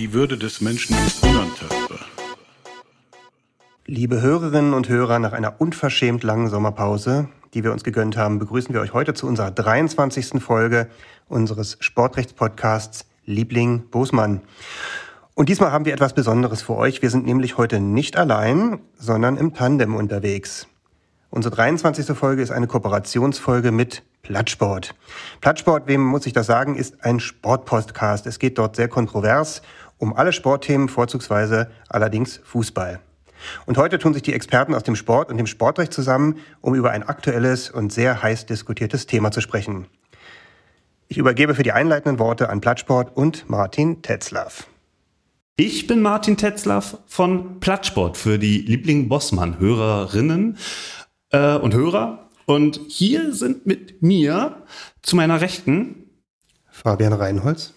Die 0.00 0.14
Würde 0.14 0.38
des 0.38 0.62
Menschen 0.62 0.96
ist 1.06 1.22
unantastbar. 1.22 1.98
Liebe 3.84 4.22
Hörerinnen 4.22 4.72
und 4.72 4.88
Hörer, 4.88 5.18
nach 5.18 5.34
einer 5.34 5.60
unverschämt 5.60 6.22
langen 6.22 6.48
Sommerpause, 6.48 7.28
die 7.52 7.64
wir 7.64 7.70
uns 7.70 7.84
gegönnt 7.84 8.16
haben, 8.16 8.38
begrüßen 8.38 8.72
wir 8.72 8.80
euch 8.80 8.94
heute 8.94 9.12
zu 9.12 9.26
unserer 9.26 9.50
23. 9.50 10.42
Folge 10.42 10.88
unseres 11.28 11.76
Sportrechtspodcasts 11.80 13.04
Liebling 13.26 13.90
Bosmann. 13.90 14.40
Und 15.34 15.50
diesmal 15.50 15.70
haben 15.70 15.84
wir 15.84 15.92
etwas 15.92 16.14
Besonderes 16.14 16.62
für 16.62 16.76
euch. 16.76 17.02
Wir 17.02 17.10
sind 17.10 17.26
nämlich 17.26 17.58
heute 17.58 17.78
nicht 17.78 18.16
allein, 18.16 18.78
sondern 18.96 19.36
im 19.36 19.52
Tandem 19.52 19.94
unterwegs. 19.94 20.66
Unsere 21.28 21.54
23. 21.54 22.16
Folge 22.16 22.40
ist 22.40 22.52
eine 22.52 22.68
Kooperationsfolge 22.68 23.70
mit 23.70 24.02
Plattsport. 24.22 24.94
Plattsport, 25.40 25.86
wem 25.86 26.02
muss 26.02 26.26
ich 26.26 26.32
das 26.32 26.46
sagen, 26.46 26.76
ist 26.76 27.04
ein 27.04 27.20
Sportpodcast. 27.20 28.26
Es 28.26 28.38
geht 28.38 28.58
dort 28.58 28.76
sehr 28.76 28.88
kontrovers 28.88 29.62
um 30.00 30.16
alle 30.16 30.32
Sportthemen, 30.32 30.88
vorzugsweise 30.88 31.70
allerdings 31.88 32.40
Fußball. 32.42 33.00
Und 33.66 33.78
heute 33.78 33.98
tun 33.98 34.12
sich 34.12 34.22
die 34.22 34.32
Experten 34.32 34.74
aus 34.74 34.82
dem 34.82 34.96
Sport 34.96 35.30
und 35.30 35.36
dem 35.36 35.46
Sportrecht 35.46 35.92
zusammen, 35.92 36.38
um 36.60 36.74
über 36.74 36.90
ein 36.90 37.02
aktuelles 37.02 37.70
und 37.70 37.92
sehr 37.92 38.22
heiß 38.22 38.46
diskutiertes 38.46 39.06
Thema 39.06 39.30
zu 39.30 39.40
sprechen. 39.40 39.86
Ich 41.08 41.18
übergebe 41.18 41.54
für 41.54 41.62
die 41.62 41.72
einleitenden 41.72 42.18
Worte 42.18 42.50
an 42.50 42.60
Plattsport 42.60 43.16
und 43.16 43.48
Martin 43.48 44.02
Tetzlaff. 44.02 44.66
Ich 45.56 45.86
bin 45.86 46.00
Martin 46.00 46.36
Tetzlaff 46.36 46.98
von 47.06 47.60
Plattsport 47.60 48.16
für 48.16 48.38
die 48.38 48.58
Liebling 48.58 49.08
Bossmann 49.08 49.58
Hörerinnen 49.58 50.56
äh, 51.30 51.56
und 51.56 51.74
Hörer. 51.74 52.30
Und 52.46 52.80
hier 52.88 53.34
sind 53.34 53.66
mit 53.66 54.02
mir 54.02 54.62
zu 55.02 55.16
meiner 55.16 55.40
Rechten 55.40 56.10
Fabian 56.70 57.12
Reinholz 57.12 57.74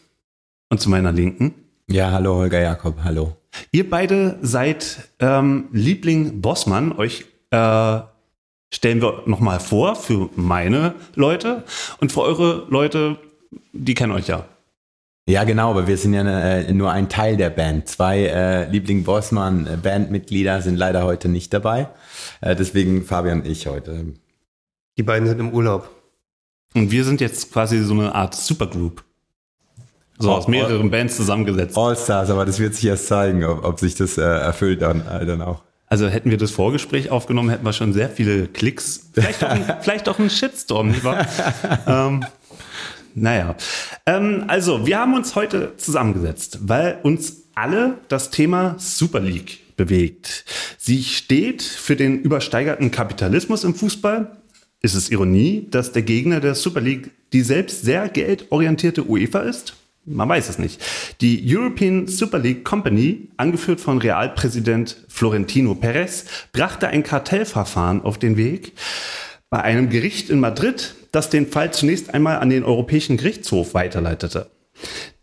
und 0.70 0.80
zu 0.80 0.90
meiner 0.90 1.12
Linken. 1.12 1.63
Ja, 1.90 2.12
hallo 2.12 2.36
Holger 2.36 2.62
Jakob, 2.62 3.04
hallo. 3.04 3.36
Ihr 3.72 3.90
beide 3.90 4.38
seid 4.42 5.10
ähm, 5.20 5.68
Liebling 5.72 6.42
Bossmann. 6.42 6.94
Euch 6.94 7.26
äh, 7.52 8.00
stellen 8.74 9.02
wir 9.02 9.24
nochmal 9.26 9.60
vor 9.60 9.96
für 9.96 10.30
meine 10.36 10.96
Leute 11.16 11.64
und 12.00 12.12
für 12.12 12.22
eure 12.22 12.66
Leute, 12.70 13.18
die 13.74 13.94
kennen 13.94 14.14
euch 14.14 14.28
ja. 14.28 14.46
Ja, 15.28 15.44
genau, 15.46 15.72
aber 15.72 15.88
wir 15.88 15.98
sind 15.98 16.14
ja 16.14 16.22
äh, 16.22 16.74
nur 16.74 16.92
ein 16.92 17.08
Teil 17.08 17.38
der 17.38 17.50
Band. 17.50 17.88
Zwei 17.88 18.26
äh, 18.26 18.70
Liebling 18.70 19.04
Bossmann 19.04 19.68
äh, 19.68 19.78
Bandmitglieder 19.78 20.62
sind 20.62 20.78
leider 20.78 21.04
heute 21.04 21.30
nicht 21.30 21.54
dabei. 21.54 21.88
Äh, 22.42 22.56
deswegen 22.56 23.04
Fabian 23.04 23.42
und 23.42 23.48
ich 23.48 23.68
heute. 23.68 24.06
Die 24.98 25.04
beiden 25.04 25.28
sind 25.28 25.40
im 25.40 25.54
Urlaub. 25.54 25.90
Und 26.74 26.92
wir 26.92 27.06
sind 27.06 27.22
jetzt 27.22 27.54
quasi 27.54 27.80
so 27.84 27.94
eine 27.94 28.16
Art 28.16 28.36
Supergroup. 28.36 29.04
So 30.24 30.32
aus 30.32 30.48
mehreren. 30.48 30.90
Bands 30.90 31.16
zusammengesetzt. 31.16 31.78
All-Stars, 31.78 32.30
aber 32.30 32.46
das 32.46 32.60
wird 32.60 32.76
sich 32.76 32.86
erst 32.86 33.08
zeigen, 33.08 33.44
ob, 33.44 33.64
ob 33.64 33.80
sich 33.80 33.96
das 33.96 34.18
äh, 34.18 34.22
erfüllt 34.22 34.82
dann, 34.82 35.06
äh, 35.08 35.26
dann 35.26 35.42
auch. 35.42 35.62
Also 35.88 36.08
hätten 36.08 36.32
wir 36.32 36.38
das 36.38 36.52
Vorgespräch 36.52 37.12
aufgenommen, 37.12 37.50
hätten 37.50 37.66
wir 37.66 37.74
schon 37.74 37.94
sehr 37.94 38.10
viele 38.10 38.48
Klicks, 38.48 39.10
vielleicht 39.14 39.44
auch, 39.44 39.50
ein, 39.50 39.66
vielleicht 39.82 40.10
auch 40.10 40.18
einen 40.18 40.30
Shitstorm, 40.30 40.88
nicht 40.88 41.04
wahr? 41.04 41.28
ähm, 41.88 42.26
naja. 43.16 43.56
Ähm, 44.06 44.46
also, 44.48 44.88
wir 44.88 44.98
haben 44.98 45.14
uns 45.14 45.36
heute 45.36 45.74
zusammengesetzt, 45.78 46.60
weil 46.64 47.00
uns 47.04 47.44
alle 47.54 48.00
das 48.08 48.32
Thema 48.32 48.76
Super 48.80 49.20
League 49.20 49.76
bewegt. 49.76 50.46
Sie 50.78 51.04
steht 51.04 51.62
für 51.62 51.96
den 51.96 52.22
übersteigerten 52.22 52.92
Kapitalismus 52.92 53.64
im 53.64 53.76
Fußball. 53.76 54.38
Ist 54.82 54.96
es 54.96 55.10
Ironie, 55.10 55.68
dass 55.70 55.92
der 55.92 56.02
Gegner 56.02 56.40
der 56.40 56.56
Super 56.56 56.82
League 56.82 57.12
die 57.34 57.42
selbst 57.42 57.84
sehr 57.84 58.10
geldorientierte 58.10 59.08
UEFA 59.08 59.42
ist? 59.42 59.76
Man 60.06 60.28
weiß 60.28 60.50
es 60.50 60.60
nicht. 60.60 60.82
Die 61.22 61.42
European 61.46 62.08
Super 62.08 62.40
League 62.40 62.66
Company, 62.66 63.30
angeführt 63.38 63.80
von 63.80 64.00
Realpräsident 64.00 64.98
Florentino 65.08 65.76
Perez, 65.76 66.26
brachte 66.52 66.90
ein 66.90 67.04
Kartellverfahren 67.04 68.02
auf 68.02 68.18
den 68.18 68.36
Weg 68.36 68.74
bei 69.50 69.62
einem 69.62 69.90
Gericht 69.90 70.30
in 70.30 70.40
Madrid, 70.40 70.96
das 71.12 71.30
den 71.30 71.48
Fall 71.48 71.72
zunächst 71.72 72.14
einmal 72.14 72.40
an 72.40 72.50
den 72.50 72.64
Europäischen 72.64 73.18
Gerichtshof 73.18 73.74
weiterleitete. 73.74 74.50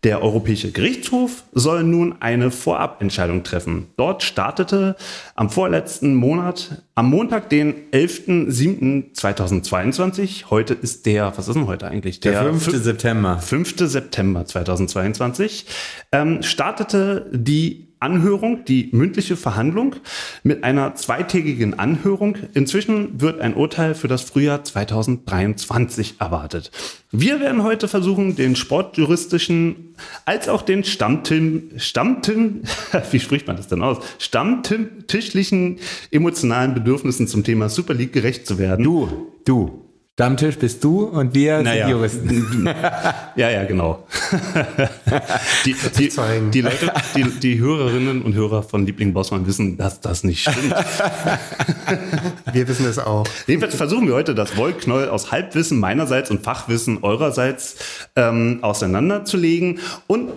Der 0.03 0.23
Europäische 0.23 0.71
Gerichtshof 0.71 1.43
soll 1.53 1.83
nun 1.83 2.15
eine 2.21 2.49
Vorabentscheidung 2.49 3.43
treffen. 3.43 3.85
Dort 3.97 4.23
startete 4.23 4.95
am 5.35 5.51
vorletzten 5.51 6.15
Monat, 6.15 6.81
am 6.95 7.07
Montag, 7.11 7.49
den 7.49 7.75
11.07.2022, 7.91 10.45
heute 10.49 10.73
ist 10.73 11.05
der, 11.05 11.31
was 11.37 11.47
ist 11.47 11.53
denn 11.53 11.67
heute 11.67 11.87
eigentlich? 11.87 12.19
Der 12.19 12.41
5. 12.43 12.67
fün- 12.67 12.77
September. 12.79 13.37
5. 13.37 13.75
September 13.77 14.43
2022 14.45 15.67
ähm, 16.11 16.41
startete 16.41 17.29
die 17.31 17.90
Anhörung, 18.01 18.65
die 18.65 18.89
mündliche 18.91 19.35
Verhandlung 19.35 19.95
mit 20.43 20.63
einer 20.63 20.95
zweitägigen 20.95 21.77
Anhörung. 21.77 22.37
Inzwischen 22.53 23.21
wird 23.21 23.39
ein 23.41 23.53
Urteil 23.53 23.95
für 23.95 24.07
das 24.07 24.21
Frühjahr 24.21 24.63
2023 24.63 26.15
erwartet. 26.19 26.71
Wir 27.11 27.39
werden 27.39 27.63
heute 27.63 27.87
versuchen, 27.87 28.35
den 28.35 28.55
sportjuristischen 28.55 29.95
als 30.25 30.49
auch 30.49 30.61
den 30.61 30.83
Stammtim, 30.83 31.71
Stammtim, 31.77 32.63
wie 33.11 33.19
spricht 33.19 33.47
man 33.47 33.57
das 33.57 33.67
denn 33.67 33.81
aus? 33.81 33.97
Stammtischlichen 34.17 35.77
emotionalen 36.09 36.73
Bedürfnissen 36.73 37.27
zum 37.27 37.43
Thema 37.43 37.69
Super 37.69 37.93
League 37.93 38.13
gerecht 38.13 38.47
zu 38.47 38.57
werden. 38.57 38.83
Du, 38.83 39.31
du. 39.45 39.80
Stammtisch 40.15 40.57
bist 40.57 40.83
du 40.83 41.05
und 41.05 41.33
wir 41.33 41.61
Naja. 41.63 41.85
sind 41.87 41.95
Juristen. 41.95 42.69
Ja, 43.37 43.49
ja, 43.49 43.63
genau. 43.63 44.05
die, 45.65 45.73
die, 45.97 46.11
die 46.51 46.61
Leute, 46.61 46.91
die, 47.15 47.23
die 47.39 47.59
Hörerinnen 47.59 48.21
und 48.21 48.33
Hörer 48.35 48.61
von 48.61 48.85
Liebling 48.85 49.13
Bossmann 49.13 49.47
wissen, 49.47 49.77
dass 49.77 50.01
das 50.01 50.25
nicht 50.25 50.41
stimmt. 50.41 50.75
Wir 52.53 52.67
wissen 52.67 52.85
es 52.85 52.99
auch. 52.99 53.25
Jedenfalls 53.47 53.75
versuchen 53.75 54.05
wir 54.07 54.13
heute 54.15 54.35
das 54.35 54.57
Wollknäuel 54.57 55.07
aus 55.07 55.31
Halbwissen 55.31 55.79
meinerseits 55.79 56.29
und 56.29 56.43
Fachwissen 56.43 57.03
eurerseits 57.03 57.77
ähm, 58.17 58.59
auseinanderzulegen 58.61 59.79
und 60.07 60.33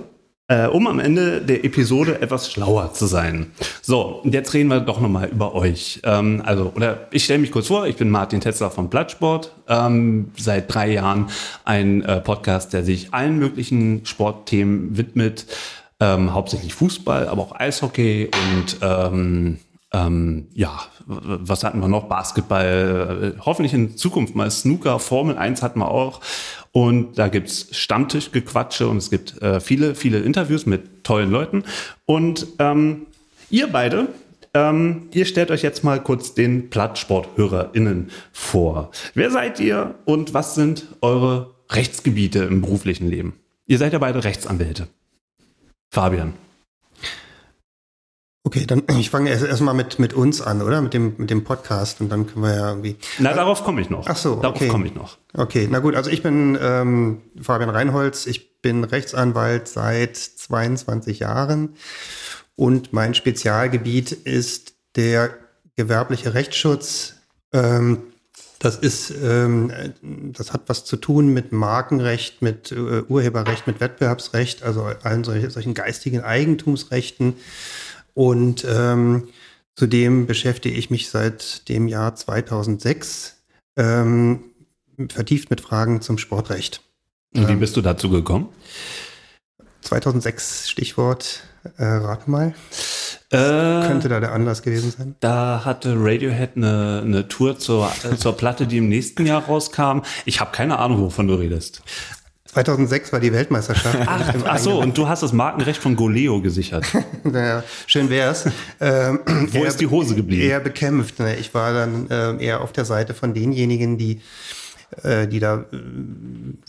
äh, 0.48 0.66
um 0.66 0.86
am 0.86 0.98
Ende 0.98 1.40
der 1.40 1.64
Episode 1.64 2.20
etwas 2.20 2.52
schlauer 2.52 2.92
zu 2.92 3.06
sein. 3.06 3.52
So, 3.80 4.20
jetzt 4.24 4.52
reden 4.52 4.68
wir 4.68 4.80
doch 4.80 5.00
nochmal 5.00 5.28
über 5.28 5.54
euch. 5.54 6.00
Ähm, 6.04 6.42
also, 6.44 6.72
oder 6.74 7.08
ich 7.10 7.24
stelle 7.24 7.38
mich 7.38 7.50
kurz 7.50 7.68
vor, 7.68 7.86
ich 7.86 7.96
bin 7.96 8.10
Martin 8.10 8.40
Tetzler 8.40 8.70
von 8.70 8.90
Plattsport, 8.90 9.54
ähm, 9.68 10.32
seit 10.36 10.72
drei 10.72 10.92
Jahren 10.92 11.28
ein 11.64 12.02
äh, 12.02 12.20
Podcast, 12.20 12.72
der 12.72 12.84
sich 12.84 13.14
allen 13.14 13.38
möglichen 13.38 14.04
Sportthemen 14.04 14.96
widmet, 14.98 15.46
ähm, 16.00 16.34
hauptsächlich 16.34 16.74
Fußball, 16.74 17.28
aber 17.28 17.42
auch 17.42 17.58
Eishockey 17.58 18.30
und 18.54 18.76
ähm, 18.82 19.58
ähm, 19.92 20.48
ja, 20.52 20.80
was 21.06 21.62
hatten 21.62 21.78
wir 21.80 21.88
noch? 21.88 22.08
Basketball, 22.08 23.34
äh, 23.36 23.40
hoffentlich 23.40 23.72
in 23.72 23.96
Zukunft 23.96 24.34
mal 24.34 24.50
Snooker, 24.50 24.98
Formel 24.98 25.38
1 25.38 25.62
hatten 25.62 25.78
wir 25.78 25.88
auch. 25.88 26.20
Und 26.76 27.20
da 27.20 27.28
gibt's 27.28 27.68
Stammtischgequatsche 27.70 28.88
und 28.88 28.96
es 28.96 29.08
gibt 29.08 29.40
äh, 29.40 29.60
viele, 29.60 29.94
viele 29.94 30.18
Interviews 30.18 30.66
mit 30.66 31.04
tollen 31.04 31.30
Leuten. 31.30 31.62
Und 32.04 32.48
ähm, 32.58 33.06
ihr 33.48 33.68
beide, 33.68 34.08
ähm, 34.54 35.08
ihr 35.12 35.24
stellt 35.24 35.52
euch 35.52 35.62
jetzt 35.62 35.84
mal 35.84 36.02
kurz 36.02 36.34
den 36.34 36.70
Plattsport-HörerInnen 36.70 38.10
vor. 38.32 38.90
Wer 39.14 39.30
seid 39.30 39.60
ihr 39.60 39.94
und 40.04 40.34
was 40.34 40.56
sind 40.56 40.88
eure 41.00 41.54
Rechtsgebiete 41.70 42.40
im 42.40 42.60
beruflichen 42.60 43.08
Leben? 43.08 43.34
Ihr 43.66 43.78
seid 43.78 43.92
ja 43.92 44.00
beide 44.00 44.24
Rechtsanwälte. 44.24 44.88
Fabian. 45.90 46.32
Okay, 48.44 48.66
dann 48.66 48.82
ich 48.98 49.10
fange 49.10 49.30
erst 49.30 49.44
erstmal 49.44 49.74
mit, 49.74 49.98
mit 49.98 50.14
uns 50.14 50.40
an, 50.40 50.62
oder? 50.62 50.80
Mit 50.80 50.94
dem, 50.94 51.14
mit 51.16 51.30
dem 51.30 51.42
Podcast 51.44 52.00
und 52.00 52.10
dann 52.10 52.26
können 52.26 52.44
wir 52.44 52.54
ja 52.54 52.68
irgendwie. 52.68 52.96
Na, 53.18 53.32
darauf 53.32 53.64
komme 53.64 53.80
ich 53.80 53.90
noch. 53.90 54.06
Ach 54.06 54.16
so, 54.16 54.36
Darauf 54.36 54.56
okay. 54.56 54.68
komme 54.68 54.86
ich 54.86 54.94
noch. 54.94 55.18
Okay, 55.32 55.66
na 55.68 55.80
gut, 55.80 55.96
also 55.96 56.10
ich 56.10 56.22
bin 56.22 56.56
ähm, 56.60 57.22
Fabian 57.40 57.70
Reinholz, 57.70 58.26
ich 58.26 58.60
bin 58.60 58.84
Rechtsanwalt 58.84 59.66
seit 59.66 60.16
22 60.16 61.18
Jahren 61.18 61.70
und 62.54 62.92
mein 62.92 63.14
Spezialgebiet 63.14 64.12
ist 64.12 64.74
der 64.94 65.30
gewerbliche 65.76 66.34
Rechtsschutz 66.34 67.14
ähm, 67.52 68.04
Das 68.58 68.76
ist, 68.76 69.12
ähm, 69.22 69.70
das 70.02 70.52
hat 70.52 70.62
was 70.68 70.84
zu 70.84 70.96
tun 70.96 71.34
mit 71.34 71.52
Markenrecht, 71.52 72.40
mit 72.40 72.72
äh, 72.72 73.02
Urheberrecht, 73.08 73.66
mit 73.66 73.80
Wettbewerbsrecht, 73.80 74.62
also 74.62 74.84
allen 75.02 75.24
solchen, 75.24 75.50
solchen 75.50 75.74
geistigen 75.74 76.22
Eigentumsrechten. 76.22 77.34
Und 78.14 78.64
ähm, 78.68 79.28
zudem 79.74 80.26
beschäftige 80.26 80.76
ich 80.76 80.90
mich 80.90 81.10
seit 81.10 81.68
dem 81.68 81.88
Jahr 81.88 82.14
2006 82.14 83.42
ähm, 83.76 84.44
vertieft 85.10 85.50
mit 85.50 85.60
Fragen 85.60 86.00
zum 86.00 86.18
Sportrecht. 86.18 86.80
Und 87.34 87.48
wie 87.48 87.56
bist 87.56 87.76
du 87.76 87.80
dazu 87.80 88.08
gekommen? 88.10 88.48
2006 89.80 90.70
Stichwort, 90.70 91.42
äh, 91.76 91.84
rate 91.84 92.30
mal. 92.30 92.54
Äh, 93.30 93.86
Könnte 93.86 94.08
da 94.08 94.20
der 94.20 94.32
Anlass 94.32 94.62
gewesen 94.62 94.92
sein? 94.96 95.16
Da 95.20 95.62
hatte 95.64 95.96
Radiohead 95.98 96.56
eine, 96.56 97.02
eine 97.04 97.28
Tour 97.28 97.58
zur, 97.58 97.90
äh, 98.04 98.16
zur 98.16 98.36
Platte, 98.36 98.66
die 98.66 98.78
im 98.78 98.88
nächsten 98.88 99.26
Jahr 99.26 99.44
rauskam. 99.44 100.02
Ich 100.24 100.40
habe 100.40 100.52
keine 100.52 100.78
Ahnung, 100.78 101.00
wovon 101.00 101.26
du 101.26 101.34
redest. 101.34 101.82
2006 102.54 103.12
war 103.12 103.18
die 103.18 103.32
Weltmeisterschaft. 103.32 103.98
Ach, 104.06 104.34
ach 104.46 104.58
so, 104.58 104.80
und 104.80 104.96
du 104.96 105.08
hast 105.08 105.24
das 105.24 105.32
Markenrecht 105.32 105.82
von 105.82 105.96
Goleo 105.96 106.40
gesichert. 106.40 106.84
naja, 107.24 107.64
schön 107.88 108.08
wär's. 108.10 108.46
Ähm, 108.80 109.18
Wo 109.50 109.64
ist 109.64 109.80
die 109.80 109.88
Hose 109.88 110.14
geblieben? 110.14 110.44
Eher 110.44 110.60
bekämpft. 110.60 111.18
Ne? 111.18 111.34
Ich 111.34 111.52
war 111.52 111.72
dann 111.72 112.08
äh, 112.10 112.44
eher 112.44 112.60
auf 112.60 112.70
der 112.72 112.84
Seite 112.84 113.12
von 113.12 113.34
denjenigen, 113.34 113.98
die 113.98 114.20
äh, 115.02 115.26
die 115.26 115.40
da 115.40 115.64
äh, 115.72 115.76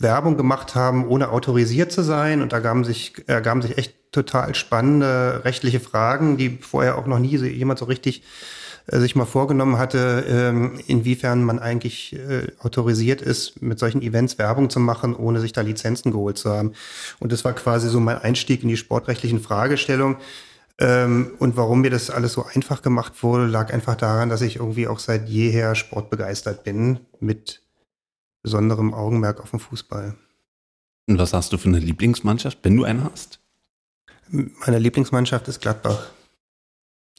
Werbung 0.00 0.36
gemacht 0.36 0.74
haben, 0.74 1.06
ohne 1.06 1.30
autorisiert 1.30 1.92
zu 1.92 2.02
sein. 2.02 2.42
Und 2.42 2.52
da 2.52 2.58
gaben 2.58 2.82
sich, 2.82 3.14
ergaben 3.28 3.62
sich 3.62 3.78
echt 3.78 3.94
total 4.10 4.56
spannende 4.56 5.42
rechtliche 5.44 5.78
Fragen, 5.78 6.36
die 6.36 6.58
vorher 6.60 6.98
auch 6.98 7.06
noch 7.06 7.20
nie 7.20 7.36
jemand 7.36 7.78
so 7.78 7.84
richtig 7.84 8.24
sich 8.88 9.16
mal 9.16 9.24
vorgenommen 9.24 9.78
hatte, 9.78 10.24
ähm, 10.28 10.78
inwiefern 10.86 11.42
man 11.42 11.58
eigentlich 11.58 12.14
äh, 12.14 12.46
autorisiert 12.60 13.20
ist, 13.20 13.60
mit 13.60 13.78
solchen 13.78 14.00
Events 14.00 14.38
Werbung 14.38 14.70
zu 14.70 14.78
machen, 14.78 15.16
ohne 15.16 15.40
sich 15.40 15.52
da 15.52 15.62
Lizenzen 15.62 16.12
geholt 16.12 16.38
zu 16.38 16.50
haben. 16.50 16.72
Und 17.18 17.32
das 17.32 17.44
war 17.44 17.52
quasi 17.52 17.88
so 17.88 17.98
mein 17.98 18.18
Einstieg 18.18 18.62
in 18.62 18.68
die 18.68 18.76
sportrechtlichen 18.76 19.40
Fragestellungen. 19.40 20.18
Ähm, 20.78 21.32
und 21.38 21.56
warum 21.56 21.80
mir 21.80 21.90
das 21.90 22.10
alles 22.10 22.34
so 22.34 22.44
einfach 22.44 22.82
gemacht 22.82 23.22
wurde, 23.22 23.46
lag 23.46 23.72
einfach 23.72 23.96
daran, 23.96 24.28
dass 24.28 24.42
ich 24.42 24.56
irgendwie 24.56 24.86
auch 24.86 24.98
seit 24.98 25.28
jeher 25.28 25.74
sportbegeistert 25.74 26.64
bin, 26.64 27.00
mit 27.18 27.62
besonderem 28.42 28.94
Augenmerk 28.94 29.40
auf 29.40 29.50
den 29.50 29.60
Fußball. 29.60 30.14
Und 31.08 31.18
was 31.18 31.32
hast 31.32 31.52
du 31.52 31.58
für 31.58 31.68
eine 31.68 31.78
Lieblingsmannschaft, 31.78 32.58
wenn 32.62 32.76
du 32.76 32.84
eine 32.84 33.04
hast? 33.04 33.40
Meine 34.28 34.78
Lieblingsmannschaft 34.78 35.48
ist 35.48 35.60
Gladbach. 35.60 36.10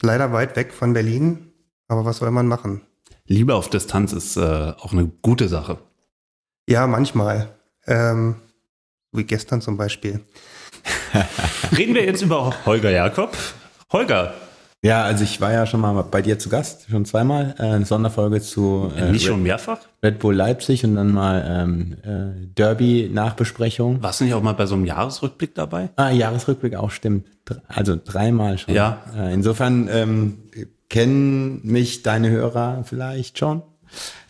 Leider 0.02 0.32
weit 0.32 0.56
weg 0.56 0.72
von 0.72 0.92
Berlin, 0.92 1.47
aber 1.88 2.04
was 2.04 2.18
soll 2.18 2.30
man 2.30 2.46
machen? 2.46 2.82
Liebe 3.26 3.54
auf 3.54 3.68
Distanz 3.68 4.12
ist 4.12 4.36
äh, 4.36 4.72
auch 4.78 4.92
eine 4.92 5.06
gute 5.22 5.48
Sache. 5.48 5.78
Ja, 6.68 6.86
manchmal. 6.86 7.48
Ähm, 7.86 8.36
wie 9.12 9.24
gestern 9.24 9.60
zum 9.60 9.76
Beispiel. 9.76 10.20
Reden 11.76 11.94
wir 11.94 12.04
jetzt 12.04 12.22
über 12.22 12.54
Holger 12.66 12.90
Jakob. 12.90 13.36
Holger. 13.92 14.34
Ja, 14.82 15.02
also 15.02 15.24
ich 15.24 15.40
war 15.40 15.52
ja 15.52 15.66
schon 15.66 15.80
mal 15.80 16.02
bei 16.02 16.22
dir 16.22 16.38
zu 16.38 16.48
Gast, 16.48 16.86
schon 16.88 17.04
zweimal. 17.04 17.56
Äh, 17.58 17.62
eine 17.62 17.84
Sonderfolge 17.84 18.40
zu 18.40 18.92
äh, 18.96 19.10
Nicht 19.10 19.26
schon 19.26 19.42
mehrfach? 19.42 19.80
Red 20.04 20.20
Bull 20.20 20.36
Leipzig 20.36 20.84
und 20.84 20.94
dann 20.94 21.12
mal 21.12 21.44
ähm, 21.48 21.96
äh, 22.04 22.46
Derby-Nachbesprechung. 22.54 24.00
Warst 24.02 24.20
du 24.20 24.24
nicht 24.24 24.34
auch 24.34 24.42
mal 24.42 24.52
bei 24.52 24.66
so 24.66 24.76
einem 24.76 24.84
Jahresrückblick 24.84 25.54
dabei? 25.54 25.90
Ah, 25.96 26.10
Jahresrückblick 26.10 26.76
auch, 26.76 26.92
stimmt. 26.92 27.26
Also 27.66 27.96
dreimal 28.02 28.58
schon. 28.58 28.74
Ja. 28.74 29.02
Äh, 29.16 29.34
insofern 29.34 29.88
ähm, 29.90 30.38
kennen 30.88 31.60
mich 31.64 32.02
deine 32.02 32.30
Hörer 32.30 32.84
vielleicht 32.84 33.38
schon. 33.38 33.62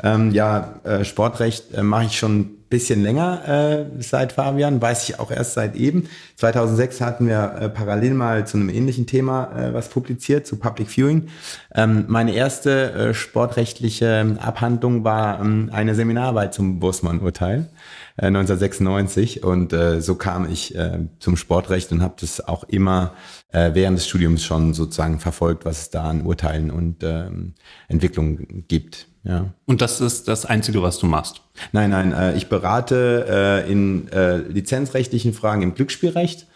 Ähm, 0.02 0.30
ja, 0.32 0.80
äh, 0.84 1.04
Sportrecht 1.04 1.74
äh, 1.74 1.82
mache 1.82 2.04
ich 2.04 2.18
schon 2.18 2.40
ein 2.40 2.58
bisschen 2.68 3.02
länger 3.02 3.48
äh, 3.48 4.02
seit 4.02 4.32
Fabian, 4.32 4.80
weiß 4.80 5.08
ich 5.08 5.18
auch 5.18 5.30
erst 5.30 5.54
seit 5.54 5.74
eben. 5.74 6.08
2006 6.36 7.00
hatten 7.00 7.26
wir 7.26 7.56
äh, 7.60 7.68
parallel 7.68 8.14
mal 8.14 8.46
zu 8.46 8.56
einem 8.58 8.68
ähnlichen 8.68 9.06
Thema 9.06 9.50
äh, 9.56 9.74
was 9.74 9.88
publiziert, 9.88 10.46
zu 10.46 10.56
Public 10.56 10.88
Viewing. 10.88 11.28
Ähm, 11.74 12.04
meine 12.08 12.32
erste 12.32 12.92
äh, 12.92 13.14
sportrechtliche 13.14 14.36
Abhandlung 14.40 15.02
war 15.02 15.40
ähm, 15.40 15.70
eine 15.72 15.94
Seminararbeit 15.94 16.54
zum 16.54 16.78
Bussmann-Urteil. 16.78 17.68
1996 18.26 19.44
und 19.44 19.72
äh, 19.72 20.00
so 20.00 20.16
kam 20.16 20.50
ich 20.50 20.74
äh, 20.74 20.98
zum 21.20 21.36
Sportrecht 21.36 21.92
und 21.92 22.02
habe 22.02 22.14
das 22.20 22.46
auch 22.46 22.64
immer 22.64 23.12
äh, 23.52 23.70
während 23.74 23.96
des 23.96 24.08
Studiums 24.08 24.44
schon 24.44 24.74
sozusagen 24.74 25.20
verfolgt, 25.20 25.64
was 25.64 25.82
es 25.82 25.90
da 25.90 26.04
an 26.04 26.26
Urteilen 26.26 26.70
und 26.70 27.04
ähm, 27.04 27.54
Entwicklungen 27.86 28.64
gibt. 28.66 29.06
Ja. 29.22 29.52
Und 29.66 29.82
das 29.82 30.00
ist 30.00 30.26
das 30.26 30.46
Einzige, 30.46 30.82
was 30.82 30.98
du 30.98 31.06
machst? 31.06 31.42
Nein, 31.72 31.90
nein, 31.90 32.12
äh, 32.12 32.36
ich 32.36 32.48
berate 32.48 33.26
äh, 33.66 33.70
in 33.70 34.08
äh, 34.08 34.38
lizenzrechtlichen 34.38 35.32
Fragen 35.32 35.62
im 35.62 35.74
Glücksspielrecht 35.74 36.46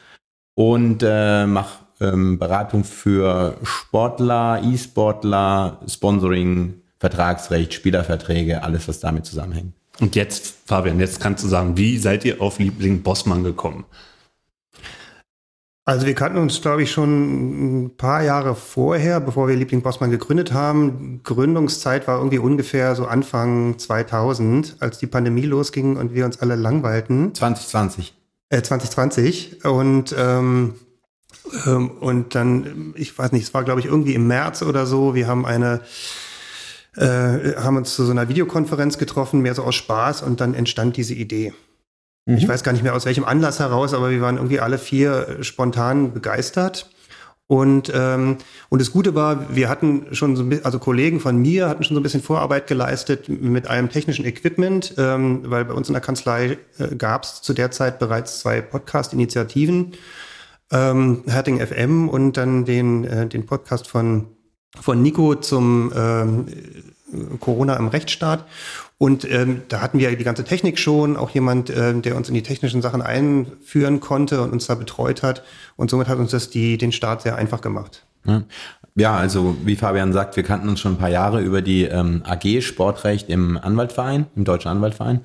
und 0.55 1.05
äh, 1.07 1.47
mache 1.47 1.85
ähm, 2.01 2.39
Beratung 2.39 2.83
für 2.85 3.57
Sportler, 3.63 4.63
E-Sportler, 4.65 5.81
Sponsoring, 5.87 6.83
Vertragsrecht, 6.99 7.75
Spielerverträge, 7.75 8.63
alles, 8.63 8.89
was 8.89 9.01
damit 9.01 9.27
zusammenhängt. 9.27 9.75
Und 10.01 10.17
jetzt, 10.17 10.55
Fabian, 10.67 11.01
jetzt 11.01 11.21
kannst 11.21 11.45
du 11.45 11.49
sagen, 11.49 11.77
wie 11.77 11.99
seid 11.99 12.25
ihr 12.25 12.41
auf 12.41 12.59
Liebling 12.59 13.03
Bossmann 13.03 13.45
gekommen? 13.45 13.85
Also 15.85 16.07
wir 16.07 16.15
kannten 16.15 16.39
uns, 16.39 16.61
glaube 16.61 16.85
ich, 16.85 16.93
schon 16.93 17.87
ein 17.87 17.97
paar 17.97 18.23
Jahre 18.23 18.55
vorher, 18.55 19.19
bevor 19.19 19.49
wir 19.49 19.57
Liebling 19.57 19.83
Bossmann 19.83 20.13
gegründet 20.13 20.53
haben. 20.53 21.21
Gründungszeit 21.25 22.07
war 22.07 22.19
irgendwie 22.19 22.39
ungefähr 22.39 22.95
so 22.95 23.07
Anfang 23.07 23.79
2000, 23.79 24.77
als 24.79 24.99
die 24.99 25.09
Pandemie 25.09 25.43
losging 25.43 25.97
und 25.97 26.15
wir 26.15 26.25
uns 26.25 26.41
alle 26.41 26.55
langweilten. 26.55 27.35
2020. 27.35 28.15
Äh, 28.51 28.63
2020. 28.63 29.65
Und, 29.65 30.15
ähm, 30.17 30.75
ähm, 31.67 31.91
und 31.91 32.37
dann, 32.37 32.95
ich 32.97 33.19
weiß 33.19 33.33
nicht, 33.33 33.43
es 33.43 33.53
war, 33.53 33.65
glaube 33.65 33.81
ich, 33.81 33.87
irgendwie 33.87 34.15
im 34.15 34.29
März 34.29 34.63
oder 34.63 34.87
so. 34.87 35.17
Wir 35.17 35.27
haben 35.27 35.45
eine 35.45 35.81
äh, 36.97 37.57
haben 37.57 37.77
uns 37.77 37.95
zu 37.95 38.05
so 38.05 38.11
einer 38.11 38.29
Videokonferenz 38.29 38.99
getroffen, 38.99 39.41
mehr 39.41 39.55
so 39.55 39.63
aus 39.65 39.75
Spaß 39.75 40.23
und 40.23 40.41
dann 40.41 40.55
entstand 40.55 40.97
diese 40.97 41.15
Idee. 41.15 41.53
Mhm. 42.27 42.37
Ich 42.37 42.49
weiß 42.49 42.63
gar 42.63 42.73
nicht 42.73 42.83
mehr 42.83 42.95
aus 42.95 43.07
welchem 43.07 43.25
Anlass 43.25 43.61
heraus, 43.61 43.95
aber 43.95 44.11
wir 44.11 44.21
waren 44.21 44.37
irgendwie 44.37 44.61
alle 44.61 44.79
vier 44.79 45.39
spontan 45.43 46.13
begeistert. 46.13 46.91
Und, 47.49 47.93
ähm, 47.95 48.39
und 48.71 48.81
das 48.81 48.93
Gute 48.93 49.15
war, 49.15 49.55
wir 49.55 49.69
hatten 49.69 50.07
schon 50.13 50.37
so 50.37 50.43
ein 50.43 50.49
bisschen, 50.49 50.65
also 50.65 50.79
Kollegen 50.79 51.21
von 51.21 51.37
mir 51.37 51.69
hatten 51.69 51.85
schon 51.85 51.95
so 51.95 52.01
ein 52.01 52.03
bisschen 52.03 52.23
Vorarbeit 52.23 52.67
geleistet 52.67 53.29
mit 53.29 53.69
einem 53.69 53.91
technischen 53.91 54.25
Equipment, 54.25 54.95
ähm, 54.97 55.43
weil 55.45 55.67
bei 55.67 55.75
uns 55.75 55.89
in 55.89 55.93
der 55.93 56.01
Kanzlei 56.01 56.57
äh, 56.79 56.95
gab 56.97 57.25
es 57.25 57.43
zu 57.43 57.53
der 57.53 57.71
Zeit 57.71 57.99
bereits 57.99 58.41
zwei 58.41 58.63
Podcast-Initiativen, 58.63 59.93
ähm, 60.71 61.25
Herting 61.27 61.61
FM 61.61 62.09
und 62.09 62.39
dann 62.39 62.65
den, 62.65 63.05
äh, 63.05 63.27
den 63.27 63.45
Podcast 63.45 63.87
von 63.87 64.29
von 64.81 65.03
Nico 65.03 65.35
zum 65.35 65.93
ähm, 65.95 66.47
Corona 67.41 67.77
im 67.77 67.89
Rechtsstaat. 67.89 68.45
Und 68.99 69.29
ähm, 69.29 69.63
da 69.69 69.81
hatten 69.81 69.99
wir 69.99 70.15
die 70.17 70.25
ganze 70.25 70.45
Technik 70.45 70.79
schon, 70.79 71.17
auch 71.17 71.31
jemand, 71.31 71.71
ähm, 71.71 72.03
der 72.03 72.17
uns 72.17 72.29
in 72.29 72.35
die 72.35 72.43
technischen 72.43 72.83
Sachen 72.83 73.03
einführen 73.03 74.01
konnte 74.01 74.41
und 74.43 74.53
uns 74.53 74.69
da 74.69 74.77
betreut 74.77 75.23
hat. 75.23 75.43
Und 75.77 75.91
somit 75.91 76.09
hat 76.09 76.19
uns 76.19 76.31
das 76.31 76.51
die, 76.51 76.79
den 76.79 76.93
Start 76.93 77.23
sehr 77.23 77.37
einfach 77.37 77.61
gemacht. 77.61 78.05
Ja, 78.95 79.17
also 79.17 79.57
wie 79.65 79.75
Fabian 79.75 80.13
sagt, 80.13 80.37
wir 80.37 80.43
kannten 80.43 80.69
uns 80.69 80.81
schon 80.81 80.93
ein 80.93 80.99
paar 80.99 81.09
Jahre 81.09 81.41
über 81.41 81.63
die 81.63 81.85
ähm, 81.85 82.23
AG 82.25 82.63
Sportrecht 82.63 83.29
im 83.29 83.57
Anwaltverein, 83.57 84.27
im 84.37 84.45
Deutschen 84.45 84.69
Anwaltverein. 84.69 85.23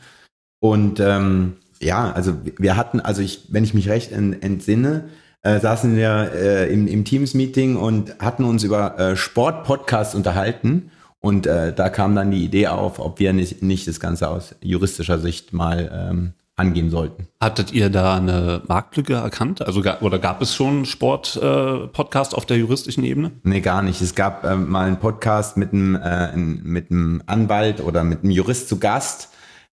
Und 0.60 1.00
ähm, 1.00 1.58
ja, 1.80 2.12
also 2.12 2.36
wir 2.58 2.77
hatten, 2.77 3.00
also 3.00 3.22
ich, 3.22 3.46
wenn 3.50 3.63
ich 3.63 3.74
mich 3.74 3.89
recht 3.89 4.12
entsinne, 4.12 5.10
äh, 5.48 5.60
saßen 5.60 5.96
wir 5.96 6.32
äh, 6.34 6.74
im, 6.74 6.88
im 6.88 7.06
Teams-Meeting 7.06 7.77
und 7.77 8.20
hatten 8.20 8.44
uns 8.44 8.63
über 8.63 9.00
äh, 9.00 9.16
Sport-Podcasts 9.16 10.13
unterhalten. 10.13 10.92
Und 11.20 11.48
äh, 11.48 11.74
da 11.74 11.89
kam 11.89 12.16
dann 12.16 12.32
die 12.32 12.44
Idee 12.44 12.68
auf, 12.68 13.00
ob 13.00 13.20
wir 13.20 13.34
nicht, 13.34 13.63
nicht 13.63 13.88
das 13.88 14.00
Ganze 14.00 14.30
aus 14.30 14.56
juristischer 14.62 15.20
Sicht 15.20 15.54
mal 15.54 15.89
ähm, 15.92 16.34
angehen 16.58 16.89
sollten. 16.89 17.27
Hattet 17.39 17.72
ihr 17.72 17.89
da 17.89 18.18
eine 18.18 18.62
Marktlücke 18.68 19.13
erkannt? 19.13 19.62
Also 19.62 19.82
oder 20.01 20.20
gab 20.20 20.42
es 20.42 20.54
schon 20.54 20.86
Sport-Podcast 20.86 22.34
äh, 22.34 22.36
auf 22.36 22.46
der 22.46 22.58
juristischen 22.58 23.04
Ebene? 23.04 23.32
Nee, 23.44 23.62
gar 23.62 23.82
nicht. 23.82 24.01
Es 24.01 24.16
gab 24.16 24.44
äh, 24.44 24.56
mal 24.56 24.88
einen 24.88 24.98
Podcast 24.98 25.56
mit 25.56 25.72
einem, 25.72 25.96
äh, 25.96 26.36
mit 26.36 26.92
einem 26.92 27.24
Anwalt 27.25 27.82
oder 27.82 28.04
mit 28.04 28.24
einem 28.24 28.32
Jurist 28.32 28.68
zu 28.70 28.80
Gast. 28.80 29.30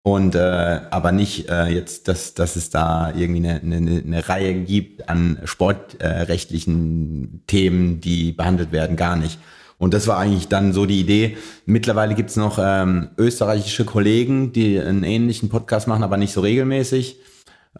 Und 0.03 0.33
äh, 0.33 0.81
aber 0.89 1.11
nicht 1.11 1.47
äh, 1.49 1.67
jetzt, 1.67 2.07
dass, 2.07 2.33
dass 2.33 2.55
es 2.55 2.71
da 2.71 3.13
irgendwie 3.15 3.47
eine, 3.47 3.61
eine, 3.61 4.01
eine 4.03 4.29
Reihe 4.29 4.55
gibt 4.55 5.07
an 5.09 5.39
sportrechtlichen 5.43 7.41
äh, 7.43 7.47
Themen, 7.47 8.01
die 8.01 8.31
behandelt 8.31 8.71
werden, 8.71 8.95
gar 8.95 9.15
nicht. 9.15 9.37
Und 9.77 9.93
das 9.93 10.07
war 10.07 10.17
eigentlich 10.17 10.47
dann 10.47 10.73
so 10.73 10.85
die 10.85 10.99
Idee. 10.99 11.37
Mittlerweile 11.65 12.15
gibt 12.15 12.31
es 12.31 12.35
noch 12.35 12.59
ähm, 12.61 13.09
österreichische 13.17 13.85
Kollegen, 13.85 14.53
die 14.53 14.79
einen 14.79 15.03
ähnlichen 15.03 15.49
Podcast 15.49 15.87
machen, 15.87 16.03
aber 16.03 16.17
nicht 16.17 16.33
so 16.33 16.41
regelmäßig. 16.41 17.17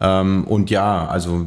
Ähm, 0.00 0.44
und 0.44 0.70
ja, 0.70 1.06
also, 1.06 1.46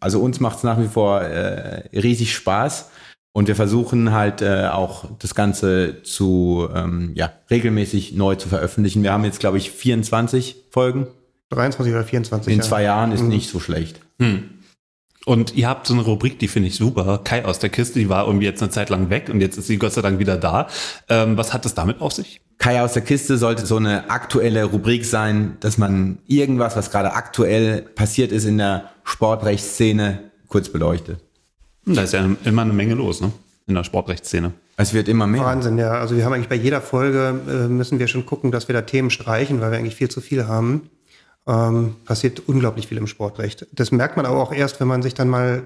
also 0.00 0.20
uns 0.20 0.40
macht 0.40 0.58
es 0.58 0.62
nach 0.62 0.78
wie 0.78 0.88
vor 0.88 1.22
äh, 1.22 1.88
riesig 1.98 2.34
Spaß. 2.34 2.90
Und 3.32 3.48
wir 3.48 3.56
versuchen 3.56 4.12
halt 4.12 4.42
äh, 4.42 4.66
auch 4.70 5.06
das 5.18 5.34
Ganze 5.34 6.02
zu 6.02 6.68
ähm, 6.74 7.12
ja, 7.14 7.32
regelmäßig 7.50 8.12
neu 8.12 8.34
zu 8.34 8.48
veröffentlichen. 8.48 9.02
Wir 9.02 9.12
haben 9.12 9.24
jetzt, 9.24 9.40
glaube 9.40 9.56
ich, 9.56 9.70
24 9.70 10.56
Folgen. 10.70 11.06
23 11.50 11.94
oder 11.94 12.04
24. 12.04 12.52
In 12.52 12.58
ja. 12.58 12.64
zwei 12.64 12.82
Jahren 12.82 13.12
ist 13.12 13.22
Mhm. 13.22 13.28
nicht 13.28 13.48
so 13.48 13.58
schlecht. 13.58 14.00
Hm. 14.18 14.50
Und 15.24 15.54
ihr 15.54 15.68
habt 15.68 15.86
so 15.86 15.94
eine 15.94 16.02
Rubrik, 16.02 16.38
die 16.40 16.48
finde 16.48 16.68
ich 16.68 16.74
super. 16.76 17.20
Kai 17.22 17.44
aus 17.44 17.58
der 17.58 17.70
Kiste, 17.70 17.98
die 18.00 18.08
war 18.08 18.26
irgendwie 18.26 18.46
jetzt 18.46 18.60
eine 18.60 18.70
Zeit 18.70 18.90
lang 18.90 19.08
weg 19.08 19.28
und 19.32 19.40
jetzt 19.40 19.56
ist 19.56 19.68
sie 19.68 19.78
Gott 19.78 19.92
sei 19.92 20.02
Dank 20.02 20.18
wieder 20.18 20.36
da. 20.36 20.66
Ähm, 21.08 21.36
was 21.36 21.52
hat 21.52 21.64
es 21.64 21.74
damit 21.74 22.00
auf 22.00 22.12
sich? 22.12 22.40
Kai 22.58 22.82
aus 22.82 22.92
der 22.92 23.02
Kiste 23.02 23.38
sollte 23.38 23.64
so 23.64 23.76
eine 23.76 24.10
aktuelle 24.10 24.64
Rubrik 24.64 25.04
sein, 25.04 25.56
dass 25.60 25.78
man 25.78 26.18
irgendwas, 26.26 26.76
was 26.76 26.90
gerade 26.90 27.14
aktuell 27.14 27.82
passiert 27.82 28.32
ist 28.32 28.44
in 28.44 28.58
der 28.58 28.90
Sportrechtsszene, 29.04 30.30
kurz 30.48 30.68
beleuchtet. 30.70 31.20
Hm, 31.86 31.94
Da 31.94 32.02
ist 32.02 32.12
ja 32.12 32.28
immer 32.44 32.62
eine 32.62 32.72
Menge 32.72 32.94
los, 32.94 33.20
ne? 33.20 33.32
In 33.66 33.74
der 33.74 33.84
Sportrechtsszene. 33.84 34.52
Es 34.76 34.92
wird 34.92 35.08
immer 35.08 35.26
mehr. 35.26 35.42
Wahnsinn, 35.42 35.78
ja. 35.78 35.92
Also 35.92 36.16
wir 36.16 36.24
haben 36.24 36.32
eigentlich 36.32 36.48
bei 36.48 36.56
jeder 36.56 36.80
Folge, 36.80 37.40
äh, 37.48 37.68
müssen 37.68 37.98
wir 37.98 38.08
schon 38.08 38.26
gucken, 38.26 38.50
dass 38.50 38.68
wir 38.68 38.72
da 38.72 38.82
Themen 38.82 39.10
streichen, 39.10 39.60
weil 39.60 39.70
wir 39.70 39.78
eigentlich 39.78 39.94
viel 39.94 40.08
zu 40.08 40.20
viel 40.20 40.46
haben. 40.46 40.90
Ähm, 41.46 41.96
passiert 42.04 42.42
unglaublich 42.46 42.86
viel 42.86 42.98
im 42.98 43.06
Sportrecht. 43.06 43.66
Das 43.72 43.90
merkt 43.90 44.16
man 44.16 44.26
aber 44.26 44.40
auch 44.40 44.52
erst, 44.52 44.78
wenn 44.80 44.88
man 44.88 45.02
sich 45.02 45.14
dann 45.14 45.28
mal 45.28 45.62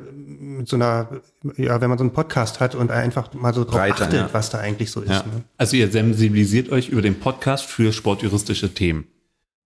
mit 0.56 0.68
so 0.68 0.76
einer, 0.76 1.08
ja, 1.56 1.80
wenn 1.80 1.88
man 1.88 1.99
so 1.99 2.04
einen 2.04 2.12
Podcast 2.12 2.61
hat 2.61 2.75
und 2.75 2.90
einfach 2.90 3.32
mal 3.35 3.52
so 3.52 3.64
drauf 3.64 3.75
Breiter, 3.75 4.04
achtet, 4.04 4.20
ja. 4.20 4.28
was 4.32 4.50
da 4.50 4.58
eigentlich 4.58 4.90
so 4.90 5.02
ist. 5.02 5.11
Ja. 5.11 5.18
Ne? 5.18 5.44
Also 5.58 5.76
ihr 5.76 5.90
sensibilisiert 5.90 6.70
euch 6.70 6.88
über 6.88 7.02
den 7.02 7.18
Podcast 7.20 7.66
für 7.66 7.92
sportjuristische 7.92 8.73
Themen. 8.73 9.06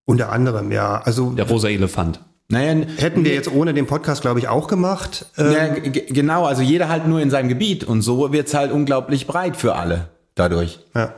Unter 0.05 0.33
anderem, 0.33 0.73
ja. 0.73 1.01
Also 1.01 1.31
Der 1.31 1.49
rosa 1.49 1.69
Elefant. 1.69 2.21
Naja, 2.51 2.85
hätten 2.99 3.25
wir 3.25 3.33
jetzt 3.33 3.51
ohne 3.51 3.73
den 3.75 3.87
Podcast, 3.87 4.23
glaube 4.23 4.41
ich, 4.41 4.49
auch 4.49 4.67
gemacht. 4.67 5.27
Ähm, 5.39 5.53
ja, 5.53 5.69
genau, 6.09 6.47
also 6.47 6.63
jeder 6.63 6.89
halt 6.89 7.07
nur 7.07 7.21
in 7.21 7.31
seinem 7.31 7.49
Gebiet 7.49 7.85
und 7.85 8.03
so 8.03 8.33
wird's 8.33 8.55
halt 8.55 8.73
unglaublich 8.73 9.27
breit 9.27 9.57
für 9.57 9.77
alle 9.77 10.09
dadurch. 10.35 10.81
ja. 10.95 11.15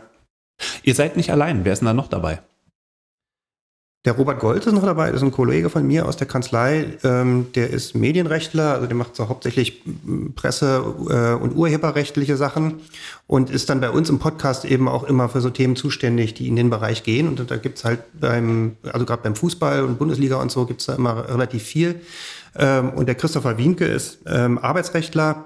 Ihr 0.85 0.95
seid 0.95 1.17
nicht 1.17 1.33
allein. 1.33 1.65
Wer 1.65 1.73
ist 1.73 1.81
denn 1.81 1.87
da 1.87 1.95
noch 1.95 2.07
dabei? 2.07 2.41
Der 4.05 4.15
Robert 4.15 4.41
Gold 4.41 4.67
ist 4.67 4.73
noch 4.73 4.83
dabei, 4.83 5.13
das 5.13 5.19
ist 5.19 5.23
ein 5.23 5.31
Kollege 5.31 5.71
von 5.71 5.87
mir 5.87 6.07
aus 6.07 6.17
der 6.17 6.27
Kanzlei. 6.27 6.87
Ähm, 7.05 7.47
der 7.55 7.71
ist 7.71 7.95
Medienrechtler, 7.95 8.75
also 8.75 8.87
der 8.87 8.97
macht 8.97 9.15
so 9.15 9.29
hauptsächlich 9.29 9.81
Presse- 10.35 10.83
äh, 11.09 11.41
und 11.41 11.55
urheberrechtliche 11.55 12.37
Sachen 12.37 12.81
und 13.29 13.49
ist 13.49 13.71
dann 13.71 13.81
bei 13.81 13.91
uns 13.91 14.11
im 14.11 14.19
Podcast 14.19 14.65
eben 14.65 14.89
auch 14.89 15.05
immer 15.05 15.29
für 15.29 15.41
so 15.41 15.51
Themen 15.51 15.77
zuständig, 15.77 16.35
die 16.35 16.49
in 16.49 16.57
den 16.57 16.69
Bereich 16.69 17.05
gehen. 17.05 17.29
Und 17.29 17.49
da 17.49 17.57
gibt's 17.57 17.85
halt 17.85 18.01
beim, 18.19 18.77
also 18.93 19.07
gerade 19.07 19.23
beim 19.23 19.37
Fußball 19.37 19.85
und 19.85 20.01
Bundesliga 20.01 20.35
und 20.35 20.51
so 20.51 20.67
gibt's 20.67 20.87
da 20.87 20.97
immer 20.97 21.29
relativ 21.29 21.63
viel. 21.63 22.01
Ähm, 22.57 22.91
und 22.91 23.07
der 23.07 23.15
Christopher 23.15 23.57
Wienke 23.57 23.85
ist 23.85 24.19
ähm, 24.27 24.59
Arbeitsrechtler. 24.59 25.45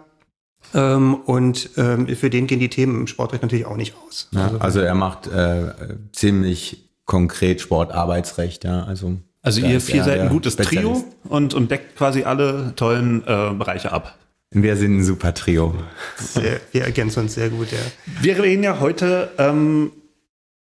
Ähm, 0.72 1.14
und 1.14 1.70
ähm, 1.76 2.08
für 2.08 2.30
den 2.30 2.46
gehen 2.46 2.58
die 2.58 2.70
Themen 2.70 3.00
im 3.00 3.06
Sportrecht 3.06 3.42
natürlich 3.42 3.66
auch 3.66 3.76
nicht 3.76 3.94
aus. 4.06 4.28
Ja, 4.30 4.50
also 4.60 4.80
er 4.80 4.94
macht 4.94 5.26
äh, 5.26 5.72
ziemlich 6.12 6.85
konkret 7.06 7.60
Sportarbeitsrecht, 7.60 8.64
ja. 8.64 8.84
Also, 8.84 9.16
Also 9.42 9.60
ihr 9.62 9.80
vier 9.80 9.98
er 9.98 10.04
seid 10.04 10.20
ein 10.20 10.28
gutes 10.28 10.56
Trio 10.56 11.04
und, 11.28 11.54
und 11.54 11.70
deckt 11.70 11.96
quasi 11.96 12.24
alle 12.24 12.74
tollen 12.76 13.22
äh, 13.26 13.52
Bereiche 13.54 13.92
ab. 13.92 14.18
Wir 14.50 14.76
sind 14.76 14.98
ein 14.98 15.04
super 15.04 15.34
Trio. 15.34 15.74
Wir, 16.34 16.60
wir 16.72 16.84
ergänzen 16.84 17.20
uns 17.20 17.34
sehr 17.34 17.48
gut, 17.50 17.72
ja. 17.72 17.78
Wir 18.20 18.42
reden 18.42 18.62
ja 18.62 18.78
heute 18.80 19.30
ähm, 19.38 19.90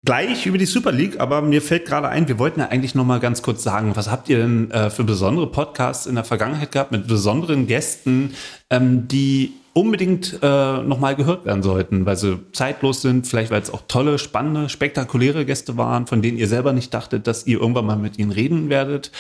gleich 0.05 0.47
über 0.47 0.59
die 0.59 0.67
Super 0.67 0.93
League, 0.93 1.21
aber 1.21 1.43
mir 1.43 1.63
fällt 1.63 1.87
gerade 1.87 2.09
ein, 2.09 2.29
wir 2.29 2.39
wollten 2.39 2.61
ja 2.61 2.69
eigentlich 2.69 2.95
noch 2.95 3.05
mal 3.05 3.21
ganz 3.21 3.43
kurz 3.43 3.63
sagen, 3.63 3.95
was 3.95 4.11
habt 4.11 4.29
ihr 4.29 4.39
denn 4.39 4.71
äh, 4.71 4.91
für 4.91 5.05
besondere 5.05 5.51
Podcasts 5.51 6.07
in 6.07 6.17
der 6.17 6.25
Vergangenheit 6.25 6.73
gehabt 6.73 6.93
mit 6.93 7.07
besonderen 7.07 7.67
Gästen, 7.67 8.35
ähm, 8.71 9.09
die 9.09 9.53
unbedingt 9.79 10.39
äh, 10.43 10.83
noch 10.83 10.99
mal 10.99 11.15
gehört 11.15 11.45
werden 11.45 11.63
sollten, 11.63 12.05
weil 12.07 12.17
sie 12.17 12.39
zeitlos 12.53 13.01
sind, 13.03 13.27
vielleicht 13.27 13.51
weil 13.51 13.63
es 13.63 13.73
auch 13.73 13.83
tolle, 13.89 14.19
spannende, 14.19 14.69
spektakuläre 14.69 15.45
Gäste 15.45 15.77
waren, 15.77 16.07
von 16.07 16.21
denen 16.23 16.39
ihr 16.39 16.49
selber 16.49 16.73
nicht 16.73 16.93
dachtet, 16.95 17.27
dass 17.27 17.47
ihr 17.47 17.61
irgendwann 17.61 17.87
mal 17.87 17.97
mit 17.97 18.19
ihnen 18.19 18.31
reden 18.33 18.69
werdet. 18.71 19.13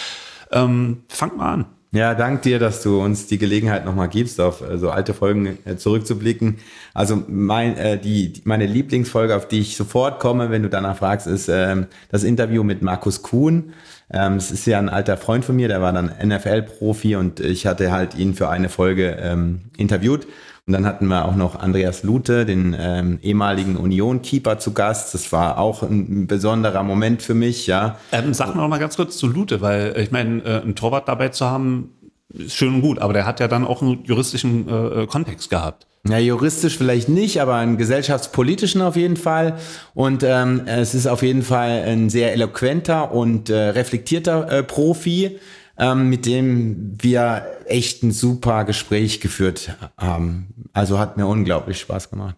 Ähm, 0.50 0.98
fangt 1.08 1.36
mal 1.36 1.52
an. 1.52 1.64
Ja, 1.90 2.14
dank 2.14 2.42
dir, 2.42 2.58
dass 2.58 2.82
du 2.82 3.00
uns 3.00 3.28
die 3.28 3.38
Gelegenheit 3.38 3.86
nochmal 3.86 4.08
gibst, 4.08 4.40
auf 4.42 4.60
äh, 4.60 4.76
so 4.76 4.90
alte 4.90 5.14
Folgen 5.14 5.56
äh, 5.64 5.76
zurückzublicken. 5.76 6.58
Also 6.92 7.22
mein, 7.28 7.76
äh, 7.78 7.98
die- 7.98 8.34
meine 8.44 8.66
Lieblingsfolge, 8.66 9.34
auf 9.34 9.48
die 9.48 9.60
ich 9.60 9.74
sofort 9.76 10.20
komme, 10.20 10.50
wenn 10.50 10.62
du 10.62 10.68
danach 10.68 10.98
fragst, 10.98 11.26
ist 11.26 11.48
ähm, 11.48 11.86
das 12.10 12.24
Interview 12.24 12.62
mit 12.62 12.82
Markus 12.82 13.22
Kuhn. 13.22 13.72
Ähm, 14.10 14.34
es 14.34 14.50
ist 14.50 14.66
ja 14.66 14.78
ein 14.78 14.90
alter 14.90 15.16
Freund 15.16 15.46
von 15.46 15.56
mir, 15.56 15.68
der 15.68 15.80
war 15.80 15.92
dann 15.94 16.10
NFL-Profi 16.22 17.16
und 17.16 17.40
ich 17.40 17.66
hatte 17.66 17.90
halt 17.90 18.14
ihn 18.14 18.34
für 18.34 18.48
eine 18.50 18.68
Folge 18.68 19.16
ähm, 19.22 19.62
interviewt. 19.78 20.26
Und 20.68 20.74
dann 20.74 20.84
hatten 20.84 21.06
wir 21.06 21.24
auch 21.24 21.34
noch 21.34 21.58
Andreas 21.58 22.02
Lute, 22.02 22.44
den 22.44 22.76
ähm, 22.78 23.18
ehemaligen 23.22 23.78
Union-Keeper 23.78 24.58
zu 24.58 24.74
Gast. 24.74 25.14
Das 25.14 25.32
war 25.32 25.56
auch 25.56 25.82
ein 25.82 26.26
besonderer 26.26 26.82
Moment 26.82 27.22
für 27.22 27.32
mich, 27.32 27.66
ja. 27.66 27.96
Ähm, 28.12 28.34
sag 28.34 28.54
mal 28.54 28.60
noch 28.60 28.68
mal 28.68 28.78
ganz 28.78 28.96
kurz 28.96 29.16
zu 29.16 29.28
Lute, 29.28 29.62
weil 29.62 29.94
äh, 29.96 30.02
ich 30.02 30.10
meine, 30.10 30.42
äh, 30.42 30.60
einen 30.60 30.74
Torwart 30.74 31.08
dabei 31.08 31.30
zu 31.30 31.46
haben, 31.46 31.94
ist 32.28 32.54
schön 32.54 32.74
und 32.74 32.80
gut, 32.82 32.98
aber 32.98 33.14
der 33.14 33.24
hat 33.24 33.40
ja 33.40 33.48
dann 33.48 33.64
auch 33.64 33.80
einen 33.80 34.04
juristischen 34.04 34.68
äh, 34.68 35.04
äh, 35.04 35.06
Kontext 35.06 35.48
gehabt. 35.48 35.86
Ja, 36.06 36.18
juristisch 36.18 36.76
vielleicht 36.76 37.08
nicht, 37.08 37.40
aber 37.40 37.54
einen 37.54 37.78
gesellschaftspolitischen 37.78 38.82
auf 38.82 38.96
jeden 38.96 39.16
Fall. 39.16 39.58
Und 39.94 40.22
ähm, 40.22 40.64
es 40.66 40.94
ist 40.94 41.06
auf 41.06 41.22
jeden 41.22 41.44
Fall 41.44 41.82
ein 41.86 42.10
sehr 42.10 42.34
eloquenter 42.34 43.12
und 43.12 43.48
äh, 43.48 43.56
reflektierter 43.70 44.52
äh, 44.52 44.62
Profi, 44.62 45.38
ähm, 45.78 46.08
mit 46.08 46.26
dem 46.26 46.96
wir 47.00 47.46
echt 47.66 48.02
ein 48.02 48.10
super 48.12 48.64
Gespräch 48.64 49.20
geführt 49.20 49.76
haben. 49.96 50.48
Also 50.72 50.98
hat 50.98 51.16
mir 51.16 51.26
unglaublich 51.26 51.80
Spaß 51.80 52.10
gemacht. 52.10 52.36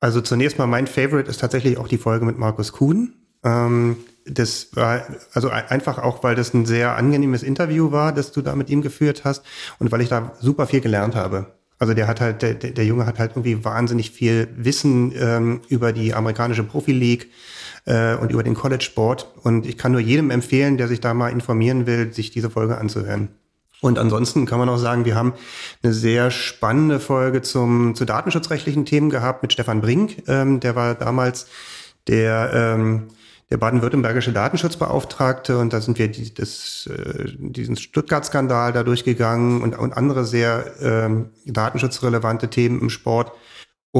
Also 0.00 0.20
zunächst 0.20 0.58
mal 0.58 0.66
mein 0.66 0.86
Favorite 0.86 1.28
ist 1.28 1.40
tatsächlich 1.40 1.76
auch 1.78 1.88
die 1.88 1.98
Folge 1.98 2.24
mit 2.24 2.38
Markus 2.38 2.72
Kuhn. 2.72 3.14
Ähm, 3.44 3.96
das 4.26 4.68
war 4.74 5.02
also 5.32 5.48
ein- 5.48 5.66
einfach 5.68 5.98
auch, 5.98 6.22
weil 6.22 6.34
das 6.36 6.54
ein 6.54 6.66
sehr 6.66 6.96
angenehmes 6.96 7.42
Interview 7.42 7.90
war, 7.90 8.12
das 8.12 8.30
du 8.32 8.42
da 8.42 8.54
mit 8.54 8.68
ihm 8.70 8.82
geführt 8.82 9.24
hast 9.24 9.42
und 9.78 9.90
weil 9.90 10.02
ich 10.02 10.08
da 10.08 10.32
super 10.40 10.66
viel 10.66 10.80
gelernt 10.80 11.14
habe. 11.14 11.46
Also 11.80 11.94
der 11.94 12.08
hat 12.08 12.20
halt, 12.20 12.42
der 12.42 12.54
der 12.54 12.84
Junge 12.84 13.06
hat 13.06 13.18
halt 13.20 13.32
irgendwie 13.32 13.64
wahnsinnig 13.64 14.10
viel 14.10 14.48
Wissen 14.56 15.12
ähm, 15.16 15.60
über 15.68 15.92
die 15.92 16.12
amerikanische 16.12 16.64
Profi 16.64 16.92
League 16.92 17.28
äh, 17.88 18.14
und 18.16 18.30
über 18.30 18.42
den 18.42 18.54
College 18.54 18.84
Sport. 18.84 19.32
Und 19.42 19.66
ich 19.66 19.78
kann 19.78 19.92
nur 19.92 20.00
jedem 20.00 20.30
empfehlen, 20.30 20.76
der 20.76 20.88
sich 20.88 21.00
da 21.00 21.14
mal 21.14 21.30
informieren 21.30 21.86
will, 21.86 22.12
sich 22.12 22.30
diese 22.30 22.50
Folge 22.50 22.78
anzuhören. 22.78 23.30
Und 23.80 23.98
ansonsten 23.98 24.44
kann 24.44 24.58
man 24.58 24.68
auch 24.68 24.76
sagen, 24.76 25.04
wir 25.04 25.14
haben 25.14 25.34
eine 25.82 25.92
sehr 25.92 26.30
spannende 26.30 27.00
Folge 27.00 27.42
zum, 27.42 27.94
zu 27.94 28.04
datenschutzrechtlichen 28.04 28.84
Themen 28.84 29.08
gehabt 29.08 29.42
mit 29.42 29.52
Stefan 29.52 29.80
Brink. 29.80 30.24
Ähm, 30.26 30.60
der 30.60 30.74
war 30.76 30.94
damals 30.94 31.46
der, 32.08 32.50
ähm, 32.52 33.08
der 33.50 33.56
baden-württembergische 33.56 34.32
Datenschutzbeauftragte 34.32 35.58
und 35.58 35.72
da 35.72 35.80
sind 35.80 35.98
wir 35.98 36.08
die, 36.08 36.34
das, 36.34 36.90
äh, 36.92 37.28
diesen 37.38 37.76
Stuttgart-Skandal 37.76 38.72
da 38.72 38.82
durchgegangen 38.82 39.62
und, 39.62 39.78
und 39.78 39.96
andere 39.96 40.24
sehr 40.24 40.72
ähm, 40.82 41.30
datenschutzrelevante 41.46 42.48
Themen 42.50 42.80
im 42.80 42.90
Sport. 42.90 43.32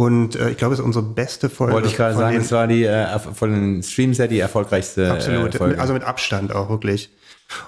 Und 0.00 0.37
äh, 0.37 0.50
ich 0.50 0.57
glaube, 0.57 0.75
es 0.75 0.81
ist 0.81 0.85
unsere 0.87 1.05
beste 1.05 1.49
Folge. 1.50 1.73
Wollte 1.75 1.88
ich 1.88 1.97
gerade 1.97 2.14
sagen, 2.17 2.33
den- 2.37 2.43
es 2.43 2.52
war 2.52 2.67
die 2.67 2.85
äh, 2.85 3.19
von 3.19 3.50
den 3.50 3.83
Streams 3.83 4.19
her 4.19 4.28
die 4.28 4.38
erfolgreichste 4.38 5.11
Absolut, 5.11 5.55
Äh, 5.55 5.59
Folge. 5.59 5.81
also 5.81 5.93
mit 5.93 6.05
Abstand 6.05 6.55
auch 6.55 6.69
wirklich. 6.71 7.11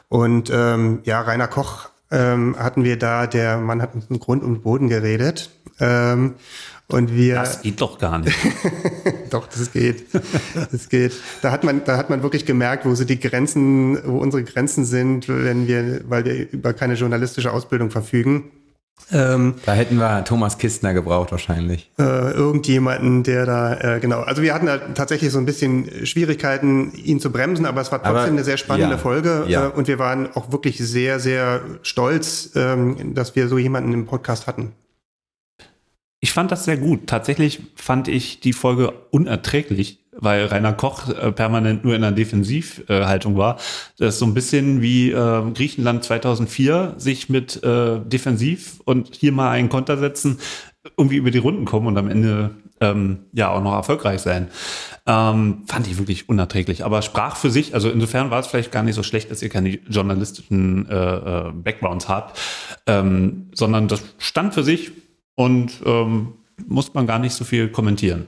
Und 0.09 0.51
ähm, 0.53 1.01
ja, 1.05 1.21
Rainer 1.23 1.49
Koch 1.49 1.89
ähm, 2.11 2.57
hatten 2.59 2.85
wir 2.85 2.99
da, 2.99 3.27
der 3.27 3.59
Mann 3.59 3.81
hat 3.83 3.95
uns 3.95 4.11
einen 4.11 4.21
Grund 4.21 4.43
und 4.45 4.63
Boden 4.63 4.89
geredet. 4.89 5.51
Ähm, 5.81 6.35
und 6.89 7.15
wir 7.15 7.37
Das 7.37 7.63
geht 7.63 7.81
doch 7.81 7.99
gar 7.99 8.19
nicht. 8.19 8.37
doch, 9.31 9.47
das 9.47 9.73
geht. 9.73 10.07
Das 10.73 10.89
geht. 10.89 11.13
Da 11.41 11.53
hat 11.53 11.63
man, 11.65 11.83
da 11.85 11.97
hat 11.97 12.11
man 12.11 12.23
wirklich 12.23 12.47
gemerkt, 12.47 12.85
wo 12.85 12.95
so 12.95 13.05
die 13.05 13.19
Grenzen, 13.21 13.99
wo 14.05 14.19
unsere 14.19 14.43
Grenzen 14.45 14.85
sind, 14.85 15.29
wenn 15.29 15.69
wir, 15.69 16.03
weil 16.09 16.25
wir 16.25 16.51
über 16.53 16.73
keine 16.75 16.95
journalistische 16.95 17.53
Ausbildung 17.53 17.91
verfügen. 17.91 18.51
Ähm, 19.13 19.55
da 19.67 19.73
hätten 19.73 19.97
wir 19.97 20.25
Thomas 20.25 20.59
Kistner 20.59 20.95
gebraucht 20.95 21.33
wahrscheinlich. 21.33 21.91
äh, 21.99 22.31
irgendjemanden, 22.33 23.23
der 23.23 23.47
da, 23.47 23.97
äh, 23.97 24.01
genau. 24.01 24.21
Also 24.21 24.43
wir 24.43 24.55
hatten 24.55 24.67
da 24.67 24.79
tatsächlich 24.79 25.31
so 25.33 25.39
ein 25.39 25.47
bisschen 25.47 26.07
Schwierigkeiten, 26.07 26.93
ihn 26.95 27.21
zu 27.21 27.31
bremsen, 27.33 27.67
aber 27.67 27.81
es 27.81 27.91
war 27.91 27.99
trotzdem 27.99 28.19
Aber, 28.19 28.27
eine 28.29 28.45
sehr 28.45 28.57
spannende 28.57 28.97
ja, 28.97 28.99
Folge 28.99 29.45
ja. 29.49 29.67
Äh, 29.67 29.71
und 29.71 29.89
wir 29.89 29.99
waren 29.99 30.29
auch 30.35 30.53
wirklich 30.53 30.79
sehr, 30.79 31.21
sehr 31.21 31.61
stolz, 31.83 32.51
ähm, 32.55 33.15
dass 33.15 33.35
wir 33.37 33.49
so 33.49 33.59
jemanden 33.59 33.93
im 33.93 34.07
Podcast 34.07 34.47
hatten. 34.47 34.73
Ich 36.21 36.33
fand 36.33 36.53
das 36.53 36.67
sehr 36.67 36.77
gut. 36.77 37.07
Tatsächlich 37.07 37.63
fand 37.77 38.07
ich 38.07 38.41
die 38.41 38.53
Folge 38.53 38.93
unerträglich, 39.11 40.01
weil 40.21 40.47
Rainer 40.47 40.73
Koch 40.73 41.09
äh, 41.09 41.33
permanent 41.33 41.85
nur 41.85 41.95
in 41.95 42.05
einer 42.05 42.15
Defensivhaltung 42.15 43.37
war. 43.37 43.57
Das 43.99 44.15
ist 44.15 44.19
so 44.19 44.27
ein 44.27 44.35
bisschen 44.35 44.83
wie 44.83 45.11
äh, 45.11 45.51
Griechenland 45.53 46.05
2004 46.05 46.95
sich 46.99 47.29
mit 47.29 47.63
äh, 47.63 48.01
Defensiv 48.01 48.81
und 48.85 49.17
hier 49.17 49.33
mal 49.33 49.51
einen 49.51 49.69
Konter 49.69 49.99
setzen, 49.99 50.39
irgendwie 50.97 51.17
über 51.17 51.31
die 51.31 51.39
Runden 51.39 51.65
kommen 51.65 51.87
und 51.87 51.99
am 51.99 52.09
Ende 52.09 52.51
ähm, 52.81 53.27
ja 53.33 53.51
auch 53.51 53.63
noch 53.63 53.75
erfolgreich 53.75 54.21
sein. 54.21 54.49
Ähm, 55.07 55.65
fand 55.67 55.87
ich 55.87 55.99
wirklich 55.99 56.29
unerträglich. 56.29 56.85
Aber 56.85 57.03
sprach 57.03 57.37
für 57.37 57.51
sich, 57.51 57.75
also 57.75 57.91
insofern 57.91 58.31
war 58.31 58.41
es 58.41 58.47
vielleicht 58.47 58.73
gar 58.73 58.83
nicht 58.83 58.95
so 58.95 59.03
schlecht, 59.03 59.31
dass 59.31 59.43
ihr 59.43 59.49
keine 59.51 59.71
journalistischen 59.89 60.89
äh, 60.89 60.95
äh, 60.95 61.53
Backgrounds 61.53 62.09
habt, 62.09 62.39
ähm, 62.87 63.51
sondern 63.55 63.89
das 63.89 64.03
stand 64.19 64.55
für 64.55 64.63
sich 64.63 64.93
und 65.35 65.83
ähm, 65.85 66.35
muss 66.67 66.95
man 66.95 67.07
gar 67.07 67.19
nicht 67.19 67.35
so 67.35 67.45
viel 67.45 67.69
kommentieren. 67.69 68.27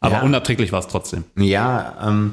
Aber 0.00 0.16
Ja. 0.16 0.22
unerträglich 0.22 0.72
war 0.72 0.80
es 0.80 0.88
trotzdem. 0.88 1.24
Ja, 1.36 1.96
ähm, 2.06 2.32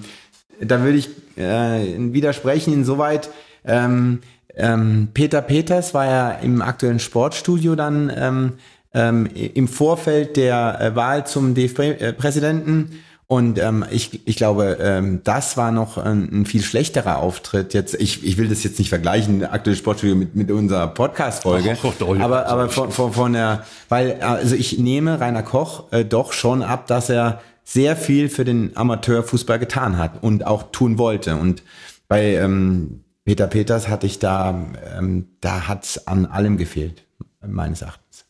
da 0.62 0.82
würde 0.82 0.98
ich 0.98 1.10
äh, 1.38 2.14
widersprechen 2.14 2.74
insoweit. 2.74 3.30
Ähm, 3.66 4.20
ähm, 4.56 5.10
Peter 5.14 5.42
Peters 5.42 5.94
war 5.94 6.06
ja 6.06 6.32
im 6.32 6.62
aktuellen 6.62 7.00
Sportstudio 7.00 7.76
dann 7.76 8.12
ähm, 8.16 8.54
ähm, 8.94 9.28
im 9.36 9.68
Vorfeld 9.68 10.38
der 10.38 10.80
äh, 10.80 10.96
Wahl 10.96 11.28
zum 11.28 11.56
DFB-Präsidenten. 11.56 13.02
Und 13.28 13.58
ähm, 13.58 13.84
ich, 13.90 14.26
ich 14.28 14.36
glaube, 14.36 14.78
ähm, 14.80 15.22
das 15.24 15.58
war 15.58 15.72
noch 15.72 15.98
ein, 15.98 16.30
ein 16.32 16.46
viel 16.46 16.62
schlechterer 16.62 17.18
Auftritt. 17.18 17.74
Jetzt, 17.74 17.96
ich, 17.96 18.24
ich 18.24 18.38
will 18.38 18.48
das 18.48 18.64
jetzt 18.64 18.78
nicht 18.78 18.90
vergleichen, 18.90 19.44
aktuelles 19.44 19.80
Sportstudio 19.80 20.16
mit, 20.16 20.36
mit 20.36 20.52
unserer 20.52 20.88
Podcast-Folge. 20.88 21.76
Aber 22.22 22.46
aber 22.48 22.70
von, 22.70 22.92
von, 22.92 23.14
von 23.14 23.34
der, 23.34 23.66
weil, 23.90 24.22
also 24.22 24.56
ich 24.56 24.78
nehme 24.78 25.20
Rainer 25.20 25.42
Koch 25.42 25.92
äh, 25.92 26.06
doch 26.06 26.34
schon 26.34 26.62
ab, 26.62 26.86
dass 26.86 27.10
er 27.10 27.42
sehr 27.66 27.98
viel 27.98 28.30
für 28.30 28.46
den 28.46 28.78
Amateurfußball 28.78 29.60
getan 29.60 29.98
hat 29.98 30.24
und 30.24 30.46
auch 30.46 30.72
tun 30.72 30.98
wollte. 30.98 31.36
Und 31.36 31.64
bei 32.08 32.36
ähm, 32.36 33.04
Peter 33.26 33.48
Peters 33.48 33.90
hatte 33.90 34.06
ich 34.06 34.20
da, 34.20 34.66
ähm, 34.98 35.28
da 35.42 35.68
hat's 35.68 36.08
an 36.08 36.28
allem 36.28 36.58
gefehlt, 36.58 37.04
meines 37.46 37.82
Erachtens. 37.82 38.26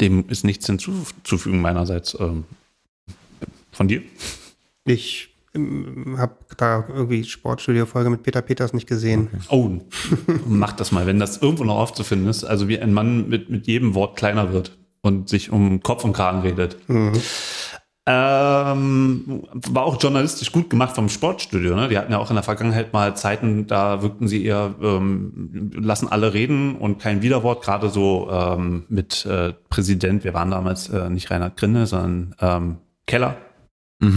Dem 0.00 0.28
ist 0.28 0.44
nichts 0.44 0.66
hinzuzufügen 0.66 1.60
meinerseits. 1.60 2.16
Ähm, 2.18 2.44
von 3.72 3.88
dir? 3.88 4.02
Ich 4.84 5.34
habe 6.16 6.36
da 6.56 6.84
irgendwie 6.88 7.24
Sportstudio-Folge 7.24 8.10
mit 8.10 8.22
Peter 8.22 8.42
Peters 8.42 8.72
nicht 8.72 8.86
gesehen. 8.86 9.28
Oh, 9.48 9.70
mach 10.46 10.72
das 10.72 10.92
mal, 10.92 11.06
wenn 11.06 11.18
das 11.18 11.38
irgendwo 11.38 11.64
noch 11.64 11.78
aufzufinden 11.78 12.28
ist. 12.28 12.44
Also 12.44 12.68
wie 12.68 12.78
ein 12.78 12.92
Mann 12.92 13.28
mit, 13.28 13.50
mit 13.50 13.66
jedem 13.66 13.94
Wort 13.94 14.16
kleiner 14.16 14.52
wird 14.52 14.76
und 15.00 15.28
sich 15.28 15.50
um 15.50 15.82
Kopf 15.82 16.04
und 16.04 16.12
Kragen 16.12 16.40
redet. 16.40 16.76
Ähm, 18.08 19.42
war 19.52 19.84
auch 19.84 20.00
journalistisch 20.00 20.52
gut 20.52 20.70
gemacht 20.70 20.94
vom 20.94 21.08
Sportstudio. 21.08 21.74
Ne? 21.74 21.88
Die 21.88 21.98
hatten 21.98 22.12
ja 22.12 22.18
auch 22.18 22.30
in 22.30 22.36
der 22.36 22.44
Vergangenheit 22.44 22.92
mal 22.92 23.16
Zeiten, 23.16 23.66
da 23.66 24.00
wirkten 24.00 24.28
sie 24.28 24.44
eher, 24.44 24.74
ähm, 24.80 25.72
lassen 25.74 26.06
alle 26.06 26.32
reden 26.32 26.76
und 26.76 27.00
kein 27.00 27.22
Widerwort, 27.22 27.64
gerade 27.64 27.90
so 27.90 28.28
ähm, 28.30 28.84
mit 28.88 29.26
äh, 29.26 29.54
Präsident, 29.70 30.22
wir 30.22 30.34
waren 30.34 30.52
damals 30.52 30.88
äh, 30.88 31.10
nicht 31.10 31.32
Reinhard 31.32 31.56
Grinde, 31.56 31.86
sondern 31.86 32.34
ähm, 32.40 32.76
Keller. 33.06 33.36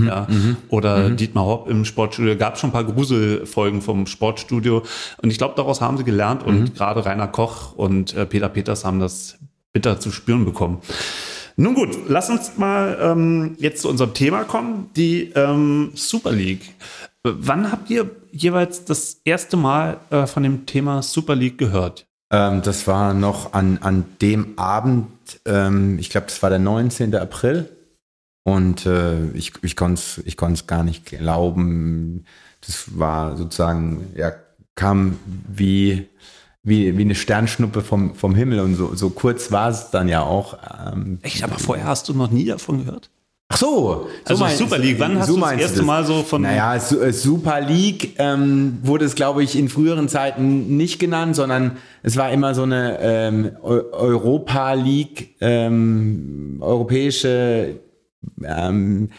Ja, 0.06 0.28
oder 0.68 1.10
Dietmar 1.10 1.46
Hopp 1.46 1.70
im 1.70 1.86
Sportstudio. 1.86 2.36
Gab 2.36 2.58
schon 2.58 2.72
ein 2.72 2.74
paar 2.74 2.84
Gruselfolgen 2.84 3.82
vom 3.82 4.08
Sportstudio. 4.08 4.84
Und 5.22 5.32
ich 5.32 5.38
glaube, 5.38 5.54
daraus 5.56 5.80
haben 5.80 5.96
sie 5.96 6.04
gelernt. 6.04 6.44
Und 6.44 6.76
gerade 6.76 7.06
Rainer 7.06 7.30
Koch 7.30 7.72
und 7.78 8.14
äh, 8.14 8.26
Peter 8.26 8.50
Peters 8.50 8.84
haben 8.84 9.00
das 9.00 9.40
bitter 9.72 9.98
zu 9.98 10.12
spüren 10.12 10.44
bekommen. 10.44 10.80
Nun 11.60 11.76
gut, 11.76 11.90
lass 12.08 12.30
uns 12.30 12.58
mal 12.58 12.98
ähm, 13.02 13.58
jetzt 13.60 13.82
zu 13.82 13.90
unserem 13.90 14.14
Thema 14.14 14.46
kommen, 14.46 14.92
die 14.96 15.34
ähm, 15.36 15.92
Super 15.94 16.32
League. 16.32 16.74
Wann 17.22 17.70
habt 17.70 17.90
ihr 17.90 18.10
jeweils 18.32 18.86
das 18.86 19.20
erste 19.26 19.58
Mal 19.58 20.00
äh, 20.10 20.26
von 20.26 20.44
dem 20.44 20.66
Thema 20.66 21.02
Super 21.02 21.36
League 21.36 21.58
gehört? 21.58 22.08
Ähm, 22.32 22.62
das 22.62 22.88
war 22.88 23.14
noch 23.14 23.52
an, 23.52 23.80
an 23.82 24.06
dem 24.22 24.58
Abend, 24.58 25.10
ähm, 25.44 26.00
ich 26.00 26.10
glaube, 26.10 26.28
das 26.28 26.42
war 26.42 26.50
der 26.50 26.60
19. 26.60 27.14
April. 27.16 27.68
Und 28.44 28.86
äh, 28.86 29.30
ich, 29.32 29.52
ich 29.62 29.76
konnte 29.76 30.00
es 30.00 30.22
ich 30.24 30.38
gar 30.38 30.84
nicht 30.84 31.08
glauben. 31.08 32.24
Das 32.66 32.98
war 32.98 33.36
sozusagen, 33.36 34.14
ja, 34.16 34.32
kam 34.76 35.20
wie, 35.26 36.08
wie, 36.64 36.98
wie 36.98 37.02
eine 37.04 37.16
Sternschnuppe 37.16 37.82
vom, 37.82 38.16
vom 38.16 38.36
Himmel. 38.36 38.60
Und 38.60 38.76
so, 38.76 38.94
so 38.96 39.10
kurz 39.10 39.52
war 39.52 39.70
es 39.70 39.92
dann 39.92 40.08
ja 40.10 40.22
auch. 40.24 40.58
Ähm, 40.94 41.20
Echt, 41.22 41.44
aber 41.44 41.58
vorher 41.58 41.86
hast 41.86 42.10
du 42.10 42.14
noch 42.14 42.30
nie 42.32 42.46
davon 42.46 42.86
gehört? 42.86 43.10
Ach 43.52 43.58
so, 43.58 44.08
Also 44.26 44.44
meinst- 44.44 44.60
Super 44.60 44.78
League, 44.78 45.00
wann 45.00 45.18
hast 45.18 45.28
du 45.30 45.40
das 45.40 45.54
erste 45.54 45.82
Mal 45.82 46.06
so 46.06 46.22
von- 46.22 46.44
Naja, 46.44 46.76
äh, 46.76 47.12
Super 47.12 47.62
League 47.62 48.14
ähm, 48.20 48.78
wurde 48.84 49.06
es, 49.06 49.16
glaube 49.16 49.42
ich, 49.44 49.58
in 49.58 49.70
früheren 49.70 50.08
Zeiten 50.08 50.78
nicht 50.78 51.00
genannt, 51.00 51.36
sondern 51.36 51.78
es 52.04 52.16
war 52.16 52.32
immer 52.32 52.54
so 52.54 52.62
eine 52.64 53.00
ähm, 53.02 53.52
Eu- 53.64 53.92
Europa 53.92 54.74
League, 54.74 55.36
ähm, 55.42 56.58
europäische, 56.60 57.80
ähm, 58.44 59.10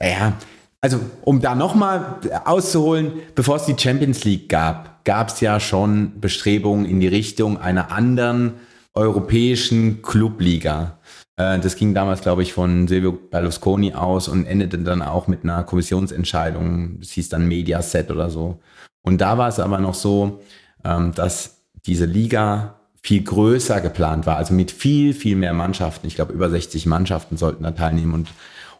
ja, 0.00 0.34
also 0.80 1.00
um 1.22 1.40
da 1.40 1.56
nochmal 1.56 2.18
auszuholen, 2.44 3.12
bevor 3.34 3.56
es 3.56 3.64
die 3.64 3.74
Champions 3.76 4.22
League 4.24 4.48
gab, 4.48 4.93
gab 5.04 5.28
es 5.28 5.40
ja 5.40 5.60
schon 5.60 6.20
Bestrebungen 6.20 6.86
in 6.86 7.00
die 7.00 7.08
Richtung 7.08 7.58
einer 7.58 7.92
anderen 7.92 8.54
europäischen 8.94 10.02
Clubliga. 10.02 10.98
Äh, 11.36 11.58
Das 11.60 11.76
ging 11.76 11.94
damals, 11.94 12.22
glaube 12.22 12.42
ich, 12.42 12.52
von 12.52 12.88
Silvio 12.88 13.12
Berlusconi 13.12 13.94
aus 13.94 14.28
und 14.28 14.46
endete 14.46 14.78
dann 14.78 15.02
auch 15.02 15.28
mit 15.28 15.44
einer 15.44 15.62
Kommissionsentscheidung. 15.64 17.00
Das 17.00 17.10
hieß 17.10 17.28
dann 17.28 17.46
Mediaset 17.48 18.10
oder 18.10 18.30
so. 18.30 18.60
Und 19.02 19.20
da 19.20 19.36
war 19.36 19.48
es 19.48 19.60
aber 19.60 19.78
noch 19.78 19.94
so, 19.94 20.40
ähm, 20.84 21.12
dass 21.14 21.62
diese 21.86 22.06
Liga 22.06 22.80
viel 23.02 23.22
größer 23.22 23.82
geplant 23.82 24.24
war, 24.24 24.36
also 24.36 24.54
mit 24.54 24.70
viel, 24.70 25.12
viel 25.12 25.36
mehr 25.36 25.52
Mannschaften. 25.52 26.06
Ich 26.06 26.14
glaube, 26.14 26.32
über 26.32 26.48
60 26.48 26.86
Mannschaften 26.86 27.36
sollten 27.36 27.62
da 27.62 27.72
teilnehmen 27.72 28.14
und, 28.14 28.28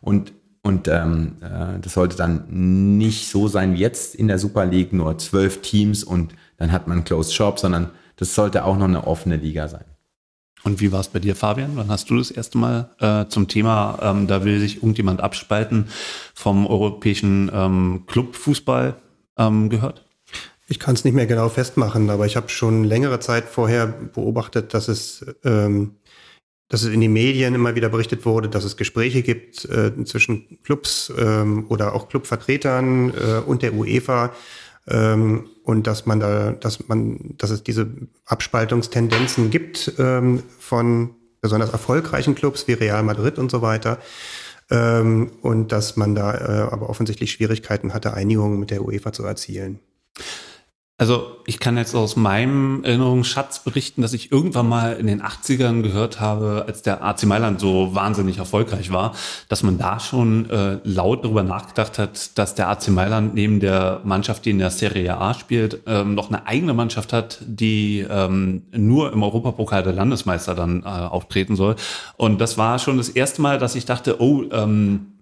und, 0.01 0.33
und 0.64 0.88
ähm, 0.88 1.37
äh, 1.42 1.79
das 1.81 1.92
sollte 1.92 2.16
dann 2.16 2.46
nicht 2.96 3.29
so 3.29 3.48
sein 3.48 3.74
wie 3.74 3.81
jetzt 3.81 4.14
in 4.14 4.29
der 4.29 4.38
Super 4.38 4.64
League, 4.64 4.94
nur 4.94 5.18
zwölf 5.18 5.61
Teams 5.61 6.03
und 6.03 6.35
dann 6.57 6.72
hat 6.72 6.88
man 6.88 7.05
Closed 7.05 7.35
Shop, 7.35 7.59
sondern 7.59 7.90
das 8.16 8.35
sollte 8.35 8.64
auch 8.64 8.79
noch 8.79 8.88
eine 8.88 9.07
offene 9.07 9.37
Liga 9.37 9.68
sein. 9.68 9.85
Und 10.62 10.81
wie 10.81 10.90
war 10.90 11.00
es 11.00 11.09
bei 11.09 11.18
dir, 11.18 11.37
Fabian? 11.37 11.72
Wann 11.74 11.88
hast 11.88 12.09
du 12.09 12.16
das 12.16 12.31
erste 12.31 12.57
Mal 12.57 12.88
äh, 12.98 13.29
zum 13.29 13.46
Thema, 13.46 13.98
ähm, 14.00 14.27
da 14.27 14.44
will 14.46 14.59
sich 14.59 14.77
irgendjemand 14.77 15.20
abspalten, 15.20 15.88
vom 16.33 16.66
europäischen 16.66 17.50
ähm, 17.53 18.05
Clubfußball 18.07 18.94
ähm, 19.37 19.68
gehört? 19.68 20.07
Ich 20.66 20.79
kann 20.79 20.94
es 20.94 21.05
nicht 21.05 21.12
mehr 21.12 21.27
genau 21.27 21.50
festmachen, 21.50 22.09
aber 22.09 22.24
ich 22.24 22.37
habe 22.37 22.48
schon 22.48 22.85
längere 22.85 23.20
Zeit 23.20 23.44
vorher 23.44 23.87
beobachtet, 23.87 24.72
dass 24.72 24.88
es, 24.88 25.27
ähm, 25.44 25.96
dass 26.75 26.83
es 26.83 26.93
in 26.93 27.01
den 27.01 27.13
Medien 27.13 27.55
immer 27.55 27.77
wieder 27.77 27.89
berichtet 27.89 28.27
wurde, 28.27 28.49
dass 28.49 28.65
es 28.65 28.77
Gespräche 28.77 29.23
gibt 29.23 29.65
äh, 29.67 29.93
zwischen 30.07 30.59
Clubs 30.65 31.13
ähm, 31.17 31.67
oder 31.69 31.95
auch 31.95 32.09
Clubvertretern 32.09 33.11
äh, 33.11 33.39
und 33.47 33.63
der 33.63 33.75
UEFA 33.75 34.33
ähm, 34.89 35.49
und 35.63 35.87
dass 35.87 36.05
man 36.05 36.19
da, 36.19 36.51
dass 36.51 36.89
man, 36.89 37.37
dass 37.39 37.51
es 37.51 37.63
diese 37.63 37.87
Abspaltungstendenzen 38.27 39.51
gibt 39.51 39.93
ähm, 40.01 40.43
von 40.59 41.15
besonders 41.41 41.71
erfolgreichen 41.71 42.35
Clubs 42.35 42.67
wie 42.67 42.73
Real 42.73 43.05
Madrid 43.05 43.39
und 43.39 43.53
so 43.53 43.63
weiter. 43.63 43.99
Ähm, 44.69 45.31
und 45.43 45.71
dass 45.71 45.95
man 45.95 46.17
da 46.17 46.35
äh, 46.35 46.73
aber 46.73 46.91
offensichtlich 46.91 47.31
Schwierigkeiten 47.31 47.95
hatte, 47.95 48.15
Einigungen 48.15 48.59
mit 48.59 48.73
der 48.73 48.85
UEFA 48.85 49.13
zu 49.13 49.23
erzielen. 49.23 49.79
Also 50.97 51.39
ich 51.45 51.59
kann 51.59 51.77
jetzt 51.77 51.97
aus 51.97 52.15
meinem 52.15 52.85
Erinnerungsschatz 52.85 53.65
berichten, 53.65 54.01
dass 54.01 54.13
ich 54.13 54.31
irgendwann 54.31 54.69
mal 54.69 54.93
in 54.93 55.09
den 55.09 55.23
80ern 55.23 55.83
gehört 55.83 56.21
habe, 56.21 56.67
als 56.69 56.83
der 56.83 57.03
AC 57.03 57.25
Mailand 57.25 57.59
so 57.59 57.97
wahnsinnig 57.97 58.39
erfolgreich 58.39 58.93
war, 58.93 59.13
dass 59.49 59.65
man 59.65 59.77
da 59.77 59.99
schon 59.99 60.49
äh, 60.51 60.79
laut 60.85 61.25
darüber 61.25 61.43
nachgedacht 61.43 61.99
hat, 61.99 62.39
dass 62.39 62.55
der 62.55 62.69
AC 62.69 62.89
Mailand 62.89 63.35
neben 63.35 63.59
der 63.59 64.03
Mannschaft, 64.05 64.45
die 64.45 64.51
in 64.51 64.61
der 64.61 64.71
Serie 64.71 65.19
A 65.19 65.35
spielt, 65.35 65.81
ähm, 65.87 66.15
noch 66.15 66.29
eine 66.29 66.47
eigene 66.47 66.75
Mannschaft 66.75 67.13
hat, 67.13 67.41
die 67.45 68.07
ähm, 68.09 68.63
nur 68.71 69.13
im 69.13 69.25
Europapokal 69.25 69.83
der 69.83 69.95
Landesmeister 69.95 70.55
dann 70.55 70.85
äh, 70.85 70.87
auftreten 70.87 71.57
soll. 71.57 71.75
Und 72.17 72.41
das 72.41 72.57
war 72.57 72.79
schon 72.79 72.99
das 72.99 73.09
erste 73.09 73.43
Mal, 73.43 73.59
dass 73.59 73.75
ich 73.75 73.85
dachte, 73.85 74.21
oh, 74.21 74.45
ähm, 74.53 75.15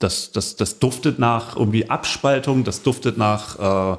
das, 0.00 0.32
das, 0.32 0.56
das 0.56 0.78
duftet 0.78 1.18
nach 1.18 1.56
irgendwie 1.56 1.88
Abspaltung, 1.88 2.64
das 2.64 2.82
duftet 2.82 3.18
nach, 3.18 3.96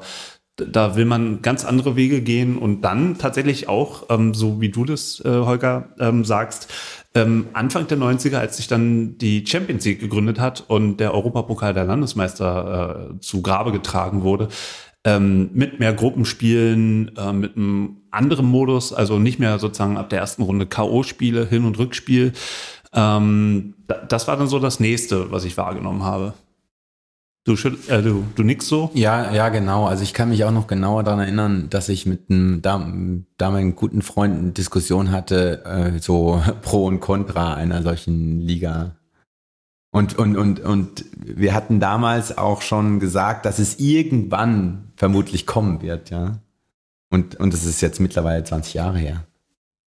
da 0.70 0.96
will 0.96 1.04
man 1.04 1.42
ganz 1.42 1.64
andere 1.64 1.96
Wege 1.96 2.20
gehen 2.20 2.58
und 2.58 2.82
dann 2.82 3.18
tatsächlich 3.18 3.68
auch, 3.68 4.04
ähm, 4.10 4.34
so 4.34 4.60
wie 4.60 4.68
du 4.70 4.84
das, 4.84 5.20
äh, 5.24 5.28
Holger, 5.28 5.88
ähm, 5.98 6.24
sagst, 6.24 6.72
ähm, 7.14 7.46
Anfang 7.52 7.86
der 7.88 7.98
90er, 7.98 8.38
als 8.38 8.56
sich 8.56 8.68
dann 8.68 9.18
die 9.18 9.44
Champions 9.46 9.84
League 9.84 10.00
gegründet 10.00 10.40
hat 10.40 10.64
und 10.68 10.98
der 10.98 11.14
Europapokal 11.14 11.74
der 11.74 11.84
Landesmeister 11.84 13.10
äh, 13.12 13.20
zu 13.20 13.42
Grabe 13.42 13.72
getragen 13.72 14.22
wurde, 14.22 14.48
ähm, 15.04 15.50
mit 15.52 15.80
mehr 15.80 15.92
Gruppenspielen, 15.92 17.16
äh, 17.16 17.32
mit 17.32 17.56
einem 17.56 17.96
anderen 18.10 18.46
Modus, 18.46 18.92
also 18.92 19.18
nicht 19.18 19.38
mehr 19.38 19.58
sozusagen 19.58 19.96
ab 19.96 20.10
der 20.10 20.20
ersten 20.20 20.42
Runde 20.42 20.66
K.O.-Spiele, 20.66 21.48
Hin- 21.48 21.64
und 21.64 21.78
Rückspiel. 21.78 22.32
Ähm, 22.94 23.74
da, 23.86 23.96
das 23.96 24.28
war 24.28 24.36
dann 24.36 24.46
so 24.46 24.58
das 24.58 24.80
nächste, 24.80 25.30
was 25.30 25.44
ich 25.44 25.56
wahrgenommen 25.56 26.04
habe. 26.04 26.34
Du, 27.44 27.54
äh, 27.54 28.02
du, 28.02 28.24
du 28.36 28.44
nix 28.44 28.68
so? 28.68 28.90
Ja, 28.94 29.32
ja, 29.32 29.48
genau. 29.48 29.86
Also 29.86 30.04
ich 30.04 30.14
kann 30.14 30.28
mich 30.28 30.44
auch 30.44 30.52
noch 30.52 30.68
genauer 30.68 31.02
daran 31.02 31.18
erinnern, 31.20 31.66
dass 31.70 31.88
ich 31.88 32.06
mit 32.06 32.30
einem 32.30 32.62
dam- 32.62 33.26
damaligen 33.36 33.74
guten 33.74 34.02
Freund 34.02 34.38
eine 34.38 34.50
Diskussion 34.52 35.10
hatte, 35.10 35.64
äh, 35.64 35.98
so 35.98 36.40
pro 36.62 36.86
und 36.86 37.00
contra 37.00 37.54
einer 37.54 37.82
solchen 37.82 38.40
Liga. 38.40 38.94
Und, 39.90 40.16
und, 40.18 40.36
und, 40.36 40.60
und 40.60 41.04
wir 41.16 41.52
hatten 41.52 41.80
damals 41.80 42.38
auch 42.38 42.62
schon 42.62 43.00
gesagt, 43.00 43.44
dass 43.44 43.58
es 43.58 43.78
irgendwann 43.80 44.92
vermutlich 44.96 45.44
kommen 45.44 45.82
wird, 45.82 46.10
ja. 46.10 46.38
Und, 47.10 47.34
und 47.40 47.52
das 47.52 47.64
ist 47.64 47.82
jetzt 47.82 48.00
mittlerweile 48.00 48.42
20 48.42 48.72
Jahre 48.72 48.98
her. 48.98 49.24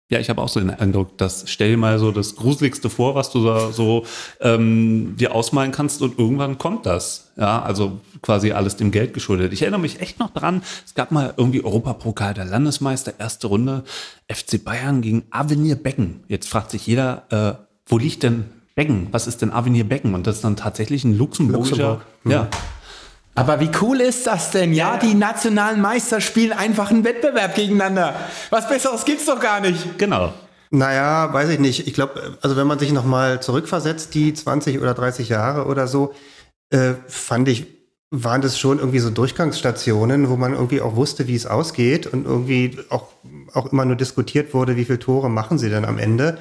Ja, 0.08 0.20
ich 0.20 0.30
habe 0.30 0.40
auch 0.40 0.48
so 0.48 0.60
den 0.60 0.70
Eindruck, 0.70 1.18
dass 1.18 1.44
stell 1.50 1.70
dir 1.72 1.76
mal 1.76 1.98
so 1.98 2.12
das 2.12 2.36
Gruseligste 2.36 2.88
vor, 2.90 3.16
was 3.16 3.30
du 3.30 3.44
da 3.44 3.72
so 3.72 4.04
ähm, 4.40 5.16
dir 5.16 5.34
ausmalen 5.34 5.72
kannst 5.72 6.00
und 6.00 6.16
irgendwann 6.16 6.58
kommt 6.58 6.86
das. 6.86 7.32
Ja, 7.36 7.60
also 7.60 8.00
quasi 8.22 8.52
alles 8.52 8.76
dem 8.76 8.92
Geld 8.92 9.14
geschuldet. 9.14 9.52
Ich 9.52 9.62
erinnere 9.62 9.80
mich 9.80 10.00
echt 10.00 10.20
noch 10.20 10.30
dran, 10.30 10.62
es 10.84 10.94
gab 10.94 11.10
mal 11.10 11.34
irgendwie 11.36 11.64
Europapokal 11.64 12.34
der 12.34 12.44
Landesmeister, 12.44 13.14
erste 13.18 13.48
Runde, 13.48 13.82
FC 14.32 14.62
Bayern 14.62 15.02
gegen 15.02 15.24
Avenir 15.30 15.74
Becken. 15.74 16.20
Jetzt 16.28 16.48
fragt 16.48 16.70
sich 16.70 16.86
jeder, 16.86 17.24
äh, 17.30 17.64
wo 17.86 17.98
liegt 17.98 18.22
denn 18.22 18.44
Becken? 18.76 19.08
Was 19.10 19.26
ist 19.26 19.42
denn 19.42 19.50
Avenir 19.50 19.84
Becken? 19.84 20.14
Und 20.14 20.28
das 20.28 20.36
ist 20.36 20.44
dann 20.44 20.54
tatsächlich 20.54 21.02
ein 21.02 21.18
luxemburgischer, 21.18 21.76
Luxemburg. 21.76 22.06
Mhm. 22.22 22.30
ja, 22.30 22.48
Aber 23.36 23.60
wie 23.60 23.70
cool 23.82 24.00
ist 24.00 24.26
das 24.26 24.50
denn? 24.50 24.72
Ja, 24.72 24.96
die 24.96 25.14
nationalen 25.14 25.80
Meister 25.80 26.20
spielen 26.22 26.52
einfach 26.52 26.90
einen 26.90 27.04
Wettbewerb 27.04 27.54
gegeneinander. 27.54 28.14
Was 28.50 28.68
Besseres 28.68 29.04
gibt's 29.04 29.26
doch 29.26 29.38
gar 29.38 29.60
nicht. 29.60 29.98
genau. 29.98 30.32
Naja, 30.70 31.32
weiß 31.32 31.50
ich 31.50 31.58
nicht. 31.58 31.86
Ich 31.86 31.94
glaube, 31.94 32.38
also 32.42 32.56
wenn 32.56 32.66
man 32.66 32.78
sich 32.78 32.92
nochmal 32.92 33.40
zurückversetzt, 33.40 34.14
die 34.14 34.34
20 34.34 34.80
oder 34.80 34.94
30 34.94 35.28
Jahre 35.28 35.66
oder 35.66 35.86
so, 35.86 36.12
äh, 36.70 36.94
fand 37.06 37.48
ich, 37.48 37.66
waren 38.10 38.40
das 38.40 38.58
schon 38.58 38.78
irgendwie 38.78 39.00
so 39.00 39.10
Durchgangsstationen, 39.10 40.28
wo 40.28 40.36
man 40.36 40.52
irgendwie 40.52 40.80
auch 40.80 40.94
wusste, 40.94 41.26
wie 41.26 41.34
es 41.34 41.46
ausgeht 41.46 42.06
und 42.06 42.24
irgendwie 42.24 42.78
auch, 42.88 43.08
auch 43.52 43.72
immer 43.72 43.84
nur 43.84 43.96
diskutiert 43.96 44.54
wurde, 44.54 44.76
wie 44.76 44.84
viele 44.84 45.00
Tore 45.00 45.28
machen 45.28 45.58
sie 45.58 45.68
denn 45.70 45.84
am 45.84 45.98
Ende. 45.98 46.38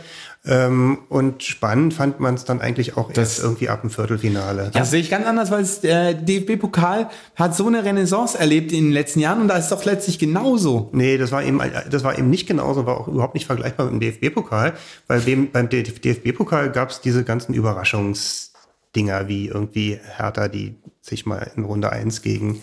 Ähm, 0.47 0.99
und 1.09 1.41
spannend 1.41 1.95
fand 1.95 2.19
man 2.19 2.35
es 2.35 2.45
dann 2.45 2.61
eigentlich 2.61 2.97
auch 2.97 3.09
erst 3.11 3.39
irgendwie 3.39 3.67
ab 3.67 3.81
dem 3.81 3.89
Viertelfinale. 3.89 4.69
Das 4.71 4.91
sehe 4.91 5.01
ich 5.01 5.09
ganz 5.09 5.25
anders, 5.25 5.49
weil 5.49 5.65
der 5.81 6.13
DFB-Pokal 6.13 7.09
hat 7.35 7.55
so 7.55 7.65
eine 7.65 7.83
Renaissance 7.83 8.37
erlebt 8.37 8.71
in 8.71 8.85
den 8.85 8.93
letzten 8.93 9.21
Jahren 9.21 9.41
und 9.41 9.47
da 9.47 9.57
ist 9.57 9.63
es 9.63 9.69
doch 9.71 9.85
letztlich 9.85 10.19
genauso. 10.19 10.89
Nee, 10.93 11.17
das 11.17 11.31
war 11.31 11.43
eben, 11.43 11.59
das 11.89 12.03
war 12.03 12.15
eben 12.15 12.29
nicht 12.29 12.45
genauso, 12.45 12.85
war 12.85 13.01
auch 13.01 13.07
überhaupt 13.07 13.33
nicht 13.33 13.47
vergleichbar 13.47 13.89
mit 13.89 14.03
dem 14.03 14.11
DFB-Pokal, 14.11 14.73
weil 15.07 15.21
beim 15.51 15.69
DFB-Pokal 15.69 16.71
gab 16.71 16.91
es 16.91 17.01
diese 17.01 17.23
ganzen 17.23 17.55
Überraschungsdinger 18.95 19.27
wie 19.27 19.47
irgendwie 19.47 19.99
Hertha, 20.17 20.47
die 20.47 20.75
sich 21.01 21.25
mal 21.27 21.51
in 21.55 21.65
Runde 21.65 21.91
1 21.91 22.23
gegen 22.23 22.61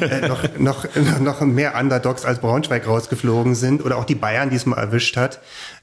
äh, 0.00 0.28
noch, 0.28 0.44
noch, 0.58 0.86
noch 1.20 1.40
mehr 1.40 1.74
Underdogs 1.78 2.24
als 2.24 2.38
Braunschweig 2.38 2.86
rausgeflogen 2.86 3.54
sind 3.56 3.84
oder 3.84 3.96
auch 3.96 4.04
die 4.04 4.14
Bayern 4.14 4.50
diesmal 4.50 4.78
erwischt 4.78 5.16
hat. 5.16 5.40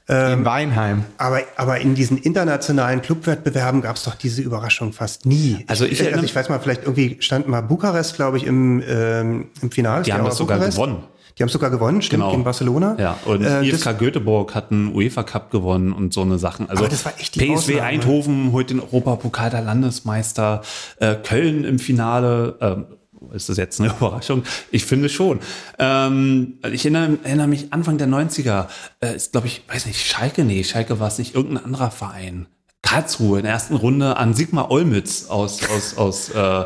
Ähm, 0.08 0.40
in 0.40 0.44
Weinheim. 0.44 1.04
Aber, 1.18 1.40
aber 1.56 1.80
in 1.80 1.94
diesen 1.94 2.16
internationalen 2.16 3.02
Clubwettbewerben 3.02 3.82
gab 3.82 3.96
es 3.96 4.04
doch 4.04 4.14
diese 4.14 4.40
Überraschung 4.40 4.92
fast 4.94 5.26
nie. 5.26 5.64
Also 5.66 5.84
ich 5.84 5.98
also 6.00 6.04
erinnere- 6.04 6.24
ich 6.24 6.34
weiß 6.34 6.48
mal, 6.48 6.58
vielleicht 6.58 6.82
irgendwie 6.84 7.16
stand 7.20 7.48
mal 7.48 7.60
Bukarest, 7.60 8.16
glaube 8.16 8.38
ich, 8.38 8.46
im, 8.46 8.82
ähm, 8.88 9.48
im 9.60 9.70
Finale. 9.70 10.04
Die 10.04 10.12
haben 10.12 10.24
das 10.24 10.38
sogar 10.38 10.58
gewonnen. 10.58 11.04
Die 11.38 11.42
haben 11.42 11.48
sogar 11.50 11.70
gewonnen, 11.70 12.00
stimmt, 12.02 12.22
Genau. 12.22 12.30
gegen 12.30 12.44
Barcelona. 12.44 12.96
Ja, 12.98 13.18
und 13.24 13.42
Äh, 13.42 13.62
IFK 13.64 13.92
Göteborg 13.98 14.54
hat 14.54 14.70
einen 14.70 14.94
UEFA 14.94 15.22
Cup 15.24 15.50
gewonnen 15.50 15.92
und 15.92 16.12
so 16.14 16.22
eine 16.22 16.38
Sachen. 16.38 16.68
Also 16.70 16.86
das 16.86 17.04
war 17.04 17.12
echt 17.18 17.34
die 17.34 17.40
PSW 17.40 17.52
Ausnahme. 17.54 17.82
Eindhoven 17.82 18.52
holt 18.52 18.70
den 18.70 18.80
Europapokal 18.80 19.50
der 19.50 19.62
Landesmeister, 19.62 20.62
äh, 21.00 21.14
Köln 21.16 21.64
im 21.64 21.78
Finale. 21.78 22.56
Ähm, 22.60 22.84
ist 23.32 23.48
das 23.48 23.56
jetzt 23.56 23.80
eine 23.80 23.90
Überraschung? 23.98 24.44
Ich 24.70 24.84
finde 24.84 25.08
schon. 25.08 25.40
Ähm, 25.78 26.58
ich 26.70 26.84
erinnere, 26.84 27.18
erinnere 27.24 27.46
mich 27.48 27.72
Anfang 27.72 27.98
der 27.98 28.06
90er, 28.06 28.66
äh, 29.00 29.16
ist 29.16 29.32
glaube 29.32 29.46
ich, 29.48 29.62
weiß 29.66 29.86
nicht, 29.86 30.06
Schalke, 30.06 30.44
nee, 30.44 30.62
Schalke 30.62 31.00
war 31.00 31.08
es 31.08 31.18
nicht, 31.18 31.34
irgendein 31.34 31.64
anderer 31.64 31.90
Verein. 31.90 32.46
Karlsruhe 32.82 33.38
in 33.38 33.44
der 33.44 33.54
ersten 33.54 33.74
Runde 33.76 34.18
an 34.18 34.34
Sigmar 34.34 34.70
Olmütz 34.70 35.26
aus, 35.30 35.60
aus, 35.74 35.96
aus 35.96 36.28
äh, 36.28 36.64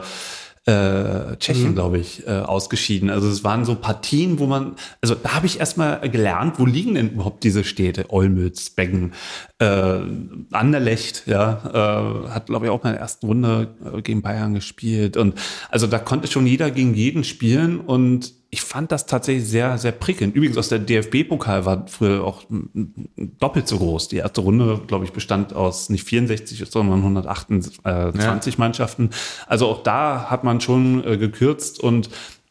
äh, 0.69 1.37
Tschechien, 1.39 1.75
glaube 1.75 1.99
ich, 1.99 2.27
äh, 2.27 2.31
ausgeschieden. 2.31 3.09
Also 3.09 3.27
es 3.29 3.43
waren 3.43 3.65
so 3.65 3.75
Partien, 3.75 4.39
wo 4.39 4.47
man, 4.47 4.75
also 5.01 5.15
da 5.15 5.35
habe 5.35 5.47
ich 5.47 5.61
erstmal 5.61 6.01
gelernt, 6.11 6.59
wo 6.59 6.67
liegen 6.67 6.95
denn 6.95 7.11
überhaupt 7.13 7.43
diese 7.43 7.65
Städte? 7.65 8.05
Olmütz, 8.11 8.69
Beggen, 8.69 9.13
äh, 9.61 10.01
Anderlecht, 10.53 11.23
ja, 11.27 12.27
äh, 12.27 12.29
hat, 12.29 12.47
glaube 12.47 12.67
ich, 12.67 12.71
auch 12.71 12.83
mal 12.83 12.91
in 12.91 12.97
der 12.97 13.01
ersten 13.01 13.27
Runde 13.27 13.69
äh, 13.95 14.03
gegen 14.03 14.21
Bayern 14.21 14.53
gespielt. 14.53 15.17
Und 15.17 15.35
also 15.71 15.87
da 15.87 15.99
konnte 15.99 16.29
schon 16.29 16.47
jeder 16.47 16.71
gegen 16.71 16.93
jeden 16.93 17.25
spielen 17.25 17.81
und 17.81 18.35
ich 18.51 18.63
fand 18.63 18.91
das 18.93 19.05
tatsächlich 19.05 19.47
sehr, 19.47 19.77
sehr 19.77 19.93
prickelnd. 19.93 20.35
Übrigens, 20.35 20.57
aus 20.57 20.71
der 20.71 20.79
DFB-Pokal 20.79 21.67
war 21.67 21.87
früher 21.87 22.25
auch 22.25 22.45
doppelt 23.17 23.69
so 23.69 23.77
groß. 23.77 24.09
Die 24.09 24.17
erste 24.17 24.41
Runde, 24.41 24.81
glaube 24.87 25.05
ich, 25.05 25.13
bestand 25.13 25.53
aus 25.53 25.91
nicht 25.91 26.05
64, 26.05 26.65
sondern 26.71 27.01
128 27.01 28.57
Mannschaften. 28.57 29.11
Also 29.47 29.67
auch 29.67 29.83
da 29.83 30.31
hat 30.31 30.45
man 30.45 30.63
schon 30.63 31.05
äh, 31.05 31.19
gekürzt 31.19 31.81
und 31.81 32.09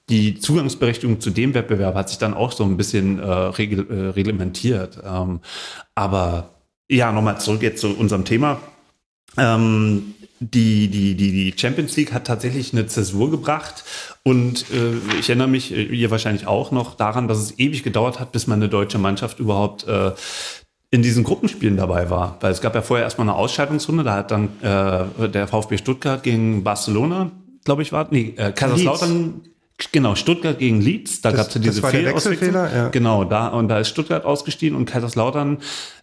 die 0.09 0.39
Zugangsberechtigung 0.39 1.19
zu 1.19 1.31
dem 1.31 1.53
Wettbewerb 1.53 1.95
hat 1.95 2.09
sich 2.09 2.19
dann 2.19 2.33
auch 2.33 2.51
so 2.51 2.63
ein 2.63 2.77
bisschen 2.77 3.19
äh, 3.19 3.25
regel, 3.25 3.89
äh, 3.89 4.09
reglementiert. 4.11 4.99
Ähm, 5.03 5.41
aber 5.95 6.51
ja, 6.89 7.11
nochmal 7.11 7.41
zurück 7.41 7.63
jetzt 7.63 7.81
zu 7.81 7.89
unserem 7.97 8.23
Thema. 8.23 8.59
Ähm, 9.35 10.13
die, 10.39 10.87
die, 10.87 11.15
die, 11.15 11.31
die 11.31 11.53
Champions 11.57 11.95
League 11.95 12.13
hat 12.13 12.27
tatsächlich 12.27 12.73
eine 12.73 12.85
Zäsur 12.87 13.31
gebracht 13.31 13.83
und 14.23 14.65
äh, 14.71 15.17
ich 15.19 15.29
erinnere 15.29 15.47
mich, 15.47 15.73
äh, 15.73 15.83
ihr 15.83 16.11
wahrscheinlich 16.11 16.47
auch 16.47 16.71
noch 16.71 16.95
daran, 16.95 17.27
dass 17.27 17.39
es 17.39 17.57
ewig 17.59 17.83
gedauert 17.83 18.19
hat, 18.19 18.31
bis 18.31 18.45
mal 18.45 18.55
eine 18.55 18.69
deutsche 18.69 18.97
Mannschaft 18.97 19.39
überhaupt 19.39 19.87
äh, 19.87 20.11
in 20.91 21.01
diesen 21.01 21.23
Gruppenspielen 21.23 21.77
dabei 21.77 22.09
war. 22.09 22.37
Weil 22.41 22.51
es 22.51 22.61
gab 22.61 22.75
ja 22.75 22.81
vorher 22.81 23.03
erstmal 23.03 23.27
eine 23.27 23.37
Ausscheidungsrunde, 23.37 24.03
da 24.03 24.15
hat 24.15 24.31
dann 24.31 24.49
äh, 24.61 25.29
der 25.29 25.47
VfB 25.47 25.77
Stuttgart 25.77 26.23
gegen 26.23 26.63
Barcelona, 26.63 27.31
glaube 27.65 27.81
ich, 27.81 27.91
war, 27.91 28.07
nee, 28.11 28.33
äh, 28.37 28.51
Kaiserslautern, 28.51 29.41
genau, 29.91 30.15
Stuttgart 30.15 30.59
gegen 30.59 30.81
Leeds, 30.81 31.21
da 31.21 31.31
gab 31.31 31.47
es 31.47 31.53
ja 31.55 31.61
diese 31.61 31.81
Fehlauswechslung. 31.81 32.53
Ja. 32.53 32.89
Genau, 32.89 33.23
da 33.23 33.47
und 33.47 33.67
da 33.67 33.79
ist 33.79 33.89
Stuttgart 33.89 34.25
ausgestiegen 34.25 34.77
und 34.77 34.85
Kaiserslautern 34.85 35.59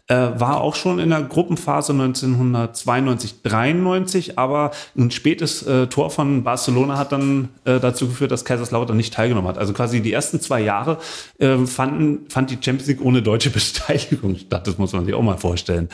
äh, 0.09 0.15
war 0.15 0.61
auch 0.61 0.75
schon 0.75 0.99
in 0.99 1.11
der 1.11 1.23
Gruppenphase 1.23 1.93
1992, 1.93 3.43
93, 3.43 4.39
aber 4.39 4.71
ein 4.97 5.11
spätes 5.11 5.63
äh, 5.63 5.87
Tor 5.87 6.11
von 6.11 6.45
Barcelona 6.45 6.99
hat 6.99 7.13
dann 7.13 7.49
äh, 7.65 7.81
dazu 7.81 8.09
geführt, 8.09 8.31
dass 8.31 8.45
Kaiserslautern 8.45 8.97
nicht 8.97 9.15
teilgenommen 9.15 9.49
hat. 9.49 9.57
Also 9.57 9.73
quasi 9.73 10.03
die 10.03 10.13
ersten 10.13 10.41
zwei 10.41 10.61
Jahre 10.61 10.99
äh, 11.39 11.57
fanden, 11.67 12.29
fand 12.29 12.51
die 12.51 12.59
Champions 12.61 12.87
League 12.89 13.01
ohne 13.01 13.23
deutsche 13.23 13.51
Beteiligung 13.51 14.37
statt. 14.37 14.67
Das 14.67 14.77
muss 14.77 14.93
man 14.93 15.07
sich 15.07 15.15
auch 15.15 15.23
mal 15.23 15.39
vorstellen. 15.39 15.89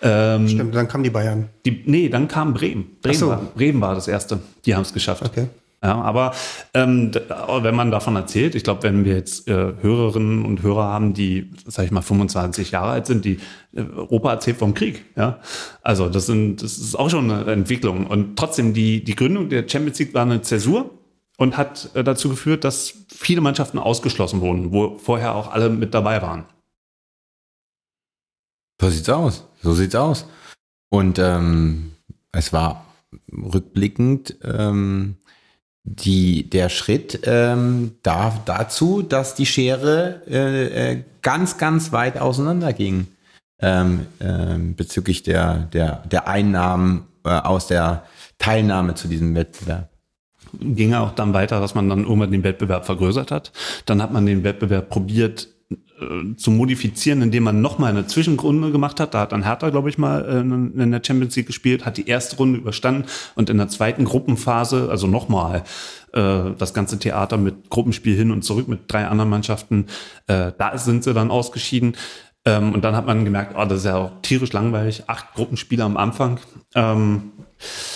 Ähm, 0.00 0.48
Stimmt, 0.48 0.74
dann 0.74 0.86
kamen 0.86 1.02
die 1.02 1.10
Bayern. 1.10 1.48
die, 1.64 1.82
nee, 1.86 2.08
dann 2.08 2.28
kam 2.28 2.54
Bremen. 2.54 2.96
Bremen, 3.02 3.18
so. 3.18 3.28
war, 3.28 3.42
Bremen 3.56 3.80
war 3.80 3.96
das 3.96 4.06
erste. 4.06 4.38
Die 4.64 4.74
haben 4.74 4.82
es 4.82 4.92
geschafft. 4.92 5.24
Okay. 5.24 5.48
Ja, 5.82 6.00
aber 6.00 6.32
ähm, 6.72 7.12
wenn 7.14 7.74
man 7.74 7.90
davon 7.90 8.16
erzählt, 8.16 8.54
ich 8.54 8.64
glaube, 8.64 8.82
wenn 8.82 9.04
wir 9.04 9.14
jetzt 9.14 9.46
äh, 9.46 9.74
Hörerinnen 9.80 10.44
und 10.44 10.62
Hörer 10.62 10.84
haben, 10.84 11.12
die, 11.12 11.50
sag 11.66 11.84
ich 11.84 11.90
mal, 11.90 12.00
25 12.00 12.70
Jahre 12.70 12.92
alt 12.92 13.06
sind, 13.06 13.24
die 13.24 13.38
äh, 13.74 13.82
Europa 13.82 14.32
erzählt 14.32 14.56
vom 14.56 14.72
Krieg, 14.72 15.04
ja. 15.16 15.38
Also 15.82 16.08
das 16.08 16.26
sind, 16.26 16.62
das 16.62 16.78
ist 16.78 16.98
auch 16.98 17.10
schon 17.10 17.30
eine 17.30 17.52
Entwicklung. 17.52 18.06
Und 18.06 18.36
trotzdem, 18.36 18.72
die, 18.72 19.04
die 19.04 19.14
Gründung 19.14 19.50
der 19.50 19.68
Champions 19.68 19.98
League 19.98 20.14
war 20.14 20.22
eine 20.22 20.40
Zäsur 20.40 20.90
und 21.36 21.58
hat 21.58 21.90
äh, 21.94 22.02
dazu 22.02 22.30
geführt, 22.30 22.64
dass 22.64 22.94
viele 23.08 23.42
Mannschaften 23.42 23.78
ausgeschlossen 23.78 24.40
wurden, 24.40 24.72
wo 24.72 24.96
vorher 24.98 25.34
auch 25.34 25.52
alle 25.52 25.68
mit 25.68 25.92
dabei 25.92 26.22
waren. 26.22 26.46
So 28.80 28.88
sieht's 28.88 29.08
aus. 29.08 29.46
So 29.62 29.74
sieht's 29.74 29.94
aus. 29.94 30.26
Und 30.88 31.18
ähm, 31.18 31.92
es 32.32 32.52
war 32.52 32.86
rückblickend 33.30 34.36
ähm, 34.42 35.16
die, 35.86 36.50
der 36.50 36.68
Schritt 36.68 37.20
ähm, 37.24 37.92
da, 38.02 38.32
dazu, 38.44 39.02
dass 39.02 39.34
die 39.34 39.46
Schere 39.46 40.20
äh, 40.28 40.92
äh, 40.92 41.02
ganz, 41.22 41.58
ganz 41.58 41.92
weit 41.92 42.18
auseinander 42.18 42.72
ging 42.72 43.06
ähm, 43.60 44.06
ähm, 44.20 44.74
bezüglich 44.74 45.22
der, 45.22 45.68
der, 45.72 46.02
der 46.10 46.28
Einnahmen 46.28 47.06
äh, 47.24 47.30
aus 47.30 47.68
der 47.68 48.02
Teilnahme 48.38 48.94
zu 48.94 49.06
diesem 49.06 49.34
Wettbewerb. 49.34 49.88
ging 50.60 50.92
auch 50.92 51.12
dann 51.12 51.32
weiter, 51.32 51.60
dass 51.60 51.76
man 51.76 51.88
dann 51.88 52.02
irgendwann 52.02 52.32
den 52.32 52.44
Wettbewerb 52.44 52.84
vergrößert 52.84 53.30
hat. 53.30 53.52
Dann 53.86 54.02
hat 54.02 54.12
man 54.12 54.26
den 54.26 54.42
Wettbewerb 54.42 54.90
probiert 54.90 55.48
äh, 56.00 56.36
zu 56.36 56.50
modifizieren, 56.50 57.22
indem 57.22 57.44
man 57.44 57.60
nochmal 57.60 57.90
eine 57.90 58.06
Zwischenrunde 58.06 58.70
gemacht 58.70 59.00
hat. 59.00 59.14
Da 59.14 59.20
hat 59.20 59.32
dann 59.32 59.42
Hertha, 59.42 59.70
glaube 59.70 59.88
ich, 59.88 59.98
mal 59.98 60.24
äh, 60.24 60.40
in 60.40 60.90
der 60.90 61.02
Champions 61.04 61.36
League 61.36 61.46
gespielt, 61.46 61.84
hat 61.84 61.96
die 61.96 62.08
erste 62.08 62.36
Runde 62.36 62.58
überstanden 62.58 63.04
und 63.34 63.50
in 63.50 63.58
der 63.58 63.68
zweiten 63.68 64.04
Gruppenphase, 64.04 64.88
also 64.90 65.06
nochmal, 65.06 65.64
äh, 66.12 66.50
das 66.58 66.74
ganze 66.74 66.98
Theater 66.98 67.36
mit 67.36 67.70
Gruppenspiel 67.70 68.16
hin 68.16 68.30
und 68.30 68.42
zurück 68.42 68.68
mit 68.68 68.80
drei 68.88 69.06
anderen 69.06 69.30
Mannschaften, 69.30 69.86
äh, 70.26 70.52
da 70.56 70.78
sind 70.78 71.04
sie 71.04 71.14
dann 71.14 71.30
ausgeschieden. 71.30 71.96
Ähm, 72.44 72.72
und 72.72 72.84
dann 72.84 72.94
hat 72.94 73.06
man 73.06 73.24
gemerkt, 73.24 73.54
oh, 73.58 73.64
das 73.64 73.78
ist 73.78 73.86
ja 73.86 73.96
auch 73.96 74.12
tierisch 74.22 74.52
langweilig, 74.52 75.04
acht 75.08 75.34
Gruppenspiele 75.34 75.82
am 75.82 75.96
Anfang. 75.96 76.38
Ähm, 76.74 77.32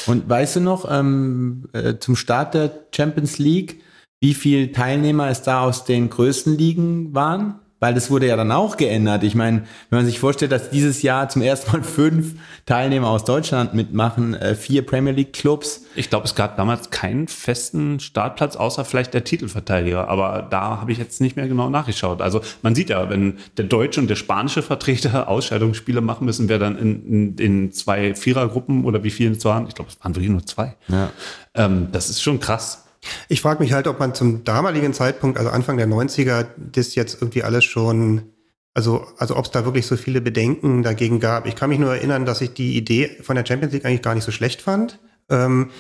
Und 0.07 0.29
weißt 0.29 0.57
du 0.57 0.61
noch, 0.61 0.91
ähm, 0.91 1.69
äh, 1.73 1.99
zum 1.99 2.17
Start 2.17 2.55
der 2.55 2.73
Champions 2.95 3.39
League, 3.39 3.83
wie 4.21 4.35
viele 4.35 4.73
Teilnehmer 4.73 5.29
es 5.29 5.43
da 5.43 5.63
aus 5.63 5.85
den 5.85 6.11
größten 6.11 6.57
Ligen 6.57 7.15
waren? 7.15 7.61
Weil 7.81 7.95
das 7.95 8.11
wurde 8.11 8.27
ja 8.27 8.37
dann 8.37 8.53
auch 8.53 8.77
geändert. 8.77 9.25
Ich 9.25 9.35
meine, 9.35 9.63
wenn 9.89 10.01
man 10.01 10.07
sich 10.07 10.21
vorstellt, 10.21 10.53
dass 10.53 10.69
dieses 10.69 11.01
Jahr 11.01 11.31
zum 11.31 11.41
ersten 11.41 11.73
Mal 11.73 11.83
fünf 11.83 12.35
Teilnehmer 12.67 13.09
aus 13.09 13.25
Deutschland 13.25 13.73
mitmachen, 13.73 14.35
äh, 14.35 14.55
vier 14.55 14.85
Premier 14.85 15.13
League 15.13 15.33
Clubs. 15.33 15.85
Ich 15.97 16.11
glaube, 16.11 16.27
es 16.27 16.35
gab 16.35 16.59
damals 16.59 16.91
keinen 16.91 17.27
festen 17.27 17.99
Startplatz, 17.99 18.57
außer 18.57 18.85
vielleicht 18.85 19.15
der 19.15 19.25
Titelverteidiger. 19.25 20.09
Aber 20.09 20.47
da 20.51 20.81
habe 20.83 20.93
ich 20.93 20.99
jetzt 20.99 21.23
nicht 21.23 21.37
mehr 21.37 21.49
genau 21.49 21.71
nachgeschaut. 21.71 22.21
Also 22.21 22.43
man 22.61 22.75
sieht 22.75 22.91
ja, 22.91 23.09
wenn 23.09 23.39
der 23.57 23.65
deutsche 23.65 24.01
und 24.01 24.09
der 24.09 24.17
spanische 24.17 24.63
Vertreter 24.63 25.29
Ausscheidungsspiele 25.31 26.03
machen 26.03 26.27
müssen, 26.27 26.51
wer 26.51 26.59
dann 26.59 26.77
in, 26.77 27.07
in, 27.07 27.39
in 27.39 27.73
zwei 27.73 28.15
Vierergruppen 28.15 28.85
oder 28.85 29.03
wie 29.05 29.11
viele 29.11 29.31
es 29.31 29.45
waren, 29.47 29.67
ich 29.67 29.75
glaube, 29.75 29.91
es 29.91 30.05
waren 30.05 30.15
wirklich 30.15 30.31
nur 30.31 30.45
zwei. 30.45 30.77
Ja. 30.89 31.11
Ähm, 31.55 31.89
das 31.93 32.11
ist 32.11 32.23
schon 32.23 32.41
krass. 32.41 32.85
Ich 33.29 33.41
frage 33.41 33.63
mich 33.63 33.73
halt, 33.73 33.87
ob 33.87 33.99
man 33.99 34.15
zum 34.15 34.45
damaligen 34.45 34.93
Zeitpunkt, 34.93 35.39
also 35.39 35.51
Anfang 35.51 35.77
der 35.77 35.89
90er, 35.89 36.47
das 36.57 36.95
jetzt 36.95 37.21
irgendwie 37.21 37.43
alles 37.43 37.65
schon, 37.65 38.33
also, 38.75 39.07
also 39.17 39.37
ob 39.37 39.47
es 39.47 39.51
da 39.51 39.65
wirklich 39.65 39.87
so 39.87 39.97
viele 39.97 40.21
Bedenken 40.21 40.83
dagegen 40.83 41.21
gab. 41.21 41.47
Ich 41.47 41.57
kann 41.57 41.71
mich 41.71 41.79
nur 41.79 41.95
erinnern, 41.95 42.27
dass 42.27 42.41
ich 42.41 42.53
die 42.53 42.77
Idee 42.77 43.09
von 43.23 43.37
der 43.37 43.47
Champions 43.47 43.73
League 43.73 43.85
eigentlich 43.85 44.03
gar 44.03 44.15
nicht 44.15 44.25
so 44.25 44.33
schlecht 44.33 44.63
fand. 44.63 44.99
Ähm, 45.29 45.71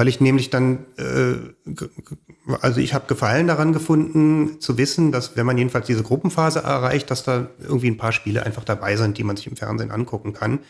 weil 0.00 0.08
ich 0.08 0.18
nämlich 0.18 0.48
dann, 0.48 0.86
äh, 0.96 1.34
also 2.62 2.80
ich 2.80 2.94
habe 2.94 3.06
Gefallen 3.06 3.46
daran 3.46 3.74
gefunden, 3.74 4.58
zu 4.58 4.78
wissen, 4.78 5.12
dass 5.12 5.36
wenn 5.36 5.44
man 5.44 5.58
jedenfalls 5.58 5.86
diese 5.86 6.02
Gruppenphase 6.02 6.60
erreicht, 6.60 7.10
dass 7.10 7.22
da 7.22 7.48
irgendwie 7.60 7.88
ein 7.88 7.98
paar 7.98 8.12
Spiele 8.12 8.46
einfach 8.46 8.64
dabei 8.64 8.96
sind, 8.96 9.18
die 9.18 9.24
man 9.24 9.36
sich 9.36 9.48
im 9.48 9.56
Fernsehen 9.56 9.90
angucken 9.90 10.32
kann 10.32 10.60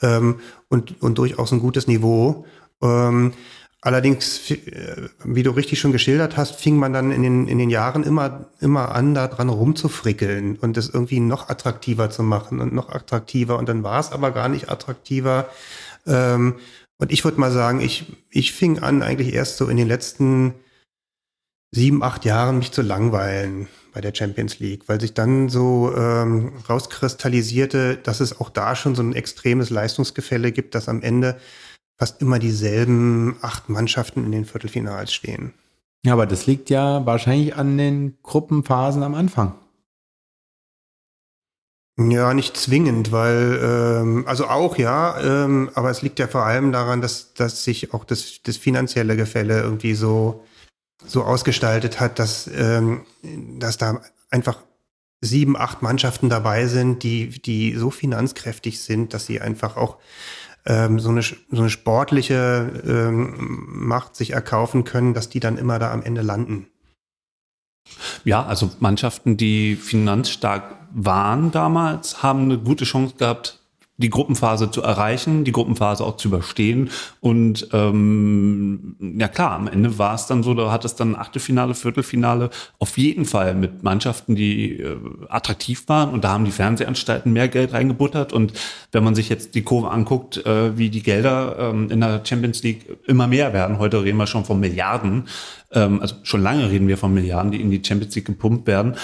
ähm, 0.00 0.40
und, 0.68 1.02
und 1.02 1.18
durchaus 1.18 1.52
ein 1.52 1.60
gutes 1.60 1.86
Niveau. 1.86 2.46
Ähm, 2.80 3.34
Allerdings, 3.80 4.50
äh, 4.50 5.08
wie 5.24 5.44
du 5.44 5.50
richtig 5.52 5.78
schon 5.78 5.92
geschildert 5.92 6.36
hast, 6.36 6.56
fing 6.56 6.76
man 6.76 6.92
dann 6.92 7.12
in 7.12 7.22
den, 7.22 7.46
in 7.46 7.58
den 7.58 7.70
Jahren 7.70 8.02
immer, 8.02 8.50
immer 8.60 8.92
an, 8.94 9.14
da 9.14 9.28
dran 9.28 9.48
rumzufrickeln 9.48 10.56
und 10.56 10.76
das 10.76 10.88
irgendwie 10.88 11.20
noch 11.20 11.48
attraktiver 11.48 12.10
zu 12.10 12.24
machen 12.24 12.60
und 12.60 12.72
noch 12.72 12.88
attraktiver. 12.88 13.56
Und 13.56 13.68
dann 13.68 13.84
war 13.84 14.00
es 14.00 14.10
aber 14.10 14.32
gar 14.32 14.48
nicht 14.48 14.68
attraktiver. 14.68 15.48
Ähm, 16.06 16.56
und 16.98 17.12
ich 17.12 17.24
würde 17.24 17.38
mal 17.38 17.52
sagen, 17.52 17.80
ich, 17.80 18.16
ich 18.30 18.52
fing 18.52 18.80
an, 18.80 19.02
eigentlich 19.02 19.32
erst 19.32 19.58
so 19.58 19.68
in 19.68 19.76
den 19.76 19.86
letzten 19.86 20.54
sieben, 21.70 22.02
acht 22.02 22.24
Jahren 22.24 22.58
mich 22.58 22.72
zu 22.72 22.82
langweilen 22.82 23.68
bei 23.92 24.00
der 24.00 24.14
Champions 24.14 24.58
League, 24.58 24.88
weil 24.88 25.00
sich 25.00 25.14
dann 25.14 25.48
so 25.48 25.94
ähm, 25.96 26.52
rauskristallisierte, 26.68 27.96
dass 27.96 28.20
es 28.20 28.40
auch 28.40 28.50
da 28.50 28.74
schon 28.74 28.96
so 28.96 29.02
ein 29.02 29.14
extremes 29.14 29.70
Leistungsgefälle 29.70 30.50
gibt, 30.50 30.74
dass 30.74 30.88
am 30.88 31.02
Ende 31.02 31.38
fast 31.98 32.22
immer 32.22 32.38
dieselben 32.38 33.36
acht 33.42 33.68
Mannschaften 33.68 34.24
in 34.24 34.32
den 34.32 34.44
Viertelfinals 34.44 35.12
stehen. 35.12 35.52
Ja, 36.04 36.12
aber 36.12 36.26
das 36.26 36.46
liegt 36.46 36.70
ja 36.70 37.04
wahrscheinlich 37.04 37.56
an 37.56 37.76
den 37.76 38.16
Gruppenphasen 38.22 39.02
am 39.02 39.14
Anfang. 39.14 39.54
Ja, 42.00 42.32
nicht 42.32 42.56
zwingend, 42.56 43.10
weil, 43.10 43.58
ähm, 43.60 44.24
also 44.28 44.46
auch 44.46 44.78
ja, 44.78 45.18
ähm, 45.20 45.68
aber 45.74 45.90
es 45.90 46.00
liegt 46.00 46.20
ja 46.20 46.28
vor 46.28 46.44
allem 46.44 46.70
daran, 46.70 47.00
dass, 47.00 47.34
dass 47.34 47.64
sich 47.64 47.92
auch 47.92 48.04
das, 48.04 48.40
das 48.44 48.56
finanzielle 48.56 49.16
Gefälle 49.16 49.60
irgendwie 49.60 49.94
so, 49.94 50.44
so 51.04 51.24
ausgestaltet 51.24 51.98
hat, 51.98 52.20
dass, 52.20 52.48
ähm, 52.54 53.04
dass 53.58 53.78
da 53.78 54.00
einfach 54.30 54.62
sieben, 55.20 55.56
acht 55.56 55.82
Mannschaften 55.82 56.28
dabei 56.28 56.68
sind, 56.68 57.02
die, 57.02 57.30
die 57.42 57.74
so 57.74 57.90
finanzkräftig 57.90 58.80
sind, 58.80 59.12
dass 59.12 59.26
sie 59.26 59.40
einfach 59.40 59.76
auch 59.76 59.96
ähm, 60.68 61.00
so, 61.00 61.08
eine, 61.08 61.22
so 61.22 61.38
eine 61.50 61.70
sportliche 61.70 62.82
ähm, 62.86 63.66
Macht 63.68 64.14
sich 64.14 64.30
erkaufen 64.30 64.84
können, 64.84 65.14
dass 65.14 65.28
die 65.28 65.40
dann 65.40 65.56
immer 65.56 65.78
da 65.78 65.90
am 65.90 66.02
Ende 66.02 66.20
landen. 66.20 66.66
Ja, 68.24 68.44
also 68.44 68.70
Mannschaften, 68.78 69.38
die 69.38 69.74
finanzstark 69.74 70.76
waren 70.92 71.50
damals, 71.50 72.22
haben 72.22 72.42
eine 72.42 72.58
gute 72.58 72.84
Chance 72.84 73.14
gehabt, 73.16 73.57
die 73.98 74.10
Gruppenphase 74.10 74.70
zu 74.70 74.80
erreichen, 74.80 75.42
die 75.42 75.50
Gruppenphase 75.50 76.04
auch 76.04 76.16
zu 76.16 76.28
überstehen. 76.28 76.90
Und 77.20 77.68
ähm, 77.72 78.96
ja 79.18 79.26
klar, 79.26 79.52
am 79.52 79.66
Ende 79.66 79.98
war 79.98 80.14
es 80.14 80.26
dann 80.26 80.44
so, 80.44 80.54
da 80.54 80.70
hat 80.70 80.84
es 80.84 80.94
dann 80.94 81.16
Achtelfinale, 81.16 81.74
Viertelfinale 81.74 82.50
auf 82.78 82.96
jeden 82.96 83.24
Fall 83.24 83.54
mit 83.54 83.82
Mannschaften, 83.82 84.36
die 84.36 84.78
äh, 84.78 84.96
attraktiv 85.28 85.88
waren. 85.88 86.10
Und 86.10 86.22
da 86.22 86.30
haben 86.30 86.44
die 86.44 86.52
Fernsehanstalten 86.52 87.32
mehr 87.32 87.48
Geld 87.48 87.72
reingebuttert. 87.72 88.32
Und 88.32 88.52
wenn 88.92 89.02
man 89.02 89.16
sich 89.16 89.28
jetzt 89.28 89.56
die 89.56 89.62
Kurve 89.62 89.90
anguckt, 89.90 90.46
äh, 90.46 90.78
wie 90.78 90.90
die 90.90 91.02
Gelder 91.02 91.56
ähm, 91.58 91.90
in 91.90 92.00
der 92.00 92.24
Champions 92.24 92.62
League 92.62 92.86
immer 93.08 93.26
mehr 93.26 93.52
werden, 93.52 93.80
heute 93.80 94.04
reden 94.04 94.16
wir 94.16 94.28
schon 94.28 94.44
von 94.44 94.60
Milliarden, 94.60 95.26
ähm, 95.72 96.00
also 96.00 96.14
schon 96.22 96.42
lange 96.42 96.70
reden 96.70 96.86
wir 96.86 96.98
von 96.98 97.12
Milliarden, 97.12 97.50
die 97.50 97.60
in 97.60 97.70
die 97.70 97.82
Champions 97.84 98.14
League 98.14 98.26
gepumpt 98.26 98.68
werden. 98.68 98.94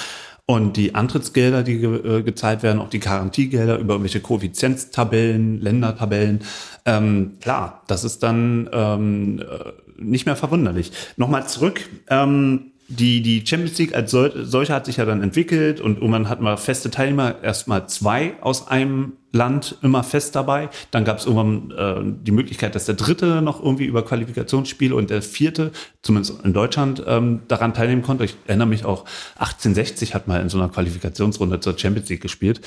Und 0.46 0.76
die 0.76 0.94
Antrittsgelder, 0.94 1.62
die 1.62 1.78
ge 1.78 2.18
äh, 2.18 2.22
gezahlt 2.22 2.62
werden, 2.62 2.78
auch 2.78 2.90
die 2.90 3.00
Garantiegelder 3.00 3.78
über 3.78 3.94
irgendwelche 3.94 4.20
Koeffizienztabellen, 4.20 5.60
Ländertabellen, 5.60 6.40
ähm, 6.84 7.38
klar, 7.40 7.82
das 7.86 8.04
ist 8.04 8.22
dann 8.22 8.68
ähm, 8.70 9.40
äh, 9.40 9.72
nicht 9.96 10.26
mehr 10.26 10.36
verwunderlich. 10.36 10.92
Nochmal 11.16 11.48
zurück. 11.48 11.88
Ähm, 12.10 12.72
die, 12.88 13.22
die 13.22 13.46
Champions 13.46 13.78
League 13.78 13.94
als 13.94 14.10
sol 14.10 14.32
solche 14.44 14.74
hat 14.74 14.86
sich 14.86 14.98
ja 14.98 15.04
dann 15.04 15.22
entwickelt 15.22 15.80
und 15.80 16.02
man 16.02 16.28
hat 16.28 16.40
mal 16.40 16.56
feste 16.56 16.90
Teilnehmer, 16.90 17.42
erstmal 17.42 17.88
zwei 17.88 18.34
aus 18.42 18.68
einem 18.68 19.14
Land 19.32 19.78
immer 19.82 20.04
fest 20.04 20.36
dabei. 20.36 20.68
Dann 20.90 21.04
gab 21.04 21.18
es 21.18 21.26
irgendwann 21.26 21.70
äh, 21.70 22.14
die 22.24 22.30
Möglichkeit, 22.30 22.74
dass 22.74 22.84
der 22.84 22.94
dritte 22.94 23.42
noch 23.42 23.62
irgendwie 23.62 23.86
über 23.86 24.04
Qualifikationsspiele 24.04 24.94
und 24.94 25.10
der 25.10 25.22
vierte, 25.22 25.72
zumindest 26.02 26.44
in 26.44 26.52
Deutschland, 26.52 27.02
ähm, 27.06 27.40
daran 27.48 27.74
teilnehmen 27.74 28.02
konnte. 28.02 28.24
Ich 28.24 28.36
erinnere 28.46 28.68
mich 28.68 28.84
auch, 28.84 29.06
1860 29.36 30.14
hat 30.14 30.28
mal 30.28 30.40
in 30.40 30.48
so 30.48 30.58
einer 30.58 30.68
Qualifikationsrunde 30.68 31.60
zur 31.60 31.78
Champions 31.78 32.08
League 32.10 32.22
gespielt, 32.22 32.60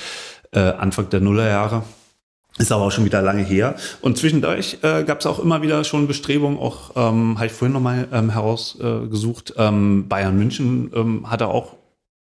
äh, 0.52 0.58
Anfang 0.58 1.08
der 1.10 1.20
Nullerjahre. 1.20 1.84
Ist 2.58 2.72
aber 2.72 2.84
auch 2.84 2.90
schon 2.90 3.04
wieder 3.04 3.22
lange 3.22 3.42
her. 3.42 3.76
Und 4.00 4.18
zwischendurch 4.18 4.78
äh, 4.82 5.04
gab 5.04 5.20
es 5.20 5.26
auch 5.26 5.38
immer 5.38 5.62
wieder 5.62 5.84
schon 5.84 6.06
Bestrebungen, 6.06 6.58
auch 6.58 6.90
ähm, 6.96 7.36
habe 7.36 7.46
ich 7.46 7.52
vorhin 7.52 7.72
nochmal 7.72 8.08
ähm, 8.12 8.30
herausgesucht, 8.30 9.54
äh, 9.56 9.68
ähm, 9.68 10.08
Bayern 10.08 10.36
München 10.36 10.90
ähm, 10.94 11.30
hatte 11.30 11.48
auch 11.48 11.76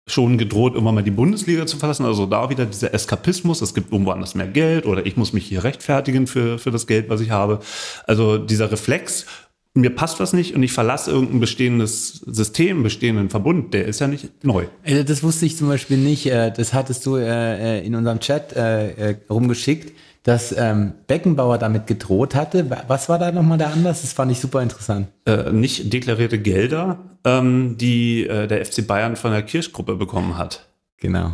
schon 0.07 0.38
gedroht, 0.38 0.75
irgendwann 0.75 0.97
mal 0.97 1.05
die 1.05 1.11
Bundesliga 1.11 1.66
zu 1.66 1.77
verlassen. 1.77 2.05
Also 2.05 2.27
da 2.27 2.51
wieder 2.51 2.66
dieser 2.66 2.93
Eskapismus, 2.93 3.61
es 3.62 3.75
gibt 3.75 3.93
irgendwo 3.93 4.11
anders 4.11 4.35
mehr 4.35 4.49
Geld 4.49 4.87
oder 4.87 5.07
ich 5.07 5.16
muss 5.16 5.33
mich 5.33 5.47
hier 5.47 5.64
rechtfertigen 5.64 6.27
für, 6.27 6.59
für 6.59 6.71
das 6.71 6.87
Geld, 6.87 7.09
was 7.09 7.21
ich 7.21 7.31
habe. 7.31 7.61
Also 8.07 8.38
dieser 8.38 8.71
Reflex, 8.73 9.27
mir 9.75 9.90
passt 9.90 10.19
was 10.19 10.33
nicht 10.33 10.55
und 10.55 10.62
ich 10.62 10.73
verlasse 10.73 11.12
irgendein 11.12 11.40
bestehendes 11.40 12.23
System, 12.27 12.83
bestehenden 12.83 13.31
Verbund, 13.31 13.73
der 13.73 13.87
ist 13.87 14.01
ja 14.01 14.09
nicht 14.09 14.45
neu. 14.45 14.64
Das 15.07 15.23
wusste 15.23 15.47
ich 15.47 15.57
zum 15.57 15.69
Beispiel 15.69 15.97
nicht. 15.97 16.27
äh, 16.27 16.51
Das 16.51 16.75
hattest 16.75 17.07
du 17.07 17.16
äh, 17.16 17.85
in 17.87 17.95
unserem 17.95 18.19
Chat 18.19 18.53
äh, 18.53 19.16
rumgeschickt 19.31 19.93
dass 20.22 20.54
ähm, 20.56 20.92
Beckenbauer 21.06 21.59
damit 21.59 21.87
gedroht 21.87 22.35
hatte. 22.35 22.68
Was 22.88 23.09
war 23.09 23.18
da 23.18 23.33
nochmal 23.33 23.59
der 23.59 23.72
Anlass? 23.72 24.02
Das 24.02 24.12
fand 24.12 24.30
ich 24.30 24.40
super 24.40 24.62
interessant. 24.62 25.09
Äh, 25.24 25.50
nicht 25.50 25.92
deklarierte 25.92 26.38
Gelder, 26.38 26.98
ähm, 27.24 27.76
die 27.78 28.26
äh, 28.26 28.46
der 28.46 28.64
FC 28.64 28.87
Bayern 28.87 29.16
von 29.16 29.33
der 29.33 29.42
Kirchgruppe 29.42 29.96
bekommen 29.96 30.37
hat. 30.37 30.66
Genau. 30.98 31.33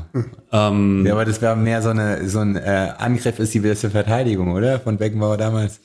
Ähm, 0.52 1.04
ja, 1.04 1.12
aber 1.12 1.24
das 1.24 1.42
wäre 1.42 1.56
mehr 1.56 1.82
so, 1.82 1.88
eine, 1.88 2.28
so 2.28 2.38
ein 2.38 2.54
äh, 2.54 2.92
Angriff 2.98 3.40
ist 3.40 3.52
die 3.52 3.60
beste 3.60 3.90
Verteidigung, 3.90 4.52
oder? 4.52 4.78
Von 4.78 4.96
Beckenbauer 4.96 5.36
damals. 5.36 5.80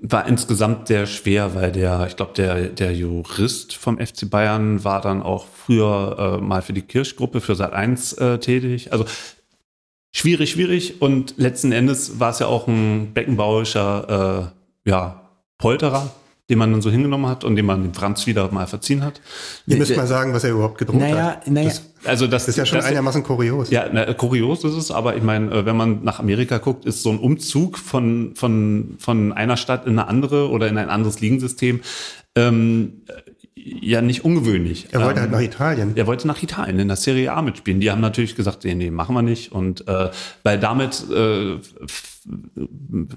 War 0.00 0.26
insgesamt 0.26 0.88
sehr 0.88 1.06
schwer, 1.06 1.54
weil 1.54 1.70
der, 1.70 2.06
ich 2.08 2.16
glaube, 2.16 2.32
der, 2.34 2.68
der 2.68 2.92
Jurist 2.92 3.76
vom 3.76 3.98
FC 3.98 4.28
Bayern 4.28 4.82
war 4.82 5.00
dann 5.00 5.22
auch 5.22 5.46
früher 5.46 6.38
äh, 6.40 6.42
mal 6.42 6.62
für 6.62 6.72
die 6.72 6.82
Kirchgruppe, 6.82 7.40
für 7.40 7.54
Sat 7.54 7.74
1 7.74 8.14
äh, 8.14 8.38
tätig. 8.38 8.92
Also 8.92 9.04
schwierig, 10.12 10.50
schwierig. 10.50 11.00
Und 11.00 11.34
letzten 11.36 11.72
Endes 11.72 12.20
war 12.20 12.30
es 12.30 12.38
ja 12.38 12.46
auch 12.46 12.68
ein 12.68 13.12
beckenbauischer 13.12 14.52
äh, 14.84 14.90
ja, 14.90 15.28
Polterer, 15.58 16.10
den 16.50 16.58
man 16.58 16.72
dann 16.72 16.82
so 16.82 16.90
hingenommen 16.90 17.26
hat 17.26 17.44
und 17.44 17.56
den 17.56 17.64
man 17.64 17.82
dem 17.82 17.94
Franz 17.94 18.26
wieder 18.26 18.50
mal 18.52 18.66
verziehen 18.66 19.04
hat. 19.04 19.20
Ihr 19.66 19.76
müsst 19.76 19.96
mal 19.96 20.06
sagen, 20.06 20.34
was 20.34 20.44
er 20.44 20.50
überhaupt 20.50 20.78
gedruckt 20.78 21.00
naja, 21.00 21.24
hat. 21.24 21.48
Naja, 21.48 21.68
das, 21.68 21.82
also 22.04 22.26
das, 22.26 22.42
das 22.42 22.48
ist 22.50 22.56
ja 22.56 22.66
schon 22.66 22.78
das, 22.78 22.86
einigermaßen 22.86 23.22
kurios. 23.22 23.70
Ja, 23.70 23.86
na, 23.90 24.12
kurios 24.12 24.64
ist 24.64 24.74
es, 24.74 24.90
aber 24.90 25.16
ich 25.16 25.22
meine, 25.22 25.50
äh, 25.52 25.66
wenn 25.66 25.76
man 25.76 26.04
nach 26.04 26.18
Amerika 26.18 26.58
guckt, 26.58 26.84
ist 26.84 27.02
so 27.02 27.10
ein 27.10 27.18
Umzug 27.18 27.78
von, 27.78 28.32
von, 28.34 28.96
von 28.98 29.32
einer 29.32 29.56
Stadt 29.56 29.86
in 29.86 29.98
eine 29.98 30.08
andere 30.08 30.50
oder 30.50 30.68
in 30.68 30.78
ein 30.78 30.90
anderes 30.90 31.20
Ligensystem 31.20 31.80
ähm, 32.34 33.02
ja 33.64 34.02
nicht 34.02 34.24
ungewöhnlich. 34.24 34.88
Er 34.90 35.00
wollte 35.00 35.20
ähm, 35.20 35.22
halt 35.22 35.32
nach 35.32 35.40
Italien. 35.40 35.92
Er 35.94 36.06
wollte 36.06 36.26
nach 36.26 36.42
Italien 36.42 36.78
in 36.78 36.88
der 36.88 36.96
Serie 36.96 37.32
A 37.32 37.42
mitspielen. 37.42 37.80
Die 37.80 37.90
haben 37.90 38.00
natürlich 38.00 38.34
gesagt, 38.34 38.64
nee, 38.64 38.74
nee, 38.74 38.90
machen 38.90 39.14
wir 39.14 39.22
nicht. 39.22 39.52
Und 39.52 39.86
äh, 39.88 40.10
weil 40.42 40.58
damit 40.58 41.04
äh, 41.10 41.58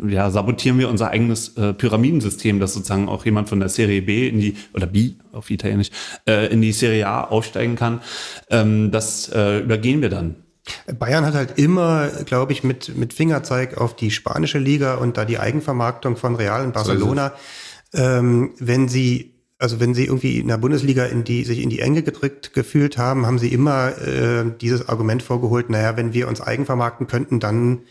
ja, 0.07 0.29
sabotieren 0.29 0.77
wir 0.77 0.89
unser 0.89 1.09
eigenes 1.09 1.57
äh, 1.57 1.73
Pyramidensystem, 1.73 2.59
dass 2.59 2.73
sozusagen 2.73 3.09
auch 3.09 3.25
jemand 3.25 3.49
von 3.49 3.59
der 3.59 3.69
Serie 3.69 4.01
B 4.01 4.27
in 4.27 4.39
die, 4.39 4.55
oder 4.73 4.87
B 4.87 5.13
auf 5.31 5.49
Italienisch, 5.49 5.89
äh, 6.27 6.51
in 6.51 6.61
die 6.61 6.71
Serie 6.71 7.07
A 7.07 7.23
aufsteigen 7.23 7.75
kann. 7.75 8.01
Ähm, 8.49 8.91
das 8.91 9.29
äh, 9.29 9.59
übergehen 9.59 10.01
wir 10.01 10.09
dann. 10.09 10.35
Bayern 10.97 11.25
hat 11.25 11.35
halt 11.35 11.59
immer, 11.59 12.07
glaube 12.25 12.51
ich, 12.51 12.63
mit, 12.63 12.95
mit 12.95 13.13
Fingerzeig 13.13 13.77
auf 13.77 13.95
die 13.95 14.09
spanische 14.09 14.57
Liga 14.57 14.95
und 14.95 15.17
da 15.17 15.25
die 15.25 15.37
Eigenvermarktung 15.37 16.17
von 16.17 16.35
Real 16.35 16.63
in 16.63 16.71
Barcelona, 16.71 17.33
so 17.91 18.01
ähm, 18.01 18.53
wenn 18.57 18.87
sie 18.87 19.34
also 19.57 19.79
wenn 19.79 19.93
sie 19.93 20.05
irgendwie 20.05 20.39
in 20.39 20.47
der 20.47 20.57
Bundesliga 20.57 21.05
in 21.05 21.23
die, 21.23 21.43
sich 21.43 21.61
in 21.61 21.69
die 21.69 21.79
Enge 21.79 22.03
gedrückt 22.03 22.53
gefühlt 22.53 22.97
haben, 22.97 23.25
haben 23.25 23.39
sie 23.39 23.53
immer 23.53 23.97
äh, 23.97 24.45
dieses 24.59 24.89
Argument 24.89 25.23
vorgeholt, 25.23 25.69
naja, 25.69 25.95
wenn 25.97 26.13
wir 26.13 26.27
uns 26.27 26.41
eigen 26.41 26.65
vermarkten 26.65 27.07
könnten, 27.07 27.39
dann 27.39 27.83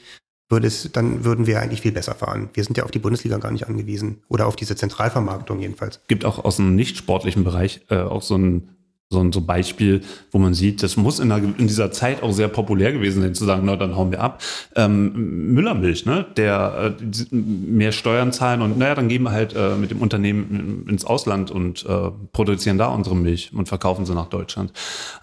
würde 0.51 0.67
es, 0.67 0.91
dann 0.93 1.25
würden 1.25 1.47
wir 1.47 1.61
eigentlich 1.61 1.81
viel 1.81 1.93
besser 1.93 2.15
fahren. 2.15 2.51
Wir 2.53 2.65
sind 2.65 2.77
ja 2.77 2.85
auf 2.85 2.91
die 2.91 2.99
Bundesliga 2.99 3.39
gar 3.39 3.51
nicht 3.51 3.67
angewiesen. 3.67 4.23
Oder 4.29 4.47
auf 4.47 4.57
diese 4.57 4.77
Zentralvermarktung 4.77 5.59
jedenfalls. 5.61 6.01
Gibt 6.07 6.25
auch 6.25 6.45
aus 6.45 6.57
dem 6.57 6.75
nicht 6.75 6.99
sportlichen 6.99 7.45
Bereich 7.45 7.81
äh, 7.89 7.97
auch 7.97 8.23
so 8.23 8.37
ein 8.37 8.74
so 9.15 9.21
ein 9.21 9.33
so 9.33 9.41
Beispiel, 9.41 10.03
wo 10.31 10.39
man 10.39 10.53
sieht, 10.53 10.83
das 10.83 10.97
muss 10.97 11.19
in, 11.21 11.31
der, 11.31 11.39
in, 11.39 11.67
dieser 11.67 11.91
Zeit 11.91 12.23
auch 12.23 12.33
sehr 12.33 12.49
populär 12.49 12.93
gewesen 12.93 13.23
sein, 13.23 13.35
zu 13.35 13.45
sagen, 13.45 13.63
na, 13.65 13.77
dann 13.77 13.97
hauen 13.97 14.11
wir 14.11 14.21
ab. 14.21 14.43
Ähm, 14.77 15.55
Müllermilch, 15.55 16.05
ne, 16.05 16.27
der 16.37 16.95
äh, 17.01 17.35
mehr 17.35 17.93
Steuern 17.93 18.33
zahlen 18.33 18.61
und 18.61 18.77
naja, 18.79 18.95
dann 18.95 19.09
gehen 19.09 19.23
wir 19.23 19.31
halt 19.33 19.55
äh, 19.57 19.77
mit 19.77 19.91
dem 19.91 20.03
Unternehmen 20.03 20.87
ins 20.89 21.05
Ausland 21.05 21.51
und 21.51 21.87
äh, 21.87 22.11
produzieren 22.33 22.77
da 22.77 22.89
unsere 22.89 23.17
Milch 23.17 23.53
und 23.55 23.69
verkaufen 23.69 24.05
sie 24.05 24.15
nach 24.15 24.29
Deutschland. 24.29 24.73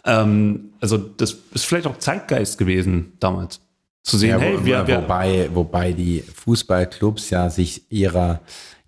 Ähm, 0.05 0.71
also 0.79 0.97
das 0.97 1.37
ist 1.53 1.65
vielleicht 1.65 1.87
auch 1.87 1.97
Zeitgeist 1.99 2.57
gewesen 2.57 3.13
damals. 3.19 3.61
Zu 4.03 4.17
sehen, 4.17 4.31
Ja, 4.31 4.39
hey, 4.39 4.57
wo, 4.59 4.65
wir, 4.65 4.87
wir 4.87 4.97
wobei, 4.97 5.49
wobei 5.53 5.91
die 5.91 6.21
Fußballclubs 6.21 7.29
ja 7.29 7.51
sich 7.51 7.83
ihrer 7.91 8.39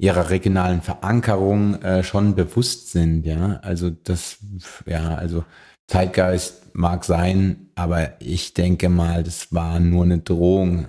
ihrer 0.03 0.29
regionalen 0.29 0.81
Verankerung 0.81 1.81
äh, 1.81 2.03
schon 2.03 2.35
bewusst 2.35 2.91
sind, 2.91 3.25
ja. 3.25 3.61
Also 3.61 3.89
das, 3.89 4.37
ja, 4.85 5.15
also 5.15 5.45
Zeitgeist 5.87 6.75
mag 6.75 7.05
sein, 7.05 7.69
aber 7.75 8.19
ich 8.19 8.53
denke 8.53 8.89
mal, 8.89 9.23
das 9.23 9.53
war 9.53 9.79
nur 9.79 10.03
eine 10.03 10.19
Drohung. 10.19 10.87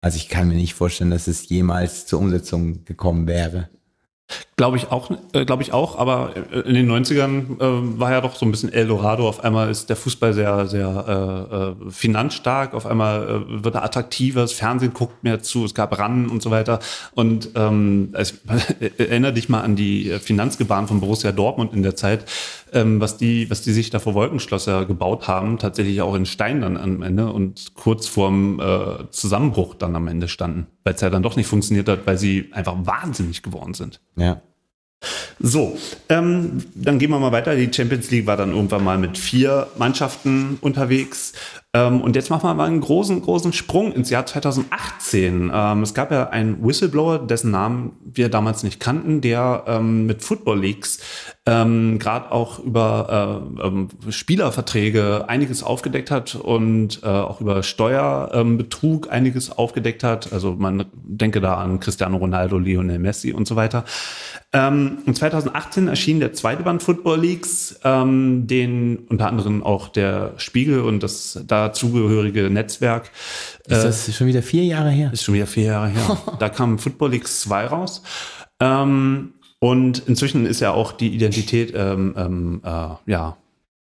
Also 0.00 0.16
ich 0.16 0.28
kann 0.28 0.48
mir 0.48 0.56
nicht 0.56 0.74
vorstellen, 0.74 1.12
dass 1.12 1.28
es 1.28 1.48
jemals 1.48 2.06
zur 2.06 2.18
Umsetzung 2.18 2.84
gekommen 2.84 3.28
wäre. 3.28 3.68
Glaube 4.56 4.78
ich 4.78 4.90
auch, 4.90 5.10
äh, 5.34 5.44
glaube 5.44 5.62
ich 5.62 5.72
auch, 5.72 5.98
aber 5.98 6.32
äh, 6.50 6.60
in 6.60 6.74
den 6.74 6.90
90ern 6.90 7.60
äh, 7.60 8.00
war 8.00 8.10
ja 8.10 8.20
doch 8.20 8.34
so 8.34 8.46
ein 8.46 8.50
bisschen 8.50 8.72
Eldorado. 8.72 9.28
Auf 9.28 9.44
einmal 9.44 9.70
ist 9.70 9.88
der 9.90 9.96
Fußball 9.96 10.32
sehr, 10.32 10.66
sehr 10.66 11.74
äh, 11.78 11.86
äh, 11.86 11.90
finanzstark, 11.90 12.74
auf 12.74 12.86
einmal 12.86 13.44
äh, 13.46 13.64
wird 13.64 13.74
er 13.74 13.84
attraktiver, 13.84 14.40
das 14.40 14.52
Fernsehen 14.52 14.94
guckt 14.94 15.22
mehr 15.22 15.42
zu, 15.42 15.64
es 15.66 15.74
gab 15.74 15.96
Ran 15.98 16.28
und 16.28 16.42
so 16.42 16.50
weiter. 16.50 16.80
Und 17.14 17.50
ähm, 17.54 18.08
also, 18.14 18.36
erinnere 18.98 19.34
dich 19.34 19.48
mal 19.48 19.60
an 19.60 19.76
die 19.76 20.18
Finanzgebaren 20.20 20.88
von 20.88 21.00
Borussia 21.00 21.32
Dortmund 21.32 21.72
in 21.72 21.82
der 21.82 21.94
Zeit, 21.94 22.24
ähm, 22.72 22.98
was 22.98 23.18
die, 23.18 23.48
was 23.50 23.60
die 23.60 23.72
sich 23.72 23.90
da 23.90 23.98
vor 23.98 24.14
Wolkenschlosser 24.14 24.86
gebaut 24.86 25.28
haben, 25.28 25.58
tatsächlich 25.58 26.00
auch 26.00 26.14
in 26.14 26.26
Stein 26.26 26.62
dann 26.62 26.76
am 26.76 27.02
Ende 27.02 27.30
und 27.30 27.74
kurz 27.74 28.08
vorm 28.08 28.58
äh, 28.60 29.10
Zusammenbruch 29.10 29.74
dann 29.74 29.94
am 29.94 30.08
Ende 30.08 30.28
standen, 30.28 30.66
weil 30.86 30.94
es 30.94 31.00
ja 31.00 31.10
dann 31.10 31.24
doch 31.24 31.34
nicht 31.34 31.48
funktioniert 31.48 31.88
hat, 31.88 32.06
weil 32.06 32.16
sie 32.16 32.48
einfach 32.52 32.76
wahnsinnig 32.78 33.42
geworden 33.42 33.74
sind. 33.74 34.00
Ja. 34.14 34.40
So, 35.40 35.76
ähm, 36.08 36.64
dann 36.76 37.00
gehen 37.00 37.10
wir 37.10 37.18
mal 37.18 37.32
weiter. 37.32 37.56
Die 37.56 37.72
Champions 37.72 38.08
League 38.12 38.26
war 38.26 38.36
dann 38.36 38.52
irgendwann 38.52 38.84
mal 38.84 38.96
mit 38.96 39.18
vier 39.18 39.66
Mannschaften 39.76 40.58
unterwegs. 40.60 41.32
Ähm, 41.76 42.00
und 42.00 42.16
jetzt 42.16 42.30
machen 42.30 42.48
wir 42.48 42.54
mal 42.54 42.66
einen 42.66 42.80
großen, 42.80 43.20
großen 43.20 43.52
Sprung 43.52 43.92
ins 43.92 44.08
Jahr 44.08 44.24
2018. 44.24 45.50
Ähm, 45.52 45.82
es 45.82 45.92
gab 45.92 46.10
ja 46.10 46.30
einen 46.30 46.64
Whistleblower, 46.64 47.18
dessen 47.18 47.50
Namen 47.50 47.92
wir 48.02 48.30
damals 48.30 48.62
nicht 48.62 48.80
kannten, 48.80 49.20
der 49.20 49.64
ähm, 49.66 50.06
mit 50.06 50.22
Football 50.22 50.64
ähm, 51.48 51.98
gerade 51.98 52.32
auch 52.32 52.58
über 52.58 53.44
äh, 53.62 54.10
Spielerverträge 54.10 55.28
einiges 55.28 55.62
aufgedeckt 55.62 56.10
hat 56.10 56.34
und 56.34 57.02
äh, 57.02 57.06
auch 57.06 57.40
über 57.40 57.62
Steuerbetrug 57.62 59.12
einiges 59.12 59.50
aufgedeckt 59.56 60.02
hat. 60.02 60.32
Also 60.32 60.56
man 60.58 60.86
denke 60.94 61.40
da 61.40 61.56
an 61.56 61.78
Cristiano 61.78 62.16
Ronaldo, 62.16 62.58
Lionel 62.58 62.98
Messi 62.98 63.32
und 63.32 63.46
so 63.46 63.54
weiter. 63.54 63.84
Ähm, 64.52 64.98
und 65.06 65.16
2018 65.16 65.88
erschien 65.88 66.18
der 66.20 66.32
zweite 66.32 66.62
Band 66.62 66.82
Football 66.82 67.22
ähm, 67.84 68.46
den 68.46 68.98
unter 69.08 69.28
anderem 69.28 69.62
auch 69.62 69.88
der 69.88 70.32
Spiegel 70.38 70.80
und 70.80 71.02
das 71.02 71.40
dazugehörige 71.68 72.50
Netzwerk. 72.50 73.10
Ist 73.66 73.84
das 73.84 74.14
schon 74.14 74.26
wieder 74.26 74.42
vier 74.42 74.64
Jahre 74.64 74.90
her? 74.90 75.10
Ist 75.12 75.24
schon 75.24 75.34
wieder 75.34 75.46
vier 75.46 75.64
Jahre 75.64 75.88
her. 75.88 76.18
da 76.38 76.48
kam 76.48 76.78
Football 76.78 77.10
Leagues 77.12 77.40
2 77.42 77.66
raus. 77.66 78.02
Ähm, 78.60 79.34
und 79.58 80.06
inzwischen 80.06 80.46
ist 80.46 80.60
ja 80.60 80.72
auch 80.72 80.92
die 80.92 81.14
Identität, 81.14 81.72
ähm, 81.74 82.14
ähm, 82.16 82.60
äh, 82.64 83.10
ja, 83.10 83.36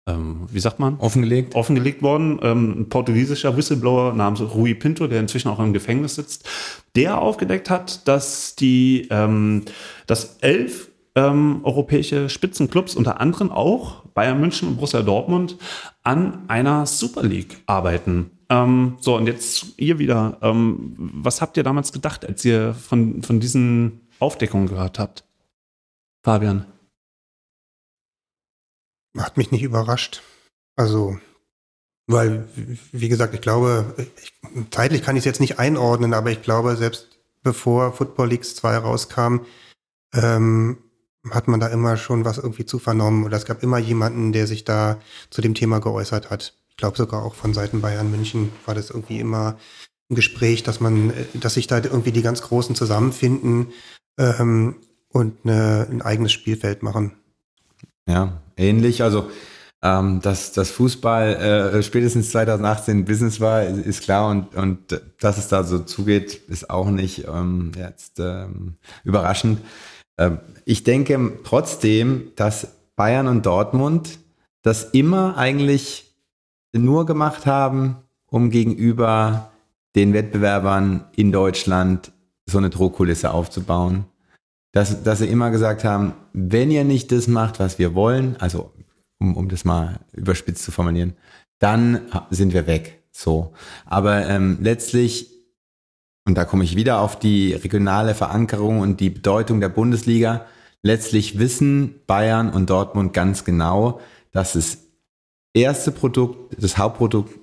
ähm, 0.07 0.47
wie 0.51 0.61
sagt 0.61 0.79
man? 0.79 0.99
Offengelegt. 0.99 1.55
Offengelegt 1.55 2.03
worden. 2.03 2.39
Ähm, 2.43 2.81
ein 2.81 2.89
portugiesischer 2.89 3.57
Whistleblower 3.57 4.13
namens 4.13 4.43
Rui 4.43 4.75
Pinto, 4.75 5.07
der 5.07 5.21
inzwischen 5.21 5.49
auch 5.49 5.59
im 5.59 5.73
Gefängnis 5.73 6.17
sitzt, 6.17 6.47
der 6.95 7.21
aufgedeckt 7.21 7.71
hat, 7.71 8.07
dass 8.07 8.55
die, 8.55 9.09
ähm, 9.11 9.63
dass 10.07 10.37
elf 10.41 10.91
ähm, 11.15 11.61
europäische 11.63 12.29
Spitzenclubs, 12.29 12.97
unter 12.97 13.21
anderem 13.21 13.53
auch 13.53 14.05
Bayern 14.15 14.41
München 14.41 14.69
und 14.69 14.75
Borussia 14.77 15.03
Dortmund, 15.03 15.57
an 16.03 16.49
einer 16.49 16.87
Super 16.87 17.23
League 17.23 17.63
arbeiten. 17.67 18.31
Ähm, 18.49 18.97
so, 19.01 19.17
und 19.17 19.27
jetzt 19.27 19.79
ihr 19.79 19.99
wieder. 19.99 20.39
Ähm, 20.43 20.95
was 20.97 21.41
habt 21.41 21.57
ihr 21.57 21.63
damals 21.63 21.93
gedacht, 21.93 22.27
als 22.27 22.45
ihr 22.45 22.75
von, 22.75 23.23
von 23.23 23.41
diesen 23.41 24.01
Aufdeckungen 24.19 24.69
gehört 24.69 24.99
habt? 24.99 25.25
Fabian. 26.23 26.67
Hat 29.17 29.37
mich 29.37 29.53
nicht 29.53 29.63
überrascht. 29.63 30.23
Also, 30.77 31.19
weil, 32.07 32.49
wie 32.93 33.09
gesagt, 33.09 33.35
ich 33.35 33.41
glaube, 33.41 33.95
ich, 34.23 34.33
zeitlich 34.71 35.03
kann 35.03 35.17
ich 35.17 35.21
es 35.21 35.27
jetzt 35.27 35.41
nicht 35.41 35.59
einordnen, 35.59 36.13
aber 36.13 36.31
ich 36.31 36.43
glaube, 36.43 36.77
selbst 36.77 37.19
bevor 37.43 37.93
Football 37.93 38.31
Leagues 38.31 38.57
2 38.57 38.79
rauskam, 38.79 39.39
ähm, 40.15 40.79
hat 41.31 41.49
man 41.49 41.61
da 41.61 41.69
immer 41.69 41.97
schon 41.97 42.25
was 42.25 42.39
irgendwie 42.39 42.67
zu 42.67 42.79
vernommen. 42.79 43.25
Oder 43.25 43.37
es 43.37 43.45
gab 43.45 43.63
immer 43.63 43.79
jemanden, 43.79 44.33
der 44.33 44.47
sich 44.47 44.65
da 44.65 44.99
zu 45.31 45.41
dem 45.41 45.55
Thema 45.55 45.81
geäußert 45.81 46.31
hat. 46.31 46.55
Ich 46.71 46.77
glaube 46.77 46.97
sogar 46.97 47.23
auch 47.23 47.35
von 47.35 47.55
Seiten 47.55 47.81
Bayern 47.81 48.11
München 48.11 48.51
war 48.67 48.75
das 48.75 48.91
irgendwie 48.91 49.21
immer 49.21 49.57
ein 50.11 50.17
Gespräch, 50.17 50.63
dass 50.63 50.81
man, 50.81 51.13
dass 51.35 51.55
sich 51.55 51.67
da 51.67 51.79
irgendwie 51.79 52.13
die 52.13 52.23
ganz 52.23 52.43
Großen 52.43 52.75
zusammenfinden 52.75 53.69
ähm, 54.19 54.77
und 55.09 55.39
eine, 55.45 55.87
ein 55.91 56.03
eigenes 56.03 56.33
Spielfeld 56.33 56.83
machen. 56.83 57.13
Ja, 58.09 58.41
ähnlich. 58.57 59.03
Also, 59.03 59.31
ähm, 59.83 60.21
dass 60.21 60.53
das 60.53 60.71
Fußball 60.71 61.75
äh, 61.77 61.83
spätestens 61.83 62.31
2018 62.31 63.05
Business 63.05 63.41
war, 63.41 63.63
ist 63.63 64.03
klar. 64.03 64.31
Und, 64.31 64.55
und 64.55 65.03
dass 65.21 65.39
es 65.39 65.49
da 65.49 65.63
so 65.63 65.79
zugeht, 65.79 66.35
ist 66.49 66.71
auch 66.71 66.89
nicht 66.89 67.27
ähm, 67.27 67.73
jetzt 67.77 68.19
ähm, 68.19 68.77
überraschend. 69.05 69.61
Ähm, 70.19 70.39
ich 70.65 70.85
denke 70.85 71.39
trotzdem, 71.45 72.33
dass 72.37 72.69
Bayern 72.97 73.27
und 73.27 73.47
Dortmund 73.47 74.19
das 74.63 74.85
immer 74.93 75.37
eigentlich 75.37 76.15
nur 76.73 77.07
gemacht 77.07 77.47
haben, 77.47 77.97
um 78.27 78.51
gegenüber 78.51 79.53
den 79.95 80.13
Wettbewerbern 80.13 81.05
in 81.15 81.33
Deutschland 81.33 82.13
so 82.47 82.59
eine 82.59 82.71
Drohkulisse 82.71 83.31
aufzubauen. 83.31 84.07
Dass, 84.73 85.05
dass 85.05 85.21
sie 85.21 85.29
immer 85.29 85.51
gesagt 85.51 85.85
haben, 85.85 86.15
wenn 86.33 86.71
ihr 86.71 86.83
nicht 86.83 87.13
das 87.13 87.29
macht, 87.29 87.61
was 87.61 87.79
wir 87.79 87.95
wollen, 87.95 88.37
also 88.39 88.73
um, 89.21 89.37
um 89.37 89.49
das 89.49 89.65
mal 89.65 90.01
überspitzt 90.13 90.65
zu 90.65 90.73
formulieren, 90.73 91.15
dann 91.61 92.01
sind 92.31 92.53
wir 92.53 92.67
weg. 92.67 93.05
So. 93.13 93.53
Aber 93.87 94.27
ähm, 94.27 94.59
letztlich, 94.61 95.31
und 96.27 96.37
da 96.37 96.45
komme 96.45 96.65
ich 96.65 96.77
wieder 96.77 97.01
auf 97.01 97.19
die 97.19 97.53
regionale 97.53 98.15
Verankerung 98.15 98.81
und 98.81 99.01
die 99.01 99.11
Bedeutung 99.11 99.61
der 99.61 99.69
Bundesliga, 99.69 100.47
letztlich 100.83 101.39
wissen 101.39 102.01
Bayern 102.07 102.51
und 102.51 102.71
Dortmund 102.71 103.13
ganz 103.13 103.45
genau, 103.45 104.01
dass 104.33 104.55
das 104.55 104.79
erste 105.53 105.93
Produkt, 105.93 106.57
das 106.63 106.79
Hauptprodukt 106.79 107.39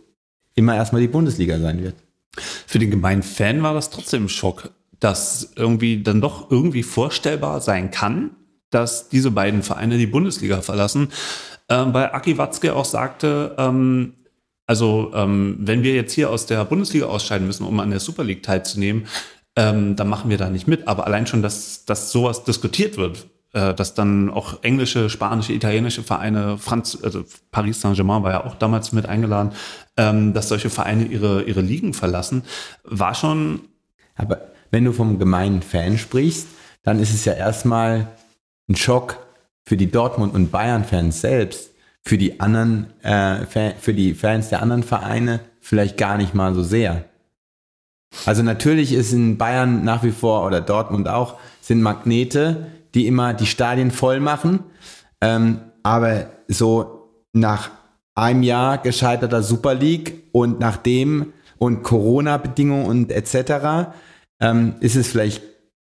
immer 0.55 0.75
erstmal 0.75 1.01
die 1.01 1.07
Bundesliga 1.07 1.59
sein 1.59 1.83
wird. 1.83 1.95
Für 2.35 2.79
den 2.79 2.91
gemeinen 2.91 3.23
Fan 3.23 3.61
war 3.61 3.73
das 3.73 3.89
trotzdem 3.89 4.25
ein 4.25 4.29
Schock, 4.29 4.71
dass 4.99 5.53
irgendwie 5.55 6.01
dann 6.01 6.21
doch 6.21 6.49
irgendwie 6.49 6.83
vorstellbar 6.83 7.61
sein 7.61 7.91
kann, 7.91 8.31
dass 8.69 9.09
diese 9.09 9.31
beiden 9.31 9.63
Vereine 9.63 9.97
die 9.97 10.07
Bundesliga 10.07 10.61
verlassen. 10.61 11.09
Ähm, 11.69 11.93
weil 11.93 12.11
Aki 12.11 12.37
Watzke 12.37 12.75
auch 12.75 12.85
sagte, 12.85 13.55
ähm, 13.57 14.13
also 14.71 15.12
ähm, 15.13 15.57
wenn 15.60 15.84
wir 15.84 15.93
jetzt 15.95 16.13
hier 16.13 16.29
aus 16.29 16.45
der 16.45 16.63
Bundesliga 16.63 17.07
ausscheiden 17.07 17.45
müssen, 17.45 17.65
um 17.65 17.77
an 17.81 17.89
der 17.89 17.99
Super 17.99 18.23
League 18.23 18.41
teilzunehmen, 18.41 19.05
ähm, 19.57 19.97
dann 19.97 20.07
machen 20.07 20.29
wir 20.29 20.38
da 20.38 20.49
nicht 20.49 20.65
mit. 20.65 20.88
Aber 20.88 21.05
allein 21.07 21.27
schon, 21.27 21.41
dass, 21.41 21.84
dass 21.84 22.10
sowas 22.13 22.45
diskutiert 22.45 22.95
wird, 22.95 23.27
äh, 23.51 23.73
dass 23.73 23.95
dann 23.95 24.29
auch 24.29 24.63
englische, 24.63 25.10
spanische, 25.10 25.51
italienische 25.51 26.03
Vereine, 26.03 26.57
Franz, 26.57 26.97
also 27.03 27.25
Paris 27.51 27.81
Saint-Germain 27.81 28.23
war 28.23 28.31
ja 28.31 28.45
auch 28.45 28.55
damals 28.55 28.93
mit 28.93 29.07
eingeladen, 29.07 29.51
ähm, 29.97 30.31
dass 30.34 30.47
solche 30.47 30.69
Vereine 30.69 31.03
ihre, 31.03 31.43
ihre 31.43 31.60
Ligen 31.60 31.93
verlassen, 31.93 32.43
war 32.86 33.13
schon. 33.13 33.63
Aber 34.15 34.39
wenn 34.71 34.86
du 34.86 34.93
vom 34.93 35.19
gemeinen 35.19 35.63
Fan 35.63 35.97
sprichst, 35.97 36.47
dann 36.84 37.01
ist 37.01 37.13
es 37.13 37.25
ja 37.25 37.34
erstmal 37.34 38.07
ein 38.69 38.77
Schock 38.77 39.17
für 39.65 39.75
die 39.75 39.91
Dortmund- 39.91 40.34
und 40.34 40.49
Bayern-Fans 40.49 41.19
selbst, 41.19 41.70
für 42.04 42.18
die 42.18 42.39
anderen, 42.39 42.88
äh, 43.04 43.45
für 43.80 43.93
die 43.93 44.14
Fans 44.14 44.49
der 44.49 44.62
anderen 44.62 44.84
Vereine 44.84 45.39
vielleicht 45.60 45.97
gar 45.97 46.18
nicht 46.18 46.34
mal 46.34 46.54
so 46.54 46.64
sehr. 46.64 47.06
Also 48.26 48.43
natürlich 48.43 48.93
ist 48.93 49.14
in 49.14 49.38
Bayern 49.38 49.84
nach 49.84 50.04
wie 50.04 50.12
vor 50.12 50.45
oder 50.45 50.62
Dortmund 50.62 51.08
auch 51.08 51.38
sind 51.62 51.82
Magnete, 51.82 52.68
die 52.93 53.08
immer 53.08 53.34
die 53.34 53.45
Stadien 53.45 53.91
voll 53.91 54.20
machen. 54.20 54.62
Ähm, 55.22 55.62
aber 55.84 56.28
so 56.47 57.10
nach 57.34 57.72
einem 58.16 58.43
Jahr 58.43 58.78
gescheiterter 58.80 59.43
Super 59.43 59.74
League 59.74 60.24
und 60.32 60.60
nachdem 60.60 61.34
und 61.58 61.84
Corona-Bedingungen 61.84 62.86
und 62.86 63.12
etc. 63.12 63.93
Ähm, 64.39 64.76
ist 64.80 64.95
es 64.95 65.08
vielleicht, 65.08 65.43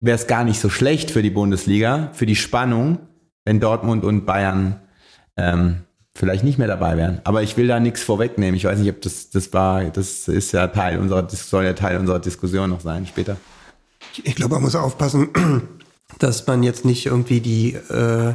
wäre 0.01 0.17
es 0.17 0.27
gar 0.27 0.45
nicht 0.45 0.61
so 0.61 0.69
schlecht 0.69 1.11
für 1.11 1.23
die 1.23 1.31
Bundesliga, 1.31 2.11
für 2.13 2.27
die 2.27 2.37
Spannung, 2.37 2.99
wenn 3.45 3.61
Dortmund 3.61 4.05
und 4.05 4.27
Bayern 4.27 4.81
ähm, 5.37 5.84
vielleicht 6.17 6.45
nicht 6.45 6.59
mehr 6.59 6.69
dabei 6.69 6.97
wären. 6.97 7.21
Aber 7.25 7.43
ich 7.43 7.57
will 7.57 7.67
da 7.67 7.81
nichts 7.81 8.03
vorwegnehmen. 8.03 8.55
Ich 8.55 8.65
weiß 8.65 8.79
nicht, 8.79 8.91
ob 8.91 9.01
das, 9.03 9.31
das 9.31 9.53
war, 9.53 9.85
das 9.85 10.29
ist 10.29 10.53
ja 10.53 10.69
Teil 10.69 10.99
unserer, 10.99 11.29
soll 11.29 11.65
ja 11.65 11.73
Teil 11.73 11.99
unserer 11.99 12.21
Diskussion 12.21 12.71
noch 12.71 12.81
sein 12.81 13.07
später. 13.07 13.37
Ich 14.23 14.37
glaube, 14.37 14.55
man 14.55 14.63
muss 14.63 14.77
aufpassen, 14.77 15.31
dass 16.19 16.47
man 16.47 16.63
jetzt 16.63 16.85
nicht 16.85 17.07
irgendwie 17.07 17.41
die, 17.41 17.75
äh, 17.75 18.35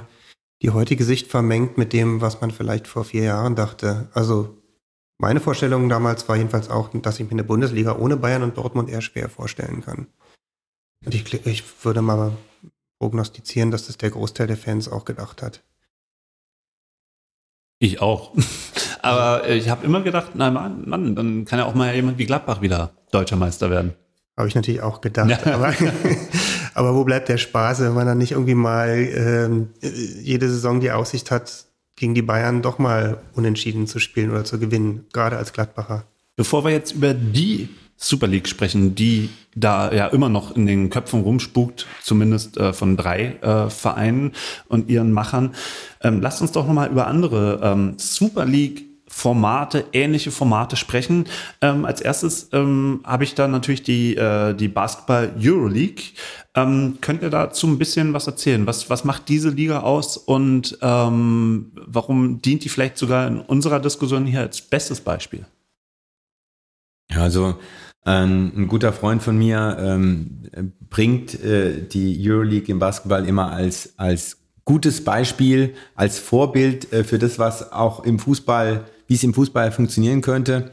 die 0.62 0.72
heutige 0.72 1.06
Sicht 1.06 1.28
vermengt 1.28 1.78
mit 1.78 1.94
dem, 1.94 2.22
was 2.22 2.42
man 2.42 2.52
vielleicht 2.52 2.88
vor 2.88 3.06
vier 3.06 3.24
Jahren 3.24 3.56
dachte. 3.56 4.10
Also 4.14 4.58
meine 5.18 5.40
Vorstellung 5.40 5.88
damals 5.88 6.28
war 6.28 6.36
jedenfalls 6.36 6.70
auch, 6.70 6.90
dass 6.94 7.20
ich 7.20 7.26
mir 7.26 7.32
eine 7.32 7.44
Bundesliga 7.44 7.98
ohne 7.98 8.18
Bayern 8.18 8.44
und 8.44 8.58
Dortmund 8.58 8.90
eher 8.90 9.02
schwer 9.02 9.30
vorstellen 9.30 9.82
kann. 9.82 10.08
Und 11.06 11.16
ich, 11.16 11.46
ich 11.46 11.64
würde 11.84 12.02
mal 12.02 12.34
prognostizieren, 13.00 13.72
dass 13.72 13.88
das 13.88 13.98
der 13.98 14.12
Großteil 14.12 14.48
der 14.48 14.58
Fans 14.58 14.90
auch 14.90 15.06
gedacht 15.06 15.42
hat. 15.42 15.64
Ich 17.80 18.02
auch. 18.02 18.34
Aber 19.02 19.50
ich 19.50 19.70
habe 19.70 19.86
immer 19.86 20.02
gedacht, 20.02 20.36
nein, 20.36 20.54
Mann, 20.54 20.84
Mann, 20.86 21.16
dann 21.16 21.46
kann 21.46 21.60
ja 21.60 21.66
auch 21.66 21.74
mal 21.74 21.96
jemand 21.96 22.18
wie 22.18 22.26
Gladbach 22.26 22.62
wieder 22.62 22.92
deutscher 23.12 23.38
Meister 23.38 23.70
werden. 23.70 23.94
Habe 24.38 24.48
ich 24.48 24.56
natürlich 24.56 24.82
auch 24.82 25.02
gedacht. 25.02 25.30
Ja. 25.30 25.54
Aber, 25.54 25.74
aber, 26.74 26.96
wo 26.96 27.04
bleibt 27.04 27.30
der 27.30 27.38
Spaß, 27.38 27.82
wenn 27.82 27.94
man 27.94 28.06
dann 28.06 28.18
nicht 28.18 28.32
irgendwie 28.32 28.56
mal 28.56 28.90
ähm, 28.90 29.70
jede 29.82 30.50
Saison 30.50 30.80
die 30.80 30.92
Aussicht 30.92 31.32
hat, 31.32 31.66
gegen 31.96 32.16
die 32.16 32.22
Bayern 32.22 32.62
doch 32.62 32.80
mal 32.80 33.18
unentschieden 33.34 33.88
zu 33.88 34.00
spielen 34.00 34.32
oder 34.32 34.46
zu 34.46 34.60
gewinnen, 34.60 35.06
gerade 35.12 35.38
als 35.38 35.52
Gladbacher. 35.52 36.06
Bevor 36.38 36.64
wir 36.64 36.72
jetzt 36.72 36.94
über 36.94 37.14
die 37.14 37.70
Super 38.02 38.28
League 38.28 38.48
sprechen, 38.48 38.96
die 38.96 39.30
da 39.56 39.92
ja 39.92 40.08
immer 40.08 40.30
noch 40.30 40.56
in 40.56 40.66
den 40.66 40.90
Köpfen 40.90 41.22
rumspukt, 41.22 41.86
zumindest 42.02 42.58
äh, 42.58 42.72
von 42.72 42.96
drei 42.96 43.36
äh, 43.42 43.70
Vereinen 43.70 44.32
und 44.70 44.90
ihren 44.90 45.12
Machern. 45.12 45.54
Ähm, 46.02 46.22
lasst 46.22 46.42
uns 46.42 46.54
doch 46.54 46.66
nochmal 46.66 46.90
über 46.90 47.08
andere 47.08 47.60
ähm, 47.62 47.94
Super 47.98 48.46
League 48.46 48.86
Formate, 49.10 49.86
ähnliche 49.92 50.32
Formate 50.32 50.76
sprechen. 50.78 51.26
Ähm, 51.62 51.84
als 51.84 52.00
erstes 52.00 52.50
ähm, 52.54 53.02
habe 53.04 53.26
ich 53.26 53.36
da 53.36 53.48
natürlich 53.48 53.84
die, 53.84 54.16
äh, 54.16 54.54
die 54.54 54.70
Basketball 54.70 55.34
Euroleague. 55.38 56.04
Ähm, 56.56 57.00
könnt 57.02 57.22
ihr 57.22 57.30
dazu 57.30 57.68
ein 57.68 57.80
bisschen 57.80 58.14
was 58.14 58.28
erzählen? 58.28 58.66
Was, 58.66 58.90
was 58.90 59.04
macht 59.04 59.28
diese 59.28 59.50
Liga 59.50 59.82
aus 59.82 60.16
und 60.16 60.78
ähm, 60.82 61.72
warum 61.74 62.42
dient 62.42 62.64
die 62.64 62.70
vielleicht 62.70 62.98
sogar 62.98 63.28
in 63.28 63.42
unserer 63.42 63.80
Diskussion 63.80 64.26
hier 64.26 64.42
als 64.42 64.62
bestes 64.62 65.02
Beispiel? 65.02 65.46
Ja, 67.12 67.24
also 67.24 67.58
ähm, 68.06 68.52
ein 68.56 68.68
guter 68.68 68.94
Freund 68.94 69.22
von 69.22 69.38
mir 69.38 69.78
ähm, 69.80 70.50
bringt 70.90 71.42
äh, 71.44 71.82
die 71.82 72.18
Euroleague 72.20 72.70
im 72.70 72.80
Basketball 72.80 73.26
immer 73.28 73.52
als, 73.52 73.94
als 73.98 74.38
gutes 74.66 75.04
Beispiel, 75.04 75.74
als 75.96 76.20
Vorbild 76.20 76.92
äh, 76.94 77.04
für 77.04 77.20
das, 77.20 77.40
was 77.40 77.72
auch 77.72 78.04
im 78.04 78.20
Fußball, 78.20 78.86
wie 79.08 79.16
es 79.16 79.24
im 79.24 79.34
Fußball 79.34 79.72
funktionieren 79.72 80.22
könnte. 80.22 80.72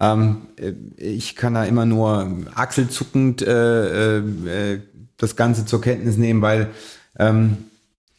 Ähm, 0.00 0.48
äh, 0.56 0.72
ich 0.96 1.36
kann 1.36 1.54
da 1.54 1.64
immer 1.64 1.86
nur 1.86 2.38
achselzuckend 2.54 3.42
äh, 3.42 4.18
äh, 4.18 4.80
das 5.16 5.36
Ganze 5.36 5.64
zur 5.64 5.80
Kenntnis 5.80 6.16
nehmen, 6.16 6.42
weil 6.42 6.70
ähm, 7.18 7.58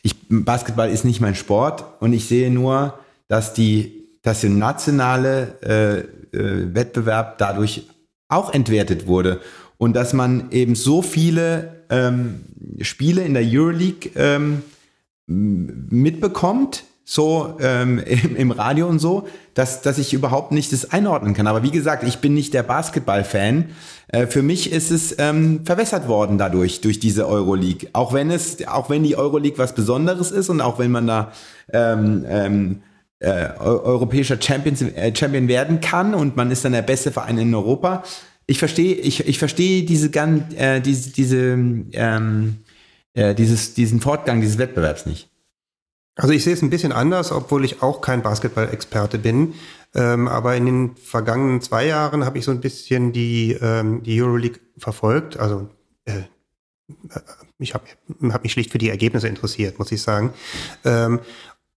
ich, 0.02 0.16
Basketball 0.30 0.90
ist 0.90 1.04
nicht 1.04 1.22
mein 1.22 1.36
Sport 1.36 1.84
und 2.00 2.14
ich 2.14 2.28
sehe 2.28 2.52
nur, 2.52 3.00
dass 3.28 3.54
die, 3.54 4.08
dass 4.22 4.42
der 4.42 4.52
nationale 4.52 5.60
äh, 5.62 6.38
äh, 6.38 6.74
Wettbewerb 6.74 7.38
dadurch 7.38 7.88
auch 8.28 8.54
entwertet 8.54 9.08
wurde. 9.08 9.42
Und 9.78 9.96
dass 9.96 10.14
man 10.14 10.52
eben 10.52 10.76
so 10.76 11.02
viele 11.02 11.84
ähm, 11.90 12.42
Spiele 12.82 13.24
in 13.24 13.34
der 13.34 13.44
Euroleague 13.46 14.12
ähm, 14.16 14.64
mitbekommt, 15.28 16.84
so 17.04 17.56
ähm, 17.60 18.00
im, 18.36 18.52
Radio 18.52 18.88
und 18.88 19.00
so, 19.00 19.28
dass, 19.54 19.82
dass 19.82 19.98
ich 19.98 20.14
überhaupt 20.14 20.52
nicht 20.52 20.74
das 20.74 20.92
einordnen 20.92 21.34
kann. 21.34 21.48
Aber 21.48 21.62
wie 21.62 21.72
gesagt, 21.72 22.04
ich 22.04 22.18
bin 22.18 22.34
nicht 22.34 22.54
der 22.54 22.64
Basketball-Fan. 22.64 23.66
Äh, 24.08 24.28
für 24.28 24.42
mich 24.42 24.72
ist 24.72 24.92
es 24.92 25.16
ähm, 25.20 25.66
verwässert 25.66 26.08
worden 26.08 26.38
dadurch, 26.38 26.82
durch 26.82 27.00
diese 27.00 27.28
Euroleague. 27.28 27.90
Auch 27.94 28.14
wenn 28.14 28.32
es, 28.32 28.66
auch 28.68 28.90
wenn 28.90 29.04
die 29.04 29.16
Euroleague 29.16 29.60
was 29.60 29.76
Besonderes 29.76 30.32
ist 30.32 30.50
und 30.50 30.62
auch 30.62 30.80
wenn 30.80 30.92
man 30.92 31.06
da 31.06 31.32
ähm, 31.72 32.26
ähm, 32.28 32.82
äh, 33.26 33.50
europäischer 33.60 34.40
Champions, 34.40 34.82
äh, 34.82 35.14
Champion 35.16 35.48
werden 35.48 35.82
kann 35.82 36.14
und 36.14 36.36
man 36.36 36.52
ist 36.52 36.64
dann 36.64 36.74
der 36.74 36.84
beste 36.84 37.12
Verein 37.12 37.38
in 37.40 37.54
Europa. 37.56 38.04
Ich 38.46 38.60
verstehe, 38.60 38.96
ich, 38.96 39.28
ich 39.28 39.40
verstehe 39.40 39.84
diese, 39.84 40.12
äh, 40.56 40.80
diese, 40.80 41.10
diese, 41.10 41.38
ähm, 41.94 42.58
äh, 43.14 43.34
dieses, 43.34 43.74
diesen 43.74 44.00
Fortgang 44.00 44.42
dieses 44.42 44.60
Wettbewerbs 44.60 45.08
nicht. 45.08 45.30
Also 46.16 46.34
ich 46.34 46.44
sehe 46.44 46.54
es 46.54 46.62
ein 46.62 46.70
bisschen 46.70 46.92
anders, 46.92 47.32
obwohl 47.32 47.66
ich 47.66 47.82
auch 47.82 48.02
kein 48.02 48.22
Basketball-Experte 48.22 49.18
bin. 49.18 49.56
Ähm, 49.96 50.28
aber 50.28 50.56
in 50.56 50.66
den 50.66 50.96
vergangenen 50.96 51.62
zwei 51.62 51.88
Jahren 51.88 52.26
habe 52.26 52.38
ich 52.38 52.46
so 52.46 52.52
ein 52.52 52.62
bisschen 52.62 53.12
die, 53.12 53.58
ähm, 53.60 54.04
die 54.04 54.22
Euroleague 54.22 54.60
verfolgt. 54.78 55.38
Also 55.38 55.68
äh, 56.06 56.22
ich 57.58 57.74
habe 57.74 57.86
hab 58.32 58.44
mich 58.44 58.52
schlicht 58.52 58.72
für 58.72 58.78
die 58.78 58.90
Ergebnisse 58.90 59.28
interessiert, 59.28 59.80
muss 59.80 59.92
ich 59.92 60.02
sagen. 60.02 60.34
Ähm, 60.84 61.20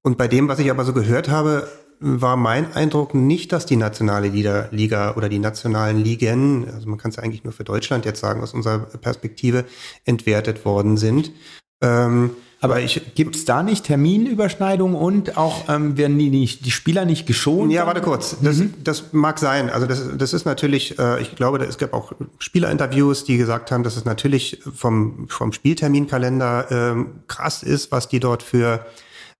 und 0.03 0.19
bei 0.19 0.29
dem, 0.29 0.49
was 0.49 0.59
ich 0.59 0.71
aber 0.71 0.85
so 0.85 0.93
gehört 0.93 1.29
habe, 1.29 1.69
war 2.01 2.37
mein 2.37 2.73
Eindruck 2.75 3.15
nicht, 3.15 3.53
dass 3.53 3.67
die 3.67 3.77
nationale 3.77 4.29
Liga 4.29 5.15
oder 5.17 5.29
die 5.29 5.41
nationalen 5.41 5.99
Ligen, 5.99 6.69
also 6.73 6.89
man 6.89 6.99
kann 6.99 7.11
es 7.11 7.19
eigentlich 7.19 7.45
nur 7.45 7.53
für 7.53 7.65
Deutschland 7.65 8.05
jetzt 8.05 8.21
sagen, 8.21 8.41
aus 8.41 8.55
unserer 8.55 8.79
Perspektive, 8.79 9.65
entwertet 10.05 10.65
worden 10.65 10.97
sind. 10.97 11.33
Ähm, 11.81 12.31
aber 12.61 12.81
gibt 13.15 13.37
es 13.37 13.45
da 13.45 13.63
nicht 13.63 13.85
Terminüberschneidungen 13.85 14.97
und 14.97 15.37
auch 15.37 15.69
ähm, 15.69 15.97
werden 15.97 16.19
die, 16.19 16.29
nicht, 16.29 16.67
die 16.67 16.73
Spieler 16.73 17.05
nicht 17.05 17.25
geschont? 17.27 17.71
Ja, 17.71 17.87
warte 17.87 18.01
kurz. 18.01 18.37
Das, 18.43 18.57
mhm. 18.57 18.75
das 18.83 19.13
mag 19.13 19.39
sein. 19.39 19.71
Also 19.71 19.87
das, 19.87 20.03
das 20.17 20.33
ist 20.33 20.45
natürlich, 20.45 20.99
äh, 20.99 21.23
ich 21.23 21.37
glaube, 21.37 21.59
es 21.65 21.79
gab 21.79 21.93
auch 21.93 22.13
Spielerinterviews, 22.39 23.25
die 23.25 23.37
gesagt 23.37 23.71
haben, 23.71 23.85
dass 23.85 23.97
es 23.97 24.05
natürlich 24.05 24.61
vom, 24.75 25.29
vom 25.29 25.53
Spielterminkalender 25.53 26.97
äh, 26.97 27.05
krass 27.29 27.63
ist, 27.63 27.93
was 27.93 28.09
die 28.09 28.19
dort 28.19 28.43
für 28.43 28.85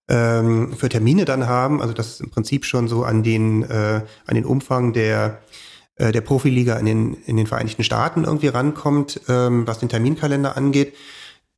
ähm, 0.09 0.73
für 0.75 0.89
Termine 0.89 1.25
dann 1.25 1.47
haben. 1.47 1.81
Also 1.81 1.93
das 1.93 2.07
ist 2.07 2.21
im 2.21 2.31
Prinzip 2.31 2.65
schon 2.65 2.87
so 2.87 3.03
an 3.03 3.23
den, 3.23 3.63
äh, 3.63 4.01
an 4.25 4.35
den 4.35 4.45
Umfang 4.45 4.91
der, 4.91 5.39
äh, 5.95 6.11
der 6.11 6.21
Profiliga 6.21 6.75
in 6.77 6.85
den, 6.85 7.13
in 7.25 7.37
den 7.37 7.47
Vereinigten 7.47 7.83
Staaten 7.83 8.23
irgendwie 8.23 8.47
rankommt, 8.47 9.21
ähm, 9.29 9.67
was 9.67 9.79
den 9.79 9.89
Terminkalender 9.89 10.57
angeht. 10.57 10.95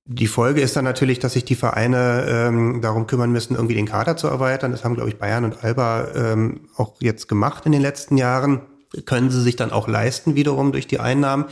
Die 0.05 0.27
Folge 0.27 0.61
ist 0.61 0.75
dann 0.75 0.83
natürlich, 0.83 1.19
dass 1.19 1.33
sich 1.33 1.45
die 1.45 1.55
Vereine 1.55 2.25
ähm, 2.27 2.81
darum 2.81 3.07
kümmern 3.07 3.31
müssen, 3.31 3.55
irgendwie 3.55 3.75
den 3.75 3.85
Kader 3.85 4.17
zu 4.17 4.27
erweitern. 4.27 4.71
Das 4.71 4.83
haben, 4.83 4.95
glaube 4.95 5.09
ich, 5.09 5.17
Bayern 5.17 5.45
und 5.45 5.63
Alba 5.63 6.07
ähm, 6.13 6.61
auch 6.75 6.95
jetzt 6.99 7.29
gemacht 7.29 7.65
in 7.65 7.71
den 7.71 7.81
letzten 7.81 8.17
Jahren. 8.17 8.61
Können 9.05 9.29
sie 9.29 9.41
sich 9.41 9.55
dann 9.55 9.71
auch 9.71 9.87
leisten, 9.87 10.35
wiederum 10.35 10.73
durch 10.73 10.85
die 10.85 10.99
Einnahmen. 10.99 11.45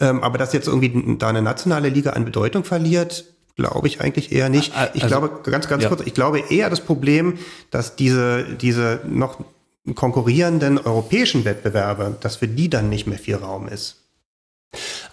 Ähm, 0.00 0.22
aber 0.22 0.38
dass 0.38 0.54
jetzt 0.54 0.68
irgendwie 0.68 1.18
da 1.18 1.28
eine 1.28 1.42
nationale 1.42 1.90
Liga 1.90 2.10
an 2.10 2.24
Bedeutung 2.24 2.64
verliert, 2.64 3.26
Glaube 3.58 3.88
ich 3.88 4.00
eigentlich 4.00 4.30
eher 4.30 4.48
nicht. 4.48 4.72
Ich 4.94 5.02
also, 5.02 5.18
glaube, 5.18 5.50
ganz, 5.50 5.66
ganz 5.66 5.82
ja. 5.82 5.88
kurz, 5.88 6.02
ich 6.06 6.14
glaube 6.14 6.38
eher 6.48 6.70
das 6.70 6.80
Problem, 6.80 7.38
dass 7.72 7.96
diese, 7.96 8.44
diese 8.44 9.00
noch 9.04 9.40
konkurrierenden 9.96 10.78
europäischen 10.78 11.44
Wettbewerbe, 11.44 12.16
dass 12.20 12.36
für 12.36 12.46
die 12.46 12.70
dann 12.70 12.88
nicht 12.88 13.08
mehr 13.08 13.18
viel 13.18 13.34
Raum 13.34 13.66
ist. 13.66 13.96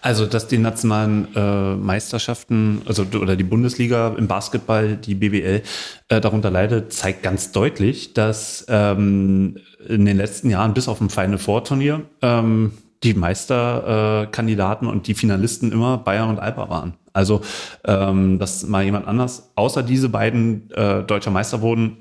Also, 0.01 0.27
dass 0.27 0.47
die 0.47 0.59
nationalen 0.59 1.27
äh, 1.35 1.75
Meisterschaften, 1.75 2.83
also 2.85 3.03
oder 3.19 3.35
die 3.35 3.43
Bundesliga 3.43 4.13
im 4.15 4.27
Basketball, 4.27 4.95
die 4.95 5.15
BBL, 5.15 5.63
äh, 6.09 6.21
darunter 6.21 6.51
leidet, 6.51 6.93
zeigt 6.93 7.23
ganz 7.23 7.51
deutlich, 7.51 8.13
dass 8.13 8.63
ähm, 8.69 9.57
in 9.87 10.05
den 10.05 10.17
letzten 10.17 10.51
Jahren 10.51 10.75
bis 10.75 10.87
auf 10.87 11.01
ein 11.01 11.09
Final 11.09 11.39
Four 11.39 11.63
Turnier 11.63 12.01
ähm, 12.21 12.73
die 13.03 13.13
Meisterkandidaten 13.13 14.87
äh, 14.87 14.91
und 14.91 15.07
die 15.07 15.13
Finalisten 15.13 15.71
immer 15.71 15.97
Bayern 15.97 16.29
und 16.29 16.39
Alba 16.39 16.69
waren. 16.69 16.93
Also, 17.13 17.41
ähm, 17.85 18.39
dass 18.39 18.67
mal 18.67 18.83
jemand 18.83 19.07
anders, 19.07 19.51
außer 19.55 19.83
diese 19.83 20.09
beiden 20.09 20.69
äh, 20.71 21.03
deutscher 21.03 21.31
Meister 21.31 21.61
wurden, 21.61 21.97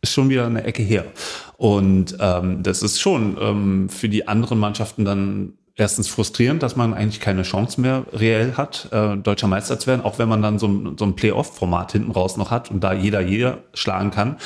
ist 0.00 0.12
schon 0.12 0.28
wieder 0.28 0.46
eine 0.46 0.64
Ecke 0.64 0.82
her. 0.82 1.06
Und 1.56 2.16
ähm, 2.20 2.62
das 2.62 2.82
ist 2.82 3.00
schon 3.00 3.36
ähm, 3.40 3.88
für 3.88 4.08
die 4.08 4.28
anderen 4.28 4.58
Mannschaften 4.58 5.04
dann 5.04 5.54
erstens 5.76 6.08
frustrierend, 6.08 6.62
dass 6.62 6.76
man 6.76 6.94
eigentlich 6.94 7.20
keine 7.20 7.42
Chance 7.42 7.80
mehr 7.80 8.04
reell 8.12 8.52
hat, 8.56 8.88
äh, 8.92 9.16
deutscher 9.16 9.48
Meister 9.48 9.78
zu 9.78 9.88
werden, 9.88 10.02
auch 10.02 10.18
wenn 10.18 10.28
man 10.28 10.40
dann 10.40 10.58
so, 10.58 10.68
so 10.96 11.04
ein 11.04 11.16
Playoff-Format 11.16 11.92
hinten 11.92 12.12
raus 12.12 12.36
noch 12.36 12.50
hat 12.50 12.70
und 12.70 12.84
da 12.84 12.92
jeder 12.92 13.20
jeder 13.20 13.58
schlagen 13.72 14.10
kann. 14.10 14.36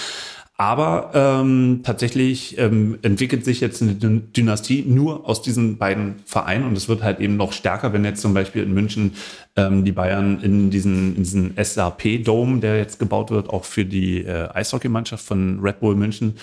Aber 0.60 1.12
ähm, 1.14 1.82
tatsächlich 1.84 2.58
ähm, 2.58 2.98
entwickelt 3.02 3.44
sich 3.44 3.60
jetzt 3.60 3.80
eine 3.80 3.92
Dyn- 3.92 4.32
Dynastie 4.32 4.84
nur 4.84 5.28
aus 5.28 5.40
diesen 5.40 5.78
beiden 5.78 6.16
Vereinen 6.26 6.64
und 6.64 6.76
es 6.76 6.88
wird 6.88 7.00
halt 7.00 7.20
eben 7.20 7.36
noch 7.36 7.52
stärker, 7.52 7.92
wenn 7.92 8.04
jetzt 8.04 8.20
zum 8.20 8.34
Beispiel 8.34 8.64
in 8.64 8.74
München 8.74 9.12
ähm, 9.54 9.84
die 9.84 9.92
Bayern 9.92 10.40
in 10.42 10.70
diesen, 10.70 11.14
in 11.14 11.22
diesen 11.22 11.54
SAP-Dome, 11.56 12.58
der 12.58 12.76
jetzt 12.76 12.98
gebaut 12.98 13.30
wird, 13.30 13.50
auch 13.50 13.64
für 13.64 13.84
die 13.84 14.24
äh, 14.24 14.48
Eishockeymannschaft 14.52 15.24
von 15.24 15.60
Red 15.60 15.78
Bull 15.78 15.94
München, 15.94 16.34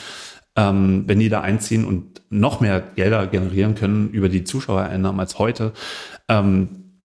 ähm, 0.56 1.04
wenn 1.08 1.20
die 1.20 1.28
da 1.28 1.42
einziehen 1.42 1.84
und 1.84 2.22
noch 2.30 2.62
mehr 2.62 2.82
Gelder 2.96 3.28
generieren 3.28 3.76
können 3.76 4.12
über 4.12 4.30
die 4.30 4.46
Zuschauereinnahmen 4.46 5.20
als 5.20 5.40
heute. 5.40 5.74
Ähm, 6.30 6.70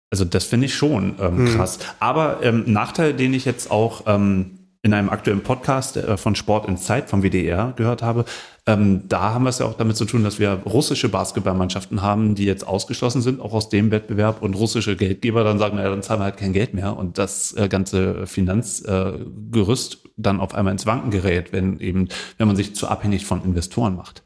also 0.10 0.26
das 0.26 0.46
finde 0.46 0.66
ich 0.66 0.74
schon 0.74 1.14
ähm, 1.22 1.46
krass. 1.46 1.78
Aber 2.00 2.40
ähm, 2.42 2.64
Nachteil, 2.66 3.14
den 3.14 3.36
ich 3.36 3.46
jetzt 3.46 3.70
auch 3.70 4.06
ähm, 4.08 4.57
in 4.88 4.94
einem 4.94 5.10
aktuellen 5.10 5.44
Podcast 5.44 5.98
äh, 5.98 6.16
von 6.16 6.34
Sport 6.36 6.68
in 6.68 6.78
Zeit 6.78 7.10
vom 7.10 7.22
WDR 7.22 7.74
gehört 7.76 8.02
habe, 8.02 8.24
ähm, 8.66 9.04
da 9.08 9.34
haben 9.34 9.44
wir 9.44 9.50
es 9.50 9.60
ja 9.60 9.66
auch 9.66 9.76
damit 9.76 9.98
zu 9.98 10.06
tun, 10.06 10.24
dass 10.24 10.40
wir 10.40 10.62
russische 10.66 11.10
Basketballmannschaften 11.10 12.02
haben, 12.02 12.36
die 12.36 12.46
jetzt 12.46 12.66
ausgeschlossen 12.66 13.22
sind, 13.22 13.42
auch 13.42 13.54
aus 13.54 13.70
dem 13.70 13.92
Wettbewerb. 13.92 14.42
Und 14.42 14.56
russische 14.56 14.96
Geldgeber 14.96 15.44
dann 15.44 15.60
sagen, 15.60 15.76
naja, 15.76 15.90
dann 15.90 16.04
zahlen 16.04 16.22
wir 16.22 16.26
halt 16.26 16.38
kein 16.38 16.54
Geld 16.54 16.74
mehr. 16.74 16.98
Und 16.98 17.18
das 17.18 17.54
äh, 17.54 17.68
ganze 17.68 18.28
Finanzgerüst 18.28 19.96
äh, 19.96 20.10
dann 20.18 20.40
auf 20.40 20.56
einmal 20.56 20.72
ins 20.72 20.86
Wanken 20.86 21.12
gerät, 21.12 21.54
wenn 21.54 21.80
eben, 21.80 22.08
wenn 22.38 22.48
man 22.48 22.56
sich 22.56 22.76
zu 22.76 22.88
abhängig 22.88 23.26
von 23.26 23.44
Investoren 23.44 23.96
macht. 23.96 24.24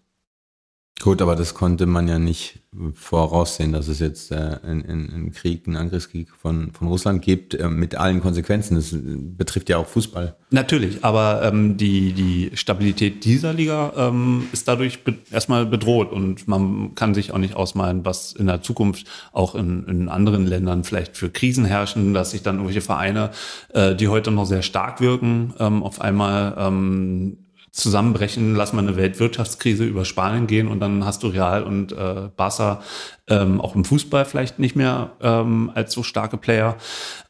Gut, 1.01 1.21
aber 1.21 1.35
das 1.35 1.55
konnte 1.55 1.87
man 1.87 2.07
ja 2.07 2.19
nicht 2.19 2.59
voraussehen, 2.93 3.73
dass 3.73 3.87
es 3.87 3.99
jetzt 3.99 4.31
äh, 4.31 4.57
einen, 4.63 5.31
Krieg, 5.33 5.67
einen 5.67 5.75
Angriffskrieg 5.75 6.29
von, 6.29 6.71
von 6.71 6.87
Russland 6.87 7.21
gibt, 7.21 7.53
äh, 7.53 7.67
mit 7.67 7.95
allen 7.95 8.21
Konsequenzen. 8.21 8.75
Das 8.75 8.93
äh, 8.93 8.99
betrifft 9.01 9.69
ja 9.69 9.77
auch 9.77 9.87
Fußball. 9.87 10.37
Natürlich, 10.51 11.03
aber 11.03 11.41
ähm, 11.43 11.75
die, 11.75 12.13
die 12.13 12.51
Stabilität 12.53 13.25
dieser 13.25 13.51
Liga 13.51 13.91
ähm, 13.97 14.47
ist 14.53 14.67
dadurch 14.67 15.03
be 15.03 15.15
erstmal 15.31 15.65
bedroht 15.65 16.11
und 16.13 16.47
man 16.47 16.95
kann 16.95 17.13
sich 17.13 17.33
auch 17.33 17.39
nicht 17.39 17.55
ausmalen, 17.55 18.05
was 18.05 18.31
in 18.33 18.45
der 18.45 18.61
Zukunft 18.61 19.05
auch 19.33 19.55
in, 19.55 19.85
in 19.87 20.07
anderen 20.07 20.45
Ländern 20.45 20.83
vielleicht 20.83 21.17
für 21.17 21.29
Krisen 21.29 21.65
herrschen, 21.65 22.13
dass 22.13 22.31
sich 22.31 22.43
dann 22.43 22.55
irgendwelche 22.55 22.81
Vereine, 22.81 23.31
äh, 23.73 23.95
die 23.95 24.07
heute 24.07 24.31
noch 24.31 24.45
sehr 24.45 24.61
stark 24.61 25.01
wirken, 25.01 25.53
ähm, 25.59 25.83
auf 25.83 25.99
einmal 25.99 26.55
ähm, 26.57 27.37
zusammenbrechen, 27.71 28.55
lass 28.55 28.73
mal 28.73 28.81
eine 28.81 28.97
Weltwirtschaftskrise 28.97 29.85
über 29.85 30.03
Spanien 30.05 30.45
gehen 30.47 30.67
und 30.67 30.79
dann 30.79 31.05
hast 31.05 31.23
du 31.23 31.27
Real 31.27 31.63
und 31.63 31.93
äh, 31.93 32.29
Barca 32.35 32.81
ähm, 33.27 33.61
auch 33.61 33.75
im 33.75 33.85
Fußball 33.85 34.25
vielleicht 34.25 34.59
nicht 34.59 34.75
mehr 34.75 35.13
ähm, 35.21 35.71
als 35.73 35.93
so 35.93 36.03
starke 36.03 36.37
Player 36.37 36.75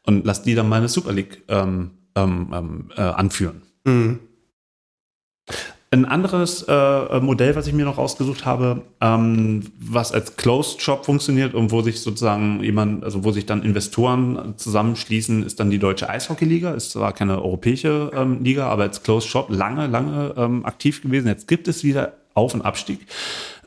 und 0.05 0.25
lass 0.25 0.41
die 0.41 0.55
dann 0.55 0.67
mal 0.67 0.77
eine 0.77 0.89
Super 0.89 1.13
League 1.13 1.43
ähm, 1.47 1.91
ähm, 2.15 2.51
ähm, 2.53 2.91
äh, 2.95 3.01
anführen. 3.01 3.61
Ein 5.93 6.05
anderes 6.05 6.63
äh, 6.69 7.19
Modell, 7.19 7.53
was 7.57 7.67
ich 7.67 7.73
mir 7.73 7.83
noch 7.83 7.97
rausgesucht 7.97 8.45
habe, 8.45 8.83
ähm, 9.01 9.63
was 9.77 10.13
als 10.13 10.37
Closed 10.37 10.81
Shop 10.81 11.03
funktioniert 11.03 11.53
und 11.53 11.71
wo 11.71 11.81
sich 11.81 11.99
sozusagen 11.99 12.63
jemand, 12.63 13.03
also 13.03 13.25
wo 13.25 13.33
sich 13.33 13.45
dann 13.45 13.61
Investoren 13.61 14.53
zusammenschließen, 14.55 15.43
ist 15.43 15.59
dann 15.59 15.69
die 15.69 15.79
Deutsche 15.79 16.07
Eishockeyliga. 16.07 16.71
Ist 16.71 16.91
zwar 16.91 17.11
keine 17.11 17.41
europäische 17.41 18.09
ähm, 18.15 18.41
Liga, 18.41 18.67
aber 18.69 18.83
als 18.83 19.03
Closed 19.03 19.29
Shop 19.29 19.47
lange, 19.49 19.87
lange 19.87 20.33
ähm, 20.37 20.65
aktiv 20.65 21.01
gewesen. 21.01 21.27
Jetzt 21.27 21.49
gibt 21.49 21.67
es 21.67 21.83
wieder 21.83 22.13
Auf- 22.35 22.53
und 22.53 22.61
Abstieg. 22.61 23.05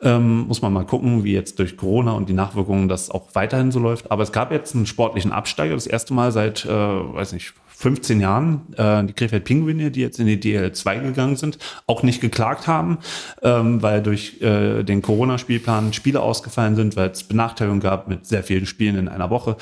Ähm, 0.01 0.47
muss 0.47 0.63
man 0.63 0.73
mal 0.73 0.87
gucken, 0.87 1.23
wie 1.25 1.33
jetzt 1.33 1.59
durch 1.59 1.77
Corona 1.77 2.13
und 2.13 2.27
die 2.27 2.33
Nachwirkungen 2.33 2.89
das 2.89 3.11
auch 3.11 3.27
weiterhin 3.33 3.71
so 3.71 3.77
läuft. 3.77 4.09
Aber 4.09 4.23
es 4.23 4.31
gab 4.31 4.51
jetzt 4.51 4.73
einen 4.73 4.87
sportlichen 4.87 5.31
Absteiger, 5.31 5.75
das 5.75 5.85
erste 5.85 6.15
Mal 6.15 6.31
seit, 6.31 6.65
äh, 6.65 6.69
weiß 6.69 7.33
nicht, 7.33 7.53
15 7.85 8.19
Jahren, 8.19 8.73
äh, 8.77 9.03
die 9.03 9.13
Krefeld 9.13 9.43
Pinguine, 9.43 9.91
die 9.91 10.01
jetzt 10.01 10.19
in 10.19 10.25
die 10.25 10.39
DL2 10.39 11.03
gegangen 11.03 11.35
sind, 11.35 11.59
auch 11.85 12.01
nicht 12.01 12.19
geklagt 12.19 12.65
haben, 12.65 12.97
ähm, 13.43 13.83
weil 13.83 14.01
durch 14.01 14.41
äh, 14.41 14.81
den 14.81 15.03
Corona-Spielplan 15.03 15.93
Spiele 15.93 16.19
ausgefallen 16.19 16.75
sind, 16.75 16.95
weil 16.95 17.11
es 17.11 17.25
Benachteiligungen 17.25 17.81
gab 17.81 18.07
mit 18.07 18.25
sehr 18.25 18.41
vielen 18.41 18.65
Spielen 18.65 18.95
in 18.95 19.07
einer 19.07 19.29
Woche. 19.29 19.57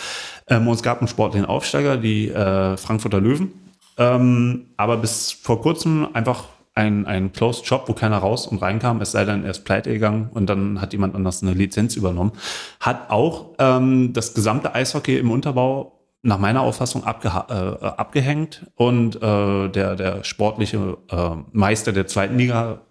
Ähm, 0.47 0.69
und 0.69 0.75
es 0.75 0.83
gab 0.83 0.99
einen 0.99 1.09
sportlichen 1.09 1.45
Aufsteiger, 1.45 1.97
die 1.97 2.29
äh, 2.29 2.77
Frankfurter 2.77 3.19
Löwen. 3.19 3.51
Ähm, 3.97 4.67
aber 4.77 4.95
bis 4.95 5.33
vor 5.33 5.61
kurzem 5.61 6.07
einfach 6.13 6.45
ein, 6.75 7.05
ein 7.05 7.33
Closed 7.33 7.65
Shop, 7.65 7.89
wo 7.89 7.93
keiner 7.93 8.19
raus 8.19 8.47
und 8.47 8.61
reinkam, 8.61 9.01
es 9.01 9.11
sei 9.11 9.25
denn, 9.25 9.43
er 9.43 9.51
ist 9.51 9.65
pleite 9.65 9.91
gegangen 9.91 10.29
und 10.33 10.47
dann 10.47 10.79
hat 10.79 10.93
jemand 10.93 11.13
anders 11.13 11.43
eine 11.43 11.51
Lizenz 11.51 11.97
übernommen, 11.97 12.31
hat 12.79 13.09
auch 13.09 13.49
ähm, 13.59 14.13
das 14.13 14.33
gesamte 14.33 14.73
Eishockey 14.73 15.17
im 15.17 15.29
Unterbau 15.29 15.99
nach 16.23 16.39
meiner 16.39 16.61
Auffassung 16.61 17.03
abgeha 17.03 17.47
äh, 17.49 17.85
abgehängt 17.85 18.65
und 18.75 19.17
äh, 19.17 19.69
der, 19.69 19.95
der 19.95 20.23
sportliche 20.23 20.97
äh, 21.09 21.29
Meister 21.51 21.91
der 21.91 22.07
zweiten 22.07 22.37
Liga 22.37 22.81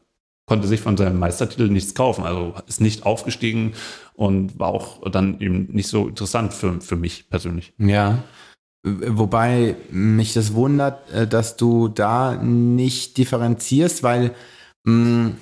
konnte 0.47 0.69
sich 0.69 0.81
von 0.81 0.97
seinem 0.97 1.19
Meistertitel 1.19 1.69
nichts 1.69 1.95
kaufen, 1.95 2.25
also 2.25 2.55
ist 2.67 2.81
nicht 2.81 3.07
aufgestiegen 3.07 3.73
und 4.15 4.59
war 4.59 4.69
auch 4.69 5.09
dann 5.11 5.41
eben 5.41 5.69
nicht 5.73 5.89
so 5.89 6.09
interessant 6.09 6.53
für, 6.53 6.81
für 6.81 6.97
mich 6.97 7.31
persönlich. 7.31 7.73
Ja. 7.79 8.23
Wobei 8.85 9.77
mich 9.91 10.35
das 10.35 10.55
wundert, 10.55 11.11
äh, 11.13 11.27
dass 11.27 11.57
du 11.57 11.89
da 11.89 12.35
nicht 12.35 13.17
differenzierst, 13.17 14.03
weil 14.03 14.35
mh, 14.85 15.33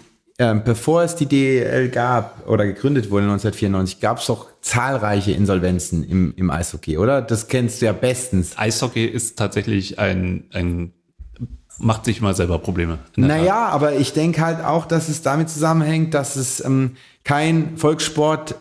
äh, 0.41 0.55
bevor 0.55 1.03
es 1.03 1.17
die 1.17 1.27
DEL 1.27 1.91
gab 1.91 2.49
oder 2.49 2.65
gegründet 2.65 3.11
wurde 3.11 3.25
1994, 3.25 4.01
gab 4.01 4.21
es 4.21 4.27
doch 4.27 4.47
zahlreiche 4.63 5.33
Insolvenzen 5.33 6.03
im, 6.03 6.33
im 6.35 6.51
Eishockey, 6.51 6.97
oder? 6.97 7.21
Das 7.21 7.49
kennst 7.49 7.83
du 7.83 7.87
ja 7.87 7.93
bestens. 7.93 8.57
Eishockey 8.57 9.05
ist 9.05 9.37
tatsächlich 9.37 9.99
ein, 9.99 10.45
ein 10.55 10.95
macht 11.77 12.07
sich 12.07 12.23
mal 12.23 12.35
selber 12.35 12.59
Probleme. 12.59 13.01
Naja, 13.17 13.69
aber 13.69 13.97
ich 13.97 14.15
denke 14.15 14.41
halt 14.41 14.65
auch, 14.65 14.87
dass 14.87 15.11
es 15.11 15.21
damit 15.21 15.51
zusammenhängt, 15.51 16.15
dass 16.15 16.37
es 16.37 16.65
ähm, 16.65 16.97
kein 17.23 17.77
Volkssport 17.77 18.55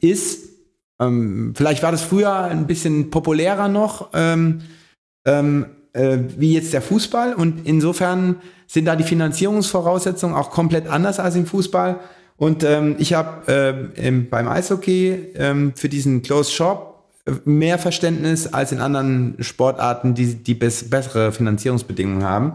ist. 0.00 0.48
Ähm, 0.98 1.54
vielleicht 1.56 1.84
war 1.84 1.92
das 1.92 2.02
früher 2.02 2.34
ein 2.34 2.66
bisschen 2.66 3.10
populärer 3.10 3.68
noch 3.68 4.10
ähm, 4.14 4.62
ähm, 5.24 5.66
äh, 5.94 6.18
wie 6.36 6.52
jetzt 6.52 6.72
der 6.72 6.82
Fußball 6.82 7.34
und 7.34 7.66
insofern 7.66 8.36
sind 8.66 8.84
da 8.84 8.96
die 8.96 9.04
Finanzierungsvoraussetzungen 9.04 10.36
auch 10.36 10.50
komplett 10.50 10.86
anders 10.88 11.18
als 11.18 11.36
im 11.36 11.46
Fußball. 11.46 12.00
Und 12.36 12.64
ähm, 12.64 12.96
ich 12.98 13.14
habe 13.14 13.92
ähm, 13.96 14.28
beim 14.28 14.48
Eishockey 14.48 15.32
ähm, 15.36 15.72
für 15.76 15.88
diesen 15.88 16.22
Closed 16.22 16.52
Shop 16.52 17.04
äh, 17.26 17.32
mehr 17.44 17.78
Verständnis 17.78 18.52
als 18.52 18.72
in 18.72 18.80
anderen 18.80 19.36
Sportarten, 19.38 20.14
die, 20.14 20.34
die 20.34 20.54
bess 20.54 20.90
bessere 20.90 21.30
Finanzierungsbedingungen 21.30 22.24
haben. 22.24 22.54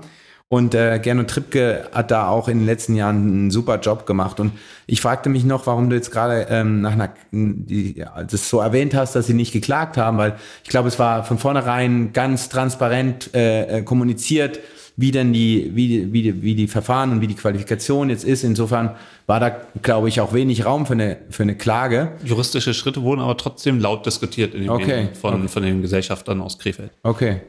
Und 0.52 0.74
äh, 0.74 0.98
Gernot 0.98 1.28
Trippke 1.28 1.88
hat 1.94 2.10
da 2.10 2.28
auch 2.28 2.48
in 2.48 2.58
den 2.58 2.66
letzten 2.66 2.96
Jahren 2.96 3.18
einen 3.18 3.52
super 3.52 3.80
Job 3.80 4.08
gemacht. 4.08 4.40
Und 4.40 4.54
ich 4.88 5.00
fragte 5.00 5.30
mich 5.30 5.44
noch, 5.44 5.68
warum 5.68 5.92
du 5.92 5.96
jetzt 5.96 6.10
gerade 6.10 6.48
ähm, 6.50 6.82
nach 6.82 6.94
einer, 6.94 7.12
die, 7.32 8.00
ja, 8.00 8.24
das 8.24 8.50
so 8.50 8.60
erwähnt 8.60 8.96
hast, 8.96 9.16
dass 9.16 9.28
sie 9.28 9.36
nicht 9.36 9.54
geklagt 9.54 9.96
haben, 9.96 10.18
weil 10.18 10.36
ich 10.64 10.70
glaube, 10.72 10.88
es 10.88 10.98
war 10.98 11.24
von 11.24 11.38
vornherein 11.38 12.14
ganz 12.14 12.50
transparent 12.50 13.30
äh, 13.36 13.78
äh, 13.78 13.82
kommuniziert, 13.84 14.60
wie 14.98 15.12
denn 15.12 15.34
die, 15.34 15.70
wie, 15.76 16.12
wie, 16.12 16.42
wie 16.42 16.56
die 16.56 16.68
Verfahren 16.68 17.12
und 17.12 17.22
wie 17.22 17.28
die 17.28 17.36
Qualifikation 17.36 18.10
jetzt 18.10 18.24
ist. 18.24 18.44
Insofern 18.44 18.96
war 19.28 19.40
da, 19.40 19.56
glaube 19.84 20.10
ich, 20.10 20.20
auch 20.20 20.34
wenig 20.34 20.66
Raum 20.66 20.88
für 20.88 20.94
eine, 20.94 21.18
für 21.30 21.44
eine 21.44 21.58
Klage. 21.58 22.14
Juristische 22.26 22.74
Schritte 22.74 23.04
wurden 23.04 23.22
aber 23.22 23.38
trotzdem 23.38 23.80
laut 23.80 24.04
diskutiert 24.08 24.56
in 24.56 24.62
den 24.62 24.72
Okay, 24.72 24.86
Medien 24.88 25.14
von, 25.14 25.34
okay. 25.36 25.48
von 25.48 25.62
den 25.62 25.84
Gesellschaftern 25.84 26.42
aus 26.42 26.58
Krefeld. 26.58 26.90
Okay. 27.04 27.42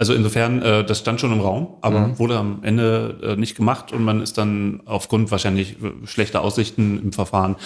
Also 0.00 0.14
insofern, 0.14 0.62
äh, 0.62 0.82
das 0.82 0.98
stand 1.00 1.20
schon 1.20 1.30
im 1.30 1.40
Raum, 1.42 1.74
aber 1.82 2.00
Mhm. 2.00 2.18
wurde 2.18 2.38
am 2.38 2.60
Ende 2.62 3.18
äh, 3.22 3.36
nicht 3.36 3.54
gemacht 3.54 3.92
und 3.92 4.02
man 4.02 4.22
ist 4.22 4.38
dann 4.38 4.80
aufgrund 4.86 5.30
wahrscheinlich 5.30 5.72
äh, 5.82 6.06
schlechter 6.06 6.40
Aussichten 6.40 6.98
im 7.02 7.12
Verfahren. 7.12 7.56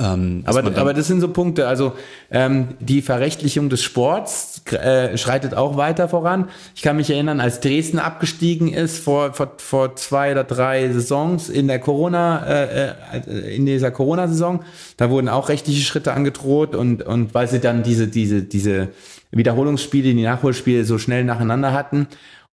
Ähm, 0.00 0.42
Aber, 0.44 0.64
aber 0.76 0.94
das 0.94 1.08
sind 1.08 1.20
so 1.20 1.28
Punkte. 1.28 1.66
Also 1.66 1.92
ähm, 2.30 2.68
die 2.78 3.02
Verrechtlichung 3.02 3.68
des 3.68 3.82
Sports 3.82 4.62
äh, 4.70 5.18
schreitet 5.18 5.54
auch 5.54 5.76
weiter 5.76 6.08
voran. 6.08 6.48
Ich 6.76 6.82
kann 6.82 6.96
mich 6.96 7.10
erinnern, 7.10 7.40
als 7.40 7.58
Dresden 7.58 7.98
abgestiegen 7.98 8.72
ist 8.72 8.98
vor, 8.98 9.32
vor, 9.32 9.54
vor 9.56 9.96
zwei 9.96 10.30
oder 10.30 10.44
drei 10.44 10.92
Saisons 10.92 11.48
in 11.48 11.66
der 11.66 11.80
Corona, 11.80 12.46
äh, 12.46 12.92
äh, 13.24 13.56
in 13.56 13.66
dieser 13.66 13.90
Corona-Saison, 13.90 14.62
da 14.96 15.10
wurden 15.10 15.28
auch 15.28 15.48
rechtliche 15.48 15.82
Schritte 15.82 16.12
angedroht 16.12 16.76
und, 16.76 17.02
und 17.02 17.34
weil 17.34 17.48
sie 17.48 17.58
dann 17.58 17.82
diese, 17.82 18.06
diese, 18.06 18.42
diese 18.42 18.88
Wiederholungsspiele, 19.32 20.14
die 20.14 20.22
Nachholspiele 20.22 20.84
so 20.84 20.98
schnell 20.98 21.24
nacheinander 21.24 21.72
hatten. 21.72 22.06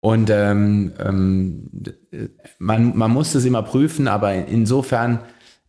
Und 0.01 0.30
ähm, 0.30 0.93
ähm, 0.99 1.70
man, 2.59 2.97
man 2.97 3.11
muss 3.11 3.32
das 3.32 3.45
immer 3.45 3.62
prüfen, 3.62 4.09
aber 4.09 4.34
insofern 4.34 5.20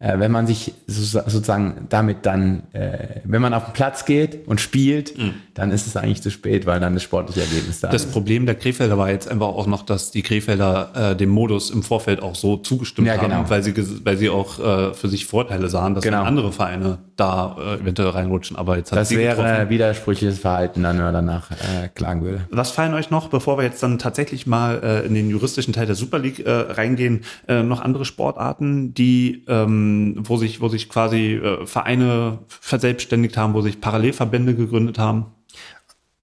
wenn 0.02 0.32
man 0.32 0.48
sich 0.48 0.74
so, 0.88 1.20
sozusagen 1.20 1.86
damit 1.90 2.26
dann, 2.26 2.64
äh, 2.74 3.20
wenn 3.24 3.42
man 3.42 3.54
auf 3.54 3.66
den 3.66 3.74
Platz 3.74 4.06
geht 4.06 4.48
und 4.48 4.60
spielt, 4.60 5.16
mhm. 5.16 5.36
dann 5.54 5.72
ist 5.72 5.86
es 5.86 5.96
eigentlich 5.96 6.24
zu 6.24 6.32
spät, 6.32 6.66
weil 6.66 6.80
dann 6.80 6.96
das 6.96 7.04
sportliche 7.04 7.42
Ergebnis 7.42 7.82
da 7.82 7.90
das 7.90 8.02
ist. 8.02 8.08
Das 8.08 8.14
Problem 8.14 8.48
der 8.48 8.56
Krefelder 8.56 8.98
war 8.98 9.12
jetzt 9.12 9.30
einfach 9.30 9.48
auch 9.48 9.68
noch, 9.68 9.84
dass 9.84 10.10
die 10.10 10.24
Krefelder 10.24 11.12
äh, 11.12 11.16
dem 11.16 11.30
Modus 11.30 11.70
im 11.70 11.84
Vorfeld 11.84 12.24
auch 12.24 12.34
so 12.34 12.58
zugestimmt 12.58 13.08
ja, 13.08 13.18
genau. 13.18 13.36
haben, 13.36 13.50
weil 13.52 13.62
sie, 13.62 13.76
weil 14.04 14.18
sie 14.18 14.30
auch 14.30 14.60
äh, 14.60 14.94
für 14.96 15.08
sich 15.08 15.28
Vorteile 15.28 15.70
sahen, 15.70 15.94
dass 15.94 16.04
genau. 16.04 16.24
andere 16.24 16.52
Vereine 16.52 16.98
da 17.16 17.56
äh, 17.60 17.82
eventuell 17.82 18.10
reinrutschen. 18.10 18.58
Aber 18.58 18.78
jetzt 18.78 18.92
hat 18.92 18.98
das 18.98 19.12
wäre 19.12 19.36
getroffen. 19.36 19.70
widersprüchliches 19.70 20.40
Verhalten, 20.40 20.82
dann 20.82 20.98
wenn 20.98 21.06
man 21.06 21.14
danach 21.14 21.52
äh, 21.52 21.90
klagen 21.94 22.24
würde. 22.24 22.42
Was 22.50 22.72
fallen 22.72 22.96
euch 22.96 23.12
noch, 23.12 23.30
bevor 23.30 23.60
wir 23.60 23.66
jetzt 23.66 23.84
dann 23.84 24.00
tatsächlich 24.00 24.48
mal 24.48 24.82
äh, 24.84 25.06
in 25.06 25.14
den 25.14 25.30
juristischen 25.30 25.74
Teil 25.74 25.86
der 25.86 25.96
Super 25.96 26.18
League 26.18 26.40
äh, 26.40 26.50
reingehen, 26.50 27.22
äh, 27.48 27.62
noch 27.62 27.82
andere 27.82 28.06
Sportarten, 28.06 28.96
die 28.96 29.44
ähm, 29.48 29.91
wo 30.20 30.38
sich, 30.38 30.62
wo 30.62 30.68
sich 30.68 30.90
quasi 30.90 31.34
äh, 31.36 31.66
Vereine 31.66 32.40
verselbstständigt 32.48 33.38
haben, 33.38 33.54
wo 33.54 33.62
sich 33.62 33.82
Parallelverbände 33.82 34.56
gegründet 34.56 35.00
haben? 35.00 35.28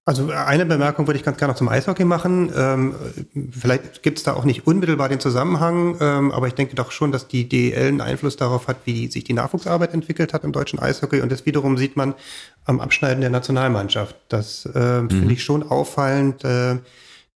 Also 0.09 0.31
eine 0.31 0.65
Bemerkung 0.65 1.07
würde 1.07 1.19
ich 1.19 1.25
ganz 1.25 1.37
gerne 1.37 1.53
noch 1.53 1.59
zum 1.59 1.69
Eishockey 1.69 2.07
machen. 2.07 2.51
Ähm, 2.57 2.95
vielleicht 3.51 4.03
gibt 4.03 4.17
es 4.17 4.25
da 4.25 4.33
auch 4.33 4.45
nicht 4.45 4.67
unmittelbar 4.67 5.11
den 5.11 5.21
Zusammenhang, 5.21 5.99
ähm, 6.01 6.33
aber 6.33 6.47
ich 6.47 6.55
denke 6.55 6.75
doch 6.75 6.93
schon, 6.93 7.13
dass 7.13 7.29
die 7.29 7.47
DEL 7.47 7.89
einen 7.89 8.01
Einfluss 8.01 8.39
darauf 8.39 8.69
hat, 8.69 8.79
wie 8.87 9.09
sich 9.09 9.25
die 9.25 9.35
Nachwuchsarbeit 9.35 9.93
entwickelt 9.93 10.33
hat 10.33 10.45
im 10.45 10.53
deutschen 10.53 10.79
Eishockey. 10.79 11.21
Und 11.21 11.31
das 11.31 11.45
wiederum 11.45 11.77
sieht 11.77 11.95
man 11.97 12.15
am 12.65 12.81
Abschneiden 12.81 13.21
der 13.21 13.29
Nationalmannschaft. 13.29 14.17
Das 14.31 14.65
äh, 14.75 15.03
mhm. 15.03 15.11
finde 15.11 15.35
ich 15.35 15.45
schon 15.45 15.63
auffallend. 15.63 16.43
Äh, 16.43 16.77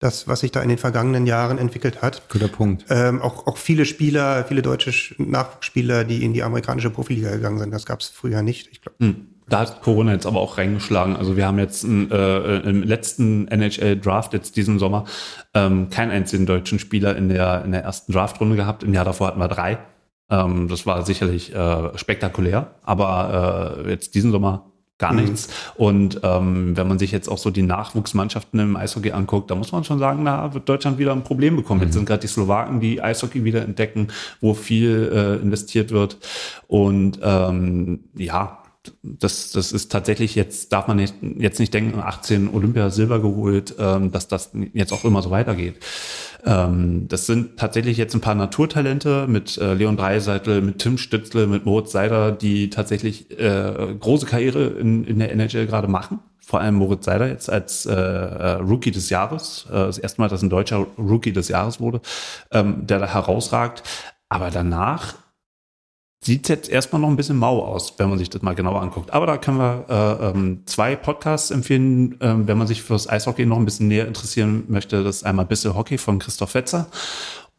das, 0.03 0.27
was 0.27 0.41
sich 0.41 0.51
da 0.51 0.61
in 0.63 0.69
den 0.69 0.79
vergangenen 0.79 1.27
Jahren 1.27 1.59
entwickelt 1.59 2.03
hat. 2.03 2.29
Guter 2.29 2.49
Punkt. 2.49 2.85
Ähm, 2.91 3.23
auch, 3.23 3.47
auch 3.47 3.57
viele 3.57 3.85
Spieler, 3.85 4.45
viele 4.45 4.61
deutsche 4.61 4.93
Nachwuchsspieler, 5.19 6.05
die 6.05 6.25
in 6.25 6.33
die 6.33 6.43
amerikanische 6.43 6.91
Profiliga 6.91 7.31
gegangen 7.31 7.59
sind, 7.59 7.71
das 7.71 7.87
gab 7.87 8.01
es 8.01 8.09
früher 8.09 8.43
nicht. 8.43 8.69
Ich 8.73 8.83
glaube. 8.83 8.97
Hm. 9.01 9.29
Da 9.49 9.61
hat 9.61 9.83
Corona 9.83 10.13
jetzt 10.13 10.27
aber 10.27 10.41
auch 10.41 10.57
reingeschlagen. 10.57 11.15
Also 11.15 11.37
wir 11.37 11.47
haben 11.47 11.59
jetzt 11.59 11.85
äh, 11.85 12.59
im 12.61 12.83
letzten 12.83 13.49
NHL-Draft 13.49 14.33
jetzt 14.33 14.57
diesen 14.57 14.79
Sommer 14.79 15.05
ähm, 15.53 15.91
keinen 15.91 16.11
einzigen 16.11 16.47
deutschen 16.47 16.79
Spieler 16.79 17.17
in 17.17 17.29
der, 17.29 17.65
in 17.65 17.73
der 17.73 17.83
ersten 17.83 18.13
Draftrunde 18.13 18.57
gehabt. 18.57 18.83
Im 18.83 18.95
Jahr 18.95 19.05
davor 19.05 19.27
hatten 19.27 19.41
wir 19.41 19.49
drei. 19.49 19.79
Ähm, 20.31 20.69
das 20.69 20.87
war 20.87 21.05
sicherlich 21.05 21.55
äh, 21.55 21.99
spektakulär. 21.99 22.75
Aber 22.83 23.83
äh, 23.85 23.91
jetzt 23.91 24.15
diesen 24.15 24.33
Sommer 24.33 24.72
gar 25.03 25.13
mhm. 25.13 25.21
nichts. 25.21 25.49
Und 25.75 26.21
ähm, 26.23 26.77
wenn 26.77 26.89
man 26.89 26.99
sich 26.99 27.11
jetzt 27.11 27.29
auch 27.29 27.39
so 27.39 27.51
die 27.51 27.63
Nachwuchsmannschaften 27.63 28.61
im 28.61 28.77
Eishockey 28.77 29.11
anguckt, 29.11 29.51
da 29.51 29.57
muss 29.57 29.73
man 29.73 29.83
schon 29.83 29.99
sagen, 29.99 30.25
da 30.25 30.55
wird 30.55 30.69
Deutschland 30.69 30.97
wieder 30.99 31.13
ein 31.13 31.25
Problem 31.25 31.57
bekommen. 31.57 31.81
Mhm. 31.81 31.87
Jetzt 31.87 31.95
sind 31.95 32.07
gerade 32.07 32.21
die 32.21 32.29
Slowaken, 32.29 32.81
die 32.81 33.03
Eishockey 33.03 33.45
wieder 33.45 33.63
entdecken, 33.63 34.09
wo 34.41 34.55
viel 34.55 35.11
äh, 35.13 35.43
investiert 35.43 35.91
wird. 35.91 36.19
Und 36.69 37.19
ähm, 37.23 38.05
ja, 38.15 38.62
das, 39.03 39.53
das 39.53 39.73
ist 39.73 39.93
tatsächlich 39.93 40.35
jetzt, 40.35 40.73
darf 40.73 40.89
man 40.89 40.97
nicht, 40.97 41.15
jetzt 41.21 41.61
nicht 41.61 41.73
denken, 41.73 42.01
18 42.01 42.53
Olympia 42.53 42.91
Silber 42.91 43.21
geholt, 43.21 43.75
ähm, 43.79 44.11
dass 44.11 44.29
das 44.29 44.51
jetzt 44.73 44.93
auch 44.93 45.05
immer 45.05 45.23
so 45.23 45.31
weitergeht. 45.31 45.77
Ähm, 46.45 47.07
das 47.09 47.27
sind 47.27 47.59
tatsächlich 47.59 47.97
jetzt 47.97 48.15
ein 48.15 48.21
paar 48.21 48.35
Naturtalente 48.35 49.27
mit 49.29 49.57
äh, 49.59 49.75
Leon 49.75 49.97
Dreiseitel, 49.97 50.63
mit 50.63 50.79
Tim 50.79 50.99
Stützle, 50.99 51.47
mit 51.47 51.65
Moritz 51.65 51.93
Seider, 51.93 52.33
die 52.33 52.71
tatsächlich 52.71 53.31
äh, 53.39 53.95
große 53.99 54.27
Karriere 54.27 54.65
in, 54.65 55.05
in 55.05 55.19
der 55.19 55.33
NHL 55.33 55.67
gerade 55.67 55.89
machen. 55.89 56.19
Vor 56.41 56.61
allem 56.61 56.75
Moritz 56.75 57.05
Seider 57.05 57.29
jetzt 57.29 57.49
als 57.49 57.87
äh, 57.87 57.93
äh, 57.95 58.53
Rookie 58.55 58.91
des 58.91 59.11
Jahres, 59.11 59.67
äh, 59.71 59.75
das 59.75 59.99
erste 59.99 60.21
Mal, 60.21 60.29
dass 60.29 60.43
ein 60.43 60.51
deutscher 60.51 60.87
Rookie 60.99 61.33
des 61.33 61.49
Jahres 61.49 61.81
wurde, 61.81 62.01
ähm, 62.51 62.87
der 62.87 62.99
da 62.99 63.07
herausragt. 63.07 63.85
Aber 64.29 64.51
danach 64.51 65.15
sieht 66.25 66.49
jetzt 66.49 66.69
erstmal 66.69 67.01
noch 67.01 67.09
ein 67.09 67.17
bisschen 67.17 67.37
mau 67.37 67.65
aus, 67.65 67.95
wenn 67.99 68.09
man 68.09 68.19
sich 68.19 68.31
das 68.31 68.43
mal 68.43 68.55
genauer 68.55 68.81
anguckt. 68.81 69.13
Aber 69.13 69.27
da 69.27 69.37
können 69.37 69.59
wir 69.59 69.85
äh, 69.89 70.31
ähm, 70.31 70.63
zwei 70.67 70.97
Podcasts 70.97 71.51
empfehlen, 71.51 72.17
ähm, 72.21 72.47
wenn 72.47 72.59
man 72.59 72.67
sich 72.67 72.83
fürs 72.83 73.09
Eishockey 73.09 73.45
noch 73.45 73.57
ein 73.57 73.65
bisschen 73.65 73.89
näher 73.89 74.07
interessieren 74.07 74.65
möchte. 74.69 75.03
Das 75.03 75.17
ist 75.17 75.25
einmal 75.25 75.47
Bissel 75.47 75.75
Hockey 75.75 75.99
von 75.99 76.19
Christoph 76.19 76.51
Fetzer 76.51 76.87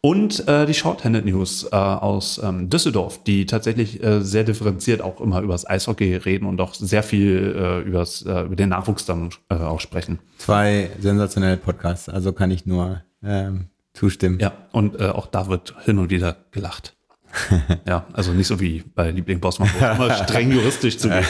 und 0.05 0.47
äh, 0.49 0.65
die 0.65 0.73
Shorthanded 0.73 1.25
News 1.25 1.63
äh, 1.71 1.75
aus 1.75 2.39
ähm, 2.43 2.69
Düsseldorf, 2.69 3.23
die 3.23 3.45
tatsächlich 3.45 4.03
äh, 4.03 4.21
sehr 4.21 4.43
differenziert 4.43 5.01
auch 5.01 5.21
immer 5.21 5.41
über 5.41 5.53
das 5.53 5.65
Eishockey 5.65 6.15
reden 6.17 6.45
und 6.45 6.59
auch 6.59 6.73
sehr 6.73 7.03
viel 7.03 7.55
äh, 7.57 7.79
übers, 7.87 8.21
äh, 8.23 8.41
über 8.41 8.57
den 8.57 8.69
Nachwuchs 8.69 9.05
dann 9.05 9.29
äh, 9.49 9.55
auch 9.55 9.79
sprechen. 9.79 10.19
Zwei 10.39 10.89
sensationelle 10.99 11.55
Podcasts, 11.55 12.09
also 12.09 12.33
kann 12.33 12.51
ich 12.51 12.65
nur 12.65 13.01
ähm, 13.23 13.67
zustimmen. 13.93 14.39
Ja, 14.39 14.51
und 14.73 14.99
äh, 14.99 15.07
auch 15.07 15.27
da 15.27 15.47
wird 15.47 15.73
hin 15.85 15.97
und 15.99 16.09
wieder 16.09 16.35
gelacht. 16.51 16.97
ja, 17.87 18.05
also 18.13 18.31
nicht 18.31 18.47
so 18.47 18.59
wie 18.59 18.83
bei 18.95 19.11
Liebling 19.11 19.39
Bossmann, 19.39 19.69
immer 19.77 20.13
streng 20.13 20.51
juristisch 20.51 20.97
zu 20.97 21.09
gehen. 21.09 21.25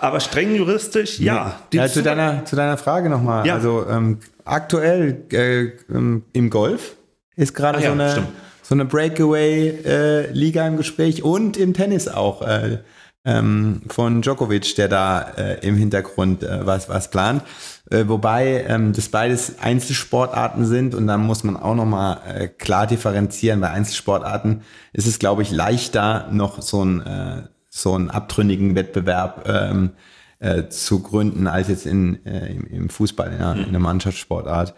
Aber 0.00 0.20
streng 0.20 0.54
juristisch, 0.54 1.18
ja. 1.18 1.60
ja 1.72 1.88
zu, 1.88 2.02
deiner, 2.02 2.44
zu 2.44 2.56
deiner 2.56 2.76
Frage 2.76 3.08
nochmal. 3.08 3.46
Ja. 3.46 3.54
Also 3.54 3.86
ähm, 3.88 4.18
aktuell 4.44 5.24
äh, 5.32 5.72
ähm, 5.92 6.24
im 6.32 6.50
Golf 6.50 6.96
ist 7.36 7.54
gerade 7.54 7.80
ja, 7.80 7.88
so 7.88 7.92
eine, 7.92 8.26
so 8.62 8.74
eine 8.74 8.84
Breakaway-Liga 8.84 10.64
äh, 10.64 10.68
im 10.68 10.76
Gespräch 10.76 11.22
und 11.22 11.56
im 11.56 11.74
Tennis 11.74 12.08
auch. 12.08 12.42
Äh, 12.42 12.78
ähm, 13.26 13.82
von 13.88 14.22
Djokovic, 14.22 14.76
der 14.76 14.88
da 14.88 15.20
äh, 15.36 15.66
im 15.66 15.76
Hintergrund 15.76 16.44
äh, 16.44 16.64
was, 16.64 16.88
was 16.88 17.10
plant. 17.10 17.42
Äh, 17.90 18.08
wobei 18.08 18.64
ähm, 18.68 18.92
das 18.92 19.08
beides 19.08 19.60
Einzelsportarten 19.60 20.66
sind 20.66 20.94
und 20.94 21.06
dann 21.06 21.24
muss 21.24 21.44
man 21.44 21.56
auch 21.56 21.74
nochmal 21.74 22.20
äh, 22.26 22.48
klar 22.48 22.86
differenzieren. 22.86 23.60
Bei 23.60 23.70
Einzelsportarten 23.70 24.62
ist 24.92 25.06
es, 25.06 25.18
glaube 25.18 25.42
ich, 25.42 25.50
leichter, 25.50 26.28
noch 26.30 26.62
so 26.62 26.84
ein 26.84 27.00
äh, 27.06 27.42
so 27.76 27.94
einen 27.94 28.10
abtrünnigen 28.10 28.74
Wettbewerb 28.74 29.46
ähm, 29.48 29.90
äh, 30.38 30.68
zu 30.68 31.02
gründen, 31.02 31.46
als 31.46 31.68
jetzt 31.68 31.86
in, 31.86 32.24
äh, 32.24 32.52
im, 32.52 32.66
im 32.66 32.88
Fußball, 32.88 33.28
in 33.32 33.34
einer, 33.34 33.56
in 33.56 33.68
einer 33.68 33.78
Mannschaftssportart. 33.78 34.74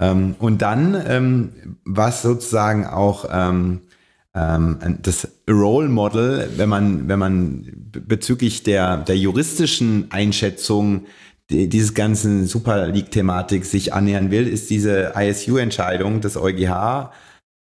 Ähm, 0.00 0.34
und 0.38 0.60
dann, 0.62 1.00
ähm, 1.06 1.78
was 1.84 2.22
sozusagen 2.22 2.86
auch 2.86 3.26
ähm, 3.30 3.82
ähm, 4.34 4.98
das 5.02 5.28
Role 5.48 5.88
Model, 5.88 6.50
wenn 6.56 6.68
man, 6.68 7.08
wenn 7.08 7.18
man 7.18 7.72
bezüglich 7.92 8.62
der, 8.62 8.98
der 8.98 9.16
juristischen 9.16 10.10
Einschätzung 10.10 11.06
dieses 11.50 11.94
ganzen 11.94 12.46
Super 12.46 12.88
League-Thematik 12.88 13.64
sich 13.64 13.92
annähern 13.92 14.30
will, 14.30 14.46
ist 14.46 14.70
diese 14.70 15.12
ISU-Entscheidung 15.16 16.20
des 16.20 16.36
EuGH 16.36 17.10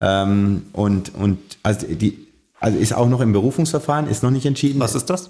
ähm, 0.01 0.63
und, 0.73 1.15
und 1.15 1.39
also 1.63 1.88
die 1.88 2.27
also 2.59 2.77
ist 2.77 2.93
auch 2.93 3.07
noch 3.07 3.21
im 3.21 3.33
Berufungsverfahren, 3.33 4.07
ist 4.07 4.23
noch 4.23 4.31
nicht 4.31 4.45
entschieden. 4.45 4.79
Was 4.79 4.95
ist 4.95 5.09
das? 5.09 5.29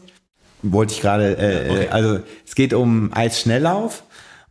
Wollte 0.62 0.94
ich 0.94 1.02
gerade, 1.02 1.38
äh, 1.38 1.70
okay. 1.70 1.88
also 1.90 2.20
es 2.46 2.56
geht 2.56 2.74
um 2.74 3.12
Eisschnelllauf 3.14 4.04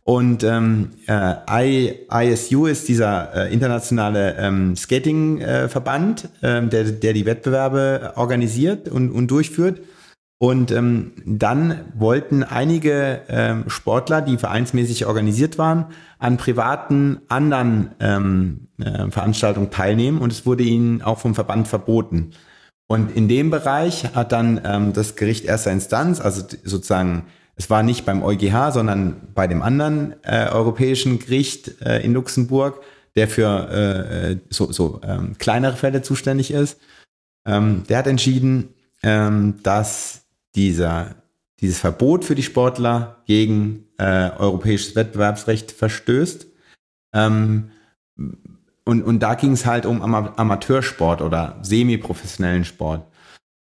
und 0.03 0.43
ähm, 0.43 0.91
äh, 1.07 2.31
ISU 2.31 2.65
ist 2.65 2.87
dieser 2.87 3.47
äh, 3.47 3.53
internationale 3.53 4.37
ähm, 4.37 4.75
Skating-Verband, 4.75 6.29
äh, 6.41 6.57
ähm, 6.57 6.69
der, 6.69 6.85
der 6.85 7.13
die 7.13 7.25
Wettbewerbe 7.25 8.13
organisiert 8.15 8.87
und, 8.87 9.11
und 9.11 9.27
durchführt. 9.27 9.81
Und 10.39 10.71
ähm, 10.71 11.13
dann 11.25 11.85
wollten 11.95 12.43
einige 12.43 13.21
ähm, 13.27 13.63
Sportler, 13.67 14.21
die 14.21 14.37
vereinsmäßig 14.37 15.07
organisiert 15.07 15.57
waren, 15.57 15.87
an 16.19 16.37
privaten 16.37 17.21
anderen 17.27 17.91
ähm, 17.99 18.67
äh, 18.79 19.09
Veranstaltungen 19.09 19.71
teilnehmen 19.71 20.19
und 20.19 20.31
es 20.31 20.45
wurde 20.45 20.63
ihnen 20.63 21.01
auch 21.01 21.17
vom 21.17 21.33
Verband 21.33 21.67
verboten. 21.67 22.31
Und 22.87 23.15
in 23.15 23.27
dem 23.27 23.49
Bereich 23.49 24.13
hat 24.15 24.31
dann 24.31 24.61
ähm, 24.63 24.93
das 24.93 25.15
Gericht 25.15 25.45
erster 25.45 25.71
Instanz, 25.71 26.21
also 26.21 26.43
sozusagen 26.63 27.25
es 27.57 27.71
war 27.71 27.81
nicht 27.81 28.05
beim 28.05 28.23
EuGH, 28.23 28.71
sondern 28.71 29.33
bei 29.33 29.47
dem 29.47 29.63
anderen 29.63 30.15
äh, 30.23 30.47
europäischen 30.49 31.17
Gericht 31.17 31.81
äh, 31.81 32.03
in 32.05 32.13
Luxemburg, 32.13 32.81
der 33.15 33.27
für 33.27 33.67
äh, 33.71 34.31
äh, 34.31 34.37
so, 34.49 34.71
so 34.71 35.01
ähm, 35.03 35.35
kleinere 35.39 35.75
Fälle 35.75 36.03
zuständig 36.03 36.51
ist. 36.51 36.79
Ähm, 37.47 37.83
der 37.89 37.97
hat 37.97 38.07
entschieden, 38.07 38.75
ähm, 39.01 39.55
dass 39.63 40.26
dieser, 40.57 41.15
dieses 41.61 41.79
Verbot 41.79 42.25
für 42.25 42.35
die 42.35 42.43
Sportler 42.43 43.23
gegen 43.25 43.85
äh, 43.97 44.31
europäisches 44.31 44.95
Wettbewerbsrecht 44.95 45.71
verstößt. 45.71 46.47
Ähm, 47.13 47.71
und, 48.83 49.03
und 49.03 49.19
da 49.19 49.35
ging 49.35 49.53
es 49.53 49.65
halt 49.65 49.85
um 49.85 50.01
Amateursport 50.01 51.21
oder 51.21 51.59
semiprofessionellen 51.61 52.65
Sport. 52.65 53.05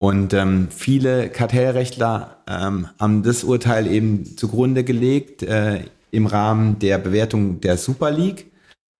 Und 0.00 0.32
ähm, 0.32 0.68
viele 0.70 1.28
Kartellrechtler 1.28 2.38
ähm, 2.48 2.88
haben 3.00 3.22
das 3.24 3.42
Urteil 3.42 3.86
eben 3.88 4.36
zugrunde 4.36 4.84
gelegt 4.84 5.42
äh, 5.42 5.84
im 6.12 6.26
Rahmen 6.26 6.78
der 6.78 6.98
Bewertung 6.98 7.60
der 7.60 7.76
Super 7.76 8.10
League. 8.10 8.52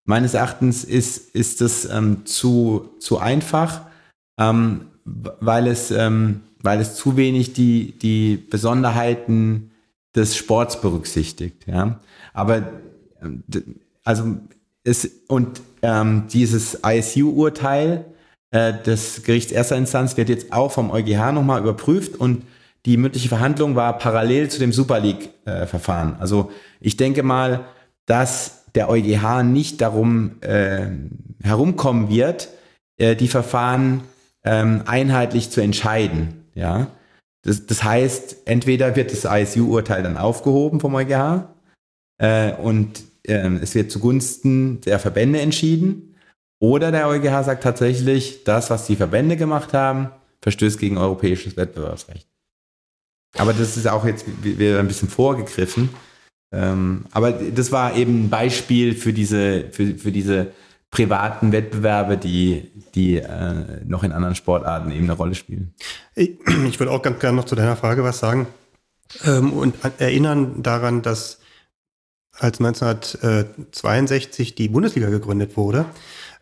Meines 0.05 0.33
Erachtens 0.33 0.83
ist, 0.83 1.33
ist 1.35 1.61
das 1.61 1.85
ähm, 1.85 2.25
zu, 2.25 2.89
zu 2.99 3.19
einfach, 3.19 3.85
ähm, 4.37 4.87
weil, 5.05 5.67
es, 5.67 5.89
ähm, 5.91 6.41
weil 6.61 6.79
es 6.79 6.95
zu 6.95 7.17
wenig 7.17 7.53
die, 7.53 7.97
die 7.97 8.37
Besonderheiten 8.37 9.71
des 10.15 10.35
Sports 10.35 10.81
berücksichtigt. 10.81 11.67
Ja? 11.67 11.99
Aber 12.33 12.63
ähm, 13.21 13.43
also 14.03 14.37
es 14.83 15.09
und 15.27 15.61
ähm, 15.81 16.23
dieses 16.31 16.79
ISU-Urteil 16.83 18.05
äh, 18.51 18.73
des 18.73 19.23
Gerichts 19.23 19.51
erster 19.51 19.77
Instanz 19.77 20.17
wird 20.17 20.29
jetzt 20.29 20.51
auch 20.51 20.71
vom 20.71 20.91
EuGH 20.91 21.31
nochmal 21.31 21.61
überprüft 21.61 22.15
und 22.15 22.43
die 22.85 22.97
mündliche 22.97 23.29
Verhandlung 23.29 23.75
war 23.75 23.97
parallel 23.97 24.49
zu 24.49 24.59
dem 24.59 24.71
Super 24.71 24.99
League-Verfahren. 24.99 26.13
Äh, 26.13 26.21
also 26.21 26.51
ich 26.79 26.97
denke 26.97 27.23
mal, 27.23 27.65
dass 28.05 28.65
der 28.73 28.89
EuGH 28.89 29.43
nicht 29.43 29.81
darum 29.81 30.41
äh, 30.41 30.87
herumkommen 31.43 32.09
wird, 32.09 32.49
äh, 32.97 33.15
die 33.15 33.27
Verfahren 33.27 34.01
ähm, 34.43 34.83
einheitlich 34.85 35.49
zu 35.49 35.61
entscheiden. 35.61 36.38
Ja, 36.59 36.87
das, 37.43 37.65
das 37.65 37.83
heißt, 37.83 38.37
entweder 38.45 38.95
wird 38.95 39.11
das 39.11 39.25
ISU-Urteil 39.25 40.03
dann 40.03 40.17
aufgehoben 40.17 40.79
vom 40.79 40.93
EuGH 40.93 41.47
äh, 42.21 42.53
und 42.53 43.01
äh, 43.23 43.47
es 43.61 43.75
wird 43.75 43.91
zugunsten 43.91 44.81
der 44.81 44.99
Verbände 44.99 45.39
entschieden, 45.39 46.09
oder 46.61 46.91
der 46.91 47.07
EuGH 47.07 47.43
sagt 47.45 47.63
tatsächlich, 47.63 48.43
das, 48.43 48.69
was 48.69 48.85
die 48.85 48.97
Verbände 48.97 49.37
gemacht 49.37 49.73
haben, 49.73 50.09
verstößt 50.41 50.77
gegen 50.77 50.97
europäisches 50.97 51.55
Wettbewerbsrecht. 51.55 52.27
Aber 53.37 53.53
das 53.53 53.77
ist 53.77 53.87
auch 53.87 54.05
jetzt 54.05 54.25
wieder 54.43 54.79
ein 54.79 54.87
bisschen 54.87 55.07
vorgegriffen. 55.07 55.89
Ähm, 56.51 57.05
aber 57.11 57.31
das 57.31 57.71
war 57.71 57.95
eben 57.95 58.25
ein 58.25 58.29
Beispiel 58.29 58.95
für 58.95 59.13
diese, 59.13 59.69
für, 59.71 59.97
für 59.97 60.11
diese 60.11 60.51
privaten 60.91 61.51
Wettbewerbe, 61.51 62.17
die, 62.17 62.71
die 62.95 63.17
äh, 63.17 63.83
noch 63.85 64.03
in 64.03 64.11
anderen 64.11 64.35
Sportarten 64.35 64.91
eben 64.91 65.03
eine 65.03 65.13
Rolle 65.13 65.35
spielen. 65.35 65.73
Ich, 66.15 66.37
ich 66.67 66.79
würde 66.79 66.91
auch 66.91 67.01
ganz 67.01 67.19
gerne 67.19 67.37
noch 67.37 67.45
zu 67.45 67.55
deiner 67.55 67.75
Frage 67.75 68.03
was 68.03 68.19
sagen 68.19 68.47
ähm, 69.25 69.53
und 69.53 69.75
erinnern 69.99 70.63
daran, 70.63 71.01
dass 71.01 71.39
als 72.33 72.59
1962 72.59 74.55
die 74.55 74.69
Bundesliga 74.69 75.09
gegründet 75.09 75.57
wurde, 75.57 75.85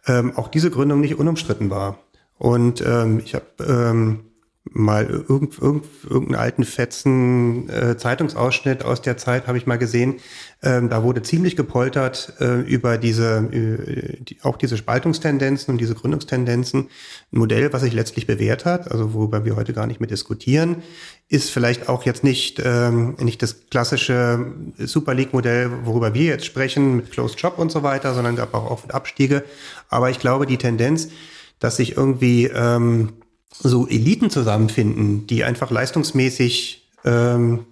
ähm, 0.05 0.37
auch 0.37 0.47
diese 0.47 0.69
Gründung 0.69 1.01
nicht 1.01 1.15
unumstritten 1.15 1.69
war. 1.69 1.99
Und 2.37 2.81
ähm, 2.81 3.19
ich 3.23 3.33
habe 3.33 3.45
ähm, 3.67 4.25
mal 4.73 5.05
irgend, 5.05 5.59
irgend, 5.59 5.85
irgendeinen 6.03 6.41
alten 6.41 6.63
fetzen 6.63 7.69
äh, 7.69 7.97
Zeitungsausschnitt 7.97 8.83
aus 8.83 9.01
der 9.01 9.17
Zeit 9.17 9.47
habe 9.47 9.57
ich 9.57 9.65
mal 9.65 9.77
gesehen. 9.77 10.15
Ähm, 10.63 10.89
da 10.89 11.03
wurde 11.03 11.21
ziemlich 11.21 11.55
gepoltert 11.55 12.33
äh, 12.39 12.61
über 12.61 12.97
diese, 12.97 13.47
äh, 13.51 14.23
die, 14.23 14.37
auch 14.43 14.57
diese 14.57 14.77
Spaltungstendenzen 14.77 15.71
und 15.71 15.77
diese 15.79 15.93
Gründungstendenzen. 15.95 16.87
Ein 17.31 17.39
Modell, 17.39 17.71
was 17.73 17.83
sich 17.83 17.93
letztlich 17.93 18.25
bewährt 18.25 18.65
hat, 18.65 18.91
also 18.91 19.13
worüber 19.13 19.45
wir 19.45 19.55
heute 19.55 19.73
gar 19.73 19.87
nicht 19.87 19.99
mehr 19.99 20.09
diskutieren, 20.09 20.83
ist 21.29 21.51
vielleicht 21.51 21.89
auch 21.89 22.03
jetzt 22.03 22.23
nicht, 22.23 22.61
ähm, 22.63 23.15
nicht 23.19 23.41
das 23.43 23.67
klassische 23.69 24.53
Super 24.77 25.13
League-Modell, 25.13 25.69
worüber 25.83 26.13
wir 26.13 26.25
jetzt 26.25 26.45
sprechen, 26.45 26.95
mit 26.95 27.11
Closed 27.11 27.39
Shop 27.39 27.59
und 27.59 27.71
so 27.71 27.83
weiter, 27.83 28.13
sondern 28.13 28.35
gab 28.35 28.53
auch 28.53 28.83
und 28.83 28.93
Abstiege. 28.93 29.43
Aber 29.89 30.09
ich 30.09 30.19
glaube, 30.19 30.47
die 30.47 30.57
Tendenz, 30.57 31.09
dass 31.59 31.77
sich 31.77 31.97
irgendwie 31.97 32.45
ähm, 32.45 33.13
so 33.51 33.87
Eliten 33.87 34.29
zusammenfinden, 34.29 35.27
die 35.27 35.43
einfach 35.43 35.71
leistungsmäßig 35.71 36.89
ähm, 37.05 37.65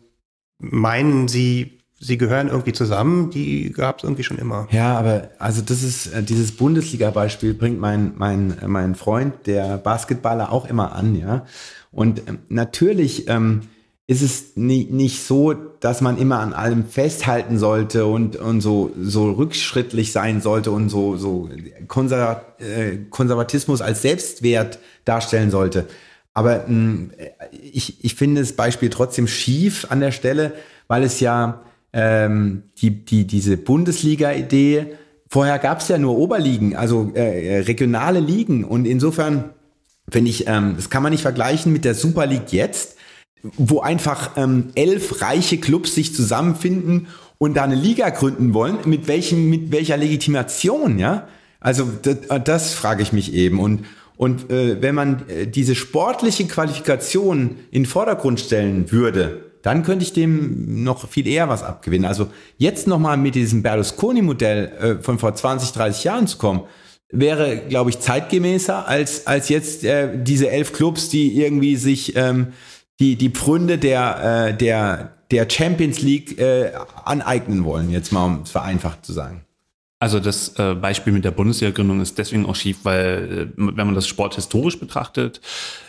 meinen, 0.57 1.27
sie, 1.27 1.79
sie 1.99 2.17
gehören 2.17 2.47
irgendwie 2.47 2.73
zusammen, 2.73 3.29
die 3.29 3.71
gab 3.71 3.97
es 3.97 4.03
irgendwie 4.03 4.23
schon 4.23 4.37
immer. 4.37 4.67
Ja, 4.71 4.97
aber 4.97 5.29
also 5.39 5.61
das 5.61 5.83
ist, 5.83 6.07
äh, 6.07 6.23
dieses 6.23 6.53
Bundesliga-Beispiel 6.53 7.53
bringt 7.53 7.79
mein, 7.79 8.13
mein, 8.15 8.57
mein 8.65 8.95
Freund, 8.95 9.33
der 9.45 9.77
Basketballer, 9.77 10.51
auch 10.51 10.65
immer 10.65 10.93
an, 10.93 11.15
ja. 11.15 11.45
Und 11.91 12.27
ähm, 12.27 12.39
natürlich 12.49 13.27
ähm, 13.29 13.61
ist 14.07 14.21
es 14.21 14.55
nie, 14.55 14.87
nicht 14.91 15.23
so, 15.23 15.53
dass 15.53 16.01
man 16.01 16.17
immer 16.17 16.39
an 16.39 16.53
allem 16.53 16.85
festhalten 16.85 17.57
sollte 17.57 18.05
und, 18.05 18.35
und 18.35 18.61
so, 18.61 18.91
so 18.99 19.31
rückschrittlich 19.31 20.11
sein 20.11 20.41
sollte 20.41 20.69
und 20.71 20.89
so, 20.89 21.17
so 21.17 21.49
Konservat, 21.87 22.61
äh, 22.61 22.97
Konservatismus 23.09 23.81
als 23.81 24.03
Selbstwert 24.03 24.77
darstellen 25.05 25.49
sollte. 25.49 25.87
Aber 26.35 26.65
mh, 26.67 26.67
hm, 26.67 27.11
ich, 27.51 28.03
ich 28.03 28.13
finde 28.15 28.41
das 28.41 28.53
Beispiel 28.53 28.89
trotzdem 28.91 29.27
schief 29.27 29.87
an 29.89 30.01
der 30.01 30.11
Stelle, 30.11 30.53
weil 30.87 31.03
es 31.03 31.19
ja 31.19 31.61
ähm, 31.91 32.63
die, 32.77 32.91
die, 33.05 33.25
diese 33.25 33.57
Bundesliga-Idee, 33.57 34.97
vorher 35.27 35.57
gab 35.57 35.79
es 35.79 35.87
ja 35.87 35.97
nur 35.97 36.15
Oberligen, 36.17 36.75
also 36.75 37.11
äh, 37.15 37.59
regionale 37.61 38.19
Ligen. 38.19 38.65
Und 38.65 38.85
insofern 38.85 39.51
finde 40.09 40.29
ich, 40.29 40.47
ähm, 40.47 40.73
das 40.75 40.91
kann 40.91 41.01
man 41.01 41.11
nicht 41.11 41.23
vergleichen 41.23 41.73
mit 41.73 41.85
der 41.85 41.95
Super 41.95 42.27
League 42.27 42.51
jetzt, 42.51 42.94
wo 43.57 43.81
einfach 43.81 44.31
ähm, 44.37 44.69
elf 44.75 45.21
reiche 45.21 45.57
Clubs 45.57 45.95
sich 45.95 46.13
zusammenfinden 46.13 47.07
und 47.37 47.55
da 47.55 47.63
eine 47.63 47.75
Liga 47.75 48.09
gründen 48.09 48.53
wollen, 48.53 48.77
mit 48.85 49.07
welchem, 49.07 49.49
mit 49.49 49.71
welcher 49.71 49.97
Legitimation, 49.97 50.99
ja? 50.99 51.27
Also 51.59 51.89
das, 52.01 52.17
das 52.43 52.73
frage 52.73 53.01
ich 53.01 53.11
mich 53.11 53.33
eben. 53.33 53.59
Und, 53.59 53.85
und 54.17 54.51
äh, 54.51 54.81
wenn 54.81 54.93
man 54.93 55.27
äh, 55.29 55.47
diese 55.47 55.75
sportliche 55.75 56.45
Qualifikation 56.45 57.55
in 57.71 57.83
den 57.83 57.85
Vordergrund 57.87 58.39
stellen 58.39 58.91
würde, 58.91 59.41
dann 59.63 59.81
könnte 59.81 60.05
ich 60.05 60.13
dem 60.13 60.83
noch 60.83 61.09
viel 61.09 61.25
eher 61.25 61.49
was 61.49 61.63
abgewinnen. 61.63 62.05
Also 62.05 62.27
jetzt 62.59 62.85
nochmal 62.85 63.17
mit 63.17 63.33
diesem 63.33 63.63
Berlusconi-Modell 63.63 64.97
äh, 64.99 65.03
von 65.03 65.17
vor 65.17 65.33
20, 65.33 65.71
30 65.71 66.03
Jahren 66.03 66.27
zu 66.27 66.37
kommen, 66.37 66.61
wäre, 67.09 67.57
glaube 67.57 67.89
ich, 67.89 67.99
zeitgemäßer 67.99 68.87
als, 68.87 69.25
als 69.25 69.49
jetzt 69.49 69.83
äh, 69.83 70.09
diese 70.21 70.51
elf 70.51 70.71
Clubs, 70.71 71.09
die 71.09 71.41
irgendwie 71.41 71.77
sich 71.77 72.15
ähm, 72.15 72.47
die, 72.99 73.15
die 73.15 73.29
Pfründe 73.29 73.77
der, 73.77 74.49
äh, 74.49 74.57
der, 74.57 75.13
der 75.31 75.49
Champions 75.49 76.01
League 76.01 76.39
äh, 76.39 76.71
aneignen 77.03 77.63
wollen, 77.63 77.89
jetzt 77.89 78.11
mal 78.11 78.25
um 78.25 78.41
es 78.43 78.51
vereinfacht 78.51 79.05
zu 79.05 79.13
sagen. 79.13 79.44
Also 79.99 80.19
das 80.19 80.59
äh, 80.59 80.75
Beispiel 80.75 81.13
mit 81.13 81.23
der 81.23 81.31
Bundesliga-Gründung 81.31 82.01
ist 82.01 82.17
deswegen 82.17 82.45
auch 82.45 82.55
schief, 82.55 82.79
weil 82.83 83.49
äh, 83.55 83.57
wenn 83.57 83.87
man 83.87 83.95
das 83.95 84.07
sporthistorisch 84.07 84.79
betrachtet, 84.79 85.39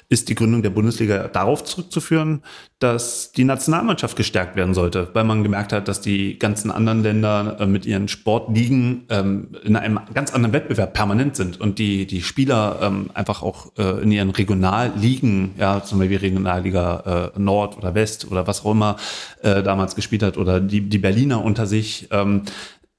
ist 0.08 0.28
die 0.28 0.36
Gründung 0.36 0.62
der 0.62 0.70
Bundesliga 0.70 1.26
darauf 1.26 1.64
zurückzuführen, 1.64 2.42
dass 2.78 3.32
die 3.32 3.44
Nationalmannschaft 3.44 4.16
gestärkt 4.16 4.54
werden 4.54 4.74
sollte, 4.74 5.08
weil 5.14 5.24
man 5.24 5.42
gemerkt 5.42 5.72
hat, 5.72 5.88
dass 5.88 6.00
die 6.00 6.38
ganzen 6.38 6.70
anderen 6.70 7.02
Länder 7.02 7.56
äh, 7.58 7.66
mit 7.66 7.86
ihren 7.86 8.06
Sportligen 8.06 9.06
ähm, 9.08 9.48
in 9.64 9.74
einem 9.74 9.98
ganz 10.14 10.32
anderen 10.32 10.52
Wettbewerb 10.52 10.92
permanent 10.92 11.34
sind 11.34 11.60
und 11.60 11.78
die, 11.78 12.06
die 12.06 12.22
Spieler 12.22 12.78
ähm, 12.82 13.10
einfach 13.14 13.42
auch 13.42 13.72
äh, 13.78 14.02
in 14.02 14.12
ihren 14.12 14.30
Regionalligen, 14.30 15.54
ja, 15.58 15.82
zum 15.82 15.98
Beispiel 15.98 16.18
Regionalliga 16.18 17.32
äh, 17.34 17.38
Nord 17.40 17.76
oder 17.76 17.94
West 17.94 18.30
oder 18.30 18.46
was 18.46 18.64
auch 18.64 18.70
immer 18.70 18.96
äh, 19.42 19.62
damals 19.62 19.96
gespielt 19.96 20.22
hat 20.22 20.36
oder 20.36 20.60
die, 20.60 20.82
die 20.82 20.98
Berliner 20.98 21.42
unter 21.42 21.66
sich, 21.66 22.08
ähm, 22.12 22.42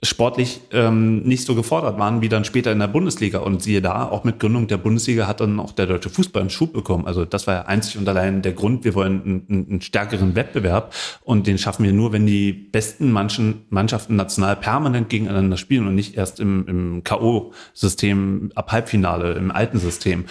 sportlich 0.04 0.62
ähm, 0.72 1.24
nicht 1.24 1.43
so 1.43 1.56
gefordert 1.56 1.98
waren 1.98 2.22
wie 2.22 2.30
dann 2.30 2.45
später 2.45 2.72
in 2.72 2.78
der 2.78 2.88
Bundesliga. 2.88 3.39
Und 3.39 3.64
siehe 3.64 3.82
da, 3.82 4.08
auch 4.08 4.24
mit 4.24 4.39
Gründung 4.39 4.68
der 4.68 4.78
Bundesliga 4.78 5.26
hat 5.26 5.41
dann 5.41 5.60
auch 5.60 5.72
der 5.72 5.88
deutsche 5.88 6.10
Fußball 6.10 6.41
einen 6.41 6.52
Schub 6.52 6.72
bekommen. 6.72 7.08
Also 7.08 7.26
das 7.26 7.48
war 7.48 7.56
ja 7.56 7.62
einzig 7.64 7.98
und 7.98 8.08
allein 8.08 8.43
der 8.43 8.54
Grund, 8.54 8.84
wir 8.84 8.93
wollen 8.93 9.45
einen, 9.50 9.66
einen 9.70 9.82
stärkeren 9.82 10.36
Wettbewerb 10.36 10.93
und 11.24 11.48
den 11.48 11.58
schaffen 11.58 11.84
wir 11.84 11.93
nur, 11.93 12.14
wenn 12.14 12.28
die 12.28 12.54
besten 12.54 13.12
Manchen, 13.12 13.66
Mannschaften 13.70 14.16
national 14.16 14.56
permanent 14.56 15.10
gegeneinander 15.10 15.58
spielen 15.58 15.88
und 15.88 15.95
nicht 15.95 16.16
erst 16.16 16.39
im, 16.39 16.68
im 16.68 17.04
K.O.-System 17.04 18.52
ab 18.54 18.72
Halbfinale, 18.72 19.34
im 19.34 19.50
alten 19.50 19.80
System. 19.80 20.26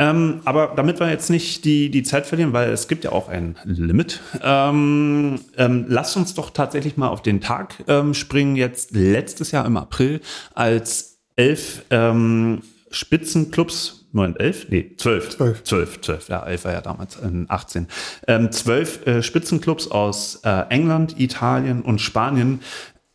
Ähm, 0.00 0.40
aber 0.46 0.72
damit 0.74 0.98
wir 0.98 1.10
jetzt 1.10 1.28
nicht 1.28 1.66
die, 1.66 1.90
die 1.90 2.02
Zeit 2.02 2.24
verlieren, 2.24 2.54
weil 2.54 2.70
es 2.70 2.88
gibt 2.88 3.04
ja 3.04 3.12
auch 3.12 3.28
ein 3.28 3.56
Limit, 3.64 4.20
ähm, 4.42 5.38
ähm, 5.58 5.84
lasst 5.88 6.16
uns 6.16 6.32
doch 6.32 6.48
tatsächlich 6.48 6.96
mal 6.96 7.08
auf 7.08 7.20
den 7.20 7.42
Tag 7.42 7.74
ähm, 7.86 8.14
springen, 8.14 8.56
jetzt 8.56 8.92
letztes 8.92 9.50
Jahr 9.50 9.66
im 9.66 9.76
April, 9.76 10.22
als 10.54 11.18
elf 11.36 11.82
ähm, 11.90 12.62
Spitzenclubs 12.90 13.98
Moment, 14.12 14.40
elf? 14.40 14.66
Nee, 14.70 14.92
zwölf. 14.96 15.28
Zwölf. 15.36 15.62
Zwölf, 15.62 16.00
zwölf. 16.00 16.28
Ja, 16.28 16.44
elf 16.44 16.64
war 16.64 16.72
ja 16.72 16.80
damals 16.80 17.16
in 17.16 17.46
18. 17.48 17.86
Ähm, 18.26 18.50
zwölf 18.50 19.06
äh, 19.06 19.22
Spitzenclubs 19.22 19.88
aus 19.88 20.40
äh, 20.44 20.64
England, 20.70 21.20
Italien 21.20 21.82
und 21.82 22.00
Spanien 22.00 22.60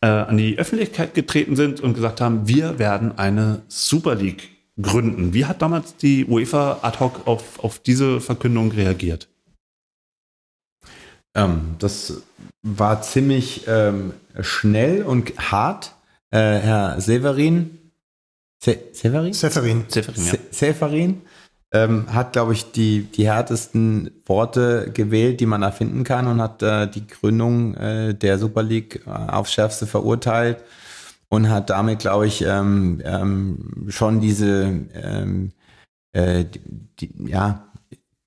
äh, 0.00 0.06
an 0.06 0.38
die 0.38 0.58
Öffentlichkeit 0.58 1.14
getreten 1.14 1.54
sind 1.54 1.80
und 1.80 1.94
gesagt 1.94 2.22
haben, 2.22 2.48
wir 2.48 2.78
werden 2.78 3.18
eine 3.18 3.62
Super 3.68 4.14
League 4.14 4.55
gründen. 4.80 5.32
Wie 5.32 5.46
hat 5.46 5.62
damals 5.62 5.96
die 5.96 6.26
UEFA 6.26 6.80
ad 6.82 6.98
hoc 7.00 7.26
auf, 7.26 7.58
auf 7.62 7.78
diese 7.78 8.20
Verkündung 8.20 8.70
reagiert? 8.72 9.28
Ähm, 11.34 11.76
das 11.78 12.22
war 12.62 13.02
ziemlich 13.02 13.64
ähm, 13.66 14.12
schnell 14.40 15.02
und 15.02 15.32
hart. 15.38 15.94
Äh, 16.30 16.38
Herr 16.38 17.00
Severin, 17.00 17.78
Se 18.58 18.78
Severin? 18.92 19.32
Severin. 19.32 19.84
Severin, 19.88 20.24
ja. 20.24 20.30
Se 20.32 20.38
Severin 20.50 21.22
ähm, 21.72 22.12
hat, 22.12 22.32
glaube 22.32 22.52
ich, 22.52 22.72
die, 22.72 23.02
die 23.02 23.26
härtesten 23.26 24.10
Worte 24.24 24.90
gewählt, 24.92 25.40
die 25.40 25.46
man 25.46 25.62
erfinden 25.62 26.04
kann 26.04 26.26
und 26.26 26.40
hat 26.40 26.62
äh, 26.62 26.88
die 26.88 27.06
Gründung 27.06 27.74
äh, 27.74 28.14
der 28.14 28.38
Super 28.38 28.62
League 28.62 29.02
äh, 29.06 29.10
aufs 29.10 29.52
Schärfste 29.52 29.86
verurteilt 29.86 30.58
und 31.28 31.48
hat 31.48 31.70
damit, 31.70 32.00
glaube 32.00 32.26
ich, 32.26 32.42
ähm, 32.42 33.02
ähm, 33.04 33.86
schon 33.88 34.20
diese, 34.20 34.64
ähm, 34.94 35.52
äh, 36.12 36.44
die, 37.00 37.12
ja, 37.26 37.72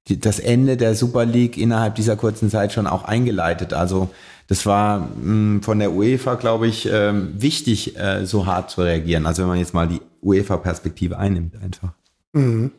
die, 0.07 0.19
das 0.19 0.39
Ende 0.39 0.77
der 0.77 0.95
Super 0.95 1.25
League 1.25 1.57
innerhalb 1.57 1.95
dieser 1.95 2.15
kurzen 2.15 2.49
Zeit 2.49 2.73
schon 2.73 2.87
auch 2.87 3.03
eingeleitet. 3.03 3.73
Also 3.73 4.09
das 4.47 4.65
war 4.65 4.99
mh, 4.99 5.05
hm, 5.21 5.63
von 5.63 5.79
der 5.79 5.91
UEFA, 5.93 6.35
glaube 6.35 6.67
ich, 6.67 6.89
ähm, 6.91 7.33
wichtig, 7.37 7.97
äh, 7.97 8.25
so 8.25 8.45
hart 8.45 8.71
zu 8.71 8.81
reagieren. 8.81 9.25
Also 9.25 9.43
wenn 9.43 9.49
man 9.49 9.59
jetzt 9.59 9.73
mal 9.73 9.87
die 9.87 10.01
UEFA-Perspektive 10.21 11.17
einnimmt, 11.17 11.55
einfach. 11.61 11.93
Mhm. 12.33 12.71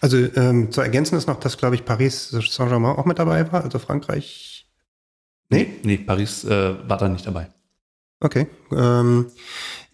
Also 0.00 0.16
ähm, 0.16 0.70
zu 0.70 0.80
ergänzen 0.80 1.16
ist 1.16 1.26
noch, 1.26 1.40
dass, 1.40 1.58
glaube 1.58 1.74
ich, 1.74 1.84
Paris 1.84 2.30
Saint-Germain 2.30 2.96
auch 2.96 3.06
mit 3.06 3.18
dabei 3.18 3.50
war, 3.52 3.64
also 3.64 3.78
Frankreich. 3.78 4.66
Nee? 5.48 5.68
Nee, 5.82 5.98
Paris 5.98 6.44
äh, 6.44 6.88
war 6.88 6.96
da 6.96 7.08
nicht 7.08 7.26
dabei. 7.26 7.48
Okay. 8.20 8.46
Ähm, 8.72 9.26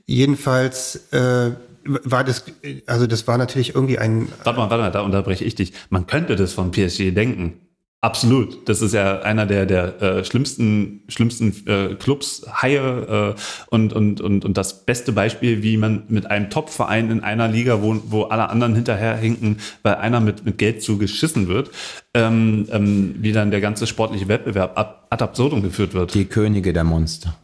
jedenfalls 0.04 1.12
äh, 1.12 1.52
war 1.84 2.24
das, 2.24 2.44
also 2.86 3.06
das 3.06 3.26
war 3.28 3.38
natürlich 3.38 3.74
irgendwie 3.74 3.98
ein. 3.98 4.28
Warte 4.44 4.58
mal, 4.58 4.70
warte 4.70 4.82
mal, 4.82 4.90
da 4.90 5.00
unterbreche 5.02 5.44
ich 5.44 5.54
dich. 5.54 5.72
Man 5.90 6.06
könnte 6.06 6.36
das 6.36 6.52
von 6.52 6.70
PSG 6.70 7.12
denken. 7.14 7.60
Absolut. 8.02 8.68
Das 8.68 8.82
ist 8.82 8.92
ja 8.92 9.22
einer 9.22 9.46
der, 9.46 9.66
der 9.66 10.00
äh, 10.02 10.24
schlimmsten, 10.24 11.02
schlimmsten 11.08 11.66
äh, 11.66 11.94
Clubs, 11.94 12.46
Haie 12.62 13.34
äh, 13.36 13.40
und, 13.70 13.92
und, 13.92 14.20
und, 14.20 14.44
und 14.44 14.56
das 14.56 14.84
beste 14.84 15.12
Beispiel, 15.12 15.62
wie 15.62 15.76
man 15.76 16.04
mit 16.08 16.30
einem 16.30 16.50
Top-Verein 16.50 17.10
in 17.10 17.24
einer 17.24 17.48
Liga, 17.48 17.82
wo, 17.82 18.00
wo 18.06 18.22
alle 18.24 18.50
anderen 18.50 18.74
hinterherhinken, 18.74 19.58
weil 19.82 19.96
einer 19.96 20.20
mit, 20.20 20.44
mit 20.44 20.58
Geld 20.58 20.82
zu 20.82 20.98
geschissen 20.98 21.48
wird, 21.48 21.70
ähm, 22.14 22.68
ähm, 22.70 23.16
wie 23.18 23.32
dann 23.32 23.50
der 23.50 23.60
ganze 23.60 23.86
sportliche 23.86 24.28
Wettbewerb 24.28 24.78
ad, 24.78 24.90
ad 25.10 25.24
absurdum 25.24 25.62
geführt 25.62 25.94
wird. 25.94 26.14
Die 26.14 26.26
Könige 26.26 26.72
der 26.72 26.84
Monster. 26.84 27.36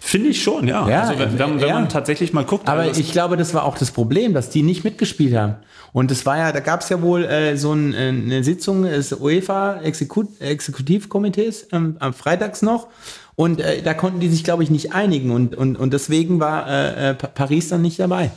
Finde 0.00 0.30
ich 0.30 0.42
schon, 0.42 0.66
ja. 0.66 0.88
Ja, 0.88 1.02
also 1.02 1.18
wenn, 1.18 1.38
wenn, 1.38 1.58
ja. 1.68 1.74
man 1.74 1.88
tatsächlich 1.88 2.32
mal 2.32 2.44
guckt. 2.44 2.68
Aber 2.68 2.82
also 2.82 3.00
ich 3.00 3.12
glaube, 3.12 3.36
das 3.36 3.52
war 3.52 3.64
auch 3.64 3.76
das 3.76 3.90
Problem, 3.90 4.32
dass 4.32 4.48
die 4.48 4.62
nicht 4.62 4.82
mitgespielt 4.82 5.34
haben. 5.34 5.56
Und 5.92 6.10
das 6.10 6.24
war 6.24 6.38
ja, 6.38 6.52
da 6.52 6.60
gab 6.60 6.80
es 6.80 6.88
ja 6.88 7.02
wohl 7.02 7.24
äh, 7.24 7.56
so 7.56 7.72
ein, 7.72 7.92
äh, 7.92 8.08
eine 8.08 8.42
Sitzung 8.42 8.84
des 8.84 9.12
UEFA 9.12 9.80
Exekut 9.82 10.40
Exekutivkomitees 10.40 11.68
ähm, 11.72 11.96
am 12.00 12.14
Freitags 12.14 12.62
noch. 12.62 12.88
Und 13.36 13.60
äh, 13.60 13.82
da 13.82 13.92
konnten 13.94 14.20
die 14.20 14.28
sich, 14.28 14.42
glaube 14.42 14.62
ich, 14.62 14.70
nicht 14.70 14.94
einigen. 14.94 15.30
Und, 15.30 15.54
und, 15.54 15.76
und 15.76 15.92
deswegen 15.92 16.40
war 16.40 16.66
äh, 16.68 17.10
äh, 17.10 17.14
Pa- 17.14 17.26
Paris 17.28 17.68
dann 17.68 17.82
nicht 17.82 17.98
dabei. 17.98 18.30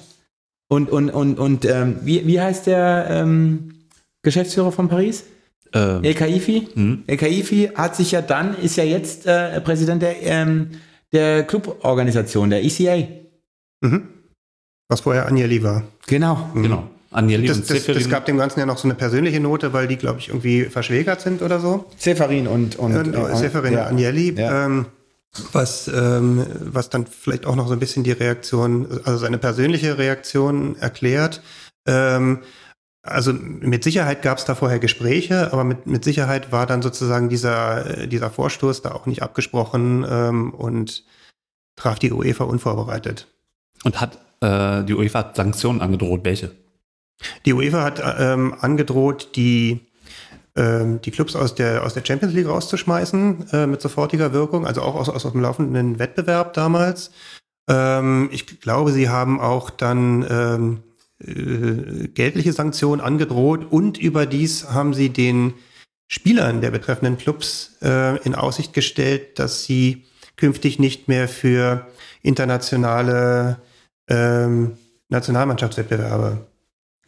Und, 0.68 0.89
und, 0.89 1.10
und, 1.10 1.39
und 1.39 1.64
ähm, 1.64 2.00
wie, 2.02 2.28
wie 2.28 2.41
heißt 2.41 2.68
der 2.68 3.08
ähm, 3.10 3.76
Geschäftsführer 4.22 4.74
von 4.74 4.89
Paris? 4.89 5.24
ähm, 5.74 6.04
El 6.04 6.14
Khaifi. 6.14 6.68
Mhm. 6.76 7.04
El 7.08 7.18
Khaifi 7.18 7.72
hat 7.76 7.95
sich 7.95 8.12
ja 8.12 8.22
dann, 8.22 8.58
ist 8.58 8.76
ja 8.76 8.84
jetzt 8.84 9.26
äh, 9.26 9.62
Präsident 9.62 10.02
der, 10.02 10.22
ähm, 10.24 10.72
der 11.14 11.43
Cluborganisation, 11.43 12.49
der 12.49 12.64
ECA. 12.64 13.08
Mhm. 13.82 14.10
Was 14.89 15.01
vorher 15.01 15.26
Agnelli 15.26 15.64
war. 15.64 15.84
Genau. 16.08 16.49
genau. 16.53 16.89
Agnelli 17.12 17.47
Das, 17.47 17.58
und 17.58 17.70
das, 17.70 17.86
das 17.86 18.10
gab 18.10 18.26
dem 18.26 18.38
Ganzen 18.38 18.60
ja 18.60 18.66
noch 18.66 18.78
so 18.78 18.88
eine 18.88 18.95
persönliche 18.95 19.39
Note, 19.39 19.74
weil 19.74 19.88
die, 19.88 19.97
glaube 19.97 20.20
ich, 20.20 20.30
irgendwie 20.30 20.66
verschwägert 20.66 21.22
sind 21.22 21.41
oder 21.41 21.60
so. 21.60 21.86
Seferin 21.97 22.47
und, 22.47 22.78
und, 22.78 22.95
Und, 22.95 23.14
äh, 23.14 23.36
Seferin 23.36 23.74
ja. 23.74 23.88
Agnelli, 23.88 24.34
Ja. 24.38 24.66
ähm, 24.66 24.86
was, 25.51 25.88
ähm, 25.88 26.45
was 26.60 26.89
dann 26.89 27.05
vielleicht 27.05 27.45
auch 27.45 27.55
noch 27.55 27.68
so 27.68 27.74
ein 27.74 27.80
bisschen 27.80 28.03
die 28.03 28.12
Reaktion, 28.12 28.88
also 29.03 29.18
seine 29.18 29.38
persönliche 29.38 29.97
Reaktion 29.97 30.78
erklärt. 30.80 31.41
Ähm, 31.86 32.39
also 33.08 33.34
mit 33.34 33.84
Sicherheit 33.84 34.22
gab 34.22 34.38
es 34.38 34.45
da 34.45 34.55
vorher 34.55 34.80
Gespräche, 34.80 35.51
aber 35.53 35.64
mit, 35.64 35.88
mit 35.88 36.03
Sicherheit 36.03 36.51
war 36.51 36.66
dann 36.66 36.82
sozusagen 36.82 37.30
dieser, 37.30 38.03
äh, 38.03 38.08
dieser 38.08 38.30
Vorstoß 38.30 38.82
da 38.82 38.91
auch 38.91 39.05
nicht 39.05 39.24
abgesprochen 39.24 40.05
ähm, 40.10 40.53
und 40.53 41.03
traf 41.76 41.99
die 41.99 42.12
UEFA 42.12 42.43
unvorbereitet. 42.43 43.28
Und 43.84 44.01
hat 44.01 44.20
äh, 44.41 44.84
die 44.84 44.93
UEFA 44.93 45.20
hat 45.20 45.36
Sanktionen 45.36 45.82
angedroht. 45.82 46.22
Welche? 46.24 46.51
Die 47.45 47.53
UEFA 47.53 47.84
hat 47.84 48.01
ähm, 48.20 48.55
angedroht, 48.60 49.36
die, 49.36 49.80
ähm, 50.55 51.01
die 51.01 51.12
Clubs 51.12 51.36
aus 51.36 51.55
der, 51.55 51.84
aus 51.84 51.93
der 51.93 52.05
Champions 52.05 52.34
League 52.34 52.47
rauszuschmeißen 52.47 53.49
äh, 53.51 53.68
mit 53.68 53.82
sofortiger 53.82 54.34
Wirkung, 54.34 54.68
also 54.68 54.82
auch 54.82 54.95
aus, 54.95 55.10
aus 55.10 55.24
dem 55.24 55.41
laufenden 55.41 55.99
Wettbewerb 55.99 56.53
damals. 56.53 57.12
Ähm, 57.68 58.30
ich 58.32 58.60
glaube, 58.62 58.91
sie 58.91 59.10
haben 59.10 59.39
auch 59.39 59.70
dann 59.70 60.26
ähm, 60.30 60.84
äh, 61.26 62.07
geldliche 62.09 62.53
Sanktionen 62.53 63.01
angedroht 63.01 63.65
und 63.70 63.97
überdies 63.97 64.70
haben 64.70 64.93
sie 64.93 65.09
den 65.09 65.53
Spielern 66.07 66.61
der 66.61 66.72
betreffenden 66.72 67.18
Clubs 67.18 67.78
äh, 67.82 68.18
in 68.24 68.36
Aussicht 68.36 68.74
gestellt, 68.74 69.39
dass 69.39 69.63
sie 69.65 70.05
künftig 70.38 70.80
nicht 70.80 71.07
mehr 71.07 71.28
für 71.28 71.88
internationale 72.22 73.57
ähm, 74.07 74.78
Nationalmannschaftswettbewerbe 75.09 76.45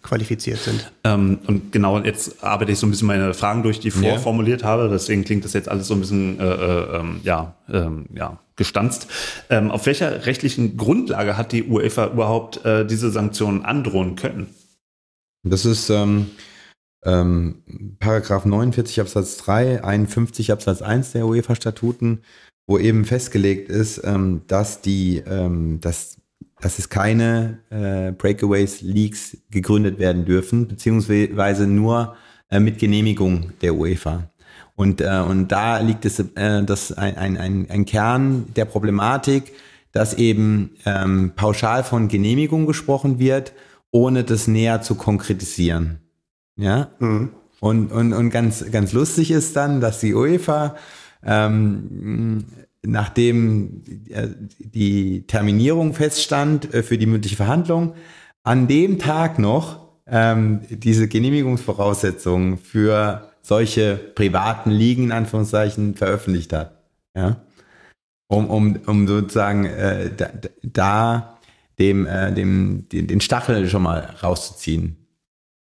qualifiziert 0.01 0.59
sind. 0.59 0.91
Ähm, 1.03 1.39
und 1.47 1.71
genau 1.71 1.99
jetzt 1.99 2.43
arbeite 2.43 2.71
ich 2.71 2.79
so 2.79 2.87
ein 2.87 2.91
bisschen 2.91 3.07
meine 3.07 3.33
Fragen 3.33 3.63
durch, 3.63 3.79
die 3.79 3.89
ich 3.89 3.95
Ja. 3.95 4.11
vorformuliert 4.11 4.63
habe. 4.63 4.89
Deswegen 4.89 5.23
klingt 5.23 5.43
das 5.45 5.53
jetzt 5.53 5.69
alles 5.69 5.87
so 5.87 5.93
ein 5.93 5.99
bisschen 5.99 6.39
äh, 6.39 6.43
äh, 6.45 6.97
ähm, 6.99 7.19
ja, 7.23 7.55
ähm, 7.71 8.05
ja, 8.13 8.39
gestanzt. 8.59 9.07
Ähm, 9.49 9.71
auf 9.71 9.87
welcher 9.87 10.27
rechtlichen 10.27 10.77
Grundlage 10.77 11.35
hat 11.35 11.51
die 11.51 11.63
UEFA 11.63 12.11
überhaupt 12.11 12.63
äh, 12.63 12.85
diese 12.85 13.09
Sanktionen 13.09 13.65
androhen 13.65 14.15
können? 14.15 14.53
Das 15.43 15.65
ist 15.65 15.89
ähm, 15.89 16.27
ähm, 17.03 17.63
Paragraph 17.99 18.45
49 18.45 19.01
Absatz 19.01 19.37
3, 19.37 19.83
51 19.83 20.51
Absatz 20.51 20.81
1 20.81 21.13
der 21.13 21.25
UEFA-Statuten, 21.25 22.21
wo 22.67 22.77
eben 22.77 23.05
festgelegt 23.05 23.69
ist, 23.69 24.01
ähm, 24.03 24.41
dass 24.47 24.81
die, 24.81 25.23
ähm, 25.25 25.79
dass, 25.79 26.17
dass 26.61 26.77
es 26.77 26.89
keine 26.89 27.59
äh, 27.69 28.11
Breakaways 28.11 28.81
Leagues 28.81 29.37
gegründet 29.49 29.97
werden 29.97 30.25
dürfen, 30.25 30.67
beziehungsweise 30.67 31.67
nur 31.67 32.15
äh, 32.49 32.59
mit 32.59 32.79
Genehmigung 32.79 33.53
der 33.61 33.75
UEFA. 33.75 34.29
Und, 34.79 35.01
äh, 35.01 35.21
und 35.27 35.49
da 35.51 35.79
liegt 35.79 36.05
es 36.05 36.19
äh, 36.19 36.63
das 36.63 36.93
ein, 36.93 37.17
ein, 37.17 37.35
ein, 37.35 37.67
ein 37.69 37.83
Kern 37.83 38.45
der 38.55 38.63
Problematik, 38.63 39.51
dass 39.91 40.13
eben 40.13 40.71
ähm, 40.85 41.33
pauschal 41.35 41.83
von 41.83 42.07
Genehmigung 42.07 42.65
gesprochen 42.65 43.19
wird, 43.19 43.51
ohne 43.91 44.23
das 44.23 44.47
näher 44.47 44.81
zu 44.81 44.95
konkretisieren. 44.95 45.99
Ja. 46.55 46.91
Mhm. 46.99 47.31
Und, 47.59 47.91
und, 47.91 48.13
und 48.13 48.29
ganz, 48.29 48.71
ganz 48.71 48.93
lustig 48.93 49.31
ist 49.31 49.53
dann, 49.57 49.81
dass 49.81 49.99
die 49.99 50.13
UEFA, 50.13 50.77
ähm, 51.25 52.45
nachdem 52.81 53.83
äh, 54.07 54.29
die 54.59 55.27
Terminierung 55.27 55.93
feststand 55.93 56.73
äh, 56.73 56.83
für 56.83 56.97
die 56.97 57.05
mündliche 57.05 57.35
Verhandlung, 57.35 57.95
an 58.43 58.69
dem 58.69 58.97
Tag 58.97 59.39
noch 59.39 59.89
ähm, 60.07 60.61
diese 60.69 61.09
Genehmigungsvoraussetzungen 61.09 62.57
für 62.57 63.28
solche 63.41 63.95
privaten 63.95 64.71
Ligen 64.71 65.05
in 65.05 65.11
Anführungszeichen 65.11 65.95
veröffentlicht 65.95 66.53
hat. 66.53 66.83
Ja? 67.15 67.37
Um, 68.27 68.49
um, 68.49 68.79
um 68.85 69.07
sozusagen 69.07 69.65
äh, 69.65 70.11
da, 70.15 70.29
da 70.61 71.39
dem, 71.79 72.05
äh, 72.05 72.31
dem, 72.33 72.87
den, 72.89 73.07
den 73.07 73.21
Stachel 73.21 73.67
schon 73.69 73.83
mal 73.83 74.15
rauszuziehen. 74.21 74.97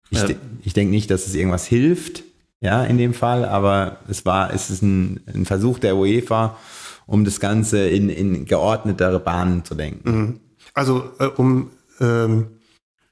Ich, 0.09 0.21
Ja. 0.21 0.29
ich 0.63 0.73
denke 0.73 0.91
nicht, 0.91 1.11
dass 1.11 1.27
es 1.27 1.35
irgendwas 1.35 1.65
hilft, 1.65 2.23
ja, 2.61 2.83
in 2.83 2.97
dem 2.97 3.13
Fall, 3.13 3.45
aber 3.45 3.99
es 4.07 4.25
war, 4.25 4.53
es 4.53 4.69
ist 4.69 4.81
ein, 4.81 5.19
ein 5.27 5.45
Versuch 5.45 5.77
der 5.77 5.95
UEFA, 5.97 6.57
um 7.05 7.25
das 7.25 7.39
Ganze 7.39 7.87
in, 7.87 8.09
in 8.09 8.45
geordnetere 8.45 9.19
Bahnen 9.19 9.63
zu 9.65 9.75
lenken. 9.75 10.11
Mhm. 10.11 10.39
Also 10.73 11.11
äh, 11.19 11.25
um 11.25 11.69
ähm, 11.99 12.47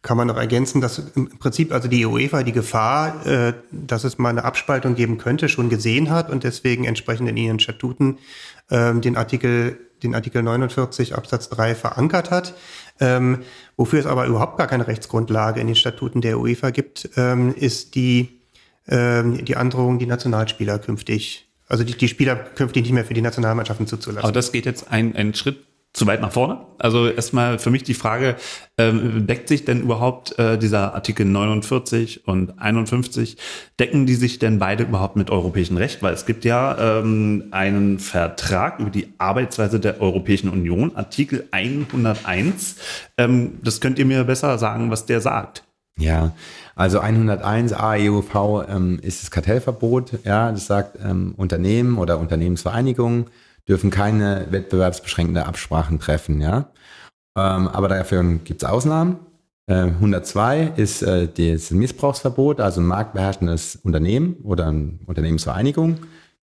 kann 0.04 0.18
man 0.18 0.28
noch 0.28 0.38
ergänzen, 0.38 0.82
dass 0.82 0.99
im 1.16 1.30
Prinzip 1.39 1.72
also 1.74 1.88
die 1.88 2.06
UEFA 2.06 2.43
die 2.43 2.51
Gefahr, 2.51 3.26
äh, 3.26 3.54
dass 3.72 4.04
es 4.04 4.18
mal 4.20 4.30
eine 4.30 4.43
Abspaltung 4.43 4.93
geben 4.95 5.18
könnte, 5.18 5.49
schon 5.49 5.70
gesehen 5.70 6.12
hat 6.12 6.30
und 6.30 6.43
deswegen 6.43 6.84
entsprechend 6.86 7.28
in 7.30 7.38
ihren 7.38 7.60
Statuten 7.60 8.20
ähm, 8.70 9.01
den 9.01 9.18
Artikel 9.18 9.80
den 10.04 10.14
Artikel 10.16 10.43
49 10.43 11.16
Absatz 11.16 11.47
3 11.47 11.76
verankert 11.76 12.30
hat. 12.30 12.54
Ähm, 12.99 13.39
wofür 13.78 13.99
es 14.01 14.06
aber 14.06 14.26
überhaupt 14.26 14.58
gar 14.58 14.68
keine 14.68 14.86
Rechtsgrundlage 14.86 15.62
in 15.62 15.68
den 15.68 15.78
Statuten 15.78 16.20
der 16.20 16.38
UEFA 16.39 16.72
gibt, 16.72 17.10
ähm, 17.16 17.56
ist 17.56 17.95
die, 17.95 18.41
ähm, 18.89 19.45
die 19.45 19.56
Androhung, 19.56 19.99
die 19.99 20.06
Nationalspieler 20.06 20.78
künftig, 20.80 21.47
also 21.70 21.86
die, 21.86 21.95
die 21.95 22.10
Spieler 22.10 22.36
künftig 22.36 22.84
nicht 22.84 22.91
mehr 22.91 23.06
für 23.06 23.14
die 23.14 23.22
Nationalmannschaften 23.22 23.88
zuzulassen. 23.88 24.24
Aber 24.26 24.34
das 24.34 24.51
geht 24.51 24.66
jetzt 24.66 24.91
ein- 24.91 25.16
einen 25.16 25.34
Schritt 25.34 25.64
zu 25.94 26.08
weit 26.08 26.22
nach 26.22 26.32
vorne. 26.32 26.58
Also 26.80 27.08
erstmal 27.08 27.60
für 27.60 27.70
mich 27.70 27.84
die 27.84 27.94
Frage, 27.94 28.36
ähm, 28.80 29.28
deckt 29.28 29.48
sich 29.48 29.64
denn 29.64 29.82
überhaupt 29.82 30.38
äh, 30.39 30.58
dieser 30.58 30.96
Artikel 30.96 31.26
49 31.26 32.28
und 32.28 32.60
51, 32.60 33.38
decken 33.80 34.08
die 34.08 34.16
sich 34.16 34.39
denn 34.39 34.58
beide 34.58 34.84
überhaupt 34.84 35.16
mit 35.16 35.30
europäischem 35.30 35.78
Recht? 35.78 36.02
Weil 36.02 36.16
es 36.16 36.26
gibt 36.26 36.46
ja 36.46 37.00
ähm, 37.00 37.46
einen 37.52 38.00
Vertrag 38.00 38.80
über 38.80 38.89
die 38.89 39.14
Arbeitsweise 39.20 39.80
der 39.80 40.02
Europäischen 40.02 40.50
Union, 40.50 40.96
Artikel 40.96 41.48
101. 41.52 42.78
Ähm, 43.20 43.60
das 43.64 43.80
könnt 43.80 44.00
ihr 44.00 44.06
mir 44.06 44.24
besser 44.24 44.58
sagen, 44.58 44.89
was 44.89 45.06
der 45.06 45.22
sagt. 45.22 45.64
Ja, 46.00 46.32
also 46.76 47.00
101 47.00 47.72
AEUV 47.72 48.66
ähm, 48.68 49.00
ist 49.04 49.22
das 49.22 49.30
Kartellverbot. 49.30 50.20
Ja, 50.24 50.52
das 50.52 50.66
sagt, 50.66 50.98
ähm, 51.04 51.36
Unternehmen 51.38 52.00
oder 52.00 52.18
Unternehmensvereinigungen 52.18 53.28
dürfen 53.68 53.89
keine 53.89 54.47
wettbewerbsbeschränkende 54.49 55.45
Absprachen 55.45 55.99
treffen. 55.99 56.41
Ja, 56.41 56.70
ähm, 57.38 57.68
aber 57.68 57.88
dafür 57.88 58.24
gibt 58.43 58.64
es 58.64 58.70
Ausnahmen. 58.70 59.20
Äh, 59.66 59.86
102 59.86 60.74
ist 60.76 61.01
äh, 61.03 61.28
das 61.28 61.72
Missbrauchsverbot, 61.72 62.59
also 62.59 62.82
ein 62.82 62.86
marktbeherrschendes 62.86 63.78
Unternehmen 63.78 64.36
oder 64.43 64.68
eine 64.68 64.99
Unternehmensvereinigung. 65.05 65.99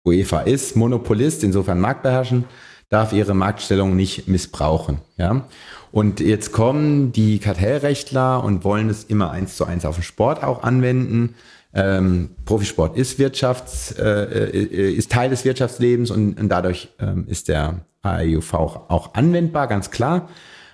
UEFA 0.06 0.40
ist 0.40 0.76
Monopolist, 0.76 1.42
insofern 1.44 1.80
marktbeherrschen, 1.80 2.44
darf 2.88 3.12
ihre 3.12 3.34
Marktstellung 3.34 3.96
nicht 3.96 4.28
missbrauchen. 4.28 4.98
Ja? 5.16 5.46
Und 5.92 6.20
jetzt 6.20 6.52
kommen 6.52 7.12
die 7.12 7.38
Kartellrechtler 7.38 8.42
und 8.42 8.64
wollen 8.64 8.88
es 8.88 9.04
immer 9.04 9.30
eins 9.30 9.56
zu 9.56 9.64
eins 9.64 9.84
auf 9.84 9.96
den 9.96 10.04
Sport 10.04 10.42
auch 10.42 10.62
anwenden. 10.62 11.34
Ähm, 11.72 12.30
Profisport 12.44 12.96
ist 12.96 13.18
Wirtschafts, 13.18 13.92
äh, 13.92 14.50
äh, 14.50 14.92
ist 14.92 15.12
Teil 15.12 15.30
des 15.30 15.44
Wirtschaftslebens 15.44 16.10
und, 16.10 16.40
und 16.40 16.48
dadurch 16.48 16.88
ähm, 16.98 17.26
ist 17.28 17.48
der 17.48 17.84
AIUV 18.02 18.54
auch, 18.54 18.90
auch 18.90 19.14
anwendbar, 19.14 19.68
ganz 19.68 19.90
klar. 19.90 20.28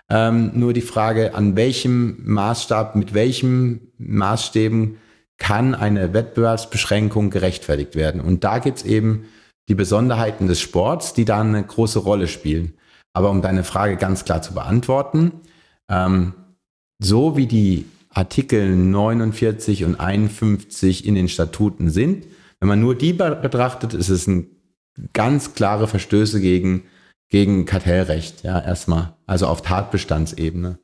Ähm, 0.08 0.52
nur 0.54 0.72
die 0.72 0.82
Frage, 0.82 1.34
an 1.34 1.56
welchem 1.56 2.22
Maßstab, 2.24 2.94
mit 2.96 3.12
welchem 3.12 3.92
Maßstäben 3.98 4.96
kann 5.38 5.74
eine 5.74 6.14
Wettbewerbsbeschränkung 6.14 7.30
gerechtfertigt 7.30 7.94
werden. 7.94 8.20
Und 8.20 8.44
da 8.44 8.58
gibt's 8.58 8.84
eben 8.84 9.26
die 9.68 9.74
Besonderheiten 9.74 10.46
des 10.46 10.60
Sports, 10.60 11.12
die 11.12 11.24
da 11.24 11.40
eine 11.40 11.62
große 11.62 11.98
Rolle 11.98 12.28
spielen. 12.28 12.74
Aber 13.12 13.30
um 13.30 13.42
deine 13.42 13.64
Frage 13.64 13.96
ganz 13.96 14.24
klar 14.24 14.42
zu 14.42 14.54
beantworten, 14.54 15.32
ähm, 15.90 16.34
so 16.98 17.36
wie 17.36 17.46
die 17.46 17.86
Artikel 18.16 18.74
49 18.74 19.84
und 19.84 20.00
51 20.00 21.04
in 21.06 21.14
den 21.14 21.28
Statuten 21.28 21.90
sind, 21.90 22.26
wenn 22.60 22.68
man 22.68 22.80
nur 22.80 22.94
die 22.94 23.12
betrachtet, 23.12 23.92
ist 23.92 24.08
es 24.08 24.26
ein 24.26 24.46
ganz 25.12 25.54
klare 25.54 25.86
Verstöße 25.86 26.40
gegen, 26.40 26.84
gegen 27.28 27.66
Kartellrecht, 27.66 28.42
ja, 28.42 28.58
erstmal. 28.58 29.12
Also 29.26 29.46
auf 29.46 29.60
Tatbestandsebene. 29.60 30.78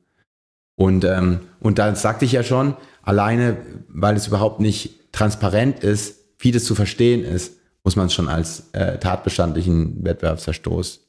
Und, 0.77 1.05
ähm, 1.05 1.41
und 1.61 1.79
da 1.79 1.95
sagte 1.95 2.27
ich 2.27 2.33
ja 2.33 2.43
schon, 2.43 2.77
alleine, 3.03 3.57
weil 3.89 4.17
es 4.17 4.27
überhaupt 4.27 4.61
nicht 4.61 5.13
transparent 5.13 5.83
ist, 5.83 6.19
wie 6.39 6.53
das 6.53 6.65
zu 6.65 6.75
verstehen 6.75 7.25
ist, 7.25 7.55
muss 7.83 7.97
man 7.97 8.07
es 8.07 8.15
schon 8.15 8.29
als 8.29 8.65
äh, 8.73 8.99
tatbestandlichen 8.99 10.05
Wettbewerbsverstoß 10.05 11.01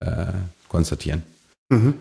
äh, 0.00 0.26
konstatieren. 0.68 1.22
Mhm. 1.70 1.94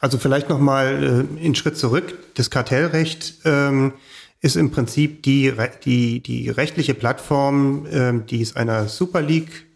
Also 0.00 0.18
vielleicht 0.18 0.48
nochmal 0.48 1.26
äh, 1.38 1.44
einen 1.44 1.54
Schritt 1.54 1.76
zurück. 1.76 2.14
Das 2.34 2.50
Kartellrecht 2.50 3.34
ähm, 3.44 3.92
ist 4.40 4.56
im 4.56 4.70
Prinzip 4.70 5.22
die, 5.22 5.52
die, 5.84 6.20
die 6.20 6.48
rechtliche 6.48 6.94
Plattform, 6.94 7.86
ähm, 7.90 8.26
die 8.26 8.42
es 8.42 8.56
einer 8.56 8.88
Super 8.88 9.22
League, 9.22 9.66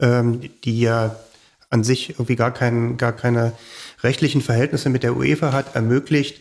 ähm, 0.00 0.40
die 0.64 0.80
ja 0.80 1.16
an 1.70 1.84
sich 1.84 2.10
irgendwie 2.10 2.36
gar, 2.36 2.52
kein, 2.52 2.96
gar 2.96 3.12
keine 3.12 3.52
rechtlichen 4.02 4.40
Verhältnisse 4.40 4.90
mit 4.90 5.02
der 5.02 5.16
UEFA 5.16 5.52
hat, 5.52 5.74
ermöglicht, 5.74 6.40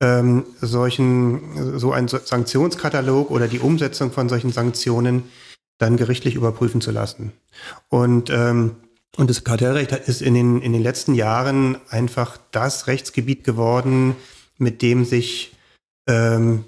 ähm, 0.00 0.44
solchen, 0.60 1.78
so 1.78 1.92
einen 1.92 2.08
Sanktionskatalog 2.08 3.30
oder 3.30 3.48
die 3.48 3.58
Umsetzung 3.58 4.12
von 4.12 4.28
solchen 4.28 4.52
Sanktionen 4.52 5.24
dann 5.78 5.96
gerichtlich 5.96 6.34
überprüfen 6.34 6.80
zu 6.80 6.90
lassen. 6.90 7.32
Und, 7.88 8.30
ähm, 8.30 8.76
und 9.16 9.30
das 9.30 9.44
Kartellrecht 9.44 9.92
ist 9.92 10.22
in 10.22 10.34
den, 10.34 10.62
in 10.62 10.72
den 10.72 10.82
letzten 10.82 11.14
Jahren 11.14 11.78
einfach 11.90 12.38
das 12.52 12.86
Rechtsgebiet 12.86 13.44
geworden, 13.44 14.16
mit 14.58 14.82
dem 14.82 15.04
sich 15.04 15.56
ähm, 16.06 16.64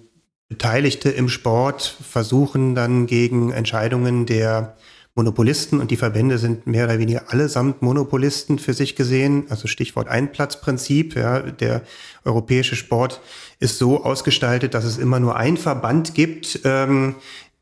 Beteiligte 0.49 1.11
im 1.11 1.29
Sport 1.29 1.97
versuchen 2.03 2.75
dann 2.75 3.07
gegen 3.07 3.53
Entscheidungen 3.53 4.27
der 4.27 4.77
Monopolisten 5.15 5.81
und 5.81 5.91
die 5.91 5.97
Verbände 5.97 6.39
sind 6.39 6.67
mehr 6.67 6.87
oder 6.87 6.99
weniger 6.99 7.31
allesamt 7.33 7.83
Monopolisten 7.83 8.59
für 8.59 8.75
sich 8.75 8.97
gesehen. 8.97 9.45
Also 9.49 9.69
Stichwort 9.69 10.09
Einplatzprinzip. 10.09 11.15
Ja, 11.15 11.41
der 11.41 11.83
europäische 12.25 12.77
Sport 12.77 13.21
ist 13.59 13.79
so 13.79 14.05
ausgestaltet, 14.05 14.75
dass 14.75 14.85
es 14.85 14.99
immer 14.99 15.21
nur 15.21 15.37
ein 15.37 15.57
Verband 15.57 16.15
gibt, 16.15 16.61
ähm, 16.65 17.17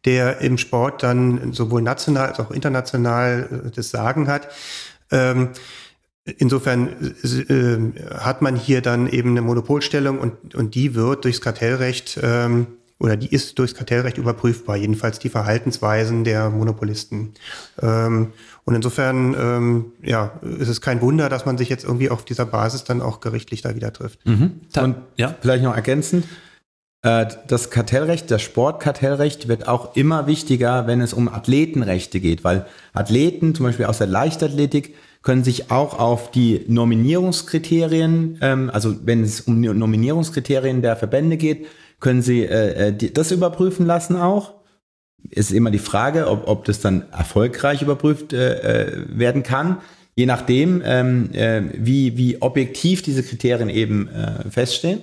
der 0.09 0.41
im 0.41 0.57
Sport 0.57 1.03
dann 1.03 1.53
sowohl 1.53 1.83
national 1.83 2.29
als 2.29 2.41
auch 2.41 2.51
international 2.51 3.67
äh, 3.67 3.71
das 3.71 3.91
Sagen 3.91 4.27
hat. 4.27 4.49
Ähm, 5.11 5.51
insofern 6.25 6.89
äh, 7.23 8.17
hat 8.19 8.41
man 8.41 8.57
hier 8.57 8.81
dann 8.81 9.07
eben 9.07 9.31
eine 9.31 9.43
Monopolstellung 9.43 10.19
und, 10.19 10.55
und 10.55 10.75
die 10.75 10.95
wird 10.95 11.27
durchs 11.27 11.43
Kartellrecht 11.43 12.19
ähm, 12.23 12.69
oder 12.99 13.19
die 13.19 13.29
ist 13.29 13.59
durchs 13.59 13.75
Kartellrecht 13.75 14.17
überprüfbar, 14.17 14.77
jedenfalls 14.77 15.19
die 15.19 15.29
Verhaltensweisen 15.29 16.25
der 16.25 16.49
Monopolisten. 16.49 17.35
Ähm, 17.83 18.33
und 18.65 18.75
insofern 18.75 19.37
ähm, 19.39 19.93
ja, 20.03 20.33
ist 20.59 20.69
es 20.69 20.81
kein 20.81 21.03
Wunder, 21.03 21.29
dass 21.29 21.45
man 21.45 21.59
sich 21.59 21.69
jetzt 21.69 21.85
irgendwie 21.85 22.09
auf 22.09 22.25
dieser 22.25 22.47
Basis 22.47 22.85
dann 22.85 23.03
auch 23.03 23.21
gerichtlich 23.21 23.61
da 23.61 23.75
wieder 23.75 23.93
trifft. 23.93 24.27
Mhm. 24.27 24.63
Und 24.75 24.97
ja. 25.17 25.35
vielleicht 25.41 25.65
noch 25.65 25.77
ergänzend, 25.77 26.25
das 27.01 27.71
Kartellrecht, 27.71 28.29
das 28.29 28.43
Sportkartellrecht 28.43 29.47
wird 29.47 29.69
auch 29.69 29.95
immer 29.95 30.27
wichtiger, 30.27 30.89
wenn 30.89 31.01
es 31.01 31.13
um 31.13 31.29
Athletenrechte 31.29 32.19
geht, 32.19 32.43
weil 32.43 32.67
Athleten, 32.93 33.55
zum 33.55 33.67
Beispiel 33.67 33.87
aus 33.87 33.99
der 33.99 34.09
Leichtathletik, 34.09 34.97
können 35.23 35.45
sich 35.45 35.71
auch 35.71 35.99
auf 35.99 36.31
die 36.31 36.65
Nominierungskriterien, 36.69 38.39
ähm, 38.41 38.71
also 38.73 38.97
wenn 39.05 39.23
es 39.23 39.43
um 39.43 39.61
Nominierungskriterien 39.61 40.83
der 40.83 40.97
Verbände 40.97 41.37
geht, 41.37 41.67
können 42.01 42.23
Sie 42.23 42.45
äh, 42.45 42.89
äh, 42.89 42.93
die, 42.93 43.13
das 43.13 43.33
überprüfen 43.33 43.87
lassen 43.87 44.17
auch. 44.17 44.55
Ist 45.31 45.51
immer 45.51 45.71
die 45.71 45.79
Frage, 45.79 46.29
ob, 46.29 46.47
ob 46.47 46.65
das 46.65 46.81
dann 46.81 47.05
erfolgreich 47.11 47.83
überprüft 47.83 48.33
äh, 48.33 48.85
äh, 48.85 49.05
werden 49.09 49.43
kann. 49.43 49.79
Je 50.15 50.27
nachdem, 50.27 50.83
ähm, 50.85 51.31
äh, 51.33 51.63
wie, 51.75 52.17
wie 52.17 52.41
objektiv 52.41 53.03
diese 53.03 53.23
Kriterien 53.23 53.69
eben 53.69 54.09
äh, 54.09 54.51
feststehen. 54.51 55.03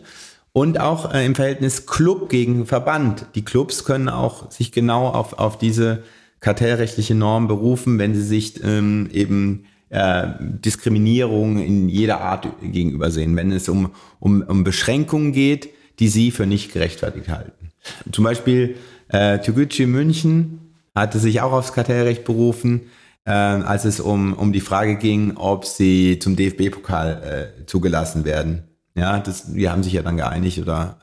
Und 0.55 0.79
auch 0.79 1.13
äh, 1.13 1.25
im 1.25 1.35
Verhältnis 1.35 1.85
Club 1.85 2.29
gegen 2.29 2.65
Verband. 2.65 3.25
Die 3.35 3.43
Clubs 3.43 3.83
können 3.83 4.07
auch 4.07 4.49
sich 4.49 4.71
genau 4.71 5.09
auf, 5.09 5.33
auf 5.33 5.57
diese 5.57 6.03
kartellrechtliche 6.39 7.13
Norm 7.13 7.49
berufen, 7.49 7.99
wenn 7.99 8.15
sie 8.15 8.23
sich 8.23 8.63
ähm, 8.63 9.09
eben 9.11 9.65
äh, 9.89 10.27
Diskriminierung 10.39 11.57
in 11.57 11.89
jeder 11.89 12.21
Art 12.21 12.47
gegenüber 12.61 13.11
sehen. 13.11 13.35
Wenn 13.35 13.51
es 13.51 13.67
um, 13.67 13.91
um, 14.21 14.43
um 14.43 14.63
Beschränkungen 14.63 15.33
geht, 15.33 15.71
die 15.99 16.07
sie 16.07 16.31
für 16.31 16.45
nicht 16.45 16.71
gerechtfertigt 16.71 17.27
halten. 17.27 17.71
Zum 18.13 18.23
Beispiel 18.23 18.77
äh, 19.09 19.39
Toguchi 19.39 19.85
München 19.85 20.71
hatte 20.95 21.19
sich 21.19 21.41
auch 21.41 21.51
aufs 21.51 21.73
Kartellrecht 21.73 22.23
berufen, 22.23 22.83
äh, 23.25 23.31
als 23.31 23.83
es 23.83 23.99
um, 23.99 24.31
um 24.31 24.53
die 24.53 24.61
Frage 24.61 24.95
ging, 24.95 25.35
ob 25.35 25.65
sie 25.65 26.17
zum 26.17 26.37
DFB-Pokal 26.37 27.51
äh, 27.59 27.65
zugelassen 27.65 28.23
werden. 28.23 28.63
Ja, 28.95 29.19
das, 29.19 29.53
die 29.53 29.69
haben 29.69 29.83
sich 29.83 29.93
ja 29.93 30.01
dann 30.01 30.17
geeinigt 30.17 30.59
oder 30.59 30.99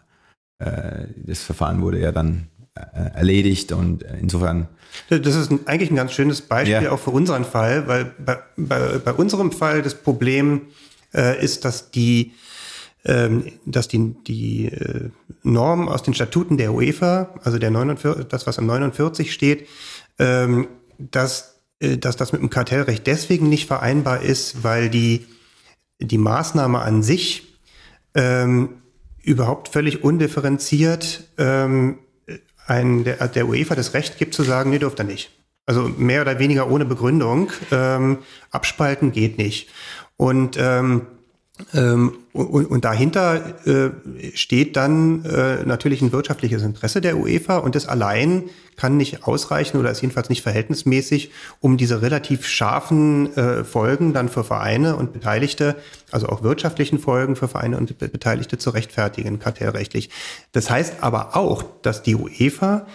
äh, 0.58 1.06
das 1.16 1.42
Verfahren 1.42 1.82
wurde 1.82 2.00
ja 2.00 2.10
dann 2.10 2.48
äh, 2.74 3.10
erledigt 3.14 3.72
und 3.72 4.02
äh, 4.02 4.16
insofern. 4.18 4.68
Das 5.08 5.34
ist 5.34 5.52
eigentlich 5.66 5.90
ein 5.90 5.96
ganz 5.96 6.12
schönes 6.12 6.40
Beispiel 6.40 6.84
ja. 6.84 6.90
auch 6.90 6.98
für 6.98 7.10
unseren 7.10 7.44
Fall, 7.44 7.86
weil 7.86 8.06
bei, 8.18 8.38
bei, 8.56 8.98
bei 8.98 9.12
unserem 9.12 9.52
Fall 9.52 9.82
das 9.82 9.94
Problem 9.94 10.62
äh, 11.14 11.42
ist, 11.42 11.64
dass 11.64 11.90
die 11.90 12.32
ähm, 13.04 13.52
dass 13.66 13.88
die, 13.88 14.14
die 14.26 14.66
äh, 14.66 15.10
Norm 15.42 15.88
aus 15.88 16.02
den 16.02 16.14
Statuten 16.14 16.56
der 16.56 16.72
UEFA, 16.72 17.34
also 17.42 17.58
der 17.58 17.70
49, 17.70 18.26
das, 18.28 18.46
was 18.46 18.58
im 18.58 18.66
49 18.66 19.32
steht, 19.32 19.68
ähm, 20.18 20.68
dass, 20.98 21.62
äh, 21.80 21.98
dass 21.98 22.16
das 22.16 22.32
mit 22.32 22.40
dem 22.40 22.50
Kartellrecht 22.50 23.06
deswegen 23.06 23.48
nicht 23.48 23.66
vereinbar 23.66 24.22
ist, 24.22 24.62
weil 24.62 24.88
die, 24.88 25.26
die 25.98 26.18
Maßnahme 26.18 26.78
an 26.80 27.02
sich 27.02 27.51
ähm, 28.14 28.82
überhaupt 29.22 29.68
völlig 29.68 30.04
undifferenziert 30.04 31.24
ähm, 31.38 31.98
ein, 32.66 33.04
der, 33.04 33.28
der 33.28 33.48
UEFA 33.48 33.74
das 33.74 33.94
Recht 33.94 34.18
gibt 34.18 34.34
zu 34.34 34.42
sagen, 34.42 34.70
nee, 34.70 34.78
dürft 34.78 35.00
ihr 35.00 35.04
nicht. 35.04 35.30
Also 35.66 35.88
mehr 35.88 36.22
oder 36.22 36.38
weniger 36.38 36.70
ohne 36.70 36.84
Begründung. 36.84 37.52
Ähm, 37.70 38.18
abspalten 38.50 39.12
geht 39.12 39.38
nicht. 39.38 39.68
Und 40.16 40.56
ähm, 40.60 41.06
ähm, 41.74 42.18
und, 42.32 42.66
und, 42.66 42.84
dahinter 42.84 43.66
äh, 43.66 43.90
steht 44.34 44.74
dann 44.76 45.24
äh, 45.24 45.64
natürlich 45.64 46.00
ein 46.00 46.10
wirtschaftliches 46.10 46.62
Interesse 46.62 47.00
der 47.00 47.18
UEFA 47.18 47.58
und 47.58 47.74
das 47.74 47.86
allein 47.86 48.44
kann 48.76 48.96
nicht 48.96 49.24
ausreichen 49.24 49.78
oder 49.78 49.90
ist 49.90 50.00
jedenfalls 50.00 50.30
nicht 50.30 50.42
verhältnismäßig, 50.42 51.30
um 51.60 51.76
diese 51.76 52.00
relativ 52.00 52.46
scharfen 52.46 53.36
äh, 53.36 53.64
Folgen 53.64 54.14
dann 54.14 54.30
für 54.30 54.44
Vereine 54.44 54.96
und 54.96 55.12
Beteiligte, 55.12 55.76
also 56.10 56.28
auch 56.28 56.42
wirtschaftlichen 56.42 56.98
Folgen 56.98 57.36
für 57.36 57.48
Vereine 57.48 57.76
und 57.76 57.98
Beteiligte 57.98 58.56
zu 58.56 58.70
rechtfertigen, 58.70 59.38
kartellrechtlich. 59.38 60.08
Das 60.52 60.70
heißt 60.70 61.02
aber 61.02 61.36
auch, 61.36 61.64
dass 61.82 62.02
die 62.02 62.16
UEFA 62.16 62.86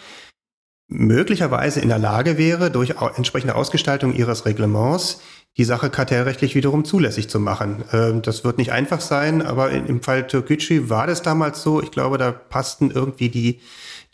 möglicherweise 0.87 1.81
in 1.81 1.89
der 1.89 1.99
Lage 1.99 2.37
wäre, 2.37 2.71
durch 2.71 2.95
entsprechende 3.15 3.55
Ausgestaltung 3.55 4.13
ihres 4.13 4.45
Reglements 4.45 5.21
die 5.57 5.63
Sache 5.63 5.89
kartellrechtlich 5.89 6.53
wiederum 6.55 6.85
zulässig 6.85 7.29
zu 7.29 7.39
machen. 7.39 7.83
Ähm, 7.91 8.21
das 8.21 8.43
wird 8.43 8.57
nicht 8.57 8.71
einfach 8.71 9.01
sein, 9.01 9.41
aber 9.41 9.71
im 9.71 10.01
Fall 10.01 10.27
Türkgücü 10.27 10.89
war 10.89 11.07
das 11.07 11.23
damals 11.23 11.63
so. 11.63 11.81
Ich 11.81 11.91
glaube, 11.91 12.17
da 12.17 12.31
passten 12.31 12.91
irgendwie 12.91 13.29
die, 13.29 13.59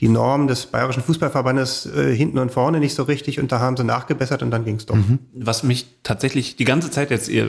die 0.03 0.09
Norm 0.09 0.49
des 0.49 0.65
Bayerischen 0.65 1.01
Fußballverbandes 1.01 1.85
äh, 1.85 2.13
hinten 2.13 2.37
und 2.37 2.51
vorne 2.51 2.81
nicht 2.81 2.93
so 2.93 3.03
richtig 3.03 3.39
und 3.39 3.53
da 3.53 3.61
haben 3.61 3.77
sie 3.77 3.85
nachgebessert 3.85 4.43
und 4.43 4.51
dann 4.51 4.65
ging 4.65 4.75
es 4.75 4.85
doch. 4.85 4.95
Mhm. 4.95 5.19
Was 5.33 5.63
mich 5.63 5.85
tatsächlich 6.03 6.57
die 6.57 6.65
ganze 6.65 6.91
Zeit 6.91 7.09
jetzt 7.09 7.29
eher, 7.29 7.47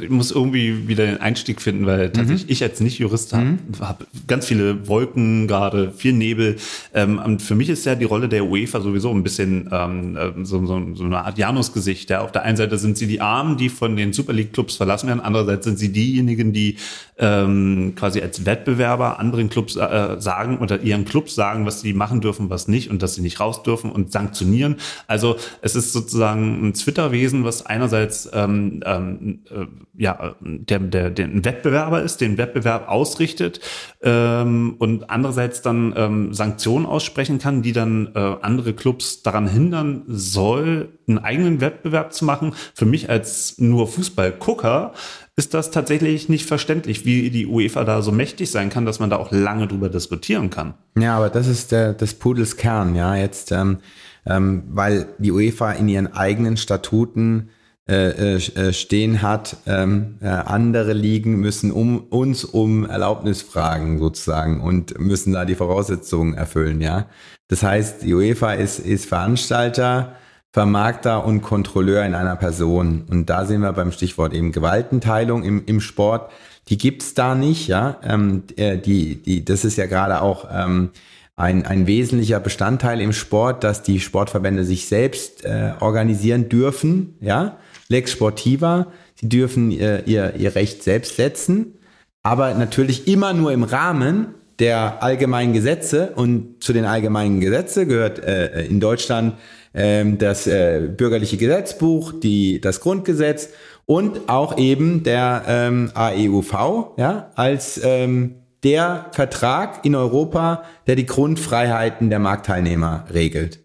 ich 0.00 0.08
muss 0.08 0.30
irgendwie 0.30 0.88
wieder 0.88 1.04
den 1.04 1.20
Einstieg 1.20 1.60
finden, 1.60 1.84
weil 1.84 2.08
tatsächlich 2.08 2.46
mhm. 2.46 2.52
ich 2.52 2.62
als 2.62 2.80
Nicht-Jurist 2.80 3.34
habe 3.34 3.58
hab 3.80 4.06
ganz 4.26 4.46
viele 4.46 4.88
Wolken 4.88 5.46
gerade, 5.46 5.92
viel 5.92 6.14
Nebel. 6.14 6.56
Ähm, 6.94 7.20
und 7.22 7.42
für 7.42 7.54
mich 7.54 7.68
ist 7.68 7.84
ja 7.84 7.96
die 7.96 8.06
Rolle 8.06 8.30
der 8.30 8.46
UEFA 8.46 8.80
sowieso 8.80 9.10
ein 9.10 9.22
bisschen 9.22 9.68
ähm, 9.70 10.16
so, 10.46 10.64
so, 10.64 10.94
so 10.94 11.04
eine 11.04 11.22
Art 11.22 11.36
Janusgesicht. 11.36 12.08
Ja. 12.08 12.22
Auf 12.22 12.32
der 12.32 12.44
einen 12.44 12.56
Seite 12.56 12.78
sind 12.78 12.96
sie 12.96 13.06
die 13.06 13.20
Armen, 13.20 13.58
die 13.58 13.68
von 13.68 13.94
den 13.94 14.14
Super 14.14 14.32
League-Clubs 14.32 14.76
verlassen 14.76 15.08
werden, 15.08 15.20
andererseits 15.20 15.66
sind 15.66 15.78
sie 15.78 15.92
diejenigen, 15.92 16.54
die 16.54 16.76
ähm, 17.18 17.92
quasi 17.94 18.22
als 18.22 18.46
Wettbewerber 18.46 19.18
anderen 19.20 19.50
Clubs 19.50 19.76
äh, 19.76 20.16
sagen 20.18 20.58
oder 20.58 20.80
ihren 20.80 21.04
Clubs 21.04 21.34
sagen, 21.34 21.66
was 21.66 21.73
sie 21.80 21.92
machen 21.92 22.20
dürfen, 22.20 22.50
was 22.50 22.68
nicht 22.68 22.90
und 22.90 23.02
dass 23.02 23.14
sie 23.14 23.22
nicht 23.22 23.40
raus 23.40 23.62
dürfen 23.62 23.90
und 23.90 24.12
sanktionieren. 24.12 24.76
Also 25.06 25.36
es 25.62 25.76
ist 25.76 25.92
sozusagen 25.92 26.68
ein 26.68 26.74
Twitter-Wesen, 26.74 27.44
was 27.44 27.66
einerseits 27.66 28.28
ähm, 28.32 28.82
ähm, 28.84 29.40
äh, 29.50 29.66
ja 29.96 30.34
der, 30.40 30.78
der, 30.78 31.10
der 31.10 31.26
ein 31.26 31.44
Wettbewerber 31.44 32.02
ist, 32.02 32.20
den 32.20 32.38
Wettbewerb 32.38 32.88
ausrichtet 32.88 33.60
ähm, 34.02 34.76
und 34.78 35.10
andererseits 35.10 35.62
dann 35.62 35.94
ähm, 35.96 36.34
Sanktionen 36.34 36.86
aussprechen 36.86 37.38
kann, 37.38 37.62
die 37.62 37.72
dann 37.72 38.10
äh, 38.14 38.18
andere 38.18 38.74
Clubs 38.74 39.22
daran 39.22 39.48
hindern 39.48 40.02
soll, 40.06 40.88
einen 41.06 41.18
eigenen 41.18 41.60
Wettbewerb 41.60 42.12
zu 42.12 42.24
machen. 42.24 42.54
Für 42.74 42.86
mich 42.86 43.10
als 43.10 43.58
nur 43.58 43.86
Fußballgucker 43.86 44.92
ist 45.36 45.52
das 45.52 45.70
tatsächlich 45.70 46.28
nicht 46.28 46.46
verständlich, 46.46 47.04
wie 47.04 47.30
die 47.30 47.46
UEFA 47.46 47.84
da 47.84 48.02
so 48.02 48.12
mächtig 48.12 48.50
sein 48.50 48.70
kann, 48.70 48.86
dass 48.86 49.00
man 49.00 49.10
da 49.10 49.16
auch 49.16 49.32
lange 49.32 49.66
drüber 49.66 49.88
diskutieren 49.88 50.50
kann. 50.50 50.74
Ja, 50.96 51.16
aber 51.16 51.28
das 51.28 51.48
ist 51.48 51.72
der, 51.72 51.92
des 51.92 52.14
Pudels 52.14 52.56
Kern, 52.56 52.94
ja, 52.94 53.16
jetzt, 53.16 53.50
ähm, 53.50 53.78
ähm, 54.26 54.64
weil 54.68 55.08
die 55.18 55.32
UEFA 55.32 55.72
in 55.72 55.88
ihren 55.88 56.12
eigenen 56.12 56.56
Statuten 56.56 57.50
äh, 57.86 58.36
äh, 58.36 58.72
stehen 58.72 59.20
hat, 59.20 59.58
ähm, 59.66 60.16
äh, 60.22 60.28
andere 60.28 60.94
Ligen 60.94 61.36
müssen 61.40 61.70
um, 61.70 61.98
uns 61.98 62.44
um 62.44 62.86
Erlaubnis 62.86 63.42
fragen 63.42 63.98
sozusagen 63.98 64.62
und 64.62 64.98
müssen 64.98 65.34
da 65.34 65.44
die 65.44 65.54
Voraussetzungen 65.54 66.32
erfüllen, 66.32 66.80
ja. 66.80 67.08
Das 67.48 67.62
heißt, 67.62 68.02
die 68.02 68.14
UEFA 68.14 68.54
ist, 68.54 68.78
ist 68.78 69.04
Veranstalter, 69.04 70.14
Vermarkter 70.54 71.26
und 71.26 71.42
Kontrolleur 71.42 72.06
in 72.06 72.14
einer 72.14 72.36
Person. 72.36 73.02
Und 73.10 73.28
da 73.28 73.44
sind 73.44 73.62
wir 73.62 73.72
beim 73.72 73.90
Stichwort 73.90 74.32
eben 74.32 74.52
Gewaltenteilung 74.52 75.42
im, 75.42 75.64
im 75.66 75.80
Sport. 75.80 76.30
Die 76.68 76.78
gibt's 76.78 77.12
da 77.12 77.34
nicht, 77.34 77.66
ja. 77.66 77.98
Ähm, 78.04 78.44
äh, 78.54 78.78
die, 78.78 79.16
die, 79.16 79.44
das 79.44 79.64
ist 79.64 79.76
ja 79.76 79.86
gerade 79.86 80.22
auch 80.22 80.46
ähm, 80.52 80.90
ein, 81.34 81.66
ein 81.66 81.88
wesentlicher 81.88 82.38
Bestandteil 82.38 83.00
im 83.00 83.12
Sport, 83.12 83.64
dass 83.64 83.82
die 83.82 83.98
Sportverbände 83.98 84.64
sich 84.64 84.86
selbst 84.86 85.44
äh, 85.44 85.72
organisieren 85.80 86.48
dürfen, 86.48 87.16
ja. 87.20 87.58
Lex 87.88 88.12
Sportiva, 88.12 88.86
sie 89.16 89.28
dürfen 89.28 89.72
ihr, 89.72 90.06
ihr, 90.06 90.36
ihr 90.36 90.54
Recht 90.54 90.84
selbst 90.84 91.16
setzen, 91.16 91.74
aber 92.22 92.54
natürlich 92.54 93.08
immer 93.08 93.32
nur 93.32 93.50
im 93.50 93.64
Rahmen 93.64 94.28
der 94.60 95.02
allgemeinen 95.02 95.52
Gesetze 95.52 96.12
und 96.14 96.62
zu 96.62 96.72
den 96.72 96.84
allgemeinen 96.84 97.40
Gesetze 97.40 97.86
gehört 97.86 98.20
äh, 98.20 98.66
in 98.66 98.78
Deutschland 98.78 99.34
ähm, 99.74 100.18
das 100.18 100.46
äh, 100.46 100.88
bürgerliche 100.96 101.36
Gesetzbuch, 101.36 102.12
die, 102.12 102.60
das 102.60 102.80
Grundgesetz 102.80 103.50
und 103.86 104.28
auch 104.28 104.56
eben 104.56 105.02
der 105.02 105.42
ähm, 105.46 105.90
AEUV 105.94 106.96
ja, 106.96 107.30
als 107.34 107.80
ähm, 107.82 108.36
der 108.62 109.10
Vertrag 109.12 109.84
in 109.84 109.94
Europa, 109.94 110.62
der 110.86 110.96
die 110.96 111.06
Grundfreiheiten 111.06 112.08
der 112.08 112.18
Marktteilnehmer 112.18 113.04
regelt. 113.12 113.60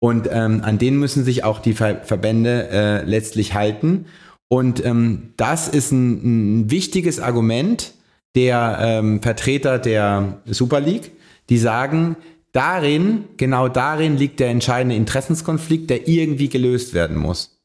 Und 0.00 0.28
ähm, 0.30 0.60
an 0.62 0.76
den 0.76 0.98
müssen 0.98 1.24
sich 1.24 1.44
auch 1.44 1.60
die 1.60 1.72
Ver 1.72 2.02
Verbände 2.04 2.68
äh, 2.70 3.04
letztlich 3.04 3.54
halten. 3.54 4.04
Und 4.48 4.84
ähm, 4.84 5.32
das 5.38 5.66
ist 5.66 5.92
ein, 5.92 6.64
ein 6.64 6.70
wichtiges 6.70 7.20
Argument 7.20 7.94
der 8.34 8.78
ähm, 8.80 9.22
Vertreter 9.22 9.78
der 9.78 10.42
Super 10.44 10.80
League, 10.80 11.12
die 11.48 11.56
sagen, 11.56 12.16
Darin, 12.54 13.24
genau 13.36 13.66
darin 13.68 14.16
liegt 14.16 14.38
der 14.38 14.48
entscheidende 14.48 14.94
Interessenskonflikt, 14.94 15.90
der 15.90 16.06
irgendwie 16.06 16.48
gelöst 16.48 16.94
werden 16.94 17.16
muss. 17.16 17.60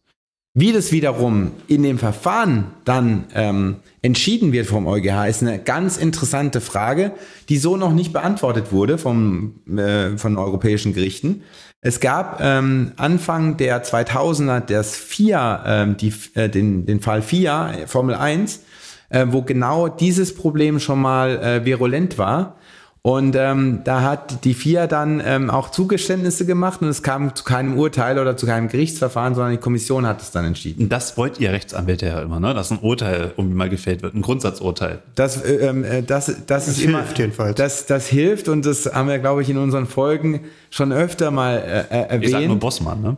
Wie 0.55 0.71
das 0.71 0.91
wiederum 0.91 1.51
in 1.67 1.83
dem 1.83 1.99
Verfahren 1.99 2.71
dann 2.85 3.25
ähm, 3.35 3.75
entschieden 4.01 4.51
wird 4.51 4.65
vom 4.65 4.87
EuGH, 4.87 5.29
ist 5.29 5.43
eine 5.43 5.59
ganz 5.59 5.97
interessante 5.97 6.59
Frage, 6.59 7.11
die 7.49 7.57
so 7.57 7.77
noch 7.77 7.93
nicht 7.93 8.13
beantwortet 8.13 8.71
wurde 8.71 8.97
vom, 8.97 9.59
äh, 9.69 10.17
von 10.17 10.37
europäischen 10.39 10.95
Gerichten. 10.95 11.43
Es 11.81 11.99
gab 11.99 12.41
ähm, 12.41 12.93
Anfang 12.97 13.57
der 13.57 13.83
2000er 13.85 14.59
das 14.61 14.95
FIA, 14.97 15.83
ähm, 15.83 15.97
die, 15.97 16.11
äh, 16.33 16.49
den, 16.49 16.87
den 16.87 16.99
Fall 16.99 17.21
FIA, 17.21 17.85
Formel 17.85 18.15
1, 18.15 18.63
äh, 19.09 19.27
wo 19.29 19.43
genau 19.43 19.87
dieses 19.87 20.33
Problem 20.33 20.79
schon 20.79 20.99
mal 20.99 21.37
äh, 21.37 21.65
virulent 21.65 22.17
war. 22.17 22.58
Und 23.01 23.37
ähm, 23.37 23.79
da 23.85 24.01
hat 24.01 24.43
die 24.43 24.53
FIA 24.53 24.85
dann 24.85 25.21
ähm, 25.25 25.49
auch 25.49 25.71
Zugeständnisse 25.71 26.45
gemacht 26.45 26.81
und 26.81 26.89
es 26.89 27.01
kam 27.01 27.33
zu 27.33 27.45
keinem 27.45 27.77
Urteil 27.77 28.19
oder 28.19 28.35
zu 28.35 28.45
keinem 28.45 28.67
Gerichtsverfahren, 28.67 29.35
sondern 29.35 29.53
die 29.53 29.57
Kommission 29.57 30.05
hat 30.05 30.21
es 30.21 30.31
dann 30.31 30.43
entschieden. 30.43 30.89
Das 30.89 31.15
wollt 31.17 31.39
ihr 31.39 31.53
Rechtsanwälte 31.53 32.07
ja 32.07 32.21
immer, 32.21 32.41
ne? 32.41 32.53
dass 32.53 32.71
ein 32.71 32.79
Urteil 32.79 33.31
irgendwie 33.37 33.55
mal 33.55 33.69
gefällt 33.69 34.03
wird, 34.03 34.15
ein 34.15 34.21
Grundsatzurteil. 34.21 34.99
Das, 35.15 35.41
äh, 35.41 35.67
ähm, 35.67 35.85
äh, 35.85 36.03
das, 36.03 36.25
das, 36.25 36.45
das 36.45 36.67
ist 36.67 36.79
hilft 36.79 36.89
immer, 36.89 37.17
jedenfalls. 37.17 37.55
Das, 37.55 37.85
das 37.85 38.07
hilft 38.07 38.49
und 38.49 38.65
das 38.65 38.93
haben 38.93 39.07
wir, 39.07 39.19
glaube 39.19 39.43
ich, 39.43 39.49
in 39.49 39.57
unseren 39.57 39.85
Folgen 39.85 40.41
schon 40.69 40.91
öfter 40.91 41.31
mal 41.31 41.55
äh, 41.55 41.95
äh 41.95 42.01
erwähnt. 42.01 42.25
Ich 42.25 42.31
sag 42.31 42.47
nur 42.47 42.59
Bossmann, 42.59 43.01
ne? 43.01 43.17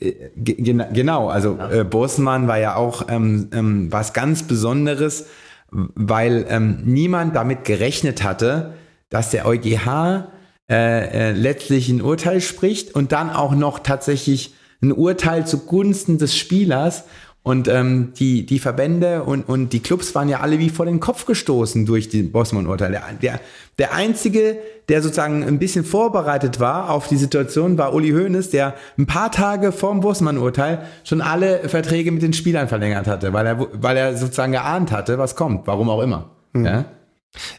Äh, 0.00 0.14
genau, 0.40 1.28
also 1.28 1.56
ja. 1.58 1.70
äh, 1.70 1.84
Bossmann 1.84 2.48
war 2.48 2.58
ja 2.58 2.76
auch 2.76 3.08
ähm, 3.10 3.48
ähm, 3.52 3.92
was 3.92 4.14
ganz 4.14 4.44
Besonderes, 4.44 5.26
weil 5.70 6.46
ähm, 6.48 6.78
niemand 6.84 7.36
damit 7.36 7.64
gerechnet 7.64 8.24
hatte, 8.24 8.72
dass 9.10 9.30
der 9.30 9.46
EuGH 9.46 10.28
äh, 10.68 11.28
äh, 11.28 11.32
letztlich 11.32 11.88
ein 11.88 12.02
Urteil 12.02 12.40
spricht 12.40 12.94
und 12.94 13.12
dann 13.12 13.30
auch 13.30 13.54
noch 13.54 13.78
tatsächlich 13.78 14.54
ein 14.82 14.92
Urteil 14.92 15.46
zugunsten 15.46 16.18
des 16.18 16.36
Spielers. 16.36 17.04
Und 17.44 17.68
ähm, 17.68 18.12
die, 18.16 18.44
die 18.44 18.58
Verbände 18.58 19.22
und, 19.22 19.48
und 19.48 19.72
die 19.72 19.78
Clubs 19.78 20.16
waren 20.16 20.28
ja 20.28 20.40
alle 20.40 20.58
wie 20.58 20.68
vor 20.68 20.84
den 20.84 20.98
Kopf 20.98 21.26
gestoßen 21.26 21.86
durch 21.86 22.08
die 22.08 22.24
Bosman-Urteil. 22.24 22.90
Der, 22.90 23.02
der, 23.22 23.40
der 23.78 23.94
Einzige, 23.94 24.58
der 24.88 25.00
sozusagen 25.00 25.44
ein 25.44 25.60
bisschen 25.60 25.84
vorbereitet 25.84 26.58
war 26.58 26.90
auf 26.90 27.06
die 27.06 27.16
Situation, 27.16 27.78
war 27.78 27.94
Uli 27.94 28.10
Hoeneß, 28.10 28.50
der 28.50 28.74
ein 28.98 29.06
paar 29.06 29.30
Tage 29.30 29.70
vor 29.70 29.92
dem 29.92 30.00
Bosman-Urteil 30.00 30.88
schon 31.04 31.20
alle 31.20 31.68
Verträge 31.68 32.10
mit 32.10 32.22
den 32.22 32.32
Spielern 32.32 32.66
verlängert 32.66 33.06
hatte, 33.06 33.32
weil 33.32 33.46
er, 33.46 33.68
weil 33.80 33.96
er 33.96 34.16
sozusagen 34.16 34.50
geahnt 34.50 34.90
hatte, 34.90 35.16
was 35.18 35.36
kommt, 35.36 35.68
warum 35.68 35.88
auch 35.88 36.02
immer. 36.02 36.30
Mhm. 36.52 36.64
Ja? 36.64 36.84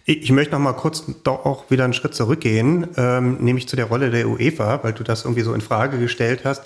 Ich 0.05 0.31
möchte 0.31 0.53
noch 0.53 0.59
mal 0.59 0.73
kurz 0.73 1.03
doch 1.23 1.45
auch 1.45 1.69
wieder 1.69 1.83
einen 1.83 1.93
Schritt 1.93 2.15
zurückgehen, 2.15 2.87
ähm, 2.97 3.37
nämlich 3.39 3.67
zu 3.67 3.75
der 3.75 3.85
Rolle 3.85 4.09
der 4.09 4.27
UEFA, 4.27 4.83
weil 4.83 4.93
du 4.93 5.03
das 5.03 5.23
irgendwie 5.23 5.43
so 5.43 5.53
in 5.53 5.61
Frage 5.61 5.99
gestellt 5.99 6.41
hast. 6.43 6.63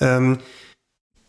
Ähm, 0.00 0.38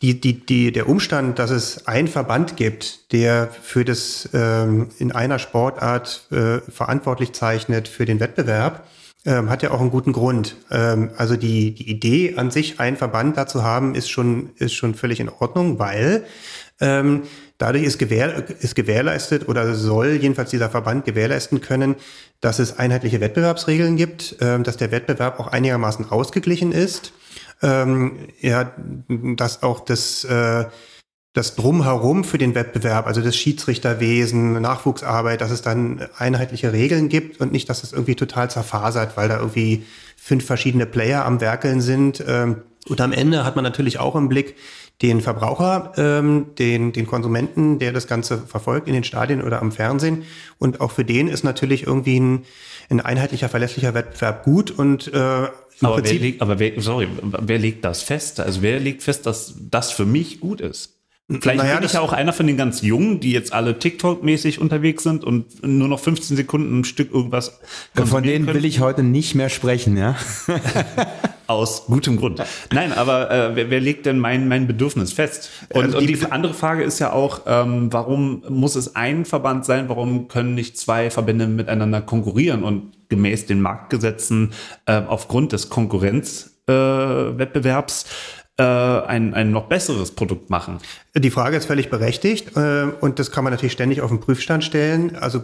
die, 0.01 0.19
die, 0.19 0.45
die, 0.45 0.71
der 0.71 0.89
Umstand, 0.89 1.39
dass 1.39 1.51
es 1.51 1.87
einen 1.87 2.07
Verband 2.07 2.57
gibt, 2.57 3.11
der 3.11 3.49
für 3.61 3.85
das 3.85 4.29
ähm, 4.33 4.89
in 4.99 5.11
einer 5.11 5.39
Sportart 5.39 6.27
äh, 6.31 6.59
verantwortlich 6.69 7.33
zeichnet 7.33 7.87
für 7.87 8.05
den 8.05 8.19
Wettbewerb, 8.19 8.87
ähm, 9.25 9.49
hat 9.49 9.63
ja 9.63 9.71
auch 9.71 9.81
einen 9.81 9.91
guten 9.91 10.11
Grund. 10.11 10.57
Ähm, 10.69 11.11
also 11.17 11.35
die, 11.35 11.73
die 11.73 11.89
Idee 11.89 12.35
an 12.37 12.51
sich, 12.51 12.79
einen 12.79 12.97
Verband 12.97 13.37
da 13.37 13.47
zu 13.47 13.63
haben, 13.63 13.95
ist 13.95 14.09
schon, 14.09 14.51
ist 14.57 14.73
schon 14.73 14.95
völlig 14.95 15.19
in 15.19 15.29
Ordnung, 15.29 15.79
weil 15.79 16.25
ähm, 16.79 17.23
Dadurch 17.57 17.85
ist, 17.85 17.99
gewähr, 17.99 18.43
ist 18.59 18.75
gewährleistet 18.75 19.47
oder 19.47 19.75
soll 19.75 20.17
jedenfalls 20.21 20.49
dieser 20.49 20.69
Verband 20.69 21.05
gewährleisten 21.05 21.61
können, 21.61 21.95
dass 22.41 22.59
es 22.59 22.77
einheitliche 22.77 23.21
Wettbewerbsregeln 23.21 23.95
gibt, 23.95 24.41
äh, 24.41 24.59
dass 24.61 24.75
der 24.75 24.91
Wettbewerb 24.91 25.39
auch 25.39 25.47
einigermaßen 25.47 26.11
ausgeglichen 26.11 26.73
ist, 26.73 27.13
ähm, 27.61 28.27
ja, 28.41 28.73
dass 29.07 29.63
auch 29.63 29.79
das, 29.79 30.25
äh, 30.25 30.65
das 31.31 31.55
Drumherum 31.55 32.25
für 32.25 32.37
den 32.37 32.55
Wettbewerb, 32.55 33.07
also 33.07 33.21
das 33.21 33.37
Schiedsrichterwesen, 33.37 34.61
Nachwuchsarbeit, 34.61 35.39
dass 35.39 35.51
es 35.51 35.61
dann 35.61 36.07
einheitliche 36.17 36.73
Regeln 36.73 37.07
gibt 37.07 37.39
und 37.39 37.53
nicht, 37.53 37.69
dass 37.69 37.83
es 37.83 37.93
irgendwie 37.93 38.15
total 38.15 38.49
zerfasert, 38.49 39.15
weil 39.15 39.29
da 39.29 39.39
irgendwie 39.39 39.85
fünf 40.17 40.45
verschiedene 40.45 40.85
Player 40.85 41.25
am 41.25 41.39
Werkeln 41.39 41.79
sind. 41.79 42.23
Ähm, 42.27 42.63
und 42.87 43.01
am 43.01 43.11
Ende 43.11 43.45
hat 43.45 43.55
man 43.55 43.63
natürlich 43.63 43.99
auch 43.99 44.15
im 44.15 44.29
Blick, 44.29 44.55
den 45.01 45.21
Verbraucher, 45.21 45.91
ähm, 45.97 46.47
den, 46.57 46.93
den 46.93 47.05
Konsumenten, 47.05 47.79
der 47.79 47.91
das 47.91 48.07
Ganze 48.07 48.37
verfolgt 48.37 48.87
in 48.87 48.93
den 48.93 49.03
Stadien 49.03 49.41
oder 49.41 49.61
am 49.61 49.71
Fernsehen. 49.71 50.23
Und 50.57 50.79
auch 50.79 50.91
für 50.91 51.03
den 51.03 51.27
ist 51.27 51.43
natürlich 51.43 51.85
irgendwie 51.85 52.19
ein, 52.19 52.45
ein 52.89 53.01
einheitlicher, 53.01 53.49
verlässlicher 53.49 53.93
Wettbewerb 53.93 54.43
gut 54.43 54.71
und 54.71 55.13
äh, 55.13 55.47
aber, 55.81 56.03
wer 56.03 56.13
legt, 56.13 56.41
aber 56.41 56.59
wer, 56.59 56.81
sorry, 56.81 57.07
wer 57.21 57.59
legt 57.59 57.83
das 57.83 58.01
fest? 58.01 58.39
Also 58.39 58.61
wer 58.61 58.79
legt 58.79 59.03
fest, 59.03 59.25
dass 59.25 59.55
das 59.69 59.91
für 59.91 60.05
mich 60.05 60.39
gut 60.39 60.61
ist? 60.61 60.94
Vielleicht 61.27 61.57
Naja, 61.57 61.77
bin 61.77 61.85
ich 61.87 61.93
ja 61.93 62.01
auch 62.01 62.13
einer 62.13 62.33
von 62.33 62.45
den 62.45 62.55
ganz 62.55 62.83
Jungen, 62.83 63.19
die 63.19 63.31
jetzt 63.31 63.51
alle 63.51 63.79
TikTok-mäßig 63.79 64.59
unterwegs 64.59 65.01
sind 65.01 65.23
und 65.23 65.63
nur 65.65 65.87
noch 65.87 65.99
15 65.99 66.37
Sekunden 66.37 66.81
ein 66.81 66.83
Stück 66.83 67.11
irgendwas 67.11 67.59
Von 67.95 68.21
denen 68.21 68.45
will 68.45 68.63
ich 68.63 68.79
heute 68.79 69.01
nicht 69.01 69.33
mehr 69.33 69.49
sprechen, 69.49 69.97
ja. 69.97 70.15
Aus 71.47 71.85
gutem 71.87 72.17
Grund. 72.17 72.43
Nein, 72.71 72.93
aber 72.93 73.31
äh, 73.31 73.55
wer, 73.55 73.69
wer 73.71 73.79
legt 73.79 74.05
denn 74.05 74.19
mein, 74.19 74.47
mein 74.47 74.67
Bedürfnis 74.67 75.13
fest? 75.13 75.49
Und, 75.73 75.85
Also 75.85 75.97
und 75.97 76.07
die- 76.09 76.13
die 76.13 76.31
andere 76.31 76.53
Frage 76.53 76.83
ist 76.83 76.99
ja 76.99 77.11
auch, 77.11 77.41
ähm, 77.47 77.91
warum 77.91 78.43
muss 78.47 78.75
es 78.75 78.95
ein 78.95 79.25
Verband 79.25 79.65
sein? 79.65 79.89
Warum 79.89 80.27
können 80.27 80.53
nicht 80.55 80.77
zwei 80.77 81.09
Verbände 81.09 81.47
miteinander 81.47 82.01
konkurrieren 82.01 82.63
und 82.63 82.91
gemäß 83.09 83.47
den 83.47 83.61
Marktgesetzen 83.61 84.53
äh, 84.85 85.01
aufgrund 85.07 85.53
des 85.53 85.69
Konkurrenzwettbewerbs 85.69 88.05
äh, 88.57 88.63
ein, 88.63 89.33
ein 89.33 89.51
noch 89.51 89.67
besseres 89.67 90.11
Produkt 90.11 90.49
machen? 90.49 90.79
Die 91.13 91.31
Frage 91.31 91.57
ist 91.57 91.65
völlig 91.65 91.89
berechtigt 91.89 92.55
äh, 92.55 92.85
und 93.01 93.19
das 93.19 93.31
kann 93.31 93.43
man 93.43 93.51
natürlich 93.51 93.73
ständig 93.73 94.01
auf 94.01 94.09
den 94.09 94.19
Prüfstand 94.19 94.63
stellen. 94.63 95.15
Also 95.15 95.39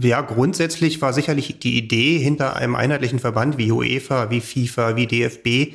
äh, 0.00 0.06
ja, 0.06 0.20
grundsätzlich 0.20 1.00
war 1.00 1.12
sicherlich 1.12 1.58
die 1.58 1.78
Idee 1.78 2.18
hinter 2.18 2.56
einem 2.56 2.74
einheitlichen 2.74 3.18
Verband 3.18 3.58
wie 3.58 3.72
UEFA, 3.72 4.30
wie 4.30 4.40
FIFA, 4.40 4.96
wie 4.96 5.06
DFB, 5.06 5.74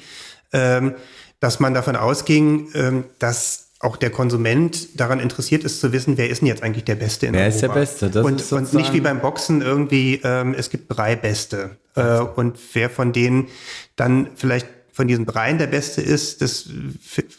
ähm, 0.54 0.94
dass 1.40 1.60
man 1.60 1.74
davon 1.74 1.96
ausging, 1.96 2.70
ähm, 2.76 3.06
dass 3.20 3.72
auch 3.80 3.98
der 3.98 4.12
Konsument 4.12 5.00
daran 5.00 5.20
interessiert 5.20 5.64
ist 5.64 5.80
zu 5.80 5.92
wissen, 5.92 6.18
wer 6.18 6.30
ist 6.30 6.42
denn 6.42 6.48
jetzt 6.48 6.62
eigentlich 6.62 6.84
der 6.84 6.96
Beste 6.96 7.26
in 7.26 7.34
Wer 7.34 7.48
ist 7.48 7.64
Europa. 7.64 7.74
der 7.74 7.80
Beste? 7.80 8.10
Das 8.12 8.26
und, 8.26 8.42
ist 8.42 8.54
und 8.54 8.74
nicht 8.74 8.94
wie 8.94 9.02
beim 9.02 9.20
Boxen 9.20 9.62
irgendwie, 9.62 10.22
ähm, 10.24 10.54
es 10.56 10.70
gibt 10.70 10.96
drei 10.96 11.16
Beste. 11.16 11.78
Äh, 11.96 12.20
und 12.20 12.60
wer 12.74 12.90
von 12.90 13.12
denen 13.12 13.48
dann 13.96 14.30
vielleicht 14.36 14.68
von 14.94 15.08
diesen 15.08 15.26
dreien 15.26 15.58
der 15.58 15.68
Beste 15.68 16.02
ist, 16.02 16.42
das 16.42 16.70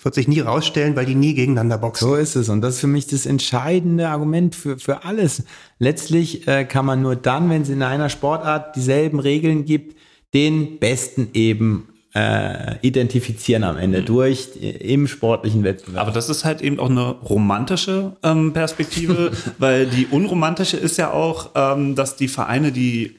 wird 0.03 0.15
sich 0.15 0.27
nie 0.27 0.41
rausstellen, 0.41 0.97
weil 0.97 1.07
die 1.07 1.15
nie 1.15 1.35
gegeneinander 1.35 1.79
boxen. 1.79 2.09
So 2.09 2.15
ist 2.15 2.35
es. 2.35 2.49
Und 2.49 2.63
das 2.63 2.75
ist 2.75 2.81
für 2.81 2.87
mich 2.87 3.07
das 3.07 3.27
entscheidende 3.27 4.09
Argument 4.09 4.55
für, 4.55 4.79
für 4.79 5.05
alles. 5.05 5.45
Letztlich 5.79 6.49
äh, 6.49 6.65
kann 6.65 6.87
man 6.87 7.03
nur 7.03 7.17
dann, 7.17 7.51
wenn 7.51 7.63
es 7.63 7.69
in 7.69 7.83
einer 7.83 8.09
Sportart 8.09 8.75
dieselben 8.77 9.21
Regeln 9.21 9.65
gibt, 9.65 9.97
den 10.33 10.79
Besten 10.79 11.29
eben 11.35 11.89
äh, 12.15 12.77
identifizieren 12.83 13.65
am 13.65 13.77
Ende 13.77 14.03
durch 14.03 14.51
äh, 14.61 14.71
im 14.93 15.07
sportlichen 15.07 15.65
Wettbewerb. 15.65 16.03
Aber 16.03 16.13
das 16.13 16.29
ist 16.29 16.45
halt 16.45 16.61
eben 16.63 16.79
auch 16.79 16.91
eine 16.91 17.11
romantische 17.11 18.17
ähm, 18.23 18.53
Perspektive, 18.53 19.33
weil 19.59 19.87
die 19.87 20.07
unromantische 20.07 20.77
ist 20.77 20.99
ja 20.99 21.11
auch, 21.11 21.51
ähm, 21.55 21.95
dass 21.95 22.17
die 22.17 22.29
Vereine, 22.29 22.73
die 22.73 23.17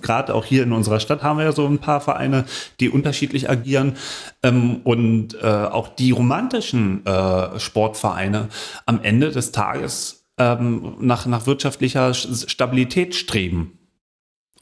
gerade 0.00 0.34
auch 0.34 0.44
hier 0.44 0.62
in 0.62 0.72
unserer 0.72 1.00
Stadt 1.00 1.22
haben 1.22 1.38
wir 1.38 1.44
ja 1.44 1.52
so 1.52 1.66
ein 1.66 1.78
paar 1.78 2.00
Vereine, 2.00 2.44
die 2.80 2.88
unterschiedlich 2.88 3.50
agieren 3.50 3.94
ähm, 4.42 4.80
und 4.84 5.34
äh, 5.42 5.46
auch 5.46 5.88
die 5.88 6.12
romantischen 6.12 7.04
äh, 7.04 7.58
Sportvereine 7.58 8.48
am 8.86 9.00
Ende 9.02 9.30
des 9.30 9.52
Tages 9.52 10.24
ähm, 10.38 10.96
nach, 11.00 11.26
nach 11.26 11.46
wirtschaftlicher 11.46 12.14
Stabilität 12.14 13.14
streben. 13.14 13.78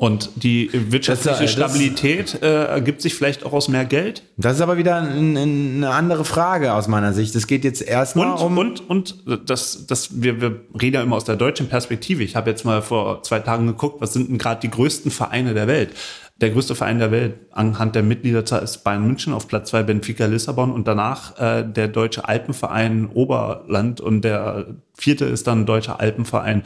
Und 0.03 0.31
die 0.35 0.69
wirtschaftliche 0.91 1.31
Das- 1.31 1.39
das- 1.39 1.53
Stabilität 1.53 2.43
äh, 2.43 2.65
ergibt 2.65 3.01
sich 3.03 3.15
vielleicht 3.15 3.47
auch 3.47 3.53
aus 3.53 3.69
mehr 3.69 3.85
Geld. 3.85 4.25
Das 4.37 4.57
ist 4.57 4.61
aber 4.61 4.77
wieder 4.77 4.97
ein, 4.97 5.37
ein, 5.37 5.77
eine 5.77 5.91
andere 5.91 6.25
Frage 6.25 6.75
aus 6.75 6.89
meiner 6.89 7.13
Sicht. 7.13 7.37
Es 7.37 7.47
geht 7.47 7.63
jetzt 7.63 7.83
erstmal 7.83 8.33
Und, 8.33 8.41
um. 8.43 8.59
und, 8.59 8.91
und 8.91 9.49
das, 9.49 9.87
das, 9.87 10.21
wir, 10.21 10.41
wir 10.41 10.57
reden 10.81 10.95
ja 10.97 11.03
immer 11.05 11.15
aus 11.15 11.23
der 11.23 11.37
deutschen 11.37 11.69
Perspektive. 11.69 12.25
Ich 12.25 12.35
habe 12.35 12.51
jetzt 12.51 12.65
mal 12.65 12.83
vor 12.83 13.23
zwei 13.23 13.39
Tagen 13.39 13.69
geguckt, 13.69 14.01
was 14.01 14.13
sind 14.13 14.29
denn 14.29 14.39
gerade 14.39 14.61
die 14.61 14.71
größten 14.71 15.13
Vereine 15.13 15.55
der 15.55 15.69
Welt? 15.69 15.91
Der 16.41 16.51
größte 16.51 16.75
Verein 16.75 16.99
der 16.99 17.13
Welt 17.13 17.35
anhand 17.53 17.95
der 17.95 18.03
Mitgliederzahl 18.03 18.65
ist 18.65 18.79
Bayern 18.83 19.07
München, 19.07 19.33
auf 19.33 19.47
Platz 19.47 19.71
zwei 19.71 19.85
Benfica 19.85 20.27
Lissabon 20.27 20.73
und 20.73 20.89
danach 20.89 21.39
äh, 21.39 21.63
der 21.63 21.87
deutsche 21.87 22.27
Alpenverein 22.27 23.09
Oberland 23.15 24.01
und 24.01 24.23
der 24.23 24.67
vierte 24.95 25.27
ist 25.27 25.47
dann 25.47 25.65
deutscher 25.65 26.01
Alpenverein 26.01 26.65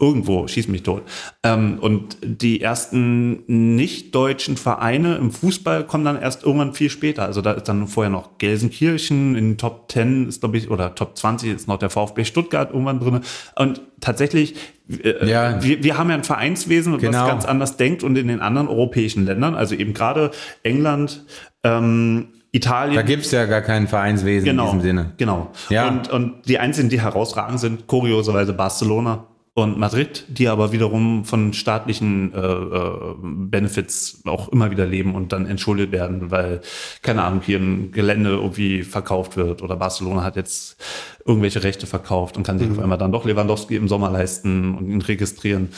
irgendwo, 0.00 0.46
schieß 0.46 0.68
mich 0.68 0.84
tot. 0.84 1.02
Ähm, 1.42 1.78
und 1.80 2.18
die 2.22 2.60
ersten 2.60 3.42
nicht-deutschen 3.74 4.56
Vereine 4.56 5.16
im 5.16 5.32
Fußball 5.32 5.84
kommen 5.84 6.04
dann 6.04 6.20
erst 6.20 6.44
irgendwann 6.44 6.72
viel 6.72 6.88
später. 6.88 7.24
Also 7.24 7.40
da 7.42 7.52
ist 7.52 7.64
dann 7.68 7.88
vorher 7.88 8.10
noch 8.10 8.38
Gelsenkirchen, 8.38 9.34
in 9.34 9.50
den 9.52 9.58
Top 9.58 9.90
10 9.90 10.28
ist, 10.28 10.40
glaube 10.40 10.56
ich, 10.56 10.70
oder 10.70 10.94
Top 10.94 11.16
20 11.18 11.52
ist 11.52 11.66
noch 11.68 11.78
der 11.78 11.90
VfB 11.90 12.24
Stuttgart 12.24 12.70
irgendwann 12.70 13.00
drin. 13.00 13.20
Und 13.56 13.80
tatsächlich, 14.00 14.54
äh, 15.02 15.28
Ja. 15.28 15.62
wir, 15.62 15.82
wir 15.82 15.98
haben 15.98 16.10
ja 16.10 16.16
ein 16.16 16.24
Vereinswesen, 16.24 16.96
Genau. 16.98 17.22
was 17.22 17.28
ganz 17.28 17.44
anders 17.44 17.76
denkt 17.76 18.04
und 18.04 18.16
in 18.16 18.28
den 18.28 18.40
anderen 18.40 18.68
europäischen 18.68 19.24
Ländern, 19.26 19.54
also 19.56 19.74
eben 19.74 19.94
gerade 19.94 20.30
England, 20.62 21.24
ähm, 21.64 22.28
Italien. 22.50 22.94
da 22.94 23.02
gibt's 23.02 23.30
ja 23.30 23.44
gar 23.44 23.60
kein 23.60 23.88
Vereinswesen 23.88 24.46
Genau, 24.46 24.66
in 24.72 24.78
diesem 24.78 24.80
Sinne. 24.82 25.12
genau. 25.18 25.50
Ja. 25.68 25.88
Und, 25.88 26.08
und 26.10 26.48
die 26.48 26.58
einzigen, 26.58 26.88
die 26.88 27.00
herausragend 27.00 27.60
sind, 27.60 27.86
kurioserweise 27.86 28.54
Barcelona 28.54 29.26
und 29.58 29.76
Madrid, 29.78 30.24
die 30.28 30.46
aber 30.48 30.70
wiederum 30.72 31.24
von 31.24 31.52
staatlichen 31.52 32.32
äh, 32.32 32.38
äh, 32.38 33.14
Benefits 33.20 34.22
auch 34.24 34.48
immer 34.50 34.70
wieder 34.70 34.86
leben 34.86 35.14
und 35.14 35.32
dann 35.32 35.46
entschuldet 35.46 35.90
werden, 35.90 36.30
weil, 36.30 36.60
keine 37.02 37.24
Ahnung, 37.24 37.42
hier 37.44 37.58
ein 37.58 37.90
Gelände 37.90 38.30
irgendwie 38.30 38.84
verkauft 38.84 39.36
wird 39.36 39.62
oder 39.62 39.74
Barcelona 39.76 40.22
hat 40.22 40.36
jetzt 40.36 40.76
irgendwelche 41.26 41.62
Rechte 41.64 41.86
verkauft 41.86 42.36
und 42.36 42.44
kann 42.44 42.58
sich 42.58 42.70
auf 42.70 42.78
einmal 42.78 42.98
dann 42.98 43.10
doch 43.12 43.24
Lewandowski 43.24 43.76
im 43.76 43.88
Sommer 43.88 44.10
leisten 44.10 44.74
und 44.76 44.88
ihn 44.88 45.02
registrieren. 45.02 45.70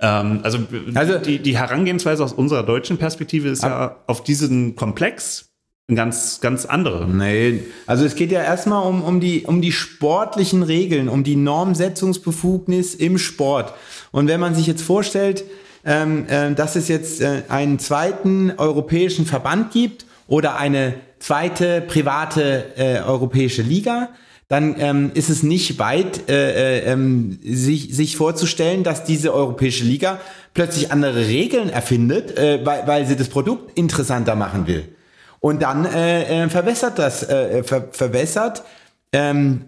Ähm, 0.00 0.40
also, 0.42 0.58
Also- 0.94 1.18
die, 1.18 1.38
die 1.38 1.56
Herangehensweise 1.56 2.24
aus 2.24 2.32
unserer 2.32 2.64
deutschen 2.64 2.98
Perspektive 2.98 3.48
ist 3.48 3.62
ja 3.62 3.96
auf 4.06 4.24
diesen 4.24 4.74
Komplex 4.74 5.47
ganz, 5.94 6.40
ganz 6.40 6.66
andere. 6.66 7.08
Nee, 7.08 7.64
also 7.86 8.04
es 8.04 8.14
geht 8.14 8.30
ja 8.30 8.42
erstmal 8.42 8.86
um, 8.86 9.02
um, 9.02 9.20
die, 9.20 9.44
um 9.46 9.62
die 9.62 9.72
sportlichen 9.72 10.62
Regeln, 10.62 11.08
um 11.08 11.24
die 11.24 11.36
Normsetzungsbefugnis 11.36 12.94
im 12.94 13.16
Sport. 13.16 13.72
Und 14.10 14.28
wenn 14.28 14.40
man 14.40 14.54
sich 14.54 14.66
jetzt 14.66 14.82
vorstellt, 14.82 15.44
ähm, 15.84 16.26
äh, 16.28 16.52
dass 16.52 16.76
es 16.76 16.88
jetzt 16.88 17.20
äh, 17.22 17.42
einen 17.48 17.78
zweiten 17.78 18.52
europäischen 18.58 19.24
Verband 19.24 19.72
gibt 19.72 20.04
oder 20.26 20.56
eine 20.56 20.94
zweite 21.20 21.80
private 21.80 22.76
äh, 22.76 23.00
europäische 23.00 23.62
Liga, 23.62 24.10
dann 24.48 24.76
ähm, 24.78 25.10
ist 25.14 25.30
es 25.30 25.42
nicht 25.42 25.78
weit, 25.78 26.28
äh, 26.28 26.80
äh, 26.80 26.92
ähm, 26.92 27.38
sich, 27.42 27.94
sich 27.94 28.16
vorzustellen, 28.16 28.82
dass 28.82 29.04
diese 29.04 29.32
europäische 29.32 29.84
Liga 29.84 30.20
plötzlich 30.54 30.90
andere 30.90 31.26
Regeln 31.26 31.70
erfindet, 31.70 32.36
äh, 32.36 32.64
weil, 32.64 32.86
weil 32.86 33.06
sie 33.06 33.16
das 33.16 33.28
Produkt 33.28 33.78
interessanter 33.78 34.34
machen 34.34 34.66
will. 34.66 34.84
Und 35.40 35.62
dann 35.62 35.84
äh, 35.84 36.44
äh, 36.44 36.48
verwässert 36.48 36.98
das, 36.98 37.28
äh, 37.28 37.62
ver 37.62 37.88
verwässert 37.92 38.64
ähm, 39.12 39.64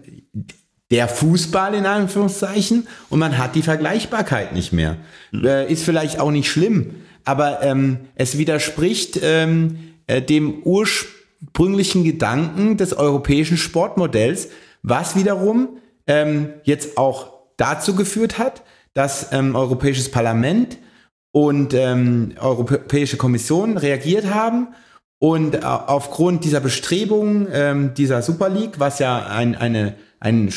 der 0.91 1.07
Fußball 1.07 1.73
in 1.73 1.85
Anführungszeichen 1.85 2.87
und 3.09 3.19
man 3.19 3.37
hat 3.37 3.55
die 3.55 3.61
Vergleichbarkeit 3.61 4.53
nicht 4.53 4.73
mehr. 4.73 4.97
Äh, 5.33 5.71
ist 5.71 5.83
vielleicht 5.83 6.19
auch 6.19 6.31
nicht 6.31 6.51
schlimm, 6.51 6.95
aber 7.23 7.63
ähm, 7.63 7.99
es 8.15 8.37
widerspricht 8.37 9.19
ähm, 9.23 9.93
äh, 10.07 10.21
dem 10.21 10.61
ursprünglichen 10.63 12.03
Gedanken 12.03 12.75
des 12.75 12.93
europäischen 12.93 13.55
Sportmodells, 13.55 14.49
was 14.83 15.15
wiederum 15.15 15.77
ähm, 16.07 16.49
jetzt 16.63 16.97
auch 16.97 17.31
dazu 17.55 17.95
geführt 17.95 18.37
hat, 18.37 18.63
dass 18.93 19.31
ähm, 19.31 19.55
Europäisches 19.55 20.11
Parlament 20.11 20.77
und 21.31 21.73
ähm, 21.73 22.33
Europäische 22.37 23.15
Kommission 23.15 23.77
reagiert 23.77 24.25
haben 24.25 24.67
und 25.21 25.53
äh, 25.53 25.59
aufgrund 25.61 26.45
dieser 26.45 26.61
Bestrebungen 26.61 27.47
ähm, 27.53 27.93
dieser 27.93 28.23
Super 28.23 28.49
League, 28.49 28.79
was 28.79 28.97
ja 28.97 29.27
ein, 29.27 29.53
eine, 29.53 29.93
ein, 30.19 30.51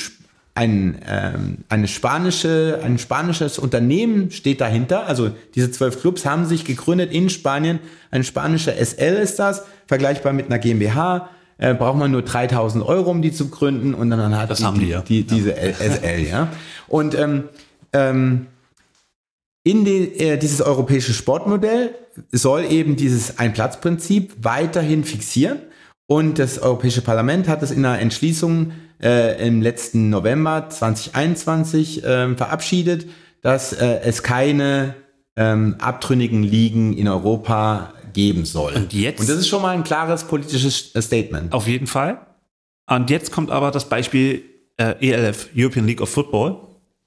ein, 0.55 0.99
ähm, 1.07 1.59
eine 1.69 1.87
spanische, 1.87 2.81
ein 2.83 2.97
spanisches 2.97 3.59
Unternehmen 3.59 4.31
steht 4.31 4.63
dahinter. 4.63 5.07
Also 5.07 5.33
diese 5.55 5.71
zwölf 5.71 6.01
Clubs 6.01 6.25
haben 6.25 6.47
sich 6.47 6.65
gegründet 6.65 7.13
in 7.13 7.29
Spanien. 7.29 7.79
Ein 8.11 8.25
spanischer 8.25 8.73
SL 8.73 9.17
ist 9.23 9.39
das, 9.39 9.65
vergleichbar 9.87 10.33
mit 10.33 10.47
einer 10.47 10.59
GmbH. 10.59 11.29
Äh, 11.59 11.75
braucht 11.75 11.99
man 11.99 12.11
nur 12.11 12.23
3000 12.23 12.83
Euro, 12.87 13.11
um 13.11 13.21
die 13.21 13.33
zu 13.33 13.51
gründen 13.51 13.93
und 13.93 14.09
dann 14.09 14.35
hat 14.35 14.49
Das 14.49 14.61
die, 14.61 14.65
haben 14.65 14.81
die 14.81 14.89
ja. 14.89 15.03
die, 15.03 15.25
diese 15.25 15.55
SL, 15.55 16.27
ja. 16.27 16.49
Und 16.89 17.15
ähm, 17.15 17.45
ähm, 17.93 18.47
in 19.65 19.85
die, 19.85 20.19
äh, 20.21 20.37
dieses 20.39 20.61
europäische 20.61 21.13
Sportmodell 21.13 21.95
soll 22.31 22.65
eben 22.71 22.97
dieses 22.97 23.39
Ein-Platz-Prinzip 23.39 24.35
weiterhin 24.43 25.05
fixieren. 25.05 25.59
Und 26.07 26.39
das 26.39 26.59
Europäische 26.59 27.01
Parlament 27.01 27.49
hat 27.49 27.63
es 27.63 27.71
in 27.71 27.85
einer 27.85 27.99
Entschließung 27.99 28.73
äh, 29.03 29.45
im 29.47 29.63
letzten 29.63 30.11
November 30.11 30.69
2021 30.69 32.03
ähm, 32.05 32.37
verabschiedet, 32.37 33.07
dass 33.41 33.73
äh, 33.73 34.01
es 34.05 34.23
keine 34.23 34.95
ähm, 35.37 35.77
abtrünnigen 35.79 36.43
Ligen 36.43 36.97
in 36.97 37.09
Europa 37.09 37.95
geben 38.13 38.45
soll. 38.45 38.75
Und 38.75 38.93
jetzt- 38.93 39.21
Und 39.21 39.29
das 39.29 39.39
ist 39.39 39.49
schon 39.49 39.63
mal 39.63 39.71
ein 39.75 39.83
klares 39.83 40.25
politisches 40.25 40.95
äh, 40.95 41.03
Statement. 41.03 41.53
Auf 41.53 41.67
jeden 41.67 41.87
Fall. 41.87 42.21
Und 42.89 43.09
jetzt 43.11 43.33
kommt 43.33 43.51
aber 43.51 43.71
das 43.71 43.89
Beispiel 43.89 44.43
äh, 44.77 44.95
ELF, 45.01 45.49
European 45.57 45.87
League 45.87 46.01
of 46.03 46.11
Football. 46.11 46.59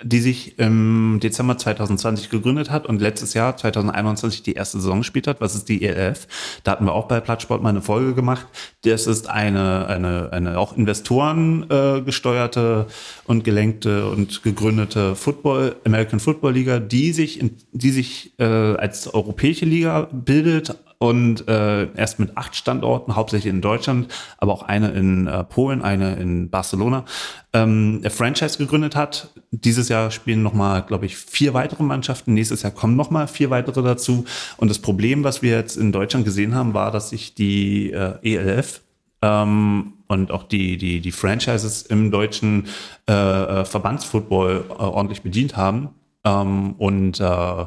Die 0.03 0.19
sich 0.19 0.59
im 0.59 1.19
Dezember 1.21 1.57
2020 1.57 2.29
gegründet 2.29 2.69
hat 2.69 2.85
und 2.85 3.01
letztes 3.01 3.33
Jahr 3.33 3.57
2021 3.57 4.43
die 4.43 4.53
erste 4.53 4.79
Saison 4.79 4.99
gespielt 4.99 5.25
hat. 5.25 5.41
Was 5.41 5.55
ist 5.55 5.69
die 5.69 5.83
ELF? 5.83 6.27
Da 6.63 6.71
hatten 6.71 6.85
wir 6.85 6.93
auch 6.93 7.07
bei 7.07 7.19
Plattsport 7.19 7.63
mal 7.63 7.69
eine 7.69 7.81
Folge 7.81 8.13
gemacht. 8.13 8.45
Das 8.83 9.07
ist 9.07 9.27
eine 9.27 9.87
eine 9.87 10.29
eine 10.31 10.59
auch 10.59 10.77
Investoren 10.77 11.65
äh, 11.69 12.01
gesteuerte 12.01 12.85
und 13.25 13.43
gelenkte 13.43 14.07
und 14.09 14.43
gegründete 14.43 15.15
Football 15.15 15.77
American 15.83 16.19
Football 16.19 16.53
Liga, 16.53 16.79
die 16.79 17.11
sich 17.11 17.39
in, 17.39 17.57
die 17.71 17.91
sich 17.91 18.33
äh, 18.39 18.43
als 18.43 19.11
europäische 19.11 19.65
Liga 19.65 20.09
bildet 20.11 20.75
und 20.99 21.47
äh, 21.47 21.91
erst 21.93 22.19
mit 22.19 22.35
acht 22.37 22.55
Standorten, 22.55 23.15
hauptsächlich 23.15 23.53
in 23.53 23.61
Deutschland, 23.61 24.07
aber 24.37 24.53
auch 24.53 24.63
eine 24.63 24.89
in 24.91 25.27
äh, 25.27 25.43
Polen, 25.43 25.83
eine 25.83 26.15
in 26.15 26.49
Barcelona, 26.49 27.05
ähm, 27.53 28.01
der 28.01 28.11
Franchise 28.11 28.57
gegründet 28.57 28.95
hat. 28.95 29.29
Dieses 29.51 29.89
Jahr 29.89 30.09
spielen 30.09 30.41
nochmal, 30.41 30.81
glaube 30.83 31.05
ich, 31.05 31.15
vier 31.15 31.53
weitere 31.53 31.83
Mannschaften. 31.83 32.33
Nächstes 32.33 32.63
Jahr 32.63 32.71
kommen 32.71 32.95
nochmal 32.95 33.27
vier 33.27 33.49
weitere 33.51 33.83
dazu. 33.83 34.25
Und 34.57 34.69
das 34.69 34.79
Problem, 34.79 35.23
was 35.23 35.41
wir 35.41 35.51
jetzt 35.51 35.77
in 35.77 35.91
Deutschland 35.91 36.25
gesehen 36.25 36.55
haben, 36.55 36.73
war, 36.73 36.91
dass 36.91 37.09
sich 37.09 37.35
die 37.35 37.91
äh, 37.91 38.17
ELF 38.23 38.81
ähm, 39.21 39.93
und 40.07 40.31
auch 40.31 40.43
die, 40.43 40.77
die, 40.77 40.99
die 40.99 41.11
Franchises 41.11 41.83
im 41.83 42.09
deutschen 42.09 42.67
äh, 43.07 43.13
äh, 43.13 43.65
Verbandsfootball 43.65 44.65
äh, 44.69 44.73
ordentlich 44.73 45.21
bedient 45.21 45.55
haben. 45.57 45.89
Ähm, 46.23 46.73
und 46.77 47.19
äh, 47.19 47.65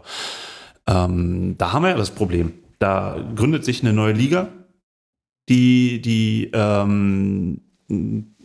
ähm, 0.87 1.55
da 1.59 1.73
haben 1.73 1.83
wir 1.83 1.91
ja 1.91 1.97
das 1.97 2.11
Problem. 2.11 2.55
Da 2.81 3.17
gründet 3.37 3.65
sich 3.65 3.83
eine 3.83 3.93
neue 3.93 4.15
Liga, 4.15 4.49
die, 5.49 6.01
die 6.01 6.51
ähm, 6.53 7.61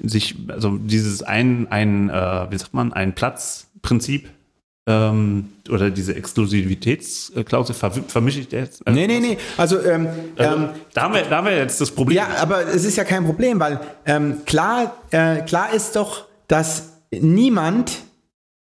sich, 0.04 0.36
also 0.50 0.78
dieses 0.78 1.24
ein, 1.24 1.68
ein 1.72 2.10
äh, 2.10 2.52
wie 2.52 2.58
sagt 2.58 2.74
man, 2.74 2.94
ein 2.94 3.16
Platzprinzip 3.16 4.30
ähm, 4.88 5.50
oder 5.70 5.90
diese 5.90 6.16
Exklusivitätsklausel 6.16 7.74
ver 7.74 7.92
vermische 7.92 8.42
ich 8.42 8.52
jetzt? 8.52 8.88
Nee, 8.88 9.08
nee, 9.08 9.20
nee. 9.20 9.38
Also, 9.58 9.80
ähm, 9.80 10.08
Also, 10.36 10.56
ähm, 10.56 10.70
da, 10.94 11.04
haben 11.04 11.14
wir, 11.14 11.22
da 11.24 11.38
haben 11.38 11.48
wir 11.48 11.58
jetzt 11.58 11.80
das 11.80 11.92
Problem. 11.92 12.18
Ja, 12.18 12.28
aber 12.42 12.68
es 12.68 12.86
ist 12.86 12.98
ja 12.98 13.04
kein 13.04 13.24
Problem, 13.24 13.60
weil 13.60 13.80
ähm, 14.06 14.42
klar, 14.46 14.98
äh, 15.12 15.38
klar 15.44 15.74
ist 15.74 15.96
doch, 15.96 16.26
dass 16.48 16.94
niemand 17.12 18.04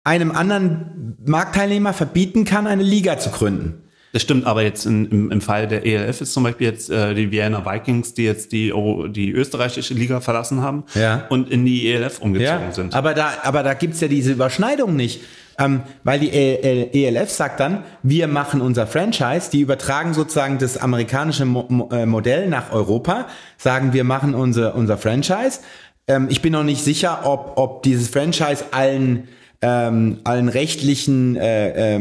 einem 0.04 0.32
anderen 0.32 1.16
Marktteilnehmer 1.24 1.92
verbieten 1.92 2.44
kann, 2.44 2.66
eine 2.66 2.82
Liga 2.82 3.18
zu 3.18 3.30
gründen. 3.30 3.81
Das 4.12 4.20
stimmt, 4.22 4.46
aber 4.46 4.62
jetzt 4.62 4.84
in, 4.84 5.06
im, 5.06 5.30
im 5.30 5.40
Fall 5.40 5.66
der 5.66 5.86
ELF 5.86 6.20
ist 6.20 6.34
zum 6.34 6.42
Beispiel 6.42 6.66
jetzt 6.66 6.90
äh, 6.90 7.14
die 7.14 7.30
Vienna 7.30 7.64
Vikings, 7.64 8.12
die 8.12 8.24
jetzt 8.24 8.52
die, 8.52 8.72
die 9.08 9.30
österreichische 9.32 9.94
Liga 9.94 10.20
verlassen 10.20 10.60
haben 10.60 10.84
Ja. 10.94 11.24
und 11.30 11.48
in 11.50 11.64
die 11.64 11.90
ELF 11.90 12.18
umgezogen 12.20 12.72
sind. 12.72 12.94
Aber 12.94 13.14
da, 13.14 13.32
aber 13.42 13.62
da 13.62 13.72
gibt's 13.74 14.00
ja 14.00 14.08
diese 14.08 14.32
Überschneidung 14.32 14.96
nicht. 14.96 15.22
Ähm, 15.58 15.82
weil 16.02 16.18
die 16.18 16.28
E- 16.30 16.88
E- 16.92 17.04
ELF 17.06 17.30
sagt 17.30 17.60
dann, 17.60 17.84
wir 18.02 18.26
machen 18.26 18.62
unser 18.62 18.86
Franchise, 18.86 19.50
die 19.50 19.60
übertragen 19.60 20.14
sozusagen 20.14 20.56
das 20.58 20.78
amerikanische 20.78 21.44
Mo 21.44 21.66
Mo 21.68 21.88
äh, 21.92 22.06
Modell 22.06 22.48
nach 22.48 22.72
Europa, 22.72 23.26
sagen, 23.58 23.92
wir 23.92 24.04
machen 24.04 24.34
unser, 24.34 24.74
unser 24.74 24.96
Franchise. 24.96 25.60
Ähm, 26.08 26.28
ich 26.30 26.40
bin 26.40 26.52
noch 26.54 26.64
nicht 26.64 26.82
sicher, 26.82 27.20
ob, 27.24 27.52
ob 27.56 27.82
dieses 27.82 28.08
Franchise 28.08 28.64
allen, 28.72 29.28
ähm, 29.60 30.20
allen 30.24 30.48
rechtlichen 30.48 31.36
äh, 31.36 31.94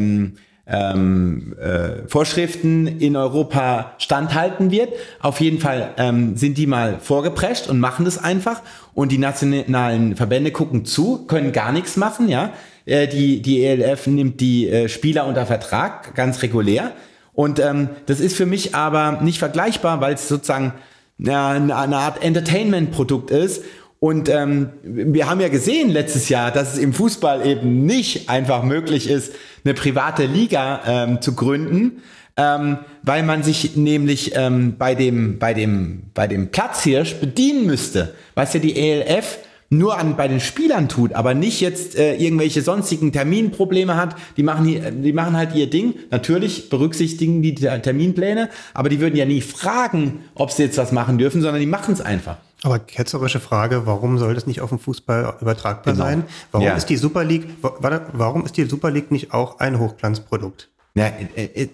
ähm, 0.72 1.54
äh, 1.60 2.08
Vorschriften 2.08 2.88
in 2.88 3.16
Europa 3.16 3.94
standhalten 3.98 4.72
wird. 4.72 4.94
Auf 5.20 5.42
jeden 5.42 5.60
Fall 5.60 5.94
ähm, 5.98 6.38
sind 6.38 6.58
die 6.58 6.68
mal 6.68 7.00
vorgeprescht 7.00 7.70
und 7.70 7.80
machen 7.80 8.06
das 8.06 8.18
einfach. 8.18 8.62
Und 8.94 9.12
die 9.12 9.18
nationalen 9.18 10.16
Verbände 10.16 10.52
gucken 10.52 10.86
zu, 10.86 11.26
können 11.26 11.52
gar 11.52 11.72
nichts 11.72 11.98
machen. 11.98 12.30
Ja, 12.30 12.54
äh, 12.86 13.08
die 13.08 13.42
die 13.42 13.64
ELF 13.66 14.08
nimmt 14.08 14.40
die 14.40 14.70
äh, 14.70 14.88
Spieler 14.88 15.28
unter 15.28 15.46
Vertrag 15.46 16.16
ganz 16.16 16.42
regulär. 16.42 16.92
Und 17.34 17.60
ähm, 17.60 17.90
das 18.06 18.20
ist 18.20 18.36
für 18.36 18.46
mich 18.46 18.76
aber 18.76 19.20
nicht 19.22 19.40
vergleichbar, 19.40 20.02
weil 20.02 20.14
es 20.14 20.28
sozusagen 20.28 20.74
ja, 21.18 21.52
eine 21.52 21.76
Art 21.76 22.24
Entertainment-Produkt 22.24 23.32
ist. 23.32 23.64
Und 24.04 24.30
ähm, 24.30 24.70
wir 24.82 25.30
haben 25.30 25.42
ja 25.42 25.50
gesehen 25.50 25.92
letztes 25.92 26.28
Jahr, 26.28 26.50
dass 26.50 26.74
es 26.74 26.80
im 26.80 26.92
Fußball 26.92 27.46
eben 27.46 27.86
nicht 27.86 28.30
einfach 28.32 28.64
möglich 28.64 29.08
ist, 29.08 29.32
eine 29.64 29.76
private 29.76 30.26
Liga 30.26 30.82
ähm, 30.88 31.22
zu 31.22 31.36
gründen, 31.36 32.02
ähm, 32.36 32.80
weil 33.04 33.22
man 33.22 33.44
sich 33.44 33.76
nämlich 33.76 34.32
ähm, 34.36 34.74
bei 34.80 34.96
dem 34.96 35.38
bei 35.38 35.54
dem 35.54 36.02
bei 36.16 36.26
dem 36.26 36.48
Platzhirsch 36.50 37.18
bedienen 37.18 37.68
müsste, 37.68 38.16
was 38.34 38.56
ja 38.56 38.60
die 38.60 38.76
ELF 38.76 39.38
nur 39.70 40.00
an 40.00 40.18
bei 40.18 40.28
den 40.28 40.40
Spielern 40.40 40.90
tut, 40.90 41.14
aber 41.14 41.36
nicht 41.36 41.62
jetzt 41.62 41.96
äh, 41.96 42.16
irgendwelche 42.16 42.64
sonstigen 42.64 43.12
Terminprobleme 43.12 43.98
hat. 43.98 44.16
Die 44.36 44.42
machen 44.42 44.66
hier, 44.66 44.90
die 44.90 45.14
machen 45.14 45.38
halt 45.38 45.54
ihr 45.54 45.70
Ding. 45.70 45.94
Natürlich 46.10 46.72
berücksichtigen 46.72 47.44
die 47.44 47.54
Ter- 47.54 47.80
Terminpläne, 47.84 48.50
aber 48.74 48.90
die 48.90 49.00
würden 49.00 49.16
ja 49.16 49.26
nie 49.26 49.42
fragen, 49.42 50.22
ob 50.34 50.50
sie 50.50 50.64
jetzt 50.64 50.80
was 50.80 50.92
machen 50.92 51.20
dürfen, 51.20 51.44
sondern 51.44 51.62
die 51.62 51.68
machen 51.68 51.94
es 51.94 52.02
einfach. 52.02 52.38
Aber 52.64 52.78
ketzerische 52.80 53.40
Frage, 53.40 53.86
warum 53.88 54.18
soll 54.20 54.36
das 54.36 54.46
nicht 54.46 54.62
auf 54.62 54.70
den 54.70 54.78
Fußball 54.80 55.36
übertragbar 55.42 55.94
Genau. 55.94 56.06
sein? 56.06 56.24
Warum 56.52 56.68
Ja. 56.68 56.76
ist 56.76 56.86
die 56.88 56.98
Super 56.98 57.24
League, 57.24 57.48
warum 57.62 58.46
ist 58.46 58.56
die 58.58 58.66
Super 58.66 58.92
League 58.92 59.10
nicht 59.12 59.34
auch 59.34 59.60
ein 59.60 59.80
Hochglanzprodukt? 59.80 60.70
Ja, 60.94 61.08
äh, 61.36 61.44
äh, 61.46 61.70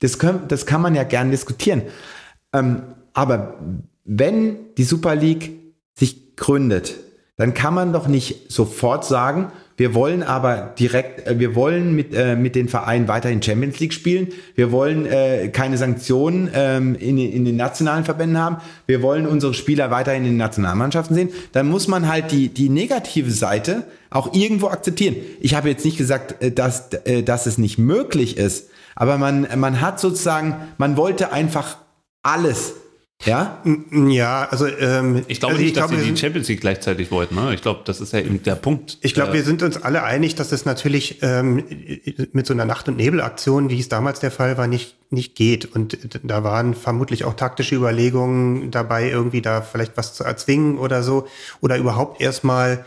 das, 0.00 0.18
können, 0.18 0.42
das 0.48 0.66
kann 0.66 0.82
man 0.82 0.94
ja 0.94 1.04
gern 1.04 1.30
diskutieren. 1.30 1.82
Ähm, 2.52 2.82
aber 3.14 3.54
wenn 4.04 4.74
die 4.76 4.84
Super 4.84 5.14
League 5.14 5.52
sich 5.94 6.36
gründet, 6.36 6.96
dann 7.36 7.54
kann 7.54 7.72
man 7.74 7.92
doch 7.92 8.06
nicht 8.06 8.52
sofort 8.52 9.04
sagen, 9.04 9.50
wir 9.76 9.94
wollen 9.94 10.22
aber 10.22 10.74
direkt, 10.78 11.26
äh, 11.26 11.38
wir 11.38 11.54
wollen 11.54 11.94
mit, 11.94 12.14
äh, 12.14 12.36
mit 12.36 12.54
den 12.54 12.68
Vereinen 12.68 13.08
weiterhin 13.08 13.42
Champions 13.42 13.78
League 13.78 13.92
spielen, 13.92 14.28
wir 14.54 14.72
wollen 14.72 15.06
äh, 15.06 15.48
keine 15.48 15.76
Sanktionen 15.76 16.50
ähm, 16.54 16.94
in, 16.94 17.18
in 17.18 17.44
den 17.44 17.56
nationalen 17.56 18.04
Verbänden 18.04 18.38
haben, 18.38 18.56
wir 18.86 19.02
wollen 19.02 19.26
unsere 19.26 19.54
Spieler 19.54 19.90
weiterhin 19.90 20.24
in 20.24 20.32
den 20.32 20.36
Nationalmannschaften 20.38 21.14
sehen, 21.14 21.28
dann 21.52 21.68
muss 21.68 21.88
man 21.88 22.08
halt 22.08 22.32
die, 22.32 22.48
die 22.48 22.68
negative 22.68 23.30
Seite 23.30 23.84
auch 24.10 24.32
irgendwo 24.34 24.68
akzeptieren. 24.68 25.16
Ich 25.40 25.54
habe 25.54 25.68
jetzt 25.68 25.84
nicht 25.84 25.98
gesagt, 25.98 26.42
äh, 26.42 26.50
dass, 26.50 26.92
äh, 27.04 27.22
dass 27.22 27.46
es 27.46 27.58
nicht 27.58 27.78
möglich 27.78 28.36
ist, 28.36 28.70
aber 28.94 29.18
man, 29.18 29.46
man 29.56 29.80
hat 29.80 30.00
sozusagen, 30.00 30.56
man 30.78 30.96
wollte 30.96 31.32
einfach 31.32 31.76
alles. 32.22 32.74
Ja? 33.24 33.62
Ja, 33.90 34.46
also 34.50 34.66
ähm, 34.66 35.24
Ich 35.26 35.40
glaube 35.40 35.54
also 35.54 35.64
nicht, 35.64 35.76
dass 35.76 35.90
wir 35.90 35.98
sie 35.98 36.12
die 36.12 36.16
Champions 36.16 36.48
League 36.48 36.60
gleichzeitig 36.60 37.10
wollten. 37.10 37.34
Ne? 37.34 37.54
Ich 37.54 37.62
glaube, 37.62 37.80
das 37.84 38.00
ist 38.00 38.12
ja 38.12 38.20
eben 38.20 38.42
der 38.42 38.56
Punkt. 38.56 38.98
Ich 39.00 39.14
glaube, 39.14 39.32
wir 39.32 39.42
sind 39.42 39.62
uns 39.62 39.82
alle 39.82 40.02
einig, 40.02 40.34
dass 40.34 40.52
es 40.52 40.64
natürlich 40.64 41.22
ähm, 41.22 41.64
mit 42.32 42.46
so 42.46 42.52
einer 42.52 42.66
Nacht- 42.66 42.88
und 42.88 42.98
Nebelaktion, 42.98 43.70
wie 43.70 43.80
es 43.80 43.88
damals 43.88 44.20
der 44.20 44.30
Fall 44.30 44.58
war, 44.58 44.66
nicht, 44.66 44.96
nicht 45.10 45.34
geht. 45.34 45.64
Und 45.64 45.98
da 46.22 46.44
waren 46.44 46.74
vermutlich 46.74 47.24
auch 47.24 47.34
taktische 47.34 47.74
Überlegungen 47.74 48.70
dabei, 48.70 49.08
irgendwie 49.08 49.40
da 49.40 49.62
vielleicht 49.62 49.96
was 49.96 50.14
zu 50.14 50.22
erzwingen 50.22 50.78
oder 50.78 51.02
so. 51.02 51.26
Oder 51.60 51.78
überhaupt 51.78 52.20
erstmal 52.20 52.84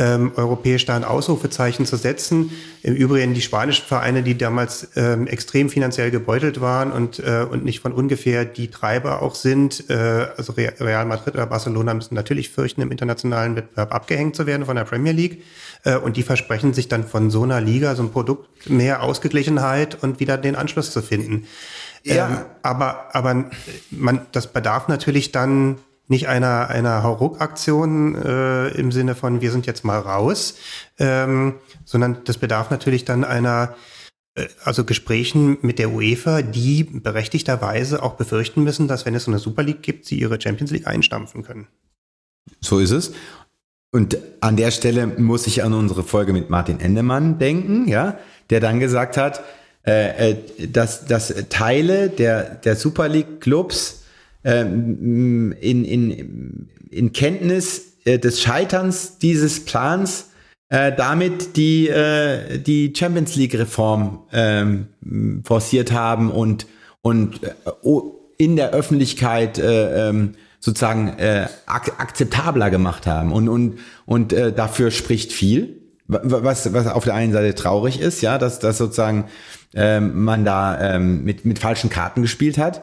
ähm, 0.00 0.32
europäisch 0.34 0.86
da 0.86 0.96
ein 0.96 1.04
Ausrufezeichen 1.04 1.84
zu 1.84 1.96
setzen. 1.96 2.50
Im 2.82 2.94
Übrigen 2.94 3.34
die 3.34 3.42
spanischen 3.42 3.84
Vereine, 3.86 4.22
die 4.22 4.36
damals 4.36 4.88
ähm, 4.96 5.26
extrem 5.26 5.68
finanziell 5.68 6.10
gebeutelt 6.10 6.62
waren 6.62 6.90
und, 6.90 7.18
äh, 7.18 7.44
und 7.48 7.64
nicht 7.64 7.80
von 7.80 7.92
ungefähr 7.92 8.46
die 8.46 8.68
Treiber 8.68 9.20
auch 9.20 9.34
sind, 9.34 9.90
äh, 9.90 10.28
also 10.38 10.54
Re- 10.54 10.72
Real 10.80 11.04
Madrid 11.04 11.34
oder 11.34 11.46
Barcelona 11.46 11.92
müssen 11.92 12.14
natürlich 12.14 12.48
fürchten, 12.48 12.80
im 12.80 12.90
internationalen 12.90 13.56
Wettbewerb 13.56 13.94
abgehängt 13.94 14.36
zu 14.36 14.46
werden 14.46 14.64
von 14.64 14.76
der 14.76 14.84
Premier 14.84 15.12
League. 15.12 15.42
Äh, 15.84 15.96
und 15.96 16.16
die 16.16 16.22
versprechen 16.22 16.72
sich 16.72 16.88
dann 16.88 17.06
von 17.06 17.30
so 17.30 17.42
einer 17.42 17.60
Liga, 17.60 17.94
so 17.94 18.02
ein 18.02 18.10
Produkt, 18.10 18.70
mehr 18.70 19.02
Ausgeglichenheit 19.02 20.02
und 20.02 20.18
wieder 20.18 20.38
den 20.38 20.56
Anschluss 20.56 20.90
zu 20.92 21.02
finden. 21.02 21.46
Ja. 22.04 22.26
Ähm, 22.26 22.38
aber 22.62 23.10
aber 23.12 23.44
man, 23.90 24.22
das 24.32 24.46
bedarf 24.46 24.88
natürlich 24.88 25.32
dann 25.32 25.76
nicht 26.10 26.28
einer, 26.28 26.68
einer 26.68 27.02
Hauruck-Aktion 27.02 28.14
äh, 28.16 28.68
im 28.68 28.92
Sinne 28.92 29.14
von, 29.14 29.40
wir 29.40 29.50
sind 29.52 29.66
jetzt 29.66 29.84
mal 29.84 29.98
raus, 29.98 30.56
ähm, 30.98 31.54
sondern 31.84 32.18
das 32.24 32.38
bedarf 32.38 32.70
natürlich 32.70 33.04
dann 33.04 33.24
einer, 33.24 33.74
äh, 34.34 34.46
also 34.64 34.84
Gesprächen 34.84 35.58
mit 35.62 35.78
der 35.78 35.92
UEFA, 35.92 36.42
die 36.42 36.84
berechtigterweise 36.84 38.02
auch 38.02 38.14
befürchten 38.14 38.64
müssen, 38.64 38.88
dass 38.88 39.06
wenn 39.06 39.14
es 39.14 39.24
so 39.24 39.30
eine 39.30 39.38
Super 39.38 39.62
League 39.62 39.82
gibt, 39.82 40.06
sie 40.06 40.18
ihre 40.18 40.40
Champions 40.40 40.70
League 40.72 40.86
einstampfen 40.86 41.42
können. 41.42 41.68
So 42.60 42.78
ist 42.78 42.90
es. 42.90 43.12
Und 43.92 44.18
an 44.40 44.56
der 44.56 44.70
Stelle 44.70 45.06
muss 45.06 45.46
ich 45.46 45.64
an 45.64 45.72
unsere 45.72 46.04
Folge 46.04 46.32
mit 46.32 46.48
Martin 46.50 46.80
Endemann 46.80 47.38
denken, 47.38 47.88
ja, 47.88 48.18
der 48.50 48.60
dann 48.60 48.78
gesagt 48.78 49.16
hat, 49.16 49.42
äh, 49.86 50.32
äh, 50.32 50.68
dass, 50.68 51.06
dass 51.06 51.34
Teile 51.48 52.10
der, 52.10 52.56
der 52.56 52.76
Super 52.76 53.08
League 53.08 53.40
Clubs 53.40 53.99
ähm, 54.44 55.54
in, 55.60 55.84
in, 55.84 56.68
in 56.90 57.12
Kenntnis 57.12 57.96
äh, 58.04 58.18
des 58.18 58.40
Scheiterns 58.40 59.18
dieses 59.18 59.64
Plans 59.64 60.30
äh, 60.70 60.92
damit 60.96 61.56
die, 61.56 61.88
äh, 61.88 62.58
die 62.58 62.92
Champions 62.96 63.34
League 63.34 63.58
Reform 63.58 64.20
ähm, 64.32 64.86
forciert 65.44 65.90
haben 65.92 66.30
und, 66.30 66.66
und 67.02 67.42
äh, 67.42 67.50
in 68.38 68.56
der 68.56 68.70
Öffentlichkeit 68.70 69.58
äh, 69.58 70.08
ähm, 70.08 70.34
sozusagen 70.60 71.18
äh, 71.18 71.48
ak 71.66 71.98
akzeptabler 71.98 72.70
gemacht 72.70 73.06
haben. 73.06 73.32
Und, 73.32 73.48
und, 73.48 73.80
und 74.06 74.32
äh, 74.32 74.52
dafür 74.52 74.90
spricht 74.90 75.32
viel, 75.32 75.80
was, 76.06 76.72
was 76.72 76.86
auf 76.86 77.04
der 77.04 77.14
einen 77.14 77.32
Seite 77.32 77.54
traurig 77.54 78.00
ist, 78.00 78.20
ja, 78.20 78.38
dass, 78.38 78.60
dass 78.60 78.78
sozusagen 78.78 79.26
ähm, 79.74 80.24
man 80.24 80.44
da 80.44 80.94
ähm, 80.94 81.24
mit, 81.24 81.44
mit 81.44 81.58
falschen 81.58 81.90
Karten 81.90 82.22
gespielt 82.22 82.58
hat. 82.58 82.82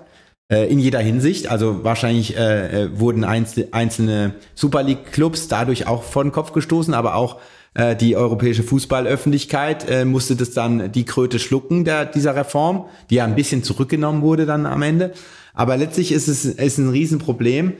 Äh, 0.49 0.71
in 0.71 0.79
jeder 0.79 0.99
Hinsicht. 0.99 1.51
Also 1.51 1.83
wahrscheinlich 1.83 2.37
äh, 2.37 2.83
äh 2.83 2.99
wurden 2.99 3.25
einzelne, 3.25 3.67
einzelne 3.71 4.35
Super 4.55 4.81
League-Clubs 4.81 5.49
dadurch 5.49 5.87
auch 5.87 6.03
vor 6.03 6.23
den 6.23 6.31
Kopf 6.31 6.53
gestoßen, 6.53 6.93
aber 6.93 7.15
auch 7.15 7.37
äh, 7.73 7.97
die 7.97 8.15
europäische 8.15 8.63
Fußballöffentlichkeit 8.63 9.89
äh, 9.89 10.05
musste 10.05 10.37
das 10.37 10.51
dann 10.51 10.89
die 10.93 11.03
Kröte 11.03 11.39
schlucken 11.39 11.83
der, 11.83 12.05
dieser 12.05 12.35
Reform, 12.35 12.85
die 13.09 13.15
ja 13.15 13.25
ein 13.25 13.35
bisschen 13.35 13.61
zurückgenommen 13.61 14.21
wurde 14.21 14.45
dann 14.45 14.65
am 14.65 14.83
Ende. 14.83 15.11
Aber 15.53 15.75
letztlich 15.75 16.13
ist 16.13 16.29
es 16.29 16.45
ist 16.45 16.77
ein 16.77 16.89
Riesenproblem. 16.89 17.73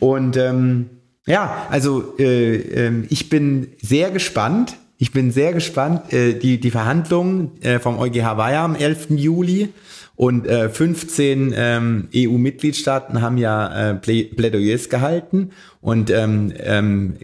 Und 0.00 0.38
ähm, 0.38 0.88
ja, 1.26 1.66
also 1.68 2.14
äh, 2.18 2.56
äh, 2.56 3.02
ich 3.10 3.28
bin 3.28 3.68
sehr 3.82 4.10
gespannt. 4.10 4.76
Ich 4.96 5.12
bin 5.12 5.30
sehr 5.30 5.52
gespannt. 5.52 6.12
Äh, 6.12 6.34
die, 6.38 6.58
die 6.58 6.70
Verhandlungen 6.70 7.60
äh, 7.62 7.80
vom 7.80 7.98
EuGH 7.98 8.38
war 8.38 8.50
ja 8.50 8.64
am 8.64 8.76
11. 8.76 9.10
Juli 9.10 9.68
und 10.16 10.46
äh, 10.46 10.68
15 10.68 11.54
ähm, 11.56 12.08
EU-Mitgliedstaaten 12.14 13.20
haben 13.20 13.38
ja 13.38 13.90
äh, 13.90 13.94
Plädoyers 13.94 14.88
gehalten 14.88 15.50
und 15.80 16.10
ähm, 16.10 16.52
ähm, 16.58 17.16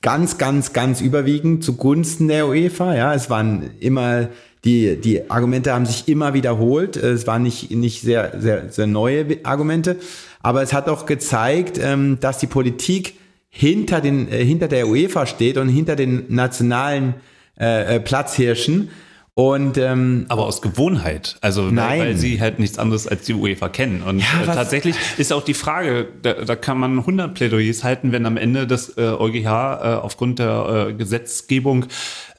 ganz, 0.00 0.38
ganz, 0.38 0.72
ganz 0.72 1.00
überwiegend 1.00 1.62
zugunsten 1.62 2.28
der 2.28 2.48
UEFA. 2.48 2.94
Ja, 2.94 3.14
es 3.14 3.28
waren 3.28 3.70
immer 3.80 4.28
die, 4.66 4.96
die 5.00 5.30
Argumente 5.30 5.72
haben 5.72 5.86
sich 5.86 6.08
immer 6.08 6.34
wiederholt. 6.34 6.96
Es 6.96 7.26
waren 7.26 7.44
nicht, 7.44 7.70
nicht 7.70 8.02
sehr, 8.02 8.32
sehr, 8.40 8.68
sehr 8.70 8.88
neue 8.88 9.38
Argumente. 9.44 9.96
Aber 10.42 10.60
es 10.60 10.72
hat 10.72 10.88
auch 10.88 11.06
gezeigt, 11.06 11.78
ähm, 11.80 12.18
dass 12.20 12.38
die 12.38 12.48
Politik 12.48 13.14
hinter, 13.48 14.00
den, 14.00 14.28
äh, 14.28 14.44
hinter 14.44 14.66
der 14.66 14.88
UEFA 14.88 15.26
steht 15.26 15.56
und 15.56 15.68
hinter 15.68 15.94
den 15.94 16.24
nationalen 16.28 17.14
äh, 17.58 17.96
äh 17.96 18.00
Platzhirschen. 18.00 18.90
Und, 19.38 19.76
ähm, 19.76 20.24
aber 20.30 20.46
aus 20.46 20.62
Gewohnheit, 20.62 21.36
also 21.42 21.64
nein. 21.64 22.00
weil 22.00 22.16
sie 22.16 22.40
halt 22.40 22.58
nichts 22.58 22.78
anderes 22.78 23.06
als 23.06 23.26
die 23.26 23.34
UEFA 23.34 23.68
kennen. 23.68 24.00
Und 24.00 24.20
ja, 24.20 24.42
äh, 24.42 24.46
tatsächlich 24.46 24.96
ist 25.18 25.30
auch 25.30 25.42
die 25.42 25.52
Frage, 25.52 26.08
da, 26.22 26.32
da 26.32 26.56
kann 26.56 26.78
man 26.78 27.00
100 27.00 27.34
Plädoyers 27.34 27.84
halten, 27.84 28.12
wenn 28.12 28.24
am 28.24 28.38
Ende 28.38 28.66
das 28.66 28.96
äh, 28.96 29.02
EuGH 29.02 29.44
äh, 29.44 29.48
aufgrund 29.96 30.38
der 30.38 30.88
äh, 30.88 30.94
Gesetzgebung 30.94 31.84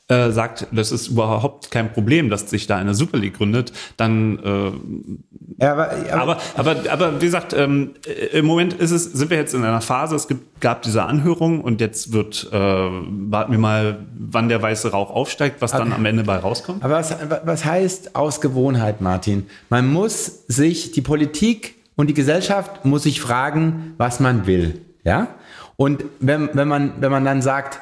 äh, 0.10 0.32
sagt, 0.32 0.68
das 0.72 0.92
ist 0.92 1.10
überhaupt 1.10 1.70
kein 1.70 1.92
Problem, 1.92 2.30
dass 2.30 2.50
sich 2.50 2.66
da 2.66 2.78
eine 2.78 2.94
Super 2.94 3.18
League 3.18 3.38
gründet, 3.38 3.74
dann 3.98 4.40
äh, 4.40 5.64
ja, 5.64 5.72
aber, 5.74 5.92
aber, 6.12 6.22
aber, 6.22 6.40
aber, 6.56 6.92
aber 6.92 7.22
wie 7.22 7.26
gesagt, 7.26 7.54
ähm, 7.54 7.92
im 8.32 8.46
Moment 8.46 8.74
ist 8.74 8.92
es, 8.92 9.04
sind 9.06 9.30
wir 9.30 9.38
jetzt 9.38 9.54
in 9.54 9.64
einer 9.64 9.82
Phase, 9.82 10.16
es 10.16 10.28
gibt, 10.28 10.62
gab 10.62 10.84
diese 10.84 11.04
Anhörung 11.04 11.62
und 11.62 11.82
jetzt 11.82 12.14
wird, 12.14 12.48
äh, 12.52 12.58
warten 12.58 13.52
wir 13.52 13.60
mal, 13.60 14.06
wann 14.18 14.50
der 14.50 14.62
weiße 14.62 14.92
Rauch 14.92 15.10
aufsteigt, 15.10 15.62
was 15.62 15.72
dann 15.72 15.92
am 15.92 16.06
Ende 16.06 16.24
bei 16.24 16.38
rauskommt. 16.38 16.84
Aber 16.84 16.96
was, 16.96 17.16
was 17.44 17.66
heißt 17.66 18.16
aus 18.16 18.40
Gewohnheit, 18.40 19.02
Martin? 19.02 19.48
Man 19.70 19.92
muss 19.92 20.44
sich, 20.48 20.92
die 20.92 21.02
Politik 21.02 21.76
und 21.96 22.08
die 22.08 22.14
Gesellschaft 22.14 22.86
muss 22.86 23.04
sich 23.04 23.20
fragen, 23.20 23.96
was 23.98 24.20
man 24.20 24.46
will. 24.48 24.80
Ja? 25.04 25.28
Und 25.76 26.06
wenn, 26.20 26.50
wenn, 26.54 26.68
man, 26.68 26.94
wenn 27.00 27.12
man 27.12 27.26
dann 27.26 27.42
sagt, 27.42 27.82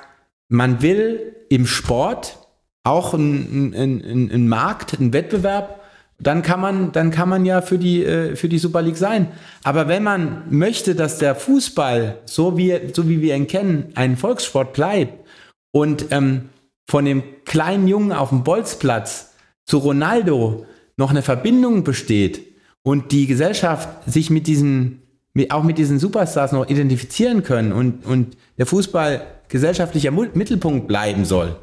man 0.50 0.82
will 0.82 1.36
im 1.50 1.66
Sport 1.66 2.38
auch 2.84 3.14
einen 3.14 3.74
ein, 3.74 4.48
Markt, 4.48 5.00
einen 5.00 5.12
Wettbewerb, 5.12 5.82
dann 6.20 6.44
kann 6.44 6.62
man, 6.62 6.92
dann 6.92 7.12
kann 7.12 7.28
man 7.28 7.46
ja 7.46 7.62
für 7.62 7.78
die, 7.78 8.04
äh, 8.04 8.36
für 8.36 8.48
die 8.48 8.60
Super 8.60 8.82
League 8.82 8.98
sein. 8.98 9.28
Aber 9.64 9.88
wenn 9.88 10.04
man 10.04 10.44
möchte, 10.50 10.96
dass 10.96 11.18
der 11.18 11.36
Fußball, 11.36 12.20
so 12.26 12.58
wie, 12.58 12.80
so 12.94 13.10
wie 13.10 13.22
wir 13.22 13.36
ihn 13.36 13.48
kennen, 13.48 13.92
ein 13.96 14.16
Volkssport 14.16 14.74
bleibt 14.74 15.26
und 15.72 16.06
ähm, 16.12 16.50
von 16.88 17.06
dem 17.06 17.24
kleinen 17.44 17.88
Jungen 17.88 18.12
auf 18.14 18.30
dem 18.30 18.44
Bolzplatz 18.44 19.34
zu 19.66 19.80
Ronaldo 19.80 20.66
noch 20.96 21.10
eine 21.10 21.24
Verbindung 21.24 21.84
besteht 21.84 22.42
und 22.84 23.12
die 23.12 23.28
Gesellschaft 23.28 23.90
sich 24.06 24.30
mit 24.30 24.48
diesen, 24.48 25.02
auch 25.50 25.64
mit 25.64 25.78
diesen 25.78 26.00
Superstars 26.00 26.52
noch 26.52 26.70
identifizieren 26.70 27.44
können 27.44 27.74
und, 27.74 28.06
und 28.06 28.38
der 28.58 28.68
Fußball 28.68 29.22
gesellschaftlicher 29.50 30.12
Mittelpunkt 30.12 30.88
bleiben 30.88 31.26
soll, 31.26 31.56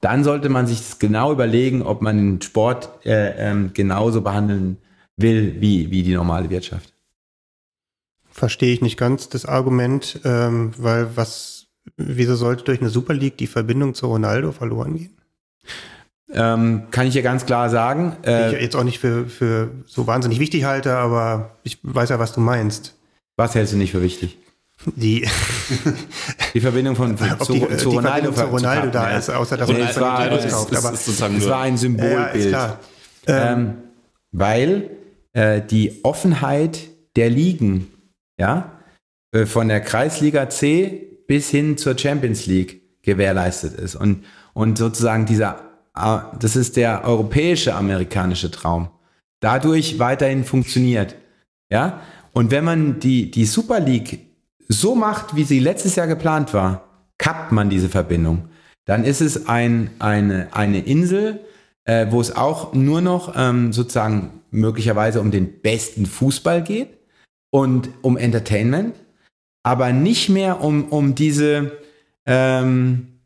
dann 0.00 0.24
sollte 0.24 0.48
man 0.48 0.66
sich 0.66 0.98
genau 0.98 1.32
überlegen, 1.32 1.82
ob 1.82 2.02
man 2.02 2.16
den 2.16 2.42
Sport 2.42 2.90
äh, 3.04 3.50
ähm, 3.50 3.72
genauso 3.74 4.22
behandeln 4.22 4.78
will 5.16 5.56
wie, 5.60 5.90
wie 5.90 6.02
die 6.02 6.14
normale 6.14 6.50
Wirtschaft. 6.50 6.92
Verstehe 8.30 8.72
ich 8.72 8.82
nicht 8.82 8.96
ganz 8.96 9.28
das 9.28 9.46
Argument, 9.46 10.20
ähm, 10.24 10.72
weil 10.76 11.16
was, 11.16 11.66
wieso 11.96 12.36
sollte 12.36 12.64
durch 12.64 12.80
eine 12.80 12.90
Super 12.90 13.14
League 13.14 13.36
die 13.36 13.48
Verbindung 13.48 13.94
zu 13.94 14.06
Ronaldo 14.06 14.52
verloren 14.52 14.96
gehen? 14.96 15.16
Ähm, 16.30 16.84
kann 16.90 17.06
ich 17.06 17.14
ja 17.14 17.22
ganz 17.22 17.46
klar 17.46 17.70
sagen. 17.70 18.16
Äh, 18.24 18.54
ich 18.54 18.62
jetzt 18.62 18.76
auch 18.76 18.84
nicht 18.84 18.98
für, 18.98 19.26
für 19.26 19.70
so 19.86 20.06
wahnsinnig 20.06 20.38
wichtig 20.38 20.64
halte, 20.64 20.96
aber 20.96 21.56
ich 21.64 21.78
weiß 21.82 22.10
ja, 22.10 22.18
was 22.18 22.32
du 22.32 22.40
meinst. 22.40 22.94
Was 23.36 23.54
hältst 23.54 23.72
du 23.72 23.78
nicht 23.78 23.92
für 23.92 24.02
wichtig? 24.02 24.38
Die, 24.94 25.26
die 26.54 26.60
Verbindung 26.60 26.96
von 26.96 27.16
zu, 27.16 27.24
die, 27.52 27.76
zu, 27.76 27.90
die 27.90 27.96
Ronaldo, 27.96 28.32
zu 28.32 28.44
Ronaldo 28.44 28.86
zu 28.86 28.90
da 28.90 29.16
ist, 29.16 29.30
außer 29.30 29.56
dass 29.56 29.68
nee, 29.68 29.80
es, 29.80 30.00
war, 30.00 30.30
es, 30.32 30.52
kauft, 30.52 30.76
aber 30.76 30.92
es, 30.92 31.06
es 31.06 31.48
war 31.48 31.62
ein 31.62 31.76
Symbolbild. 31.76 32.52
Ja, 32.52 32.78
ähm, 33.26 33.58
ähm, 33.58 33.74
weil 34.32 34.90
äh, 35.32 35.62
die 35.62 36.04
Offenheit 36.04 36.80
der 37.16 37.30
Ligen, 37.30 37.88
ja, 38.38 38.72
äh, 39.32 39.46
von 39.46 39.68
der 39.68 39.80
Kreisliga 39.80 40.48
C 40.48 41.18
bis 41.26 41.50
hin 41.50 41.76
zur 41.76 41.98
Champions 41.98 42.46
League 42.46 43.02
gewährleistet 43.02 43.74
ist. 43.74 43.94
Und, 43.94 44.24
und 44.54 44.78
sozusagen 44.78 45.26
dieser, 45.26 45.60
äh, 45.96 46.18
das 46.38 46.56
ist 46.56 46.76
der 46.76 47.04
europäische 47.04 47.74
amerikanische 47.74 48.50
Traum, 48.50 48.90
dadurch 49.40 49.98
weiterhin 49.98 50.44
funktioniert. 50.44 51.14
Ja, 51.70 52.00
und 52.32 52.50
wenn 52.50 52.64
man 52.64 53.00
die, 53.00 53.30
die 53.30 53.44
Super 53.44 53.80
League 53.80 54.27
so 54.68 54.94
macht, 54.94 55.34
wie 55.34 55.44
sie 55.44 55.58
letztes 55.58 55.96
Jahr 55.96 56.06
geplant 56.06 56.54
war, 56.54 56.88
kappt 57.18 57.52
man 57.52 57.70
diese 57.70 57.88
Verbindung. 57.88 58.48
Dann 58.84 59.04
ist 59.04 59.20
es 59.20 59.48
ein, 59.48 59.90
eine, 59.98 60.48
eine 60.52 60.80
Insel, 60.80 61.40
äh, 61.84 62.06
wo 62.10 62.20
es 62.20 62.36
auch 62.36 62.74
nur 62.74 63.00
noch 63.00 63.34
ähm, 63.36 63.72
sozusagen 63.72 64.42
möglicherweise 64.50 65.20
um 65.20 65.30
den 65.30 65.60
besten 65.60 66.06
Fußball 66.06 66.62
geht 66.62 66.98
und 67.50 67.90
um 68.02 68.16
Entertainment, 68.16 68.94
aber 69.62 69.92
nicht 69.92 70.28
mehr 70.28 70.62
um, 70.62 70.88
um 70.88 71.14
diese 71.14 71.72
ähm, 72.26 73.17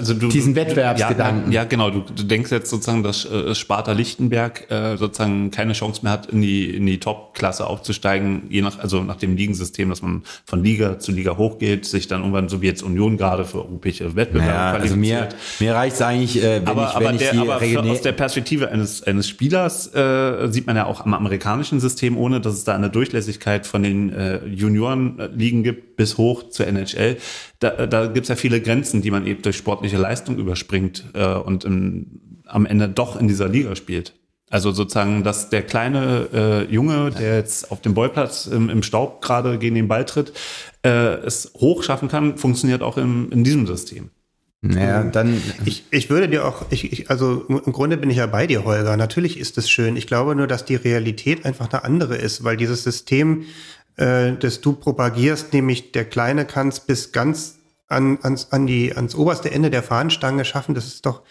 also 0.00 0.14
du, 0.14 0.28
diesen 0.28 0.56
Wettbewerbsgedanken. 0.56 1.52
Ja, 1.52 1.62
ja, 1.62 1.68
genau. 1.68 1.90
Du, 1.90 2.00
du 2.00 2.22
denkst 2.24 2.50
jetzt 2.50 2.70
sozusagen, 2.70 3.02
dass 3.02 3.24
äh, 3.24 3.54
Sparta 3.54 3.92
Lichtenberg 3.92 4.70
äh, 4.70 4.96
sozusagen 4.96 5.50
keine 5.50 5.74
Chance 5.74 6.00
mehr 6.02 6.12
hat, 6.12 6.26
in 6.26 6.42
die, 6.42 6.74
in 6.74 6.86
die 6.86 6.98
Top-Klasse 6.98 7.66
aufzusteigen, 7.66 8.42
je 8.48 8.62
nach, 8.62 8.78
also 8.78 9.02
nach 9.02 9.16
dem 9.16 9.36
Ligensystem, 9.36 9.88
dass 9.90 10.02
man 10.02 10.22
von 10.44 10.64
Liga 10.64 10.98
zu 10.98 11.12
Liga 11.12 11.36
hochgeht, 11.36 11.84
sich 11.84 12.08
dann 12.08 12.20
irgendwann, 12.20 12.48
so 12.48 12.62
wie 12.62 12.66
jetzt 12.66 12.82
Union 12.82 13.16
gerade 13.16 13.44
für 13.44 13.58
europäische 13.58 14.16
Wettbewerbe 14.16 14.52
naja, 14.52 14.70
qualifiziert. 14.76 15.22
Also 15.22 15.36
mir, 15.60 15.68
mir 15.68 15.74
reicht 15.74 15.94
es 15.94 16.02
eigentlich, 16.02 16.42
äh, 16.42 16.60
wenn 16.60 16.68
aber, 16.68 16.88
ich, 16.88 17.00
wenn 17.00 17.06
aber 17.06 17.14
ich 17.14 17.18
der, 17.18 17.40
aber 17.40 17.60
für, 17.60 17.82
aus 17.82 18.02
der 18.02 18.12
Perspektive 18.12 18.70
eines, 18.70 19.02
eines 19.02 19.28
Spielers 19.28 19.94
äh, 19.94 20.48
sieht 20.50 20.66
man 20.66 20.76
ja 20.76 20.86
auch 20.86 21.04
am 21.04 21.14
amerikanischen 21.14 21.80
System, 21.80 22.16
ohne 22.16 22.40
dass 22.40 22.54
es 22.54 22.64
da 22.64 22.74
eine 22.74 22.90
Durchlässigkeit 22.90 23.66
von 23.66 23.82
den 23.82 24.12
äh, 24.12 24.44
Junioren-Ligen 24.46 25.62
gibt, 25.62 25.89
bis 26.00 26.16
hoch 26.16 26.48
zur 26.48 26.66
NHL. 26.66 27.18
Da, 27.58 27.86
da 27.86 28.06
gibt 28.06 28.24
es 28.24 28.28
ja 28.30 28.36
viele 28.36 28.62
Grenzen, 28.62 29.02
die 29.02 29.10
man 29.10 29.26
eben 29.26 29.42
durch 29.42 29.58
sportliche 29.58 29.98
Leistung 29.98 30.38
überspringt 30.38 31.04
äh, 31.12 31.34
und 31.34 31.66
im, 31.66 32.40
am 32.46 32.64
Ende 32.64 32.88
doch 32.88 33.20
in 33.20 33.28
dieser 33.28 33.48
Liga 33.48 33.76
spielt. 33.76 34.14
Also 34.48 34.72
sozusagen, 34.72 35.24
dass 35.24 35.50
der 35.50 35.60
kleine 35.60 36.28
äh, 36.32 36.72
Junge, 36.72 37.10
der 37.10 37.36
jetzt 37.36 37.70
auf 37.70 37.82
dem 37.82 37.92
Ballplatz 37.92 38.46
im, 38.46 38.70
im 38.70 38.82
Staub 38.82 39.20
gerade 39.20 39.58
gegen 39.58 39.74
den 39.74 39.88
Ball 39.88 40.06
tritt, 40.06 40.32
äh, 40.86 41.16
es 41.18 41.52
hoch 41.60 41.82
schaffen 41.82 42.08
kann, 42.08 42.38
funktioniert 42.38 42.80
auch 42.80 42.96
im, 42.96 43.30
in 43.30 43.44
diesem 43.44 43.66
System. 43.66 44.08
Naja, 44.62 45.04
dann. 45.04 45.42
Ich, 45.66 45.84
ich 45.90 46.08
würde 46.08 46.28
dir 46.28 46.46
auch, 46.46 46.64
ich, 46.70 46.92
ich, 46.92 47.10
also 47.10 47.44
im 47.48 47.72
Grunde 47.72 47.98
bin 47.98 48.08
ich 48.08 48.16
ja 48.16 48.26
bei 48.26 48.46
dir, 48.46 48.64
Holger. 48.64 48.96
Natürlich 48.96 49.38
ist 49.38 49.58
es 49.58 49.70
schön. 49.70 49.96
Ich 49.96 50.06
glaube 50.06 50.34
nur, 50.34 50.46
dass 50.46 50.64
die 50.64 50.76
Realität 50.76 51.44
einfach 51.46 51.70
eine 51.70 51.84
andere 51.84 52.16
ist, 52.16 52.42
weil 52.42 52.56
dieses 52.56 52.84
System, 52.84 53.44
äh, 53.96 54.32
das 54.32 54.60
du 54.60 54.74
propagierst, 54.74 55.52
nämlich 55.52 55.92
der 55.92 56.04
Kleine 56.04 56.44
kann 56.44 56.68
es 56.68 56.80
bis 56.80 57.12
ganz 57.12 57.60
an, 57.88 58.18
ans, 58.22 58.52
an 58.52 58.66
die, 58.66 58.94
ans 58.94 59.14
oberste 59.14 59.50
Ende 59.50 59.70
der 59.70 59.82
Fahnenstange 59.82 60.44
schaffen, 60.44 60.74
das 60.74 60.86
ist 60.86 61.04
doch, 61.06 61.22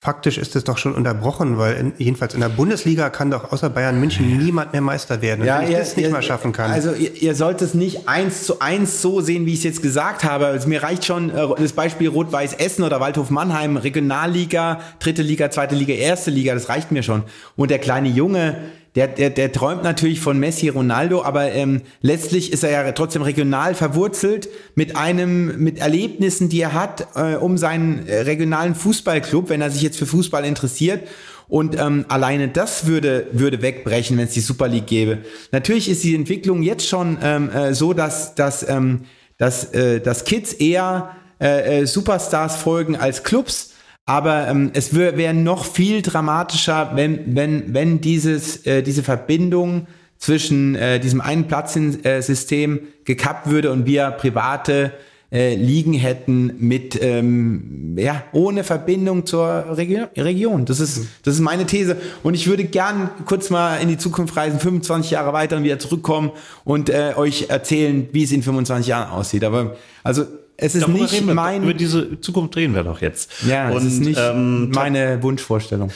faktisch 0.00 0.38
ist 0.38 0.54
es 0.54 0.62
doch 0.62 0.78
schon 0.78 0.94
unterbrochen, 0.94 1.58
weil 1.58 1.74
in, 1.76 1.92
jedenfalls 1.98 2.34
in 2.34 2.40
der 2.40 2.48
Bundesliga 2.48 3.10
kann 3.10 3.30
doch 3.30 3.52
außer 3.52 3.70
Bayern 3.70 3.98
München 3.98 4.38
niemand 4.38 4.72
mehr 4.72 4.80
Meister 4.80 5.22
werden. 5.22 5.44
Ja, 5.44 5.58
wenn 5.58 5.64
ich 5.64 5.70
ihr, 5.72 5.78
das 5.78 5.96
nicht 5.96 6.06
ihr, 6.06 6.12
mal 6.12 6.22
schaffen 6.22 6.52
kann. 6.52 6.70
Also 6.70 6.92
ihr, 6.92 7.14
ihr 7.14 7.34
sollt 7.34 7.62
es 7.62 7.74
nicht 7.74 8.08
eins 8.08 8.44
zu 8.44 8.60
eins 8.60 9.02
so 9.02 9.20
sehen, 9.20 9.46
wie 9.46 9.52
ich 9.52 9.58
es 9.58 9.64
jetzt 9.64 9.82
gesagt 9.82 10.22
habe. 10.22 10.46
Also 10.46 10.68
mir 10.68 10.82
reicht 10.82 11.04
schon 11.04 11.30
äh, 11.30 11.48
das 11.56 11.72
Beispiel 11.72 12.08
Rot-Weiß 12.08 12.54
Essen 12.54 12.84
oder 12.84 13.00
Waldhof 13.00 13.30
Mannheim, 13.30 13.76
Regionalliga, 13.76 14.80
dritte 15.00 15.22
Liga, 15.22 15.50
zweite 15.50 15.74
Liga, 15.74 15.94
erste 15.94 16.30
Liga, 16.30 16.54
das 16.54 16.68
reicht 16.68 16.92
mir 16.92 17.02
schon. 17.02 17.24
Und 17.56 17.70
der 17.70 17.78
kleine 17.78 18.08
Junge, 18.08 18.56
der, 18.98 19.06
der, 19.06 19.30
der 19.30 19.52
träumt 19.52 19.84
natürlich 19.84 20.18
von 20.18 20.40
Messi, 20.40 20.68
Ronaldo, 20.68 21.22
aber 21.22 21.52
ähm, 21.52 21.82
letztlich 22.00 22.52
ist 22.52 22.64
er 22.64 22.70
ja 22.72 22.90
trotzdem 22.90 23.22
regional 23.22 23.76
verwurzelt 23.76 24.48
mit 24.74 24.96
einem, 24.96 25.62
mit 25.62 25.78
Erlebnissen, 25.78 26.48
die 26.48 26.60
er 26.60 26.72
hat, 26.72 27.06
äh, 27.14 27.36
um 27.36 27.58
seinen 27.58 28.08
äh, 28.08 28.22
regionalen 28.22 28.74
Fußballclub, 28.74 29.50
wenn 29.50 29.60
er 29.60 29.70
sich 29.70 29.82
jetzt 29.82 29.98
für 29.98 30.06
Fußball 30.06 30.44
interessiert. 30.44 31.06
Und 31.46 31.78
ähm, 31.78 32.06
alleine 32.08 32.48
das 32.48 32.86
würde, 32.86 33.28
würde 33.30 33.62
wegbrechen, 33.62 34.18
wenn 34.18 34.26
es 34.26 34.34
die 34.34 34.40
Super 34.40 34.66
League 34.66 34.88
gäbe. 34.88 35.18
Natürlich 35.52 35.88
ist 35.88 36.02
die 36.02 36.16
Entwicklung 36.16 36.64
jetzt 36.64 36.88
schon 36.88 37.18
ähm, 37.22 37.50
äh, 37.50 37.74
so, 37.74 37.92
dass, 37.92 38.34
dass, 38.34 38.68
ähm, 38.68 39.04
dass, 39.36 39.72
äh, 39.74 40.00
dass 40.00 40.24
Kids 40.24 40.54
eher 40.54 41.14
äh, 41.40 41.82
äh, 41.82 41.86
Superstars 41.86 42.56
folgen 42.56 42.96
als 42.96 43.22
Clubs. 43.22 43.74
Aber 44.08 44.48
ähm, 44.48 44.70
es 44.72 44.94
wäre 44.94 45.34
noch 45.34 45.66
viel 45.66 46.00
dramatischer, 46.00 46.92
wenn, 46.94 47.36
wenn, 47.36 47.74
wenn 47.74 48.00
dieses, 48.00 48.64
äh, 48.64 48.82
diese 48.82 49.02
Verbindung 49.02 49.86
zwischen 50.16 50.76
äh, 50.76 50.98
diesem 50.98 51.20
einen 51.20 51.46
Platzsystem 51.46 52.80
gekappt 53.04 53.50
würde 53.50 53.70
und 53.70 53.84
wir 53.84 54.10
private 54.12 54.94
äh, 55.30 55.56
Ligen 55.56 55.92
hätten 55.92 56.54
mit 56.58 56.98
ähm, 57.02 57.96
ja 57.98 58.22
ohne 58.32 58.64
Verbindung 58.64 59.26
zur 59.26 59.76
Regio 59.76 60.06
Region. 60.16 60.64
Das 60.64 60.80
ist 60.80 61.02
das 61.22 61.34
ist 61.34 61.40
meine 61.40 61.66
These 61.66 61.98
und 62.22 62.32
ich 62.32 62.46
würde 62.46 62.64
gern 62.64 63.10
kurz 63.26 63.50
mal 63.50 63.76
in 63.76 63.88
die 63.88 63.98
Zukunft 63.98 64.38
reisen, 64.38 64.58
25 64.58 65.10
Jahre 65.10 65.34
weiter 65.34 65.58
und 65.58 65.64
wieder 65.64 65.78
zurückkommen 65.78 66.30
und 66.64 66.88
äh, 66.88 67.12
euch 67.14 67.50
erzählen, 67.50 68.08
wie 68.12 68.24
es 68.24 68.32
in 68.32 68.42
25 68.42 68.86
Jahren 68.86 69.10
aussieht. 69.10 69.44
Aber 69.44 69.76
also 70.02 70.24
es 70.60 70.74
ist 70.74 70.82
Darüber 70.82 70.98
nicht 70.98 71.26
wir, 71.26 71.34
mein 71.34 71.62
Über 71.62 71.72
diese 71.72 72.20
Zukunft 72.20 72.56
reden 72.56 72.74
wir 72.74 72.82
doch 72.82 73.00
jetzt. 73.00 73.30
ja, 73.46 73.70
es 73.70 73.76
Und, 73.76 73.86
ist 73.86 74.00
nicht 74.00 74.20
ähm, 74.20 74.70
meine 74.70 75.22
Wunschvorstellung. 75.22 75.90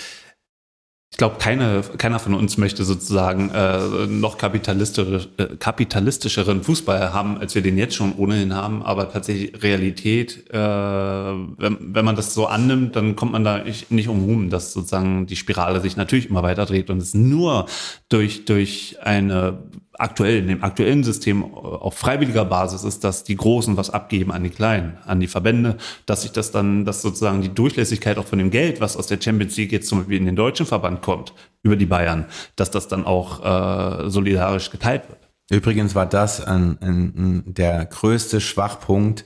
Ich 1.11 1.19
glaube, 1.19 1.37
keine, 1.39 1.83
keiner 1.99 2.19
von 2.19 2.33
uns 2.33 2.57
möchte 2.57 2.85
sozusagen 2.85 3.51
äh, 3.51 4.07
noch 4.07 4.39
kapitalistisch, 4.39 5.29
äh, 5.37 5.57
kapitalistischeren 5.59 6.63
Fußball 6.63 7.13
haben, 7.13 7.37
als 7.37 7.55
wir 7.55 7.61
den 7.61 7.77
jetzt 7.77 7.97
schon 7.97 8.15
ohnehin 8.17 8.55
haben. 8.55 8.83
Aber 8.83 9.13
tatsächlich 9.13 9.63
Realität, 9.63 10.49
äh, 10.51 10.57
wenn, 10.57 11.77
wenn 11.81 12.05
man 12.05 12.17
das 12.17 12.33
so 12.33 12.47
annimmt, 12.47 12.97
dann 12.97 13.15
kommt 13.15 13.33
man 13.33 13.45
da 13.45 13.59
nicht, 13.59 13.91
nicht 13.91 14.09
umrum, 14.09 14.49
dass 14.49 14.73
sozusagen 14.73 15.27
die 15.27 15.37
Spirale 15.37 15.83
sich 15.83 15.99
natürlich 15.99 16.31
immer 16.31 16.43
weiter 16.43 16.65
dreht 16.65 16.89
und 16.89 17.03
es 17.03 17.13
nur 17.13 17.67
durch, 18.09 18.47
durch 18.47 18.97
eine 19.03 19.59
aktuell, 20.03 20.39
in 20.39 20.49
dem 20.49 20.65
aktuellen 20.65 21.05
System 21.05 21.45
auf 21.55 21.95
freiwilliger 21.95 22.45
Basis 22.45 22.85
ist, 22.85 23.05
dass 23.05 23.25
die 23.25 23.37
Großen 23.37 23.77
was 23.77 23.91
abgeben 23.91 24.33
an 24.33 24.43
die 24.43 24.51
Kleinen, 24.51 24.99
an 25.07 25.21
die 25.21 25.29
Verbände, 25.29 25.77
dass 26.07 26.23
sich 26.23 26.33
das 26.33 26.51
dann, 26.51 26.85
dass 26.85 27.03
sozusagen 27.03 27.41
die 27.41 27.55
Durchlässigkeit 27.55 28.19
auch 28.19 28.27
von 28.27 28.39
dem 28.39 28.51
Geld, 28.51 28.81
was 28.81 28.97
aus 28.97 29.07
der 29.07 29.21
Champions 29.21 29.57
League 29.57 29.73
jetzt 29.73 29.89
zum 29.89 29.99
Beispiel 29.99 30.19
in 30.19 30.27
den 30.27 30.37
deutschen 30.37 30.67
Verband 30.67 31.03
kommt, 31.03 31.33
über 31.63 31.77
die 31.77 31.87
Bayern, 31.87 32.27
dass 32.57 32.71
das 32.71 32.89
dann 32.89 33.07
auch 33.07 33.45
äh, 33.45 34.11
solidarisch 34.11 34.71
geteilt 34.71 35.09
wird. 35.09 35.21
Übrigens 35.51 35.95
war 35.95 36.07
das 36.07 36.45
ein, 36.45 36.79
ein, 36.81 37.43
der 37.47 37.85
größte 37.85 38.41
Schwachpunkt 38.41 39.25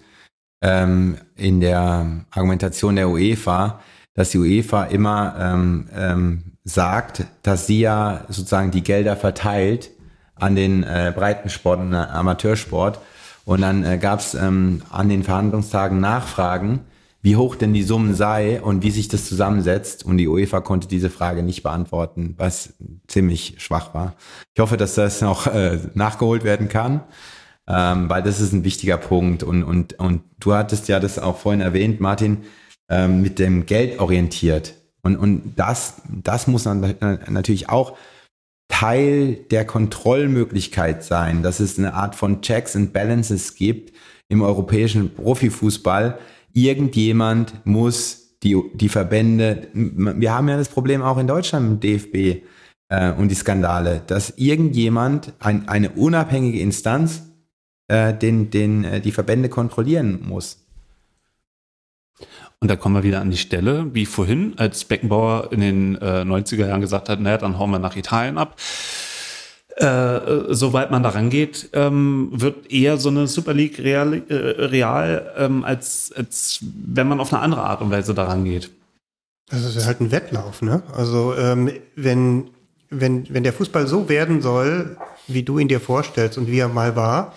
ähm, 0.62 1.16
in 1.36 1.60
der 1.60 2.26
Argumentation 2.30 2.96
der 2.96 3.08
UEFA, 3.08 3.80
dass 4.14 4.30
die 4.30 4.38
UEFA 4.38 4.84
immer 4.84 5.36
ähm, 5.38 5.88
ähm, 5.94 6.42
sagt, 6.64 7.24
dass 7.42 7.66
sie 7.66 7.80
ja 7.80 8.24
sozusagen 8.28 8.70
die 8.72 8.82
Gelder 8.82 9.16
verteilt 9.16 9.90
an 10.36 10.54
den 10.54 10.82
äh, 10.82 11.12
Breitensport 11.14 11.80
und 11.80 11.94
Amateursport. 11.94 13.00
Und 13.44 13.62
dann 13.62 13.84
äh, 13.84 13.98
gab 13.98 14.20
es 14.20 14.34
ähm, 14.34 14.82
an 14.90 15.08
den 15.08 15.22
Verhandlungstagen 15.22 16.00
Nachfragen, 16.00 16.80
wie 17.22 17.36
hoch 17.36 17.56
denn 17.56 17.72
die 17.72 17.82
Summen 17.82 18.14
sei 18.14 18.60
und 18.60 18.82
wie 18.82 18.90
sich 18.90 19.08
das 19.08 19.26
zusammensetzt. 19.26 20.04
Und 20.04 20.18
die 20.18 20.28
UEFA 20.28 20.60
konnte 20.60 20.88
diese 20.88 21.10
Frage 21.10 21.42
nicht 21.42 21.62
beantworten, 21.62 22.34
was 22.38 22.74
ziemlich 23.08 23.54
schwach 23.58 23.94
war. 23.94 24.14
Ich 24.54 24.60
hoffe, 24.60 24.76
dass 24.76 24.94
das 24.94 25.20
noch 25.22 25.46
äh, 25.46 25.78
nachgeholt 25.94 26.44
werden 26.44 26.68
kann, 26.68 27.00
ähm, 27.66 28.08
weil 28.10 28.22
das 28.22 28.40
ist 28.40 28.52
ein 28.52 28.64
wichtiger 28.64 28.96
Punkt. 28.96 29.42
Und, 29.42 29.64
und, 29.64 29.98
und 29.98 30.22
du 30.38 30.54
hattest 30.54 30.88
ja 30.88 31.00
das 31.00 31.18
auch 31.18 31.38
vorhin 31.38 31.60
erwähnt, 31.60 32.00
Martin, 32.00 32.44
ähm, 32.88 33.22
mit 33.22 33.38
dem 33.38 33.66
Geld 33.66 33.98
orientiert. 33.98 34.74
Und, 35.02 35.16
und 35.16 35.54
das, 35.56 36.02
das 36.08 36.46
muss 36.46 36.64
dann 36.64 36.96
natürlich 37.28 37.68
auch 37.68 37.96
Teil 38.68 39.36
der 39.50 39.64
Kontrollmöglichkeit 39.64 41.04
sein, 41.04 41.42
dass 41.42 41.60
es 41.60 41.78
eine 41.78 41.94
Art 41.94 42.14
von 42.14 42.42
Checks 42.42 42.76
and 42.76 42.92
Balances 42.92 43.54
gibt 43.54 43.92
im 44.28 44.42
europäischen 44.42 45.14
Profifußball. 45.14 46.18
Irgendjemand 46.52 47.64
muss 47.64 48.38
die, 48.42 48.60
die 48.74 48.88
Verbände, 48.88 49.68
wir 49.72 50.34
haben 50.34 50.48
ja 50.48 50.56
das 50.56 50.68
Problem 50.68 51.02
auch 51.02 51.18
in 51.18 51.26
Deutschland 51.26 51.70
mit 51.70 51.84
DFB 51.84 52.44
äh, 52.88 53.12
und 53.12 53.28
die 53.28 53.34
Skandale, 53.34 54.02
dass 54.06 54.30
irgendjemand, 54.36 55.32
ein, 55.38 55.68
eine 55.68 55.90
unabhängige 55.90 56.60
Instanz, 56.60 57.22
äh, 57.88 58.12
den, 58.14 58.50
den, 58.50 58.84
äh, 58.84 59.00
die 59.00 59.12
Verbände 59.12 59.48
kontrollieren 59.48 60.20
muss. 60.26 60.66
Und 62.60 62.70
da 62.70 62.76
kommen 62.76 62.94
wir 62.94 63.02
wieder 63.02 63.20
an 63.20 63.30
die 63.30 63.36
Stelle, 63.36 63.86
wie 63.92 64.06
vorhin, 64.06 64.54
als 64.56 64.84
Beckenbauer 64.84 65.52
in 65.52 65.60
den 65.60 65.94
äh, 65.96 66.22
90er 66.22 66.66
Jahren 66.68 66.80
gesagt 66.80 67.08
hat, 67.08 67.20
naja, 67.20 67.36
dann 67.36 67.58
hauen 67.58 67.70
wir 67.70 67.78
nach 67.78 67.96
Italien 67.96 68.38
ab. 68.38 68.56
Äh, 69.76 70.54
soweit 70.54 70.90
man 70.90 71.02
daran 71.02 71.28
geht, 71.28 71.68
ähm, 71.74 72.30
wird 72.32 72.72
eher 72.72 72.96
so 72.96 73.10
eine 73.10 73.26
Super 73.26 73.52
League 73.52 73.78
real, 73.78 74.22
äh, 74.26 74.34
real 74.34 75.34
ähm, 75.36 75.64
als, 75.64 76.14
als 76.16 76.60
wenn 76.62 77.06
man 77.06 77.20
auf 77.20 77.30
eine 77.30 77.42
andere 77.42 77.60
Art 77.60 77.82
und 77.82 77.90
Weise 77.90 78.14
daran 78.14 78.44
geht. 78.44 78.70
Das 79.50 79.62
ist 79.76 79.84
halt 79.84 80.00
ein 80.00 80.10
Wettlauf, 80.10 80.62
ne? 80.62 80.82
Also 80.94 81.34
ähm, 81.36 81.70
wenn, 81.94 82.48
wenn, 82.88 83.26
wenn 83.28 83.42
der 83.42 83.52
Fußball 83.52 83.86
so 83.86 84.08
werden 84.08 84.40
soll, 84.40 84.96
wie 85.26 85.42
du 85.42 85.58
ihn 85.58 85.68
dir 85.68 85.80
vorstellst 85.80 86.38
und 86.38 86.46
wie 86.50 86.58
er 86.58 86.68
mal 86.68 86.96
war, 86.96 87.34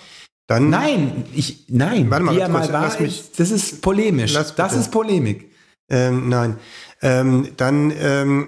dann. 0.49 0.69
Nein, 0.69 1.25
ich, 1.33 1.65
nein, 1.69 2.09
Warte 2.09 2.25
mal, 2.25 2.35
wie 2.35 2.39
er 2.39 2.49
mal 2.49 2.71
war, 2.73 2.81
lass 2.83 2.99
mich- 2.99 3.31
das 3.37 3.51
ist 3.51 3.81
polemisch. 3.81 4.33
Das 4.33 4.75
ist 4.75 4.89
Polemik. 4.91 5.51
Ähm, 5.89 6.27
nein. 6.29 6.57
Ähm, 7.01 7.49
dann, 7.57 7.93
ähm, 7.99 8.47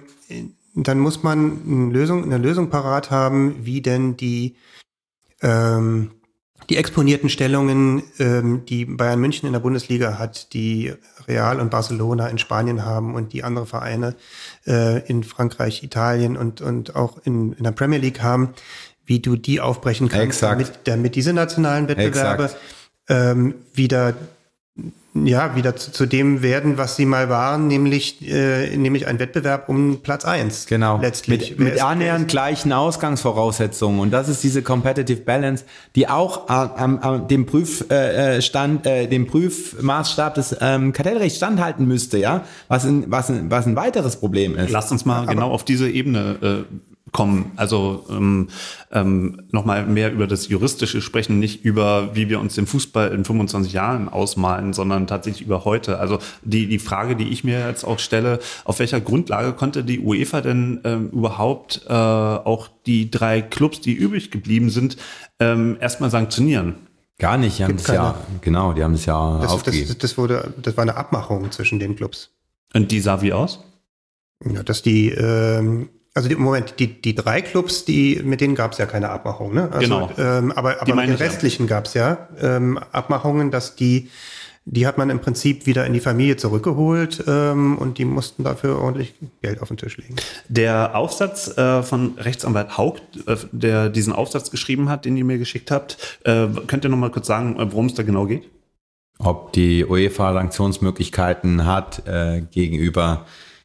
dann 0.76 1.00
muss 1.00 1.22
man 1.24 1.62
eine 1.66 1.94
Lösung, 1.94 2.24
eine 2.24 2.38
Lösung 2.38 2.70
parat 2.70 3.12
haben, 3.12 3.56
wie 3.64 3.82
denn 3.82 4.18
die, 4.18 4.56
ähm, 5.42 6.12
die 6.70 6.78
exponierten 6.78 7.30
Stellungen, 7.30 8.04
ähm, 8.20 8.66
die 8.66 8.86
Bayern 8.86 9.20
München 9.20 9.46
in 9.48 9.54
der 9.54 9.60
Bundesliga 9.60 10.18
hat, 10.18 10.54
die 10.54 10.94
Real 11.28 11.60
und 11.60 11.70
Barcelona 11.70 12.28
in 12.28 12.38
Spanien 12.38 12.86
haben 12.86 13.14
und 13.14 13.34
die 13.34 13.44
andere 13.44 13.66
Vereine 13.66 14.16
äh, 14.66 15.06
in 15.08 15.24
Frankreich, 15.24 15.84
Italien 15.84 16.38
und, 16.38 16.62
und 16.62 16.96
auch 16.96 17.18
in, 17.26 17.54
in 17.54 17.64
der 17.64 17.72
Premier 17.72 18.00
League 18.00 18.22
haben, 18.22 18.50
wie 19.12 19.20
du 19.20 19.36
die 19.36 19.60
aufbrechen 19.60 20.08
kannst, 20.08 20.42
damit, 20.42 20.72
damit 20.86 21.16
diese 21.16 21.34
nationalen 21.34 21.90
Wettbewerbe 21.90 22.50
ähm, 23.10 23.56
wieder 23.74 24.14
ja, 25.14 25.54
wieder 25.58 25.76
zu, 25.76 25.92
zu 25.92 26.06
dem 26.06 26.42
werden, 26.42 26.78
was 26.78 26.96
sie 26.96 27.06
mal 27.06 27.28
waren, 27.28 27.68
nämlich, 27.68 28.26
äh, 28.26 28.78
nämlich 28.78 29.08
ein 29.08 29.20
Wettbewerb 29.20 29.68
um 29.68 30.00
Platz 30.02 30.24
eins. 30.24 30.68
Genau. 30.68 31.02
Letztlich. 31.02 31.58
Mit, 31.58 31.60
mit 31.60 31.84
annähernd 31.84 32.30
gleichen 32.30 32.72
Ausgangsvoraussetzungen. 32.72 34.00
Und 34.00 34.12
das 34.12 34.30
ist 34.30 34.42
diese 34.42 34.62
Competitive 34.62 35.20
Balance, 35.20 35.66
die 35.98 36.08
auch 36.08 36.48
am, 36.48 36.72
am, 36.78 37.00
am 37.00 37.28
dem 37.28 37.46
Prüfstand, 37.46 37.92
äh, 37.92 38.42
Stand, 38.42 38.86
äh, 38.88 39.08
dem 39.08 39.28
Prüfmaßstab 39.28 40.36
des 40.36 40.56
ähm, 40.62 40.94
Kartellrechts 40.94 41.36
standhalten 41.36 41.86
müsste, 41.86 42.18
ja. 42.18 42.46
Was 42.70 42.86
ein, 42.86 43.12
was 43.12 43.30
ein, 43.30 43.52
was 43.52 43.68
ein 43.68 43.76
weiteres 43.76 44.16
Problem 44.16 44.56
ist. 44.56 44.72
Lasst 44.72 44.94
uns 44.94 45.04
mal 45.04 45.26
genau 45.26 45.52
auf 45.52 45.66
diese 45.66 45.90
Ebene 45.90 46.66
äh, 46.70 46.76
kommen. 47.12 47.52
Also 47.56 48.06
ähm, 48.10 48.48
ähm, 48.92 49.42
nochmal 49.52 49.86
mehr 49.86 50.12
über 50.12 50.28
das 50.28 50.48
Juristische 50.48 51.02
sprechen, 51.02 51.40
nicht 51.40 51.64
über, 51.66 52.16
wie 52.16 52.30
wir 52.30 52.40
uns 52.40 52.56
den 52.56 52.68
Fußball 52.68 53.12
in 53.12 53.26
25 53.26 53.74
Jahren 53.74 54.10
ausmalen, 54.10 54.74
sondern 54.74 55.08
tatsächlich 55.08 55.46
über 55.46 55.66
heute. 55.66 56.00
Also 56.00 56.20
die, 56.44 56.68
die 56.68 56.80
Frage, 56.80 57.16
die 57.16 57.30
ich 57.30 57.44
mir 57.44 57.68
jetzt 57.68 57.84
auch 57.84 58.00
stelle, 58.00 58.40
auf 58.64 58.80
welcher 58.80 59.02
Grundlage 59.02 59.54
konnte 59.54 59.84
die 59.84 60.00
UEFA 60.00 60.42
denn 60.42 60.80
ähm, 60.84 61.10
überhaupt 61.10 61.82
äh, 61.88 61.94
auch 61.94 62.70
die 62.86 63.12
drei 63.12 63.42
Clubs, 63.42 63.82
die 63.82 63.94
übrig 63.94 64.32
geblieben 64.32 64.70
sind, 64.70 64.98
ähm, 65.40 65.78
erstmal 65.80 66.10
sanktionieren? 66.10 66.76
Gar 67.20 67.38
nicht, 67.38 67.60
die 67.60 67.64
haben 67.64 67.78
Gibt 67.78 67.88
das 67.88 67.96
ja, 67.96 68.16
genau, 68.42 68.74
die 68.74 68.84
haben 68.84 68.96
es 68.96 69.06
ja 69.06 69.40
Das, 69.42 69.52
aufgegeben. 69.52 69.90
das, 69.90 69.98
das, 70.00 70.18
wurde, 70.18 70.54
das 70.62 70.76
war 70.76 70.82
eine 70.82 70.96
Abmachung 70.96 71.52
zwischen 71.52 71.78
den 71.78 71.96
Clubs. 71.96 72.32
Und 72.74 72.92
die 72.92 73.00
sah 73.00 73.22
wie 73.22 73.34
aus? 73.34 73.64
Ja, 74.44 74.64
dass 74.64 74.82
die, 74.82 75.10
ähm, 75.10 75.90
also 76.14 76.28
die, 76.28 76.36
Moment, 76.36 76.76
die, 76.80 77.02
die 77.02 77.16
drei 77.16 77.42
Clubs, 77.42 77.86
die, 77.86 78.22
mit 78.24 78.42
denen 78.42 78.56
gab 78.56 78.74
es 78.74 78.78
ja 78.78 78.86
keine 78.86 79.10
Abmachung, 79.10 79.54
ne? 79.54 79.70
Also, 79.72 79.80
Genau. 79.80 80.12
Ähm, 80.18 80.52
aber 80.52 80.82
aber 80.82 80.96
mit 80.96 81.06
den 81.06 81.14
ich 81.14 81.20
ja. 81.20 81.26
restlichen 81.26 81.68
gab 81.68 81.86
es 81.86 81.94
ja 81.94 82.28
ähm, 82.42 82.78
Abmachungen, 82.92 83.50
dass 83.50 83.76
die, 83.78 84.10
die 84.66 84.86
hat 84.86 84.98
man 84.98 85.10
im 85.10 85.20
Prinzip 85.20 85.66
wieder 85.66 85.86
in 85.86 85.94
die 85.94 86.02
Familie 86.02 86.36
zurückgeholt 86.36 87.24
ähm, 87.28 87.78
und 87.78 87.98
die 87.98 88.04
mussten 88.04 88.44
dafür 88.44 88.80
ordentlich 88.80 89.14
Geld 89.42 89.62
auf 89.62 89.70
den 89.70 89.78
Tisch 89.78 89.98
legen. 89.98 90.18
Der 90.50 90.96
Aufsatz 90.96 91.58
äh, 91.58 91.82
von 91.82 92.16
Rechtsanwalt 92.18 92.78
Haug, 92.78 92.98
äh, 93.26 93.38
der 93.54 93.90
diesen 93.90 94.12
Aufsatz 94.12 94.52
geschrieben 94.52 94.90
hat, 94.90 95.06
den 95.06 95.16
ihr 95.16 95.26
mir 95.26 95.38
geschickt 95.38 95.72
habt, 95.72 96.20
äh, 96.26 96.48
könnt 96.68 96.84
ihr 96.84 96.90
noch 96.90 96.98
mal 96.98 97.12
kurz 97.12 97.28
sagen, 97.28 97.58
äh, 97.58 97.72
worum 97.72 97.86
es 97.86 97.94
da 97.94 98.04
genau 98.04 98.26
geht? 98.26 98.44
Ob 99.18 99.54
die 99.54 99.86
UEFA 99.86 100.34
Sanktionsmöglichkeiten 100.34 101.66
hat 101.66 102.06
äh, 102.06 102.42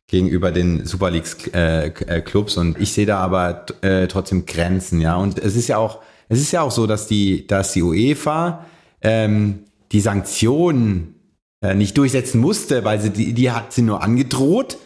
gegenüber 0.08 0.52
den 0.52 0.86
Super 0.86 1.10
Leagues 1.10 1.36
äh, 1.52 1.88
äh, 1.88 2.20
Clubs 2.20 2.56
und 2.56 2.78
ich 2.80 2.92
sehe 2.92 3.06
da 3.06 3.18
aber 3.18 3.66
äh, 3.82 4.06
trotzdem 4.06 4.46
Grenzen, 4.46 5.00
ja. 5.00 5.16
Und 5.16 5.38
es 5.38 5.56
ist 5.56 5.68
ja 5.68 5.78
auch, 5.78 6.00
es 6.28 6.40
ist 6.40 6.52
ja 6.52 6.62
auch 6.62 6.70
so, 6.70 6.86
dass 6.86 7.06
die, 7.06 7.46
dass 7.46 7.72
die 7.72 7.82
UEFA 7.82 8.64
ähm, 9.02 9.64
die 9.92 10.00
Sanktionen 10.00 11.14
äh, 11.60 11.74
nicht 11.74 11.98
durchsetzen 11.98 12.40
musste, 12.40 12.84
weil 12.84 13.00
sie 13.00 13.10
die, 13.10 13.32
die 13.32 13.50
hat 13.50 13.72
sie 13.72 13.82
nur 13.82 14.02
angedroht 14.02 14.78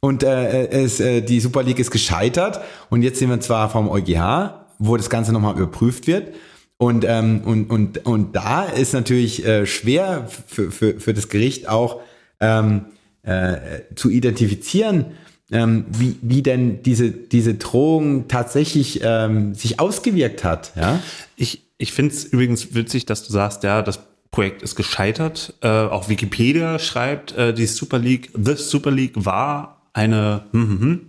und 0.00 0.22
äh, 0.22 0.68
es, 0.68 1.00
äh, 1.00 1.22
die 1.22 1.40
Super 1.40 1.62
League 1.62 1.78
ist 1.78 1.90
gescheitert 1.90 2.60
und 2.90 3.02
jetzt 3.02 3.18
sind 3.18 3.30
wir 3.30 3.40
zwar 3.40 3.70
vom 3.70 3.88
EuGH, 3.88 4.66
wo 4.78 4.96
das 4.96 5.08
Ganze 5.08 5.32
nochmal 5.32 5.56
überprüft 5.56 6.06
wird. 6.06 6.34
Und, 6.78 7.06
ähm, 7.08 7.40
und, 7.44 7.70
und, 7.70 8.04
und 8.04 8.36
da 8.36 8.64
ist 8.64 8.92
natürlich 8.92 9.46
äh, 9.46 9.64
schwer 9.64 10.28
für, 10.46 10.70
für, 10.70 11.00
für 11.00 11.14
das 11.14 11.30
Gericht 11.30 11.70
auch 11.70 12.00
ähm, 12.38 12.86
äh, 13.26 13.82
zu 13.94 14.08
identifizieren, 14.08 15.06
ähm, 15.50 15.84
wie, 15.90 16.16
wie 16.22 16.42
denn 16.42 16.82
diese, 16.82 17.10
diese 17.10 17.54
Drohung 17.54 18.28
tatsächlich 18.28 19.00
ähm, 19.02 19.54
sich 19.54 19.78
ausgewirkt 19.78 20.44
hat. 20.44 20.72
Ja? 20.76 21.00
Ich, 21.36 21.62
ich 21.78 21.92
finde 21.92 22.14
es 22.14 22.24
übrigens 22.24 22.74
witzig, 22.74 23.06
dass 23.06 23.26
du 23.26 23.32
sagst, 23.32 23.62
ja, 23.62 23.82
das 23.82 24.00
Projekt 24.30 24.62
ist 24.62 24.76
gescheitert. 24.76 25.54
Äh, 25.60 25.68
auch 25.68 26.08
Wikipedia 26.08 26.78
schreibt, 26.78 27.36
äh, 27.36 27.52
die 27.52 27.66
Super 27.66 27.98
League, 27.98 28.30
The 28.34 28.54
Super 28.54 28.90
League 28.90 29.12
war 29.16 29.82
eine, 29.92 30.44
hm, 30.52 30.80
hm. 30.80 31.06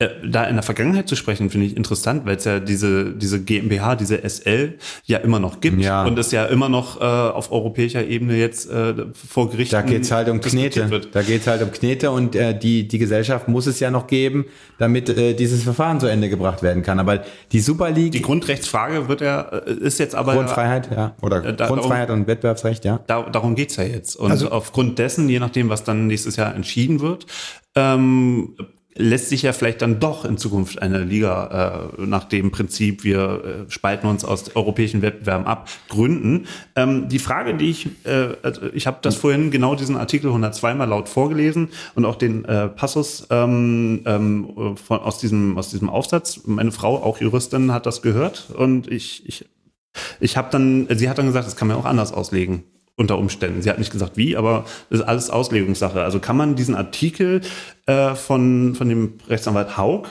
Äh, 0.00 0.08
da 0.28 0.42
in 0.46 0.56
der 0.56 0.64
Vergangenheit 0.64 1.08
zu 1.08 1.14
sprechen, 1.14 1.50
finde 1.50 1.68
ich 1.68 1.76
interessant, 1.76 2.26
weil 2.26 2.34
es 2.36 2.44
ja 2.44 2.58
diese, 2.58 3.12
diese 3.14 3.40
GmbH, 3.44 3.94
diese 3.94 4.28
SL 4.28 4.76
ja 5.04 5.18
immer 5.18 5.38
noch 5.38 5.60
gibt 5.60 5.80
Ja. 5.80 6.04
und 6.04 6.18
es 6.18 6.32
ja 6.32 6.46
immer 6.46 6.68
noch 6.68 7.00
äh, 7.00 7.04
auf 7.04 7.52
europäischer 7.52 8.04
Ebene 8.04 8.36
jetzt 8.36 8.68
äh, 8.68 8.92
vor 9.14 9.50
Gerichten 9.50 9.76
Da 9.76 9.82
geht's 9.82 10.10
halt 10.10 10.28
um 10.28 10.40
Knete. 10.40 10.90
Wird. 10.90 11.14
Da 11.14 11.22
geht's 11.22 11.46
halt 11.46 11.62
um 11.62 11.70
Knete 11.70 12.10
und 12.10 12.34
äh, 12.34 12.58
die, 12.58 12.88
die 12.88 12.98
Gesellschaft 12.98 13.46
muss 13.46 13.68
es 13.68 13.78
ja 13.78 13.92
noch 13.92 14.08
geben, 14.08 14.46
damit 14.78 15.10
äh, 15.10 15.32
dieses 15.34 15.62
Verfahren 15.62 16.00
zu 16.00 16.08
Ende 16.08 16.28
gebracht 16.28 16.64
werden 16.64 16.82
kann. 16.82 16.98
Aber 16.98 17.22
die 17.52 17.60
Super 17.60 17.92
League, 17.92 18.10
Die 18.10 18.22
Grundrechtsfrage 18.22 19.08
wird 19.08 19.20
ja, 19.20 19.42
äh, 19.42 19.74
ist 19.74 20.00
jetzt 20.00 20.16
aber 20.16 20.34
Grundfreiheit, 20.34 20.90
ja, 20.90 21.14
oder 21.22 21.44
Äh, 21.44 21.54
da- 21.54 21.68
Grundfreiheit 21.68 22.10
und 22.10 22.26
Wettbewerbsrecht, 22.26 22.84
ja. 22.84 22.98
Da, 23.06 23.22
darum 23.30 23.54
geht's 23.54 23.76
ja 23.76 23.84
jetzt. 23.84 24.16
Und 24.16 24.32
Also- 24.32 24.50
aufgrund 24.50 24.98
dessen, 24.98 25.28
je 25.28 25.38
nachdem, 25.38 25.68
was 25.68 25.84
dann 25.84 26.08
nächstes 26.08 26.34
Jahr 26.34 26.52
entschieden 26.52 26.98
wird, 26.98 27.26
ähm, 27.76 28.56
lässt 28.96 29.28
sich 29.28 29.42
ja 29.42 29.52
vielleicht 29.52 29.82
dann 29.82 29.98
doch 29.98 30.24
in 30.24 30.38
Zukunft 30.38 30.80
eine 30.80 31.00
Liga 31.00 31.90
äh, 31.98 32.02
nach 32.02 32.24
dem 32.24 32.50
Prinzip, 32.50 33.04
wir 33.04 33.66
äh, 33.68 33.70
spalten 33.70 34.06
uns 34.06 34.24
aus 34.24 34.54
europäischen 34.54 35.02
Wettbewerben 35.02 35.46
ab, 35.46 35.68
gründen. 35.88 36.46
Ähm, 36.76 37.08
die 37.08 37.18
Frage, 37.18 37.54
die 37.54 37.70
ich, 37.70 37.88
äh, 38.04 38.36
also 38.42 38.62
ich 38.72 38.86
habe 38.86 38.98
das 39.02 39.16
vorhin 39.16 39.50
genau 39.50 39.74
diesen 39.74 39.96
Artikel 39.96 40.28
102 40.28 40.74
mal 40.74 40.84
laut 40.84 41.08
vorgelesen 41.08 41.70
und 41.94 42.04
auch 42.04 42.16
den 42.16 42.44
äh, 42.44 42.68
Passus 42.68 43.26
ähm, 43.30 44.02
ähm, 44.06 44.76
von, 44.76 45.00
aus, 45.00 45.18
diesem, 45.18 45.58
aus 45.58 45.70
diesem 45.70 45.90
Aufsatz. 45.90 46.42
Meine 46.44 46.72
Frau, 46.72 47.02
auch 47.02 47.20
Juristin, 47.20 47.72
hat 47.72 47.86
das 47.86 48.02
gehört 48.02 48.50
und 48.56 48.90
ich, 48.90 49.26
ich 49.26 49.46
ich 50.18 50.36
habe 50.36 50.48
dann, 50.50 50.88
sie 50.90 51.08
hat 51.08 51.18
dann 51.18 51.26
gesagt, 51.26 51.46
das 51.46 51.54
kann 51.54 51.68
man 51.68 51.76
auch 51.76 51.84
anders 51.84 52.12
auslegen 52.12 52.64
unter 52.96 53.18
Umständen. 53.18 53.60
Sie 53.62 53.70
hat 53.70 53.78
nicht 53.78 53.92
gesagt 53.92 54.16
wie, 54.16 54.36
aber 54.36 54.64
das 54.88 55.00
ist 55.00 55.06
alles 55.06 55.30
Auslegungssache. 55.30 56.02
Also 56.02 56.20
kann 56.20 56.36
man 56.36 56.54
diesen 56.54 56.74
Artikel 56.74 57.40
äh, 57.86 58.14
von, 58.14 58.74
von 58.74 58.88
dem 58.88 59.14
Rechtsanwalt 59.28 59.76
Haug, 59.76 60.08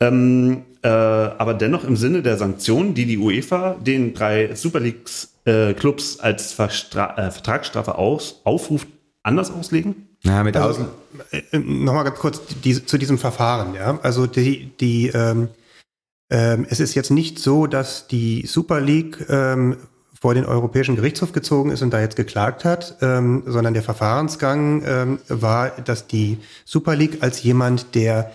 ähm, 0.00 0.62
äh, 0.82 0.88
aber 0.88 1.54
dennoch 1.54 1.84
im 1.84 1.96
Sinne 1.96 2.22
der 2.22 2.38
Sanktionen, 2.38 2.94
die 2.94 3.04
die 3.04 3.18
UEFA 3.18 3.74
den 3.74 4.14
drei 4.14 4.54
Super 4.54 4.80
Leagues 4.80 5.34
äh, 5.44 5.74
als 6.20 6.52
Verstra 6.52 7.16
äh, 7.18 7.30
Vertragsstrafe 7.30 7.96
aus, 7.96 8.40
aufruft, 8.44 8.88
anders 9.22 9.50
auslegen? 9.50 10.08
Ja, 10.22 10.42
mit 10.42 10.56
Also, 10.56 10.86
Außen. 11.32 11.42
äh, 11.52 11.58
Nochmal 11.58 12.04
ganz 12.04 12.18
kurz 12.18 12.40
die, 12.64 12.84
zu 12.86 12.96
diesem 12.96 13.18
Verfahren. 13.18 13.74
Ja? 13.74 13.98
Also 14.02 14.26
die, 14.26 14.70
die, 14.80 15.08
ähm, 15.08 15.48
ähm, 16.30 16.66
es 16.70 16.80
ist 16.80 16.94
jetzt 16.94 17.10
nicht 17.10 17.38
so, 17.38 17.66
dass 17.66 18.06
die 18.06 18.46
Super 18.46 18.80
League 18.80 19.26
ähm, 19.28 19.76
vor 20.22 20.34
den 20.34 20.46
Europäischen 20.46 20.94
Gerichtshof 20.94 21.32
gezogen 21.32 21.72
ist 21.72 21.82
und 21.82 21.92
da 21.92 22.00
jetzt 22.00 22.14
geklagt 22.14 22.64
hat, 22.64 22.96
ähm, 23.00 23.42
sondern 23.44 23.74
der 23.74 23.82
Verfahrensgang 23.82 24.84
ähm, 24.86 25.18
war, 25.26 25.70
dass 25.70 26.06
die 26.06 26.38
Super 26.64 26.94
League 26.94 27.24
als 27.24 27.42
jemand, 27.42 27.96
der 27.96 28.30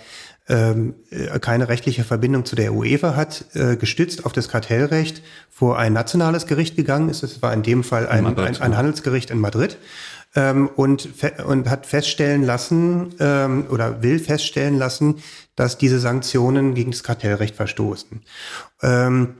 ähm, 0.49 0.95
äh, 1.11 1.39
keine 1.39 1.69
rechtliche 1.69 2.03
Verbindung 2.03 2.43
zu 2.43 2.57
der 2.57 2.73
UEFA 2.73 3.15
hat, 3.15 3.45
äh, 3.53 3.77
gestützt 3.77 4.25
auf 4.25 4.33
das 4.33 4.49
Kartellrecht 4.49 5.21
vor 5.49 5.79
ein 5.79 5.93
nationales 5.93 6.45
Gericht 6.45 6.75
gegangen 6.75 7.07
ist. 7.07 7.23
Es 7.23 7.41
war 7.41 7.53
in 7.53 7.63
dem 7.63 7.85
Fall 7.85 8.05
ein, 8.05 8.25
Madrid, 8.25 8.59
ein, 8.59 8.61
ein 8.61 8.77
Handelsgericht 8.77 9.31
in 9.31 9.39
Madrid 9.39 9.77
ähm, 10.35 10.69
und, 10.75 11.07
und 11.45 11.69
hat 11.69 11.85
feststellen 11.85 12.43
lassen 12.43 13.15
ähm, 13.21 13.65
oder 13.69 14.03
will 14.03 14.19
feststellen 14.19 14.77
lassen, 14.77 15.19
dass 15.55 15.77
diese 15.77 15.99
Sanktionen 15.99 16.75
gegen 16.75 16.91
das 16.91 17.03
Kartellrecht 17.03 17.55
verstoßen. 17.55 18.23
Ähm, 18.81 19.35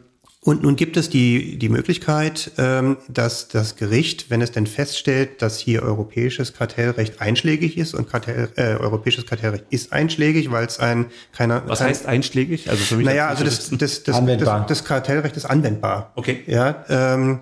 und 0.48 0.64
nun 0.64 0.78
gibt 0.78 0.96
es 0.96 1.10
die, 1.10 1.60
die 1.60 1.68
Möglichkeit, 1.68 2.52
ähm, 2.58 2.96
dass 3.10 3.50
das 3.50 3.76
Gericht, 3.76 4.30
wenn 4.30 4.42
es 4.42 4.50
denn 4.50 4.66
feststellt, 4.66 5.42
dass 5.42 5.60
hier 5.60 5.84
europäisches 5.84 6.54
Kartellrecht 6.54 7.20
einschlägig 7.20 7.78
ist 7.78 7.94
und 7.94 8.10
Kartell, 8.10 8.48
äh, 8.56 8.76
europäisches 8.76 9.26
Kartellrecht 9.26 9.66
ist 9.72 9.92
einschlägig, 9.92 10.50
weil 10.50 10.66
es 10.66 10.80
ein 10.80 11.08
keiner 11.34 11.64
Was 11.68 11.80
kein, 11.80 11.90
heißt 11.90 12.06
einschlägig? 12.06 12.70
Also 12.70 12.82
für 12.82 12.96
mich 12.96 13.06
naja, 13.08 13.28
als 13.28 13.42
also 13.42 13.44
das, 13.44 13.78
das, 13.78 14.04
das, 14.04 14.16
Anwendbar. 14.16 14.60
das, 14.60 14.68
das 14.80 14.86
Kartellrecht 14.86 15.36
ist 15.36 15.44
anwendbar. 15.44 16.14
Okay. 16.16 16.40
Ja, 16.48 16.86
ähm, 16.88 17.40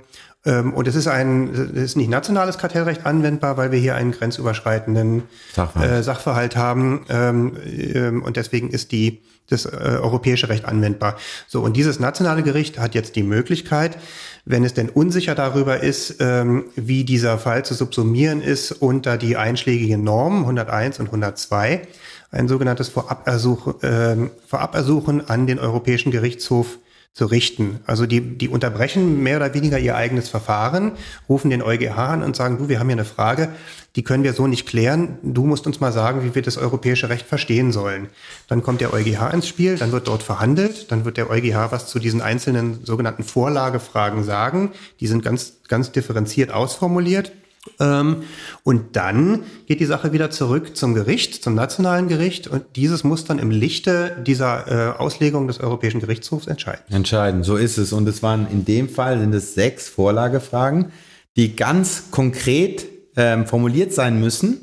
und 0.51 0.87
es 0.87 0.95
ist 0.95 1.07
ein, 1.07 1.49
es 1.53 1.83
ist 1.83 1.97
nicht 1.97 2.09
nationales 2.09 2.57
Kartellrecht 2.57 3.05
anwendbar, 3.05 3.57
weil 3.57 3.71
wir 3.71 3.79
hier 3.79 3.95
einen 3.95 4.11
grenzüberschreitenden 4.11 5.23
Sachverhalt. 5.53 5.91
äh, 5.91 6.03
Sachverhalt 6.03 6.55
haben. 6.55 7.05
Ähm, 7.09 7.57
ähm, 7.93 8.23
und 8.23 8.37
deswegen 8.37 8.69
ist 8.69 8.91
die, 8.91 9.21
das 9.49 9.65
äh, 9.65 9.69
europäische 9.69 10.49
Recht 10.49 10.65
anwendbar. 10.65 11.17
So, 11.47 11.61
und 11.61 11.75
dieses 11.75 11.99
nationale 11.99 12.43
Gericht 12.43 12.79
hat 12.79 12.95
jetzt 12.95 13.15
die 13.15 13.23
Möglichkeit, 13.23 13.97
wenn 14.45 14.63
es 14.63 14.73
denn 14.73 14.89
unsicher 14.89 15.35
darüber 15.35 15.81
ist, 15.81 16.17
ähm, 16.19 16.65
wie 16.75 17.03
dieser 17.03 17.37
Fall 17.37 17.65
zu 17.65 17.73
subsumieren 17.73 18.41
ist 18.41 18.71
unter 18.71 19.17
die 19.17 19.37
einschlägigen 19.37 20.03
Normen 20.03 20.41
101 20.41 20.99
und 20.99 21.07
102, 21.07 21.87
ein 22.31 22.47
sogenanntes 22.47 22.89
Vorabersuch, 22.89 23.75
ähm, 23.81 24.31
Vorabersuchen 24.47 25.27
an 25.27 25.47
den 25.47 25.57
Europäischen 25.57 26.11
Gerichtshof 26.11 26.77
zu 27.15 27.27
richten. 27.27 27.79
Also 27.85 28.05
die, 28.05 28.19
die 28.19 28.49
unterbrechen 28.49 29.23
mehr 29.23 29.37
oder 29.37 29.53
weniger 29.53 29.79
ihr 29.79 29.95
eigenes 29.95 30.27
Verfahren, 30.27 30.91
rufen 31.29 31.49
den 31.49 31.63
EuGH 31.63 31.97
an 31.97 32.23
und 32.23 32.35
sagen, 32.35 32.57
du, 32.57 32.67
wir 32.67 32.77
haben 32.77 32.89
hier 32.89 32.97
eine 32.97 33.05
Frage, 33.05 33.49
die 33.95 34.03
können 34.03 34.25
wir 34.25 34.33
so 34.33 34.47
nicht 34.47 34.67
klären. 34.67 35.17
Du 35.23 35.45
musst 35.45 35.65
uns 35.65 35.79
mal 35.79 35.93
sagen, 35.93 36.25
wie 36.25 36.35
wir 36.35 36.41
das 36.41 36.57
europäische 36.57 37.07
Recht 37.07 37.25
verstehen 37.25 37.71
sollen. 37.71 38.09
Dann 38.49 38.61
kommt 38.61 38.81
der 38.81 38.93
EuGH 38.93 39.33
ins 39.33 39.47
Spiel, 39.47 39.77
dann 39.77 39.93
wird 39.93 40.09
dort 40.09 40.23
verhandelt, 40.23 40.91
dann 40.91 41.05
wird 41.05 41.15
der 41.15 41.29
EuGH 41.29 41.71
was 41.71 41.87
zu 41.87 41.99
diesen 41.99 42.21
einzelnen 42.21 42.83
sogenannten 42.83 43.23
Vorlagefragen 43.23 44.25
sagen. 44.25 44.73
Die 44.99 45.07
sind 45.07 45.23
ganz, 45.23 45.53
ganz 45.69 45.93
differenziert 45.93 46.51
ausformuliert. 46.51 47.31
Ähm, 47.79 48.23
und 48.63 48.95
dann 48.95 49.43
geht 49.65 49.79
die 49.79 49.85
Sache 49.85 50.13
wieder 50.13 50.29
zurück 50.29 50.75
zum 50.75 50.93
Gericht, 50.93 51.43
zum 51.43 51.55
nationalen 51.55 52.07
Gericht. 52.07 52.47
Und 52.47 52.63
dieses 52.75 53.03
muss 53.03 53.25
dann 53.25 53.39
im 53.39 53.51
Lichte 53.51 54.15
dieser 54.25 54.95
äh, 54.95 54.97
Auslegung 54.97 55.47
des 55.47 55.59
Europäischen 55.59 55.99
Gerichtshofs 55.99 56.47
entscheiden. 56.47 56.83
Entscheiden, 56.89 57.43
so 57.43 57.55
ist 57.55 57.77
es. 57.77 57.93
Und 57.93 58.07
es 58.07 58.23
waren 58.23 58.47
in 58.51 58.65
dem 58.65 58.89
Fall 58.89 59.19
sind 59.19 59.33
es 59.33 59.53
sechs 59.53 59.89
Vorlagefragen, 59.89 60.91
die 61.35 61.55
ganz 61.55 62.11
konkret 62.11 62.85
ähm, 63.17 63.45
formuliert 63.45 63.93
sein 63.93 64.19
müssen, 64.19 64.59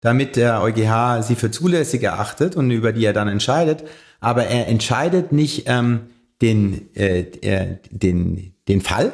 damit 0.00 0.36
der 0.36 0.62
EuGH 0.62 1.22
sie 1.22 1.34
für 1.34 1.50
zulässig 1.50 2.02
erachtet 2.02 2.56
und 2.56 2.70
über 2.70 2.92
die 2.92 3.04
er 3.04 3.12
dann 3.12 3.28
entscheidet. 3.28 3.84
Aber 4.20 4.46
er 4.46 4.68
entscheidet 4.68 5.32
nicht 5.32 5.64
ähm, 5.66 6.00
den, 6.42 6.94
äh, 6.94 7.20
äh, 7.20 7.78
den, 7.90 8.54
den 8.68 8.80
Fall, 8.80 9.12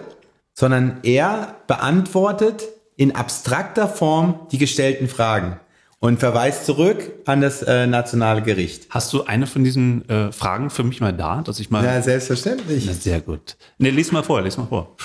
sondern 0.54 0.98
er 1.02 1.56
beantwortet 1.66 2.64
in 2.96 3.14
abstrakter 3.14 3.88
Form 3.88 4.46
die 4.52 4.58
gestellten 4.58 5.08
Fragen 5.08 5.58
und 5.98 6.18
verweist 6.18 6.66
zurück 6.66 7.12
an 7.26 7.40
das 7.40 7.62
äh, 7.62 7.86
nationale 7.86 8.42
Gericht. 8.42 8.88
Hast 8.90 9.12
du 9.12 9.24
eine 9.24 9.46
von 9.46 9.62
diesen 9.62 10.08
äh, 10.08 10.32
Fragen 10.32 10.68
für 10.68 10.82
mich 10.82 11.00
mal 11.00 11.12
da, 11.12 11.42
dass 11.42 11.60
ich 11.60 11.70
mal. 11.70 11.84
Ja, 11.84 12.02
selbstverständlich. 12.02 12.86
Na, 12.86 12.92
sehr 12.92 13.20
gut. 13.20 13.56
Nee, 13.78 13.90
lies 13.90 14.10
mal 14.10 14.22
vor, 14.24 14.42
lies 14.42 14.56
mal 14.56 14.66
vor. 14.66 14.96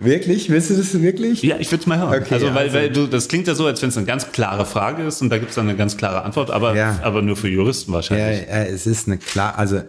Wirklich? 0.00 0.48
Willst 0.48 0.70
du 0.70 0.74
das 0.76 1.00
wirklich? 1.02 1.42
Ja, 1.42 1.56
ich 1.58 1.72
würde 1.72 1.80
es 1.80 1.86
mal 1.88 1.98
hören. 1.98 2.22
Okay, 2.22 2.34
also, 2.34 2.46
weil, 2.54 2.56
also- 2.68 2.74
weil 2.78 2.90
du, 2.90 3.06
das 3.08 3.26
klingt 3.26 3.48
ja 3.48 3.56
so, 3.56 3.66
als 3.66 3.82
wenn 3.82 3.88
es 3.88 3.96
eine 3.96 4.06
ganz 4.06 4.30
klare 4.30 4.64
Frage 4.64 5.02
ist 5.02 5.20
und 5.22 5.30
da 5.30 5.38
gibt 5.38 5.48
es 5.50 5.56
dann 5.56 5.68
eine 5.68 5.76
ganz 5.76 5.96
klare 5.96 6.22
Antwort, 6.22 6.52
aber, 6.52 6.76
Ja. 6.76 7.00
aber 7.02 7.20
nur 7.20 7.36
für 7.36 7.48
Juristen 7.48 7.90
Ja, 7.90 7.94
wahrscheinlich. 7.96 8.42
äh, 8.48 8.66
es 8.68 8.86
ist 8.86 9.08
eine 9.08 9.18
klar, 9.18 9.58
also 9.58 9.80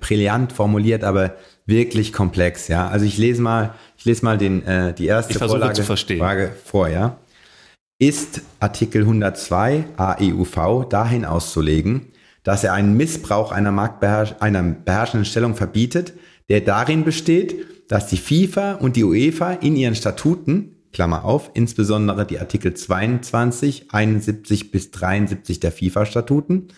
brillant 0.00 0.52
formuliert, 0.52 1.02
aber 1.02 1.34
wirklich 1.64 2.12
komplex, 2.12 2.68
ja. 2.68 2.88
Also 2.88 3.06
ich 3.06 3.16
lese 3.16 3.40
mal, 3.40 3.72
ich 3.96 4.04
lese 4.04 4.22
mal 4.22 4.36
den, 4.36 4.66
äh, 4.66 4.92
die 4.92 5.06
erste 5.06 5.32
Ich 5.32 5.38
Vorlage, 5.38 5.72
zu 5.72 5.82
verstehen. 5.82 6.18
Frage 6.18 6.52
vor, 6.66 6.88
ja. 6.88 7.16
Ist 7.98 8.42
Artikel 8.60 9.02
102 9.02 9.84
AEUV 9.96 10.84
dahin 10.90 11.24
auszulegen, 11.24 12.02
dass 12.42 12.64
er 12.64 12.74
einen 12.74 12.98
Missbrauch 12.98 13.50
einer 13.50 13.72
Marktbeherrsch 13.72 14.34
einer 14.40 14.62
beherrschenden 14.62 15.24
Stellung 15.24 15.54
verbietet, 15.56 16.12
der 16.50 16.60
darin 16.60 17.04
besteht, 17.04 17.66
dass 17.88 18.06
die 18.06 18.16
FIFA 18.16 18.74
und 18.74 18.96
die 18.96 19.04
UEFA 19.04 19.52
in 19.52 19.76
ihren 19.76 19.94
Statuten 19.94 20.74
Klammer 20.92 21.24
auf, 21.24 21.50
insbesondere 21.54 22.26
die 22.26 22.38
Artikel 22.38 22.74
22, 22.74 23.92
71 23.92 24.70
bis 24.70 24.90
73 24.90 25.60
der 25.60 25.72
FIFA-Statuten, 25.72 26.68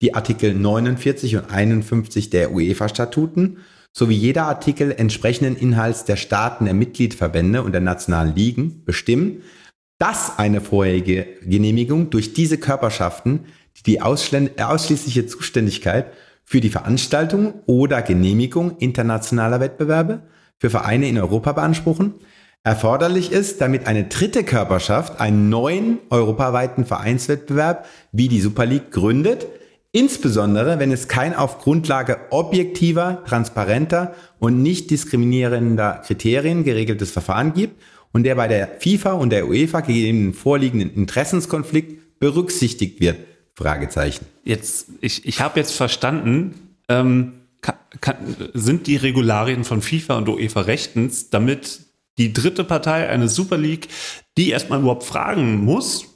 die 0.00 0.14
Artikel 0.14 0.54
49 0.54 1.36
und 1.36 1.50
51 1.50 2.30
der 2.30 2.52
UEFA-Statuten 2.52 3.58
sowie 3.92 4.16
jeder 4.16 4.46
Artikel 4.46 4.90
entsprechenden 4.92 5.56
Inhalts 5.56 6.04
der 6.04 6.16
Staaten 6.16 6.64
der 6.64 6.74
Mitgliedverbände 6.74 7.62
und 7.62 7.72
der 7.72 7.80
nationalen 7.80 8.34
Ligen 8.34 8.84
bestimmen, 8.84 9.42
dass 9.98 10.38
eine 10.38 10.60
vorherige 10.60 11.28
Genehmigung 11.42 12.10
durch 12.10 12.32
diese 12.32 12.58
Körperschaften 12.58 13.46
die, 13.86 13.92
die 13.92 14.00
ausschließliche 14.00 15.26
Zuständigkeit 15.26 16.12
für 16.44 16.60
die 16.60 16.70
Veranstaltung 16.70 17.54
oder 17.66 18.02
Genehmigung 18.02 18.76
internationaler 18.78 19.60
Wettbewerbe 19.60 20.22
für 20.62 20.70
Vereine 20.70 21.08
in 21.08 21.18
Europa 21.18 21.50
beanspruchen, 21.50 22.14
erforderlich 22.62 23.32
ist, 23.32 23.60
damit 23.60 23.88
eine 23.88 24.04
dritte 24.04 24.44
Körperschaft 24.44 25.18
einen 25.20 25.48
neuen 25.48 25.98
europaweiten 26.08 26.86
Vereinswettbewerb 26.86 27.84
wie 28.12 28.28
die 28.28 28.40
Super 28.40 28.64
League 28.64 28.92
gründet, 28.92 29.48
insbesondere 29.90 30.78
wenn 30.78 30.92
es 30.92 31.08
kein 31.08 31.34
auf 31.34 31.58
Grundlage 31.58 32.16
objektiver, 32.30 33.24
transparenter 33.26 34.14
und 34.38 34.62
nicht 34.62 34.92
diskriminierender 34.92 36.00
Kriterien 36.06 36.62
geregeltes 36.62 37.10
Verfahren 37.10 37.54
gibt 37.54 37.82
und 38.12 38.22
der 38.22 38.36
bei 38.36 38.46
der 38.46 38.68
FIFA 38.78 39.14
und 39.14 39.30
der 39.30 39.48
UEFA 39.48 39.80
gegebenen 39.80 40.32
vorliegenden 40.32 40.94
Interessenskonflikt 40.94 42.20
berücksichtigt 42.20 43.00
wird. 43.00 43.16
Fragezeichen. 43.56 44.26
Jetzt, 44.44 44.90
ich, 45.00 45.26
ich 45.26 45.40
habe 45.40 45.58
jetzt 45.58 45.72
verstanden, 45.72 46.76
ähm, 46.88 47.32
kann, 47.62 47.76
kann, 48.00 48.36
sind 48.52 48.86
die 48.86 48.96
Regularien 48.96 49.64
von 49.64 49.80
FIFA 49.80 50.18
und 50.18 50.28
UEFA 50.28 50.60
rechtens, 50.62 51.30
damit 51.30 51.86
die 52.18 52.32
dritte 52.32 52.64
Partei, 52.64 53.08
eine 53.08 53.28
Super 53.28 53.56
League, 53.56 53.88
die 54.36 54.50
erstmal 54.50 54.80
überhaupt 54.80 55.04
fragen 55.04 55.64
muss. 55.64 56.06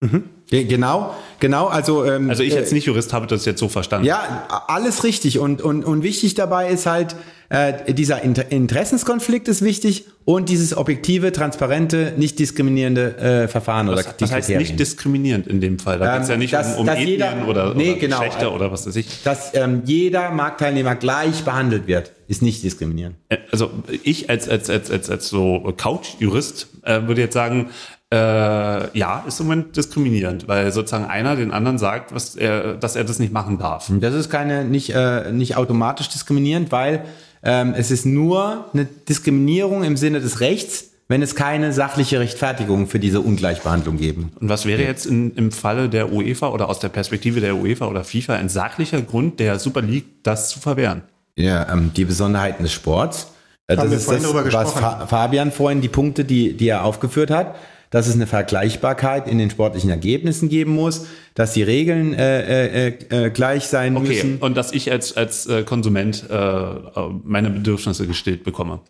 Mhm. 0.00 0.30
Genau, 0.50 1.14
genau. 1.40 1.66
Also, 1.66 2.04
ähm, 2.04 2.30
also 2.30 2.42
ich 2.42 2.56
als 2.56 2.72
Nicht-Jurist 2.72 3.12
habe 3.12 3.26
das 3.26 3.44
jetzt 3.44 3.60
so 3.60 3.68
verstanden. 3.68 4.06
Ja, 4.06 4.46
alles 4.68 5.04
richtig. 5.04 5.38
Und, 5.38 5.60
und, 5.60 5.84
und 5.84 6.02
wichtig 6.02 6.34
dabei 6.34 6.68
ist 6.70 6.86
halt, 6.86 7.16
äh, 7.50 7.92
dieser 7.94 8.22
Inter 8.22 8.50
Interessenskonflikt 8.50 9.48
ist 9.48 9.62
wichtig 9.62 10.06
und 10.24 10.48
dieses 10.48 10.76
objektive, 10.76 11.32
transparente, 11.32 12.12
nicht 12.16 12.38
diskriminierende 12.38 13.16
äh, 13.18 13.48
Verfahren 13.48 13.88
was, 13.88 14.06
oder 14.06 14.14
Was 14.20 14.32
heißt 14.32 14.48
nicht 14.50 14.78
diskriminierend 14.78 15.46
in 15.46 15.60
dem 15.60 15.78
Fall? 15.78 15.98
Da 15.98 16.06
Ähm, 16.06 16.12
geht 16.14 16.22
es 16.24 16.28
ja 16.28 16.36
nicht 16.36 16.52
dass- 16.52 16.74
um, 16.74 16.80
um 16.80 16.86
dass 16.86 16.96
Ethnien 16.98 17.10
jeder- 17.20 17.48
oder, 17.48 17.74
nee, 17.74 17.90
oder 17.92 18.00
genau. 18.00 18.16
Geschlechter 18.18 18.54
oder 18.54 18.70
was 18.72 18.86
weiß 18.86 18.96
ich. 18.96 19.22
Dass 19.24 19.54
ähm, 19.54 19.82
jeder 19.84 20.30
Marktteilnehmer 20.30 20.94
gleich 20.94 21.44
behandelt 21.44 21.86
wird, 21.86 22.12
ist 22.26 22.42
nicht 22.42 22.62
diskriminierend. 22.62 23.16
Äh, 23.28 23.38
Also 23.50 23.70
ich 24.02 24.28
als, 24.30 24.48
als, 24.48 24.68
als, 24.70 24.90
als, 24.90 25.08
als 25.10 25.28
so 25.28 25.72
Couch-Jurist 25.76 26.68
äh, 26.84 27.02
würde 27.06 27.20
jetzt 27.22 27.34
sagen, 27.34 27.68
äh, 28.12 28.98
ja, 28.98 29.24
ist 29.26 29.38
im 29.40 29.46
Moment 29.46 29.76
diskriminierend, 29.76 30.48
weil 30.48 30.72
sozusagen 30.72 31.04
einer 31.04 31.36
den 31.36 31.52
anderen 31.52 31.78
sagt, 31.78 32.14
was 32.14 32.36
er, 32.36 32.74
dass 32.74 32.96
er 32.96 33.04
das 33.04 33.18
nicht 33.18 33.32
machen 33.32 33.58
darf. 33.58 33.90
Das 34.00 34.14
ist 34.14 34.30
keine 34.30 34.64
nicht, 34.64 34.90
äh, 34.94 35.30
nicht 35.30 35.56
automatisch 35.56 36.08
diskriminierend, 36.08 36.72
weil 36.72 37.04
ähm, 37.42 37.74
es 37.76 37.90
ist 37.90 38.06
nur 38.06 38.66
eine 38.72 38.86
Diskriminierung 38.86 39.84
im 39.84 39.96
Sinne 39.96 40.20
des 40.20 40.40
Rechts, 40.40 40.90
wenn 41.08 41.22
es 41.22 41.34
keine 41.34 41.72
sachliche 41.72 42.20
Rechtfertigung 42.20 42.86
für 42.86 42.98
diese 42.98 43.20
Ungleichbehandlung 43.20 43.96
geben. 43.96 44.32
Und 44.40 44.48
was 44.48 44.66
wäre 44.66 44.82
jetzt 44.82 45.06
in, 45.06 45.34
im 45.36 45.52
Falle 45.52 45.88
der 45.88 46.12
UEFA 46.12 46.48
oder 46.48 46.68
aus 46.68 46.80
der 46.80 46.88
Perspektive 46.88 47.40
der 47.40 47.56
UEFA 47.56 47.86
oder 47.86 48.04
FIFA 48.04 48.36
ein 48.36 48.48
sachlicher 48.48 49.00
Grund 49.02 49.40
der 49.40 49.58
Super 49.58 49.82
League, 49.82 50.22
das 50.22 50.50
zu 50.50 50.60
verwehren? 50.60 51.02
Ja, 51.36 51.70
ähm, 51.72 51.92
die 51.94 52.04
Besonderheiten 52.04 52.62
des 52.62 52.72
Sports. 52.72 53.32
Äh, 53.66 53.76
Haben 53.76 53.90
das 53.90 54.08
wir 54.08 54.16
ist 54.16 54.24
vorhin 54.24 54.50
das, 54.50 54.74
was 54.74 55.08
Fabian 55.08 55.52
vorhin, 55.52 55.80
die 55.80 55.88
Punkte, 55.88 56.24
die, 56.24 56.54
die 56.54 56.68
er 56.68 56.84
aufgeführt 56.84 57.30
hat, 57.30 57.54
dass 57.90 58.06
es 58.06 58.14
eine 58.14 58.26
Vergleichbarkeit 58.26 59.26
in 59.28 59.38
den 59.38 59.50
sportlichen 59.50 59.90
Ergebnissen 59.90 60.48
geben 60.48 60.74
muss, 60.74 61.06
dass 61.34 61.52
die 61.52 61.62
Regeln 61.62 62.14
äh, 62.14 62.88
äh, 62.88 62.94
äh, 63.10 63.30
gleich 63.30 63.66
sein 63.66 63.96
Okay, 63.96 64.08
müssen. 64.08 64.38
und 64.38 64.56
dass 64.56 64.72
ich 64.72 64.90
als, 64.90 65.16
als 65.16 65.46
äh, 65.46 65.62
Konsument 65.62 66.24
äh, 66.28 66.34
äh, 66.34 66.88
meine 67.24 67.50
Bedürfnisse 67.50 68.06
gestillt 68.06 68.44
bekomme. 68.44 68.80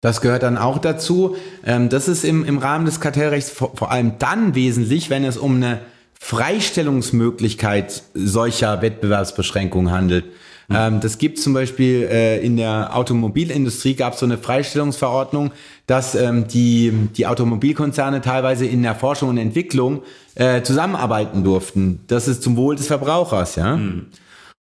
Das 0.00 0.20
gehört 0.20 0.42
dann 0.42 0.58
auch 0.58 0.78
dazu. 0.78 1.36
Ähm, 1.64 1.88
das 1.88 2.08
ist 2.08 2.24
im, 2.24 2.44
im 2.44 2.58
Rahmen 2.58 2.86
des 2.86 3.00
Kartellrechts 3.00 3.50
vor, 3.50 3.76
vor 3.76 3.90
allem 3.90 4.18
dann 4.18 4.54
wesentlich, 4.54 5.10
wenn 5.10 5.24
es 5.24 5.36
um 5.36 5.56
eine 5.56 5.80
Freistellungsmöglichkeit 6.20 8.02
solcher 8.14 8.82
Wettbewerbsbeschränkungen 8.82 9.92
handelt. 9.92 10.24
Ähm, 10.74 11.00
das 11.00 11.18
gibt 11.18 11.38
zum 11.38 11.54
Beispiel 11.54 12.08
äh, 12.10 12.44
in 12.44 12.56
der 12.56 12.96
Automobilindustrie 12.96 13.94
gab 13.94 14.14
es 14.14 14.20
so 14.20 14.26
eine 14.26 14.38
Freistellungsverordnung, 14.38 15.52
dass 15.86 16.14
ähm, 16.14 16.46
die, 16.48 16.92
die 17.16 17.26
Automobilkonzerne 17.26 18.20
teilweise 18.20 18.66
in 18.66 18.82
der 18.82 18.94
Forschung 18.94 19.28
und 19.30 19.38
Entwicklung 19.38 20.02
äh, 20.34 20.62
zusammenarbeiten 20.62 21.44
durften. 21.44 22.00
Das 22.06 22.28
ist 22.28 22.42
zum 22.42 22.56
Wohl 22.56 22.76
des 22.76 22.86
Verbrauchers, 22.86 23.56
ja. 23.56 23.78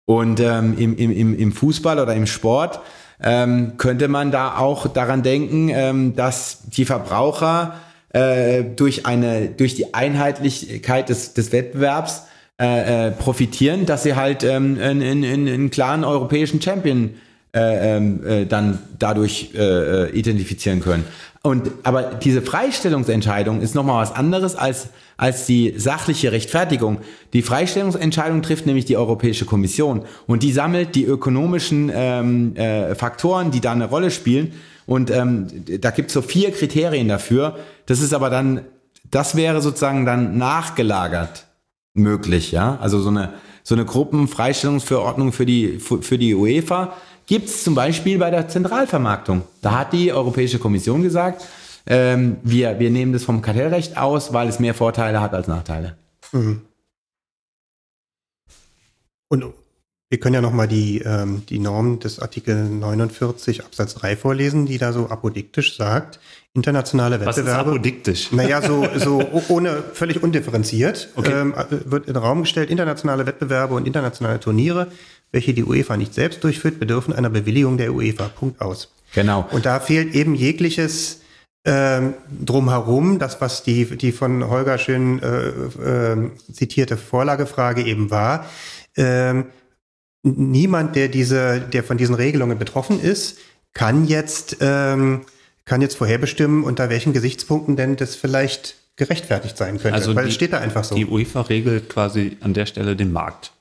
Und 0.06 0.40
ähm, 0.40 0.76
im, 0.78 0.98
im, 0.98 1.12
im, 1.12 1.38
im 1.38 1.52
Fußball 1.52 2.00
oder 2.00 2.16
im 2.16 2.26
Sport 2.26 2.80
ähm, 3.22 3.74
könnte 3.78 4.08
man 4.08 4.32
da 4.32 4.58
auch 4.58 4.88
daran 4.88 5.24
denken, 5.24 5.70
ähm, 5.70 6.16
dass 6.16 6.64
die 6.70 6.86
Verbraucher 6.86 7.76
äh, 8.10 8.64
durch 8.64 9.06
eine 9.06 9.50
durch 9.50 9.76
die 9.76 9.94
Einheitlichkeit 9.94 11.10
des, 11.10 11.34
des 11.34 11.52
Wettbewerbs 11.52 12.24
äh, 12.60 13.08
äh, 13.08 13.12
profitieren, 13.12 13.86
dass 13.86 14.04
sie 14.04 14.16
halt 14.16 14.44
ähm, 14.44 14.78
einen, 14.82 15.02
einen, 15.02 15.48
einen 15.48 15.70
klaren 15.70 16.04
europäischen 16.04 16.62
Champion 16.62 17.12
äh, 17.56 17.96
ähm, 17.96 18.26
äh, 18.28 18.46
dann 18.46 18.80
dadurch 19.00 19.52
äh, 19.56 19.60
äh, 19.60 20.10
identifizieren 20.12 20.82
können. 20.82 21.06
Und 21.42 21.72
aber 21.84 22.04
diese 22.04 22.42
Freistellungsentscheidung 22.42 23.62
ist 23.62 23.76
nochmal 23.76 24.02
was 24.02 24.14
anderes 24.14 24.58
als 24.58 24.90
als 25.16 25.46
die 25.46 25.74
sachliche 25.78 26.34
Rechtfertigung. 26.34 26.98
Die 27.32 27.44
Freistellungsentscheidung 27.44 28.42
trifft 28.42 28.66
nämlich 28.66 28.84
die 28.84 28.98
Europäische 28.98 29.46
Kommission 29.46 30.04
und 30.28 30.44
die 30.44 30.52
sammelt 30.52 30.96
die 30.96 31.06
ökonomischen 31.06 31.90
ähm, 31.94 32.58
äh, 32.58 32.94
Faktoren, 32.94 33.52
die 33.52 33.62
da 33.62 33.72
eine 33.72 33.86
Rolle 33.86 34.12
spielen. 34.12 34.52
Und 34.86 35.12
ähm, 35.12 35.48
da 35.80 35.92
gibt 35.92 36.10
es 36.10 36.14
so 36.14 36.22
vier 36.22 36.52
Kriterien 36.52 37.08
dafür. 37.08 37.58
Das 37.86 38.02
ist 38.02 38.14
aber 38.14 38.30
dann, 38.30 38.66
das 39.12 39.36
wäre 39.36 39.62
sozusagen 39.62 40.06
dann 40.06 40.38
nachgelagert 40.38 41.46
möglich, 41.94 42.52
ja. 42.52 42.78
Also 42.82 43.00
so 43.00 43.10
eine 43.10 43.34
so 43.64 43.76
eine 43.76 43.86
Gruppenfreistellungsverordnung 43.86 45.32
für 45.32 45.46
die 45.46 45.80
für, 45.80 46.18
die 46.18 46.34
UEFA 46.34 46.96
gibt 47.28 47.50
es 47.50 47.64
zum 47.64 47.76
Beispiel 47.76 48.18
bei 48.18 48.32
der 48.32 48.48
Zentralvermarktung. 48.48 49.44
Da 49.62 49.80
hat 49.80 49.94
die 49.94 50.12
Europäische 50.12 50.58
Kommission 50.58 51.04
gesagt, 51.04 51.46
ähm, 51.86 52.38
wir, 52.44 52.80
wir 52.80 52.90
nehmen 52.90 53.14
das 53.14 53.24
vom 53.24 53.42
Kartellrecht 53.42 53.98
aus, 53.98 54.34
weil 54.34 54.48
es 54.48 54.60
mehr 54.60 54.74
Vorteile 54.74 55.22
hat 55.22 55.34
als 55.34 55.48
Nachteile. 55.48 55.98
Und 59.30 59.54
wir 60.10 60.20
können 60.20 60.34
ja 60.36 60.42
nochmal 60.42 60.68
die, 60.68 61.00
ähm, 61.00 61.44
die 61.50 61.60
Norm 61.60 62.00
des 62.00 62.20
Artikel 62.20 62.56
49 62.56 63.64
Absatz 63.64 63.94
3 63.96 64.16
vorlesen, 64.18 64.66
die 64.66 64.80
da 64.80 64.92
so 64.92 65.10
apodiktisch 65.10 65.78
sagt, 65.78 66.20
internationale 66.56 67.20
Was 67.24 67.38
ist 67.38 67.46
Wettbewerbe. 67.46 67.70
apodiktisch? 67.72 68.32
Naja, 68.32 68.62
so, 68.62 68.88
so 68.96 69.24
ohne, 69.50 69.84
völlig 69.94 70.24
undifferenziert 70.24 71.10
Okay. 71.16 71.32
ähm, 71.32 71.54
wird 71.86 72.08
in 72.08 72.16
den 72.16 72.24
Raum 72.24 72.42
gestellt, 72.42 72.72
internationale 72.72 73.28
Wettbewerbe 73.28 73.76
und 73.76 73.86
internationale 73.86 74.40
Turniere, 74.40 74.88
welche 75.32 75.54
die 75.54 75.64
UEFA 75.64 75.96
nicht 75.96 76.16
selbst 76.16 76.44
durchführt, 76.44 76.80
bedürfen 76.80 77.14
einer 77.14 77.30
Bewilligung 77.30 77.78
der 77.78 77.94
UEFA. 77.94 78.30
Punkt 78.30 78.62
aus. 78.62 78.92
Genau. 79.14 79.48
Und 79.52 79.68
da 79.68 79.80
fehlt 79.80 80.16
eben 80.16 80.34
jegliches 80.34 81.22
ähm, 81.66 82.16
drumherum, 82.44 83.20
das, 83.20 83.40
was 83.42 83.62
die, 83.62 83.86
die 83.86 84.12
von 84.12 84.50
Holger 84.50 84.80
schön 84.80 85.22
äh, 85.22 85.50
ähm, 85.86 86.32
zitierte 86.52 86.98
Vorlagefrage 86.98 87.84
eben 87.84 88.10
war. 88.10 88.46
Ähm, 88.98 89.46
niemand, 90.24 90.96
der 90.96 91.08
diese, 91.08 91.60
der 91.62 91.84
von 91.84 91.98
diesen 91.98 92.16
Regelungen 92.16 92.58
betroffen 92.58 93.00
ist, 93.02 93.38
kann 93.74 94.06
jetzt, 94.08 94.58
ähm, 94.62 95.22
kann 95.66 95.82
jetzt 95.82 95.96
vorherbestimmen, 95.96 96.64
unter 96.64 96.90
welchen 96.90 97.14
Gesichtspunkten 97.14 97.76
denn 97.76 97.96
das 97.96 98.16
vielleicht 98.16 98.76
gerechtfertigt 98.96 99.58
sein 99.58 99.78
könnte. 99.80 99.94
Also 99.94 100.16
weil 100.16 100.24
die- 100.26 100.30
es 100.30 100.36
steht 100.36 100.54
da 100.54 100.58
einfach 100.60 100.84
so. 100.84 100.96
Die 100.96 101.06
UEFA 101.06 101.42
regelt 101.42 101.90
quasi 101.90 102.38
an 102.42 102.54
der 102.54 102.66
Stelle 102.66 102.96
den 102.96 103.12
Markt. 103.14 103.52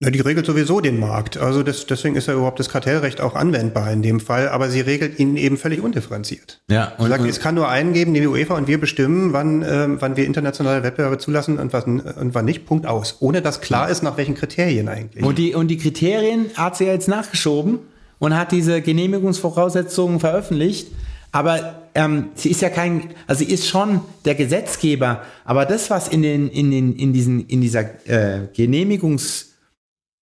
Na, 0.00 0.10
die 0.10 0.20
regelt 0.20 0.44
sowieso 0.44 0.80
den 0.80 0.98
Markt. 0.98 1.36
Also 1.36 1.62
das, 1.62 1.86
deswegen 1.86 2.16
ist 2.16 2.26
ja 2.26 2.34
überhaupt 2.34 2.58
das 2.58 2.68
Kartellrecht 2.68 3.20
auch 3.20 3.36
anwendbar 3.36 3.92
in 3.92 4.02
dem 4.02 4.18
Fall, 4.18 4.48
aber 4.48 4.68
sie 4.68 4.80
regelt 4.80 5.20
ihn 5.20 5.36
eben 5.36 5.56
völlig 5.56 5.82
undifferenziert. 5.82 6.60
Ja, 6.68 6.92
Und 6.98 7.08
sagt, 7.08 7.22
und, 7.22 7.28
es 7.28 7.38
kann 7.38 7.54
nur 7.54 7.68
einen 7.68 7.92
geben, 7.92 8.12
die 8.12 8.26
UEFA 8.26 8.56
und 8.56 8.66
wir 8.66 8.80
bestimmen, 8.80 9.32
wann, 9.32 9.64
ähm, 9.66 9.96
wann 10.00 10.16
wir 10.16 10.26
internationale 10.26 10.82
Wettbewerbe 10.82 11.18
zulassen 11.18 11.58
und, 11.58 11.72
was, 11.72 11.84
und 11.84 12.34
wann 12.34 12.44
nicht. 12.44 12.66
Punkt 12.66 12.86
aus. 12.86 13.18
Ohne 13.20 13.40
dass 13.40 13.60
klar 13.60 13.88
ist, 13.88 14.02
nach 14.02 14.16
welchen 14.16 14.34
Kriterien 14.34 14.88
eigentlich. 14.88 15.24
und, 15.24 15.38
die, 15.38 15.54
und 15.54 15.68
die 15.68 15.78
Kriterien 15.78 16.46
hat 16.54 16.76
sie 16.76 16.86
ja 16.86 16.92
jetzt 16.92 17.08
nachgeschoben 17.08 17.78
und 18.18 18.36
hat 18.36 18.50
diese 18.50 18.82
Genehmigungsvoraussetzungen 18.82 20.18
veröffentlicht. 20.18 20.88
Aber 21.30 21.82
ähm, 21.94 22.28
sie 22.34 22.50
ist 22.50 22.62
ja 22.62 22.68
kein, 22.68 23.10
also 23.26 23.44
sie 23.44 23.52
ist 23.52 23.66
schon 23.66 24.00
der 24.24 24.34
Gesetzgeber, 24.34 25.22
aber 25.44 25.66
das, 25.66 25.90
was 25.90 26.08
in, 26.08 26.22
den, 26.22 26.48
in, 26.48 26.70
den, 26.70 26.94
in, 26.94 27.12
diesen, 27.12 27.46
in 27.46 27.60
dieser 27.60 27.82
äh, 28.08 28.46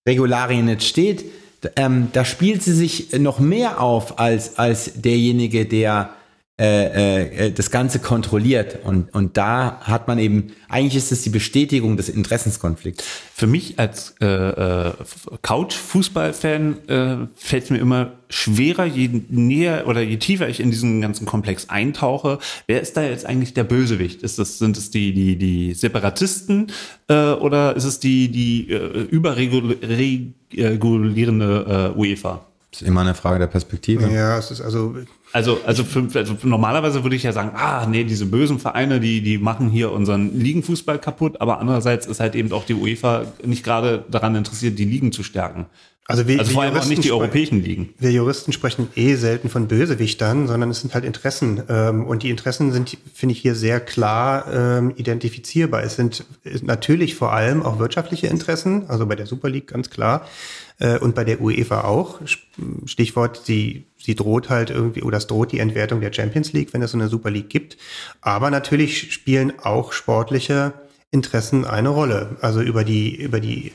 Genehmigungsregularien 0.05 0.69
jetzt 0.69 0.87
steht, 0.87 1.25
ähm, 1.77 2.09
da 2.13 2.25
spielt 2.25 2.63
sie 2.63 2.73
sich 2.73 3.13
noch 3.13 3.39
mehr 3.39 3.81
auf 3.81 4.19
als, 4.19 4.59
als 4.59 4.95
derjenige, 4.95 5.65
der 5.65 6.11
äh, 6.61 7.47
äh, 7.47 7.51
das 7.51 7.71
Ganze 7.71 7.99
kontrolliert. 7.99 8.81
Und, 8.85 9.15
und 9.15 9.39
da 9.39 9.81
hat 9.81 10.07
man 10.07 10.19
eben, 10.19 10.53
eigentlich 10.69 10.97
ist 10.97 11.11
es 11.11 11.23
die 11.23 11.31
Bestätigung 11.31 11.97
des 11.97 12.11
Interessenskonflikts. 12.11 13.03
Für 13.35 13.47
mich 13.47 13.79
als 13.79 14.15
äh, 14.21 14.27
äh, 14.27 14.93
Couch-Fußball-Fan 15.41 16.89
äh, 16.89 17.17
fällt 17.35 17.65
es 17.65 17.71
mir 17.71 17.79
immer 17.79 18.13
schwerer, 18.29 18.85
je 18.85 19.23
näher 19.31 19.85
oder 19.87 20.03
je 20.03 20.19
tiefer 20.19 20.47
ich 20.47 20.61
in 20.61 20.71
diesen 20.71 21.01
ganzen 21.01 21.25
Komplex 21.25 21.71
eintauche. 21.71 22.39
Wer 22.67 22.83
ist 22.83 22.99
da 22.99 23.03
jetzt 23.03 23.25
eigentlich 23.25 23.55
der 23.55 23.65
Bösewicht? 23.65 24.23
Ist 24.23 24.39
das, 24.39 24.59
sind 24.59 24.77
es 24.77 24.91
die, 24.91 25.15
die, 25.15 25.37
die 25.37 25.73
Separatisten 25.73 26.71
äh, 27.09 27.33
oder 27.33 27.75
ist 27.77 27.85
es 27.85 27.99
die, 27.99 28.29
die 28.29 28.71
äh, 28.71 29.05
überregulierende 29.05 31.95
äh, 31.95 31.99
UEFA? 31.99 32.45
Das 32.71 32.83
ist 32.83 32.89
immer 32.89 33.01
eine 33.01 33.15
Frage 33.15 33.39
der 33.39 33.47
Perspektive. 33.47 34.13
Ja, 34.13 34.37
es 34.39 34.51
ist 34.51 34.61
also 34.61 34.97
Also, 35.33 35.61
also, 35.65 35.85
für, 35.85 36.07
also 36.15 36.37
normalerweise 36.43 37.03
würde 37.05 37.17
ich 37.17 37.23
ja 37.23 37.33
sagen, 37.33 37.53
ah, 37.55 37.87
nee, 37.87 38.05
diese 38.05 38.27
bösen 38.27 38.59
Vereine, 38.59 39.01
die, 39.01 39.23
die 39.23 39.39
machen 39.39 39.71
hier 39.71 39.91
unseren 39.93 40.39
Ligenfußball 40.39 40.99
kaputt, 40.99 41.41
aber 41.41 41.59
andererseits 41.59 42.07
ist 42.07 42.21
halt 42.21 42.35
eben 42.35 42.53
auch 42.53 42.67
die 42.67 42.75
UEFA 42.75 43.25
nicht 43.43 43.65
gerade 43.65 44.05
daran 44.11 44.35
interessiert, 44.35 44.79
die 44.79 44.85
Ligen 44.85 45.11
zu 45.11 45.23
stärken. 45.23 45.67
Also, 46.07 46.27
wir, 46.27 46.41
also 46.41 46.51
wir 46.51 46.55
vor 46.55 46.63
allem 46.65 46.77
auch 46.77 46.85
nicht 46.85 47.05
die 47.05 47.09
Juristen 47.09 47.23
europäischen 47.23 47.63
Ligen. 47.63 47.95
Wir 47.99 48.11
Juristen 48.11 48.53
sprechen 48.53 48.89
eh 48.97 49.15
selten 49.15 49.49
von 49.49 49.69
Bösewichtern, 49.69 50.49
sondern 50.49 50.69
es 50.69 50.81
sind 50.81 50.95
halt 50.95 51.05
Interessen. 51.05 51.63
Ähm, 51.69 52.05
Und 52.05 52.25
die 52.25 52.31
Interessen 52.31 52.73
sind, 52.73 52.99
finde 53.15 53.35
ich, 53.35 53.41
hier 53.41 53.55
sehr 53.55 53.79
klar 53.79 54.47
ähm, 54.53 54.93
identifizierbar. 54.97 55.83
Es 55.85 55.95
sind 55.95 56.25
natürlich 56.63 57.15
vor 57.15 57.33
allem 57.33 57.63
auch 57.63 57.79
wirtschaftliche 57.79 58.27
Interessen, 58.27 58.85
also 58.89 59.07
bei 59.07 59.15
der 59.15 59.27
Super 59.27 59.49
League 59.49 59.69
ganz 59.69 59.91
klar 59.91 60.23
äh, 60.23 60.72
und 61.01 61.15
bei 61.15 61.25
der 61.25 61.41
UEFA 61.41 61.83
auch. 61.83 62.21
Stichwort, 62.87 63.43
sie, 63.45 63.87
sie 63.99 64.15
droht 64.15 64.51
halt 64.51 64.71
irgendwie, 64.71 65.03
oder 65.03 65.19
es 65.19 65.27
droht 65.27 65.53
die 65.53 65.61
Entwertung 65.61 66.01
der 66.01 66.13
Champions 66.13 66.53
League, 66.53 66.73
wenn 66.73 66.83
es 66.83 66.93
so 66.93 66.99
eine 66.99 67.09
Super 67.09 67.31
League 67.31 67.51
gibt. 67.51 67.77
Aber 68.21 68.51
natürlich 68.51 69.13
spielen 69.13 69.53
auch 69.61 69.93
sportliche 69.93 70.73
Interessen 71.11 71.65
eine 71.65 71.91
Rolle. 71.91 72.37
Also 72.41 72.63
über 72.63 72.85
die, 72.85 73.15
über 73.15 73.39
die 73.39 73.73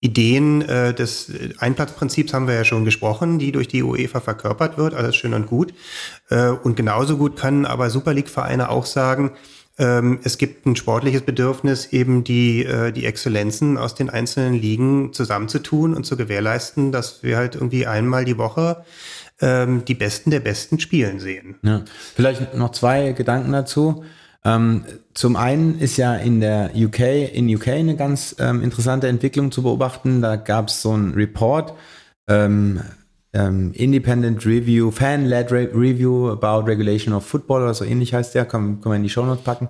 Ideen 0.00 0.62
äh, 0.62 0.94
des 0.94 1.32
Einplatzprinzips 1.58 2.32
haben 2.32 2.46
wir 2.46 2.54
ja 2.54 2.64
schon 2.64 2.84
gesprochen, 2.84 3.38
die 3.38 3.50
durch 3.50 3.66
die 3.66 3.82
UEFA 3.82 4.20
verkörpert 4.20 4.78
wird, 4.78 4.94
alles 4.94 5.16
schön 5.16 5.34
und 5.34 5.46
gut. 5.46 5.74
Äh, 6.30 6.50
und 6.50 6.76
genauso 6.76 7.16
gut 7.16 7.36
können 7.36 7.66
aber 7.66 7.90
Super 7.90 8.14
League-Vereine 8.14 8.70
auch 8.70 8.86
sagen, 8.86 9.32
ähm, 9.78 10.18
es 10.24 10.38
gibt 10.38 10.66
ein 10.66 10.74
sportliches 10.74 11.22
Bedürfnis, 11.22 11.92
eben 11.92 12.24
die, 12.24 12.64
äh, 12.64 12.92
die 12.92 13.06
Exzellenzen 13.06 13.78
aus 13.78 13.94
den 13.94 14.10
einzelnen 14.10 14.54
Ligen 14.54 15.12
zusammenzutun 15.12 15.94
und 15.94 16.04
zu 16.04 16.16
gewährleisten, 16.16 16.90
dass 16.90 17.22
wir 17.22 17.36
halt 17.36 17.54
irgendwie 17.54 17.86
einmal 17.86 18.24
die 18.24 18.38
Woche 18.38 18.84
ähm, 19.40 19.84
die 19.84 19.94
Besten 19.94 20.30
der 20.30 20.40
Besten 20.40 20.80
spielen 20.80 21.20
sehen. 21.20 21.56
Ja. 21.62 21.84
Vielleicht 22.14 22.54
noch 22.54 22.72
zwei 22.72 23.12
Gedanken 23.12 23.52
dazu. 23.52 24.04
Ähm, 24.44 24.84
zum 25.14 25.36
einen 25.36 25.78
ist 25.78 25.96
ja 25.96 26.14
in 26.16 26.40
der 26.40 26.72
UK, 26.74 27.00
in 27.32 27.54
UK 27.54 27.68
eine 27.68 27.96
ganz 27.96 28.34
ähm, 28.38 28.62
interessante 28.62 29.06
Entwicklung 29.06 29.52
zu 29.52 29.62
beobachten. 29.62 30.22
Da 30.22 30.36
gab 30.36 30.68
es 30.68 30.82
so 30.82 30.92
einen 30.92 31.14
Report, 31.14 31.74
ähm, 32.28 32.80
ähm, 33.32 33.72
Independent 33.74 34.44
Review, 34.46 34.90
Fan-led 34.90 35.52
Re 35.52 35.68
Review 35.74 36.30
about 36.30 36.66
Regulation 36.66 37.14
of 37.14 37.26
Football 37.26 37.62
oder 37.62 37.74
so 37.74 37.84
ähnlich 37.84 38.14
heißt 38.14 38.34
der, 38.34 38.44
kann, 38.44 38.80
kann 38.80 38.90
man 38.90 38.96
in 38.96 39.02
die 39.02 39.10
Shownotes 39.10 39.44
packen. 39.44 39.68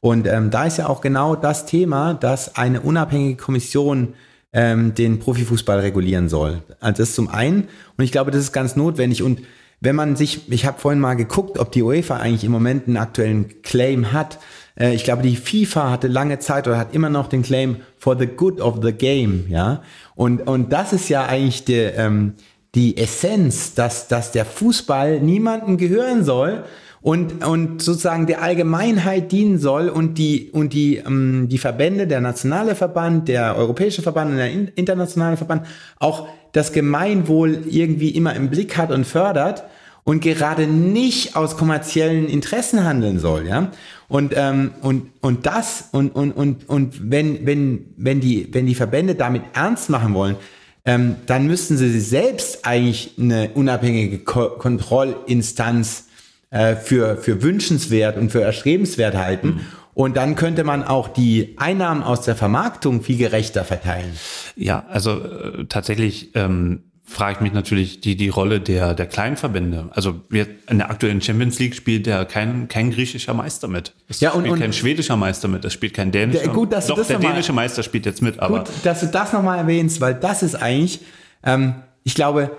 Und 0.00 0.26
ähm, 0.26 0.50
da 0.50 0.64
ist 0.64 0.78
ja 0.78 0.88
auch 0.88 1.00
genau 1.00 1.36
das 1.36 1.66
Thema, 1.66 2.14
dass 2.14 2.56
eine 2.56 2.80
unabhängige 2.80 3.36
Kommission 3.36 4.14
ähm, 4.52 4.94
den 4.94 5.18
Profifußball 5.18 5.78
regulieren 5.78 6.28
soll. 6.28 6.62
Also 6.80 7.02
das 7.02 7.14
zum 7.14 7.28
einen. 7.28 7.68
Und 7.96 8.04
ich 8.04 8.12
glaube, 8.12 8.30
das 8.30 8.40
ist 8.40 8.52
ganz 8.52 8.76
notwendig. 8.76 9.22
Und 9.22 9.42
wenn 9.82 9.96
man 9.96 10.14
sich, 10.14 10.50
ich 10.52 10.64
habe 10.64 10.78
vorhin 10.78 11.00
mal 11.00 11.14
geguckt, 11.14 11.58
ob 11.58 11.72
die 11.72 11.82
UEFA 11.82 12.16
eigentlich 12.16 12.44
im 12.44 12.52
Moment 12.52 12.86
einen 12.86 12.96
aktuellen 12.96 13.62
Claim 13.62 14.12
hat. 14.12 14.38
Äh, 14.78 14.94
ich 14.94 15.02
glaube, 15.02 15.22
die 15.22 15.36
FIFA 15.36 15.90
hatte 15.90 16.06
lange 16.08 16.38
Zeit 16.38 16.68
oder 16.68 16.78
hat 16.78 16.94
immer 16.94 17.10
noch 17.10 17.28
den 17.28 17.42
Claim 17.42 17.76
for 17.98 18.16
the 18.16 18.26
good 18.26 18.60
of 18.60 18.78
the 18.82 18.92
game, 18.92 19.46
ja. 19.48 19.82
Und, 20.14 20.46
und 20.46 20.72
das 20.72 20.92
ist 20.92 21.08
ja 21.08 21.26
eigentlich 21.26 21.64
der, 21.64 21.96
ähm, 21.98 22.34
die 22.74 22.96
Essenz, 22.96 23.74
dass, 23.74 24.08
dass 24.08 24.32
der 24.32 24.44
Fußball 24.44 25.20
niemandem 25.20 25.76
gehören 25.76 26.24
soll 26.24 26.64
und, 27.02 27.44
und 27.44 27.82
sozusagen 27.82 28.26
der 28.26 28.42
Allgemeinheit 28.42 29.32
dienen 29.32 29.58
soll 29.58 29.88
und 29.88 30.16
die, 30.18 30.50
und 30.52 30.72
die, 30.72 30.96
ähm, 30.96 31.48
die 31.50 31.58
Verbände, 31.58 32.06
der 32.06 32.20
nationale 32.20 32.74
Verband, 32.74 33.28
der 33.28 33.56
europäische 33.56 34.02
Verband 34.02 34.30
und 34.30 34.36
der 34.38 34.50
internationale 34.76 35.36
Verband 35.36 35.66
auch 35.98 36.28
das 36.52 36.72
Gemeinwohl 36.72 37.64
irgendwie 37.68 38.10
immer 38.10 38.34
im 38.34 38.48
Blick 38.50 38.76
hat 38.76 38.90
und 38.90 39.06
fördert 39.06 39.64
und 40.04 40.20
gerade 40.20 40.66
nicht 40.66 41.36
aus 41.36 41.56
kommerziellen 41.56 42.28
Interessen 42.28 42.84
handeln 42.84 43.18
soll, 43.18 43.46
ja. 43.46 43.70
Und 44.08 44.34
ähm, 44.36 44.72
und 44.82 45.10
und 45.20 45.46
das 45.46 45.88
und 45.92 46.14
und 46.14 46.32
und 46.32 46.68
und 46.68 47.10
wenn 47.10 47.46
wenn 47.46 47.94
wenn 47.96 48.20
die 48.20 48.48
wenn 48.52 48.66
die 48.66 48.74
Verbände 48.74 49.14
damit 49.14 49.42
ernst 49.54 49.88
machen 49.90 50.12
wollen, 50.12 50.36
ähm, 50.84 51.16
dann 51.26 51.46
müssten 51.46 51.76
sie 51.76 52.00
selbst 52.00 52.64
eigentlich 52.66 53.12
eine 53.18 53.50
unabhängige 53.50 54.18
Ko 54.20 54.50
Kontrollinstanz 54.50 56.08
äh, 56.50 56.76
für 56.76 57.16
für 57.16 57.42
wünschenswert 57.42 58.16
und 58.16 58.30
für 58.30 58.42
erstrebenswert 58.42 59.16
halten. 59.16 59.48
Mhm. 59.48 59.60
Und 59.94 60.16
dann 60.16 60.36
könnte 60.36 60.64
man 60.64 60.84
auch 60.84 61.08
die 61.08 61.54
Einnahmen 61.58 62.02
aus 62.02 62.22
der 62.22 62.34
Vermarktung 62.34 63.02
viel 63.02 63.18
gerechter 63.18 63.64
verteilen. 63.64 64.12
Ja, 64.56 64.86
also 64.88 65.20
äh, 65.20 65.66
tatsächlich 65.66 66.34
ähm, 66.34 66.84
frage 67.04 67.34
ich 67.36 67.40
mich 67.40 67.52
natürlich 67.52 68.00
die, 68.00 68.16
die 68.16 68.28
Rolle 68.28 68.60
der, 68.60 68.94
der 68.94 69.06
kleinen 69.06 69.36
Verbände. 69.36 69.88
Also 69.90 70.20
wir, 70.28 70.46
in 70.70 70.78
der 70.78 70.90
aktuellen 70.90 71.20
Champions 71.20 71.58
League 71.58 71.74
spielt 71.74 72.06
ja 72.06 72.24
kein, 72.24 72.68
kein 72.68 72.90
griechischer 72.90 73.34
Meister 73.34 73.68
mit. 73.68 73.92
Es 74.08 74.20
Ja, 74.20 74.30
und- 74.30 74.40
spielt 74.42 74.52
und- 74.54 74.60
kein 74.60 74.72
schwedischer 74.72 75.16
Meister 75.16 75.48
mit, 75.48 75.64
es 75.64 75.72
spielt 75.72 75.94
kein 75.94 76.12
dänischer. 76.12 76.44
Der- 76.44 76.52
gut, 76.52 76.72
dass 76.72 76.86
du 76.86 76.92
Doch, 76.92 76.98
das 76.98 77.08
der 77.08 77.18
mal- 77.18 77.32
dänische 77.32 77.52
Meister 77.52 77.82
spielt 77.82 78.06
jetzt 78.06 78.22
mit, 78.22 78.38
aber 78.38 78.60
Gut, 78.60 78.68
dass 78.84 79.00
du 79.00 79.06
das 79.06 79.32
nochmal 79.32 79.58
erwähnst, 79.58 80.00
weil 80.00 80.14
das 80.14 80.42
ist 80.42 80.54
eigentlich, 80.54 81.00
ähm, 81.44 81.74
ich 82.04 82.14
glaube, 82.14 82.50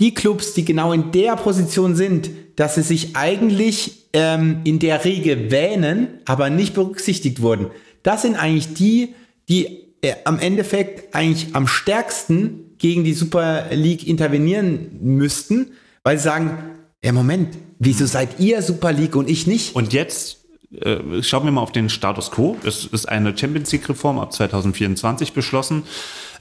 die 0.00 0.14
Clubs, 0.14 0.54
die 0.54 0.64
genau 0.64 0.92
in 0.92 1.10
der 1.12 1.36
Position 1.36 1.94
sind, 1.96 2.30
dass 2.56 2.74
sie 2.74 2.82
sich 2.82 3.16
eigentlich 3.16 4.08
ähm, 4.14 4.60
in 4.64 4.78
der 4.78 5.04
Regel 5.06 5.50
wähnen, 5.50 6.08
aber 6.26 6.50
nicht 6.50 6.74
berücksichtigt 6.74 7.40
wurden, 7.40 7.68
das 8.02 8.22
sind 8.22 8.36
eigentlich 8.36 8.74
die, 8.74 9.14
die 9.48 9.78
äh, 10.02 10.14
am 10.24 10.38
Endeffekt 10.38 11.14
eigentlich 11.14 11.54
am 11.54 11.66
stärksten 11.66 12.71
gegen 12.82 13.04
die 13.04 13.14
Super 13.14 13.66
League 13.70 14.06
intervenieren 14.06 14.98
müssten, 15.00 15.68
weil 16.02 16.18
sie 16.18 16.24
sagen, 16.24 16.58
ja 17.02 17.12
Moment, 17.12 17.56
wieso 17.78 18.06
seid 18.06 18.40
ihr 18.40 18.60
Super 18.60 18.92
League 18.92 19.14
und 19.14 19.30
ich 19.30 19.46
nicht? 19.46 19.74
Und 19.76 19.92
jetzt 19.92 20.44
äh, 20.72 21.22
schauen 21.22 21.44
wir 21.44 21.52
mal 21.52 21.60
auf 21.60 21.70
den 21.70 21.88
Status 21.88 22.32
quo. 22.32 22.56
Es 22.64 22.84
ist 22.84 23.06
eine 23.06 23.38
Champions 23.38 23.70
League-Reform 23.70 24.18
ab 24.18 24.32
2024 24.32 25.32
beschlossen. 25.32 25.84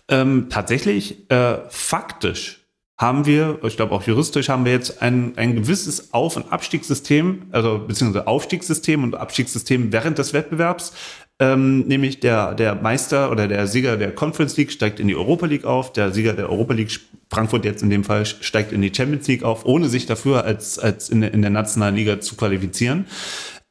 Ähm, 0.09 0.47
tatsächlich, 0.49 1.29
äh, 1.29 1.59
faktisch 1.69 2.61
haben 2.97 3.25
wir, 3.25 3.59
ich 3.63 3.77
glaube 3.77 3.93
auch 3.93 4.03
juristisch, 4.03 4.49
haben 4.49 4.65
wir 4.65 4.71
jetzt 4.71 5.01
ein, 5.01 5.33
ein 5.35 5.55
gewisses 5.55 6.13
Auf- 6.13 6.37
und 6.37 6.51
Abstiegssystem, 6.51 7.47
also 7.51 7.79
beziehungsweise 7.87 8.27
Aufstiegssystem 8.27 9.03
und 9.03 9.15
Abstiegssystem 9.15 9.91
während 9.91 10.17
des 10.17 10.33
Wettbewerbs. 10.33 10.93
Ähm, 11.41 11.87
nämlich 11.87 12.19
der, 12.19 12.53
der 12.53 12.75
Meister 12.75 13.31
oder 13.31 13.47
der 13.47 13.65
Sieger 13.65 13.97
der 13.97 14.11
Conference 14.11 14.57
League 14.57 14.71
steigt 14.71 14.99
in 14.99 15.07
die 15.07 15.15
Europa 15.15 15.47
League 15.47 15.65
auf, 15.65 15.91
der 15.91 16.11
Sieger 16.11 16.33
der 16.33 16.49
Europa 16.51 16.73
League, 16.75 16.99
Frankfurt 17.31 17.65
jetzt 17.65 17.81
in 17.81 17.89
dem 17.89 18.03
Fall, 18.03 18.27
steigt 18.27 18.71
in 18.71 18.81
die 18.83 18.91
Champions 18.95 19.27
League 19.27 19.41
auf, 19.43 19.65
ohne 19.65 19.89
sich 19.89 20.05
dafür 20.05 20.45
als, 20.45 20.77
als 20.77 21.09
in, 21.09 21.21
der- 21.21 21.33
in 21.33 21.41
der 21.41 21.49
nationalen 21.49 21.95
Liga 21.95 22.19
zu 22.21 22.35
qualifizieren. 22.35 23.05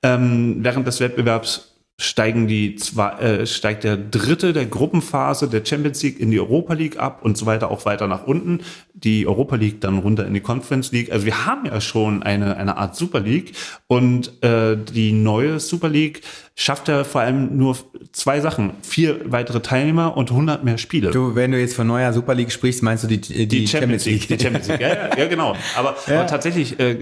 Ähm, 0.03 0.57
während 0.61 0.85
des 0.89 0.99
Wettbewerbs 0.99 1.70
steigen 2.01 2.49
die 2.49 2.77
zwei, 2.77 3.11
äh, 3.19 3.47
steigt 3.47 3.85
der 3.85 3.99
dritte 3.99 4.55
der 4.55 4.65
Gruppenphase 4.65 5.49
der 5.49 5.65
Champions 5.65 6.03
League 6.03 6.19
in 6.19 6.31
die 6.31 6.41
Europa 6.41 6.73
League 6.73 6.99
ab 6.99 7.21
und 7.23 7.37
so 7.37 7.45
weiter 7.45 7.71
auch 7.71 7.85
weiter 7.85 8.07
nach 8.07 8.27
unten. 8.27 8.61
Die 8.95 9.27
Europa 9.27 9.57
League 9.57 9.83
dann 9.83 9.99
runter 9.99 10.27
in 10.27 10.33
die 10.33 10.41
Conference 10.41 10.93
League. 10.93 11.13
Also 11.13 11.27
wir 11.27 11.45
haben 11.45 11.67
ja 11.67 11.79
schon 11.81 12.23
eine, 12.23 12.57
eine 12.57 12.79
Art 12.79 12.97
Super 12.97 13.21
League 13.21 13.53
und 13.87 14.43
äh, 14.43 14.79
die 14.79 15.13
neue 15.13 15.61
Super 15.61 15.91
League 15.91 16.23
schafft 16.57 16.89
ja 16.89 17.05
vor 17.05 17.21
allem 17.21 17.59
nur 17.59 17.77
zwei 18.13 18.41
Sachen. 18.41 18.73
Vier 18.83 19.21
weitere 19.31 19.61
Teilnehmer 19.61 20.17
und 20.17 20.31
100 20.31 20.65
mehr 20.65 20.79
Spiele. 20.79 21.11
Du, 21.11 21.35
wenn 21.35 21.53
du 21.53 21.61
jetzt 21.61 21.75
von 21.75 21.87
neuer 21.87 22.15
Super 22.15 22.35
League 22.35 22.51
sprichst, 22.51 22.83
meinst 22.83 23.05
du 23.05 23.09
die, 23.09 23.21
die, 23.21 23.47
Die 23.47 23.69
Champions 23.69 24.07
League, 24.07 24.27
die 24.27 24.39
Champions 24.39 24.69
League. 24.69 24.81
Ja, 24.81 24.89
ja, 24.89 25.19
ja 25.19 25.29
genau. 25.29 25.55
Aber, 25.77 25.97
Ja. 26.07 26.21
aber 26.21 26.27
tatsächlich, 26.27 26.81
äh, 26.81 26.97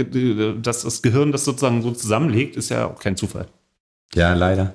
dass 0.61 0.83
das 0.83 1.03
Gehirn 1.03 1.31
das 1.31 1.45
sozusagen 1.45 1.83
so 1.83 1.93
zusammenlegt, 1.93 2.57
ist 2.57 2.71
ja 2.71 2.87
auch 2.87 2.99
kein 2.99 3.17
Zufall. 3.17 3.47
Ja, 4.15 4.35
leider. 4.35 4.75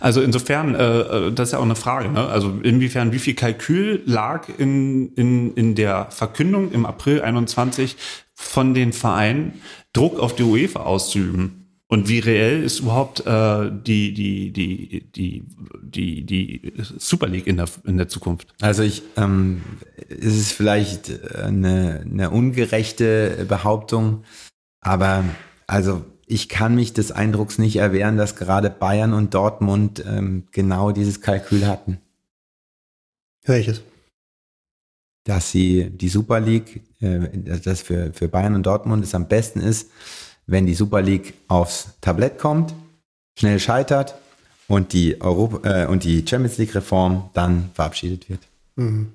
Also 0.00 0.20
insofern, 0.22 0.74
äh, 0.74 1.00
äh, 1.00 1.32
das 1.32 1.48
ist 1.48 1.52
ja 1.52 1.58
auch 1.58 1.64
eine 1.64 1.76
Frage. 1.76 2.08
Ne? 2.08 2.26
Also 2.26 2.58
inwiefern, 2.62 3.12
wie 3.12 3.18
viel 3.18 3.34
Kalkül 3.34 4.02
lag 4.06 4.48
in, 4.58 5.12
in, 5.14 5.54
in 5.54 5.74
der 5.74 6.10
Verkündung 6.10 6.72
im 6.72 6.86
April 6.86 7.22
21 7.22 7.96
von 8.34 8.74
den 8.74 8.92
Vereinen, 8.92 9.60
Druck 9.92 10.18
auf 10.18 10.34
die 10.34 10.42
UEFA 10.42 10.80
auszuüben? 10.80 11.54
Und 11.90 12.08
wie 12.08 12.18
reell 12.18 12.62
ist 12.62 12.80
überhaupt 12.80 13.24
äh, 13.26 13.70
die, 13.72 14.12
die, 14.12 14.52
die, 14.52 15.10
die, 15.10 15.44
die, 15.80 16.26
die 16.26 16.72
Super 16.98 17.28
League 17.28 17.46
in 17.46 17.56
der, 17.56 17.68
in 17.84 17.96
der 17.96 18.08
Zukunft? 18.08 18.54
Also 18.60 18.82
ich, 18.82 19.02
ähm, 19.16 19.62
es 20.08 20.36
ist 20.36 20.52
vielleicht 20.52 21.34
eine, 21.34 22.04
eine 22.04 22.28
ungerechte 22.28 23.46
Behauptung, 23.48 24.24
aber 24.82 25.24
Also 25.68 26.02
ich 26.28 26.48
kann 26.48 26.74
mich 26.74 26.92
des 26.92 27.10
Eindrucks 27.10 27.58
nicht 27.58 27.76
erwehren, 27.76 28.16
dass 28.16 28.36
gerade 28.36 28.70
Bayern 28.70 29.14
und 29.14 29.34
Dortmund 29.34 30.04
ähm, 30.06 30.44
genau 30.52 30.92
dieses 30.92 31.20
Kalkül 31.20 31.66
hatten. 31.66 31.98
Welches? 33.44 33.82
Dass 35.24 35.50
sie 35.50 35.90
die 35.90 36.08
Super 36.08 36.40
League, 36.40 36.82
äh, 37.00 37.28
dass 37.34 37.62
das 37.62 37.82
für, 37.82 38.12
für 38.12 38.28
Bayern 38.28 38.54
und 38.54 38.64
Dortmund 38.64 39.02
es 39.04 39.14
am 39.14 39.26
besten 39.26 39.60
ist, 39.60 39.90
wenn 40.46 40.66
die 40.66 40.74
Super 40.74 41.02
League 41.02 41.34
aufs 41.48 41.88
Tablett 42.00 42.38
kommt, 42.38 42.74
schnell 43.38 43.58
scheitert 43.58 44.14
und 44.66 44.92
die, 44.92 45.20
Europa, 45.20 45.84
äh, 45.84 45.86
und 45.86 46.04
die 46.04 46.24
Champions 46.26 46.58
League 46.58 46.74
Reform 46.74 47.30
dann 47.32 47.70
verabschiedet 47.74 48.28
wird. 48.28 48.40
Mhm. 48.76 49.12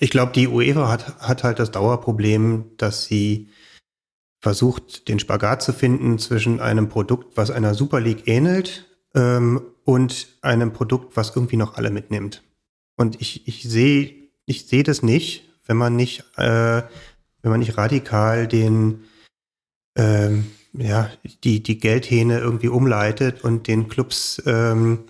Ich 0.00 0.10
glaube, 0.10 0.32
die 0.32 0.48
UEFA 0.48 0.88
hat, 0.88 1.18
hat 1.20 1.44
halt 1.44 1.58
das 1.58 1.70
Dauerproblem, 1.70 2.64
dass 2.76 3.04
sie 3.04 3.48
versucht, 4.46 5.08
den 5.08 5.18
Spagat 5.18 5.60
zu 5.60 5.72
finden 5.72 6.20
zwischen 6.20 6.60
einem 6.60 6.88
Produkt, 6.88 7.36
was 7.36 7.50
einer 7.50 7.74
Super 7.74 7.98
League 7.98 8.28
ähnelt, 8.28 8.86
ähm, 9.12 9.60
und 9.84 10.28
einem 10.40 10.72
Produkt, 10.72 11.16
was 11.16 11.34
irgendwie 11.34 11.56
noch 11.56 11.74
alle 11.76 11.90
mitnimmt. 11.90 12.44
Und 12.96 13.20
ich, 13.20 13.48
ich 13.48 13.64
sehe 13.64 14.26
ich 14.46 14.66
sehe 14.66 14.84
das 14.84 15.02
nicht, 15.02 15.48
wenn 15.66 15.76
man 15.76 15.96
nicht, 15.96 16.24
äh, 16.36 16.82
wenn 17.42 17.50
man 17.50 17.58
nicht 17.58 17.76
radikal 17.76 18.46
den, 18.46 19.04
ähm, 19.96 20.46
ja, 20.72 21.10
die, 21.42 21.62
die 21.62 21.78
Geldhähne 21.78 22.38
irgendwie 22.38 22.68
umleitet 22.68 23.42
und 23.42 23.66
den 23.66 23.88
Clubs, 23.88 24.40
ähm, 24.46 25.00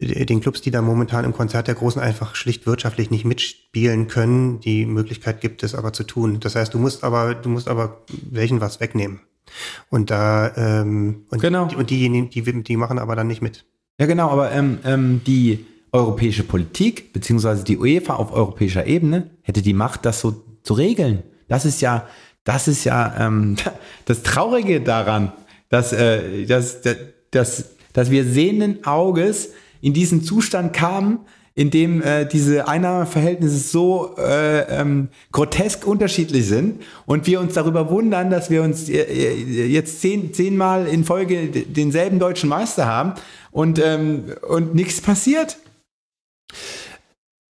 den 0.00 0.40
Clubs, 0.40 0.60
die 0.60 0.70
da 0.70 0.80
momentan 0.80 1.24
im 1.24 1.32
Konzert 1.32 1.66
der 1.66 1.74
Großen 1.74 2.00
einfach 2.00 2.36
schlicht 2.36 2.66
wirtschaftlich 2.66 3.10
nicht 3.10 3.24
mitspielen 3.24 4.06
können. 4.06 4.60
Die 4.60 4.86
Möglichkeit 4.86 5.40
gibt 5.40 5.62
es 5.64 5.74
aber 5.74 5.92
zu 5.92 6.04
tun. 6.04 6.38
Das 6.40 6.54
heißt, 6.54 6.72
du 6.72 6.78
musst 6.78 7.02
aber, 7.02 7.34
du 7.34 7.48
musst 7.48 7.68
aber 7.68 8.02
welchen 8.30 8.60
was 8.60 8.78
wegnehmen. 8.78 9.20
Und 9.90 10.10
da, 10.10 10.52
ähm, 10.56 11.24
und, 11.30 11.40
Genau. 11.40 11.66
die, 11.66 11.76
und 11.76 11.90
diejenigen, 11.90 12.30
die, 12.30 12.62
die 12.62 12.76
machen 12.76 12.98
aber 12.98 13.16
dann 13.16 13.26
nicht 13.26 13.42
mit. 13.42 13.64
Ja, 13.98 14.06
genau, 14.06 14.30
aber 14.30 14.52
ähm, 14.52 14.78
ähm, 14.84 15.20
die 15.26 15.66
europäische 15.90 16.44
Politik, 16.44 17.12
beziehungsweise 17.12 17.64
die 17.64 17.78
UEFA 17.78 18.14
auf 18.14 18.32
europäischer 18.32 18.86
Ebene, 18.86 19.30
hätte 19.42 19.62
die 19.62 19.72
Macht, 19.72 20.04
das 20.04 20.20
so 20.20 20.44
zu 20.62 20.74
regeln. 20.74 21.24
Das 21.48 21.64
ist 21.64 21.80
ja, 21.80 22.06
das 22.44 22.68
ist 22.68 22.84
ja 22.84 23.14
ähm, 23.18 23.56
das 24.04 24.22
Traurige 24.22 24.80
daran, 24.80 25.32
dass, 25.70 25.92
äh, 25.92 26.44
dass, 26.46 26.82
dass, 27.30 27.70
dass 27.92 28.10
wir 28.10 28.24
sehenden 28.24 28.84
Auges 28.84 29.50
in 29.80 29.92
diesen 29.92 30.22
Zustand 30.22 30.72
kamen, 30.72 31.20
in 31.54 31.70
dem 31.70 32.02
äh, 32.02 32.24
diese 32.24 32.68
Einnahmeverhältnisse 32.68 33.58
so 33.58 34.14
äh, 34.16 34.60
ähm, 34.80 35.08
grotesk 35.32 35.84
unterschiedlich 35.86 36.46
sind 36.46 36.82
und 37.04 37.26
wir 37.26 37.40
uns 37.40 37.54
darüber 37.54 37.90
wundern, 37.90 38.30
dass 38.30 38.48
wir 38.48 38.62
uns 38.62 38.88
äh, 38.88 39.00
äh, 39.00 39.66
jetzt 39.66 40.00
zehn, 40.00 40.32
zehnmal 40.32 40.86
in 40.86 41.04
Folge 41.04 41.48
denselben 41.48 42.20
deutschen 42.20 42.48
Meister 42.48 42.86
haben 42.86 43.14
und, 43.50 43.80
ähm, 43.84 44.26
und 44.48 44.76
nichts 44.76 45.00
passiert. 45.00 45.58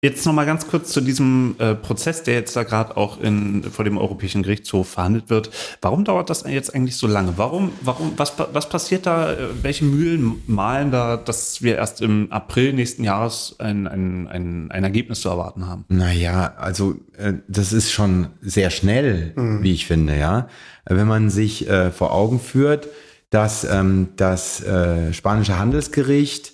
Jetzt 0.05 0.27
noch 0.27 0.35
mal 0.35 0.45
ganz 0.45 0.67
kurz 0.67 0.91
zu 0.91 1.01
diesem 1.01 1.57
äh, 1.59 1.75
Prozess, 1.75 2.23
der 2.23 2.35
jetzt 2.35 2.55
da 2.55 2.63
gerade 2.63 2.95
auch 2.99 3.19
in, 3.23 3.63
vor 3.63 3.87
dem 3.87 3.97
Europäischen 3.97 4.43
Gerichtshof 4.43 4.87
verhandelt 4.87 5.31
wird. 5.31 5.49
Warum 5.81 6.05
dauert 6.05 6.29
das 6.29 6.45
jetzt 6.47 6.75
eigentlich 6.75 6.99
so 6.99 7.07
lange? 7.07 7.39
Warum, 7.39 7.73
warum, 7.81 8.13
was, 8.19 8.35
was 8.53 8.69
passiert 8.69 9.07
da? 9.07 9.33
Äh, 9.33 9.37
Welche 9.63 9.87
Mühlen 9.87 10.43
malen 10.47 10.91
da, 10.91 11.17
dass 11.17 11.63
wir 11.63 11.77
erst 11.77 12.03
im 12.03 12.31
April 12.31 12.75
nächsten 12.75 13.03
Jahres 13.03 13.57
ein, 13.61 13.87
ein, 13.87 14.29
ein, 14.29 14.71
ein 14.71 14.85
Ergebnis 14.85 15.23
zu 15.23 15.31
erwarten 15.31 15.67
haben? 15.67 15.87
Naja, 15.89 16.53
also 16.59 16.97
äh, 17.17 17.33
das 17.49 17.73
ist 17.73 17.91
schon 17.91 18.27
sehr 18.43 18.69
schnell, 18.69 19.33
wie 19.63 19.73
ich 19.73 19.87
finde, 19.87 20.19
ja. 20.19 20.49
Wenn 20.85 21.09
man 21.09 21.31
sich 21.31 21.67
äh, 21.71 21.91
vor 21.91 22.13
Augen 22.13 22.41
führt, 22.41 22.89
dass 23.31 23.65
ähm, 23.65 24.09
das 24.17 24.63
äh, 24.63 25.15
spanische 25.15 25.59
Handelsgericht 25.59 26.54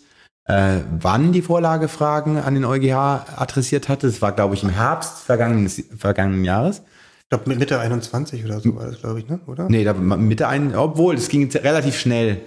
äh, 0.51 0.81
wann 0.99 1.33
die 1.33 1.43
Vorlagefragen 1.43 2.37
an 2.37 2.55
den 2.55 2.65
EuGH 2.65 3.25
adressiert 3.37 3.89
hatte, 3.89 4.09
das 4.09 4.21
war, 4.21 4.33
glaube 4.33 4.55
ich, 4.55 4.65
im 4.65 4.71
Herbst 4.71 5.19
vergangenen, 5.19 5.69
vergangenen 5.69 6.45
Jahres. 6.45 6.83
Ich 7.23 7.29
glaube, 7.29 7.49
mit 7.49 7.61
Mitte 7.61 7.79
21 7.79 8.45
oder 8.45 8.59
so 8.59 8.75
war 8.75 8.87
das, 8.87 9.01
glaube 9.01 9.21
ich, 9.21 9.29
ne? 9.29 9.39
oder? 9.47 9.69
Nee, 9.69 9.85
da, 9.85 9.93
Mitte 9.93 10.49
ein, 10.49 10.75
obwohl, 10.75 11.15
es 11.15 11.29
ging 11.29 11.49
relativ 11.53 11.97
schnell. 11.97 12.41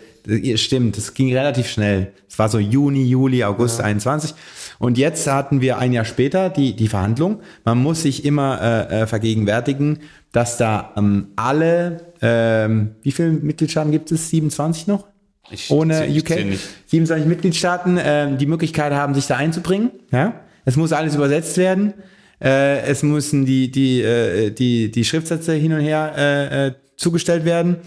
Stimmt, 0.56 0.98
es 0.98 1.14
ging 1.14 1.34
relativ 1.34 1.68
schnell. 1.68 2.12
Es 2.30 2.38
war 2.40 2.50
so 2.50 2.60
Juni, 2.60 3.06
Juli, 3.06 3.44
August 3.46 3.80
21. 3.80 4.36
Und 4.80 4.98
jetzt 4.98 5.26
hatten 5.28 5.62
wir 5.62 5.78
ein 5.78 5.94
Jahr 5.94 6.06
später 6.06 6.50
die, 6.50 6.76
die 6.76 6.90
Verhandlung. 6.90 7.40
Man 7.64 7.78
muss 7.78 8.02
sich 8.02 8.26
immer 8.26 8.62
äh, 8.62 9.02
äh, 9.02 9.08
vergegenwärtigen, 9.08 10.00
dass 10.34 10.58
da 10.58 10.92
ähm, 10.98 11.28
alle, 11.38 12.14
ähm, 12.22 12.96
wie 13.02 13.12
viele 13.14 13.32
Mitgliedstaaten 13.32 13.92
gibt 13.92 14.12
es? 14.12 14.30
27 14.30 14.88
noch? 14.88 15.06
Ich 15.50 15.70
Ohne 15.70 16.08
UK? 16.08 16.46
nicht. 16.46 16.68
27 16.88 17.28
Mitgliedstaaten 17.28 18.00
ähm, 18.02 18.38
die 18.38 18.46
Möglichkeit 18.46 18.94
haben, 18.94 19.14
sich 19.14 19.28
da 19.28 19.38
einzubringen. 19.38 19.92
Ja? 20.12 20.42
Es 20.66 20.78
muss 20.78 20.94
alles 20.94 21.16
übersetzt 21.16 21.58
werden. 21.58 21.94
Äh, 22.42 22.82
es 22.82 23.04
müssen 23.04 23.46
die, 23.46 23.70
die, 23.70 24.02
äh, 24.02 24.52
die, 24.52 24.90
die 24.92 25.04
Schriftsätze 25.04 25.54
hin 25.54 25.74
und 25.74 25.82
her 25.82 26.14
äh, 26.18 26.68
äh, 26.68 26.74
zugestellt 26.96 27.46
werden. 27.46 27.78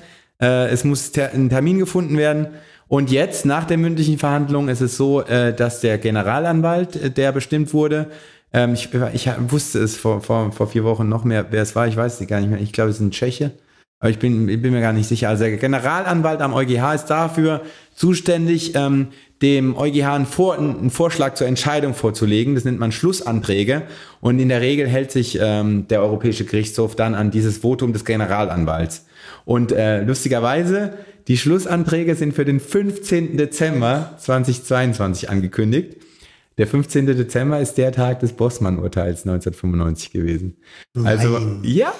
Äh, 0.40 0.68
es 0.68 0.84
muss 0.84 1.12
ter 1.12 1.32
ein 1.32 1.48
Termin 1.48 1.78
gefunden 1.78 2.16
werden. 2.18 2.48
Und 2.88 3.10
jetzt, 3.10 3.44
nach 3.44 3.64
der 3.64 3.78
mündlichen 3.78 4.18
Verhandlung, 4.18 4.68
ist 4.68 4.80
es 4.80 4.96
so, 4.96 5.22
äh, 5.22 5.54
dass 5.54 5.80
der 5.80 5.98
Generalanwalt, 5.98 6.96
äh, 6.96 7.10
der 7.10 7.32
bestimmt 7.32 7.72
wurde, 7.72 8.10
ähm, 8.52 8.74
ich, 8.74 8.90
ich 9.12 9.28
wusste 9.48 9.80
es 9.80 9.96
vor, 9.96 10.22
vor, 10.22 10.52
vor 10.52 10.68
vier 10.68 10.84
Wochen 10.84 11.08
noch 11.08 11.24
mehr, 11.24 11.46
wer 11.50 11.62
es 11.62 11.74
war, 11.74 11.88
ich 11.88 11.96
weiß 11.96 12.20
es 12.20 12.26
gar 12.28 12.40
nicht 12.40 12.50
mehr. 12.50 12.60
Ich 12.60 12.72
glaube, 12.72 12.90
es 12.90 12.96
ist 12.96 13.02
ein 13.02 13.10
Tscheche. 13.10 13.52
Aber 14.06 14.12
ich 14.12 14.20
bin, 14.20 14.48
ich 14.48 14.62
bin 14.62 14.72
mir 14.72 14.80
gar 14.80 14.92
nicht 14.92 15.08
sicher. 15.08 15.30
Also 15.30 15.42
der 15.42 15.56
Generalanwalt 15.56 16.40
am 16.40 16.54
EuGH 16.54 16.94
ist 16.94 17.06
dafür 17.06 17.62
zuständig, 17.92 18.76
ähm, 18.76 19.08
dem 19.42 19.76
EuGH 19.76 20.14
einen, 20.14 20.26
Vor 20.26 20.56
einen 20.56 20.90
Vorschlag 20.90 21.34
zur 21.34 21.48
Entscheidung 21.48 21.92
vorzulegen. 21.92 22.54
Das 22.54 22.64
nennt 22.64 22.78
man 22.78 22.92
Schlussanträge. 22.92 23.82
Und 24.20 24.38
in 24.38 24.48
der 24.48 24.60
Regel 24.60 24.86
hält 24.86 25.10
sich 25.10 25.40
ähm, 25.42 25.88
der 25.88 26.02
Europäische 26.02 26.44
Gerichtshof 26.44 26.94
dann 26.94 27.16
an 27.16 27.32
dieses 27.32 27.58
Votum 27.58 27.92
des 27.92 28.04
Generalanwalts. 28.04 29.06
Und 29.44 29.72
äh, 29.72 30.02
lustigerweise, 30.02 30.92
die 31.26 31.36
Schlussanträge 31.36 32.14
sind 32.14 32.32
für 32.32 32.44
den 32.44 32.60
15. 32.60 33.36
Dezember 33.36 34.14
2022 34.18 35.30
angekündigt. 35.30 35.96
Der 36.58 36.66
15. 36.66 37.04
Dezember 37.04 37.60
ist 37.60 37.74
der 37.76 37.92
Tag 37.92 38.20
des 38.20 38.32
Bossmann-Urteils 38.32 39.26
1995 39.26 40.10
gewesen. 40.10 40.56
Also, 41.04 41.38
Nein. 41.38 41.58
ja. 41.62 41.92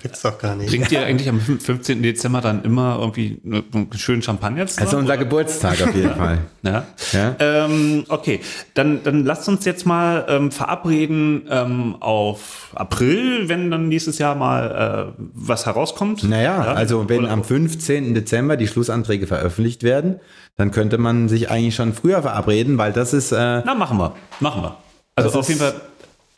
Gibt's 0.00 0.22
doch 0.22 0.38
gar 0.38 0.56
nicht. 0.56 0.70
Trinkt 0.70 0.90
ihr 0.92 1.04
eigentlich 1.04 1.28
am 1.28 1.38
15. 1.38 2.02
Dezember 2.02 2.40
dann 2.40 2.64
immer 2.64 2.96
irgendwie 2.98 3.42
einen 3.44 3.88
schönen 3.94 4.22
Champagner 4.22 4.66
zusammen? 4.66 4.86
Also 4.86 4.96
unser 4.96 5.12
oder? 5.12 5.22
Geburtstag 5.24 5.82
auf 5.82 5.94
jeden 5.94 6.14
Fall. 6.16 6.38
Ja. 6.62 6.86
Ja. 7.12 7.36
Ähm, 7.38 8.04
okay, 8.08 8.40
dann, 8.72 9.02
dann 9.04 9.24
lasst 9.26 9.46
uns 9.50 9.66
jetzt 9.66 9.84
mal 9.84 10.24
ähm, 10.26 10.50
verabreden 10.50 11.42
ähm, 11.50 11.96
auf 12.00 12.70
April, 12.74 13.50
wenn 13.50 13.70
dann 13.70 13.88
nächstes 13.88 14.16
Jahr 14.16 14.34
mal 14.36 15.12
äh, 15.18 15.22
was 15.34 15.66
herauskommt. 15.66 16.24
Naja, 16.24 16.64
Ja? 16.64 16.72
also 16.72 17.10
wenn 17.10 17.24
Oder- 17.24 17.30
am 17.30 17.44
15. 17.44 18.14
Dezember 18.14 18.56
die 18.56 18.68
Schlussanträge 18.68 19.26
veröffentlicht 19.26 19.82
werden, 19.82 20.18
dann 20.56 20.70
könnte 20.70 20.98
man 20.98 21.28
sich 21.28 21.50
eigentlich 21.50 21.74
schon 21.74 21.92
früher 21.94 22.20
verabreden, 22.22 22.76
weil 22.78 22.92
das 22.92 23.12
ist, 23.14 23.32
äh, 23.32 23.62
Na, 23.64 23.74
machen 23.82 23.98
wir. 23.98 24.14
Machen 24.40 24.62
wir. 24.62 24.76
Also 25.16 25.28
Das 25.30 25.36
auf 25.36 25.48
jeden 25.48 25.60
Fall, 25.60 25.74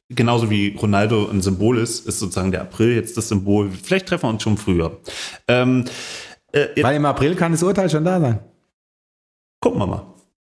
genauso 0.09 0.49
wie 0.51 0.77
Ronaldo 0.81 1.29
ein 1.31 1.43
Symbol 1.43 1.79
ist, 1.79 2.07
ist 2.07 2.19
sozusagen 2.19 2.51
der 2.51 2.63
April 2.63 2.95
jetzt 2.95 3.17
das 3.17 3.29
Symbol. 3.29 3.71
Vielleicht 3.71 4.07
treffen 4.09 4.25
wir 4.25 4.31
uns 4.31 4.43
schon 4.43 4.57
früher. 4.57 4.99
Ähm, 5.49 5.85
äh, 6.53 6.83
weil 6.83 6.97
im 6.97 7.05
April 7.05 7.35
kann 7.37 7.53
das 7.53 7.63
Urteil 7.63 7.91
schon 7.91 8.05
da 8.05 8.21
sein. 8.21 8.39
gucken 9.61 9.79
wir 9.81 9.87
mal. 9.87 10.07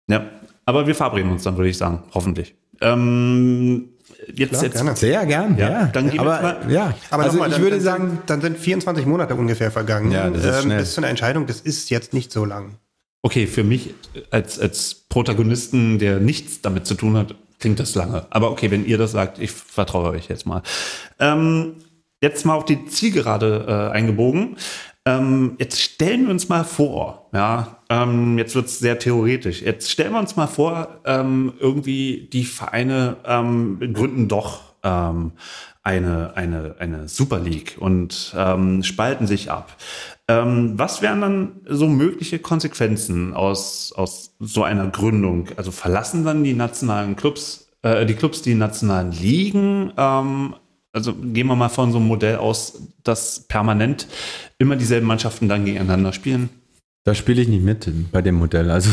Ja, 0.08 0.24
aber 0.66 0.86
wir 0.86 0.94
verabreden 0.94 1.30
uns 1.32 1.42
dann, 1.42 1.56
würde 1.56 1.68
ich 1.70 1.78
sagen. 1.78 2.02
Hoffentlich. 2.14 2.54
Ähm, 2.80 3.88
jetzt, 4.34 4.50
Klar, 4.50 4.64
jetzt 4.64 4.74
gerne. 4.74 4.96
Sehr 4.96 5.26
gern, 5.26 5.56
Ja, 5.58 5.70
ja. 5.70 5.86
dann 5.86 6.18
Aber 6.18 6.42
mal- 6.42 6.60
ja, 6.70 6.94
Aber 7.10 7.22
also 7.24 7.36
nochmal, 7.36 7.48
ich 7.48 7.54
dann, 7.54 7.62
würde 7.62 7.76
dann, 7.76 7.84
sagen, 7.84 8.08
sind, 8.10 8.30
dann 8.30 8.40
sind 8.40 8.58
24 8.58 9.06
Monate 9.06 9.34
ungefähr 9.34 9.70
vergangen. 9.70 10.10
Ja, 10.12 10.28
das 10.30 10.44
ist 10.44 10.62
schnell. 10.62 10.78
Bis 10.80 10.94
zu 10.94 11.00
einer 11.00 11.08
Entscheidung, 11.08 11.46
das 11.46 11.60
ist 11.60 11.90
jetzt 11.90 12.12
nicht 12.12 12.32
so 12.32 12.44
lang. 12.44 12.76
Okay, 13.24 13.46
für 13.46 13.64
mich 13.64 13.94
als, 14.30 14.60
als 14.60 15.06
Protagonisten, 15.08 15.98
der 15.98 16.20
nichts 16.20 16.60
damit 16.60 16.86
zu 16.86 16.94
tun 16.94 17.16
hat, 17.16 17.34
klingt 17.58 17.80
das 17.80 17.94
lange. 17.94 18.26
Aber 18.28 18.50
okay, 18.50 18.70
wenn 18.70 18.84
ihr 18.84 18.98
das 18.98 19.12
sagt, 19.12 19.38
ich 19.38 19.50
vertraue 19.50 20.10
euch 20.10 20.28
jetzt 20.28 20.44
mal. 20.44 20.60
Ähm, 21.18 21.76
jetzt 22.20 22.44
mal 22.44 22.52
auf 22.54 22.66
die 22.66 22.84
Zielgerade 22.84 23.64
äh, 23.66 23.96
eingebogen. 23.96 24.58
Ähm, 25.06 25.56
jetzt 25.58 25.80
stellen 25.80 26.24
wir 26.24 26.32
uns 26.32 26.50
mal 26.50 26.64
vor, 26.64 27.30
ja, 27.32 27.78
ähm, 27.88 28.36
jetzt 28.36 28.54
wird's 28.56 28.78
sehr 28.78 28.98
theoretisch. 28.98 29.62
Jetzt 29.62 29.90
stellen 29.90 30.12
wir 30.12 30.20
uns 30.20 30.36
mal 30.36 30.46
vor, 30.46 31.00
ähm, 31.06 31.54
irgendwie 31.58 32.28
die 32.30 32.44
Vereine 32.44 33.16
ähm, 33.24 33.94
gründen 33.94 34.28
doch 34.28 34.74
ähm, 34.82 35.32
eine, 35.82 36.36
eine, 36.36 36.76
eine 36.78 37.08
Super 37.08 37.38
League 37.38 37.76
und 37.78 38.34
spalten 38.80 39.26
sich 39.26 39.50
ab. 39.50 39.76
Ähm, 40.28 40.72
was 40.76 41.02
wären 41.02 41.20
dann 41.20 41.52
so 41.68 41.86
mögliche 41.86 42.38
Konsequenzen 42.38 43.34
aus, 43.34 43.92
aus 43.94 44.34
so 44.40 44.62
einer 44.64 44.86
Gründung? 44.88 45.48
Also 45.56 45.70
verlassen 45.70 46.24
dann 46.24 46.44
die 46.44 46.54
nationalen 46.54 47.14
Clubs, 47.14 47.68
äh, 47.82 48.06
die 48.06 48.14
Clubs 48.14 48.40
die 48.40 48.54
nationalen 48.54 49.12
Ligen? 49.12 49.92
Ähm, 49.96 50.54
also 50.92 51.12
gehen 51.14 51.46
wir 51.48 51.56
mal 51.56 51.68
von 51.68 51.92
so 51.92 51.98
einem 51.98 52.06
Modell 52.06 52.36
aus, 52.36 52.80
dass 53.02 53.40
permanent 53.48 54.06
immer 54.58 54.76
dieselben 54.76 55.06
Mannschaften 55.06 55.48
dann 55.48 55.64
gegeneinander 55.64 56.12
spielen. 56.12 56.48
Da 57.06 57.14
spiele 57.14 57.42
ich 57.42 57.48
nicht 57.48 57.62
mit 57.62 57.86
bei 58.12 58.22
dem 58.22 58.36
Modell. 58.36 58.70
Also, 58.70 58.88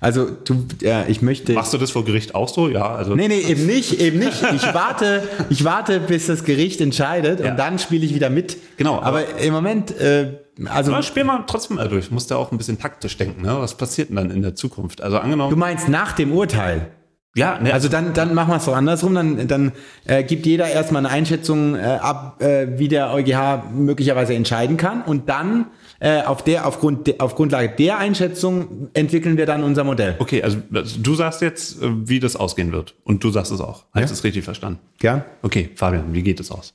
also 0.00 0.28
du, 0.30 0.64
ja, 0.80 1.04
ich 1.06 1.22
möchte. 1.22 1.52
Machst 1.52 1.72
du 1.72 1.78
das 1.78 1.92
vor 1.92 2.04
Gericht 2.04 2.34
auch 2.34 2.48
so? 2.48 2.68
Ja, 2.68 2.96
also. 2.96 3.14
Nee, 3.14 3.28
nee, 3.28 3.38
eben 3.38 3.66
nicht, 3.66 4.00
eben 4.00 4.18
nicht. 4.18 4.42
Ich 4.52 4.74
warte, 4.74 5.22
ich 5.48 5.62
warte, 5.62 6.00
bis 6.00 6.26
das 6.26 6.42
Gericht 6.42 6.80
entscheidet 6.80 7.38
Ja. 7.38 7.52
und 7.52 7.56
dann 7.56 7.78
spiele 7.78 8.04
ich 8.04 8.16
wieder 8.16 8.30
mit. 8.30 8.56
Genau, 8.78 8.96
Aber, 8.96 9.20
aber- 9.20 9.38
im 9.38 9.52
Moment, 9.52 9.92
äh, 9.96 10.38
also 10.64 10.92
Aber 10.92 11.02
spiel 11.02 11.24
mal 11.24 11.44
trotzdem 11.46 11.76
mal 11.76 11.88
durch. 11.88 12.10
Musst 12.10 12.30
ja 12.30 12.36
auch 12.36 12.50
ein 12.50 12.58
bisschen 12.58 12.78
taktisch 12.78 13.16
denken. 13.16 13.42
Ne? 13.42 13.54
Was 13.58 13.76
passiert 13.76 14.08
denn 14.08 14.16
dann 14.16 14.30
in 14.30 14.42
der 14.42 14.54
Zukunft? 14.54 15.02
Also 15.02 15.18
angenommen. 15.18 15.50
du 15.50 15.56
meinst 15.56 15.88
nach 15.88 16.12
dem 16.12 16.32
Urteil. 16.32 16.88
ja, 17.34 17.58
ne, 17.60 17.72
Also 17.74 17.88
dann, 17.88 18.14
dann 18.14 18.32
machen 18.34 18.50
wir 18.50 18.56
es 18.56 18.64
doch 18.64 18.74
andersrum. 18.74 19.14
Dann, 19.14 19.48
dann 19.48 19.72
äh, 20.06 20.24
gibt 20.24 20.46
jeder 20.46 20.68
erstmal 20.68 21.04
eine 21.04 21.14
Einschätzung 21.14 21.74
äh, 21.74 21.98
ab, 22.00 22.42
äh, 22.42 22.78
wie 22.78 22.88
der 22.88 23.12
EuGH 23.12 23.70
möglicherweise 23.74 24.34
entscheiden 24.34 24.78
kann. 24.78 25.02
Und 25.02 25.28
dann 25.28 25.66
äh, 26.00 26.22
auf, 26.22 26.42
der, 26.42 26.66
aufgrund, 26.66 27.06
de, 27.06 27.20
auf 27.20 27.34
Grundlage 27.34 27.68
der 27.70 27.98
Einschätzung 27.98 28.88
entwickeln 28.94 29.36
wir 29.36 29.46
dann 29.46 29.62
unser 29.62 29.84
Modell. 29.84 30.16
Okay, 30.18 30.42
also 30.42 30.58
also 30.72 31.00
du 31.00 31.14
sagst 31.14 31.42
jetzt, 31.42 31.82
äh, 31.82 32.08
wie 32.08 32.20
das 32.20 32.34
ausgehen 32.36 32.72
wird. 32.72 32.94
Und 33.04 33.22
du 33.22 33.30
sagst 33.30 33.52
es 33.52 33.60
auch. 33.60 33.84
Habe 33.92 34.04
ich 34.04 34.10
das 34.10 34.24
richtig 34.24 34.44
verstanden? 34.44 34.78
Gern? 34.98 35.22
Okay, 35.42 35.70
Fabian, 35.74 36.14
wie 36.14 36.22
geht 36.22 36.40
es 36.40 36.50
aus? 36.50 36.72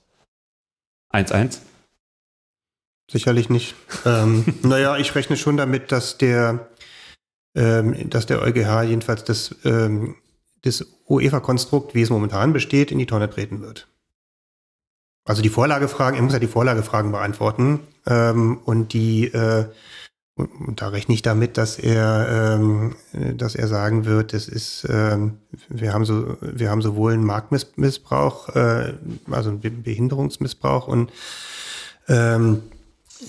1-1? 1.14 1.60
Sicherlich 3.12 3.50
nicht. 3.50 3.76
ähm, 4.06 4.46
naja, 4.64 4.98
ich 4.98 5.14
rechne 5.16 5.38
schon 5.38 5.58
damit, 5.58 5.92
dass 5.92 6.18
der, 6.18 6.68
ähm, 7.56 8.10
dass 8.10 8.26
der 8.26 8.42
EuGH 8.42 8.84
jedenfalls 8.84 9.24
das, 9.24 9.56
ähm, 9.66 10.16
das 10.62 10.86
UEFA-Konstrukt, 11.10 11.94
wie 11.94 12.02
es 12.02 12.10
momentan 12.10 12.54
besteht, 12.54 12.92
in 12.92 13.00
die 13.00 13.06
Tonne 13.06 13.30
treten 13.30 13.62
wird. 13.62 13.88
Also 15.26 15.42
die 15.42 15.50
Vorlagefragen, 15.50 16.18
er 16.18 16.24
muss 16.24 16.34
ja 16.34 16.40
die 16.40 16.48
Vorlagefragen 16.48 17.12
beantworten 17.12 17.82
ähm, 18.08 18.58
und 18.66 18.94
die 18.94 19.26
äh, 19.26 19.66
und, 20.36 20.82
da 20.82 20.88
rechne 20.88 21.14
ich 21.14 21.22
damit, 21.22 21.58
dass 21.58 21.78
er, 21.78 22.56
ähm, 22.56 22.96
äh, 23.14 23.34
dass 23.36 23.54
er 23.54 23.68
sagen 23.68 24.06
wird, 24.06 24.34
das 24.34 24.48
ist, 24.48 24.88
ähm, 24.90 25.38
wir 25.70 25.94
haben 25.94 26.06
so, 26.06 26.38
wir 26.42 26.72
haben 26.72 26.82
sowohl 26.82 27.14
einen 27.14 27.26
Marktmissbrauch, 27.26 28.50
äh, 28.56 28.94
also 29.30 29.50
einen 29.50 29.60
Be- 29.60 29.70
Behinderungsmissbrauch 29.70 30.88
und 30.88 31.12
ähm, 32.08 32.64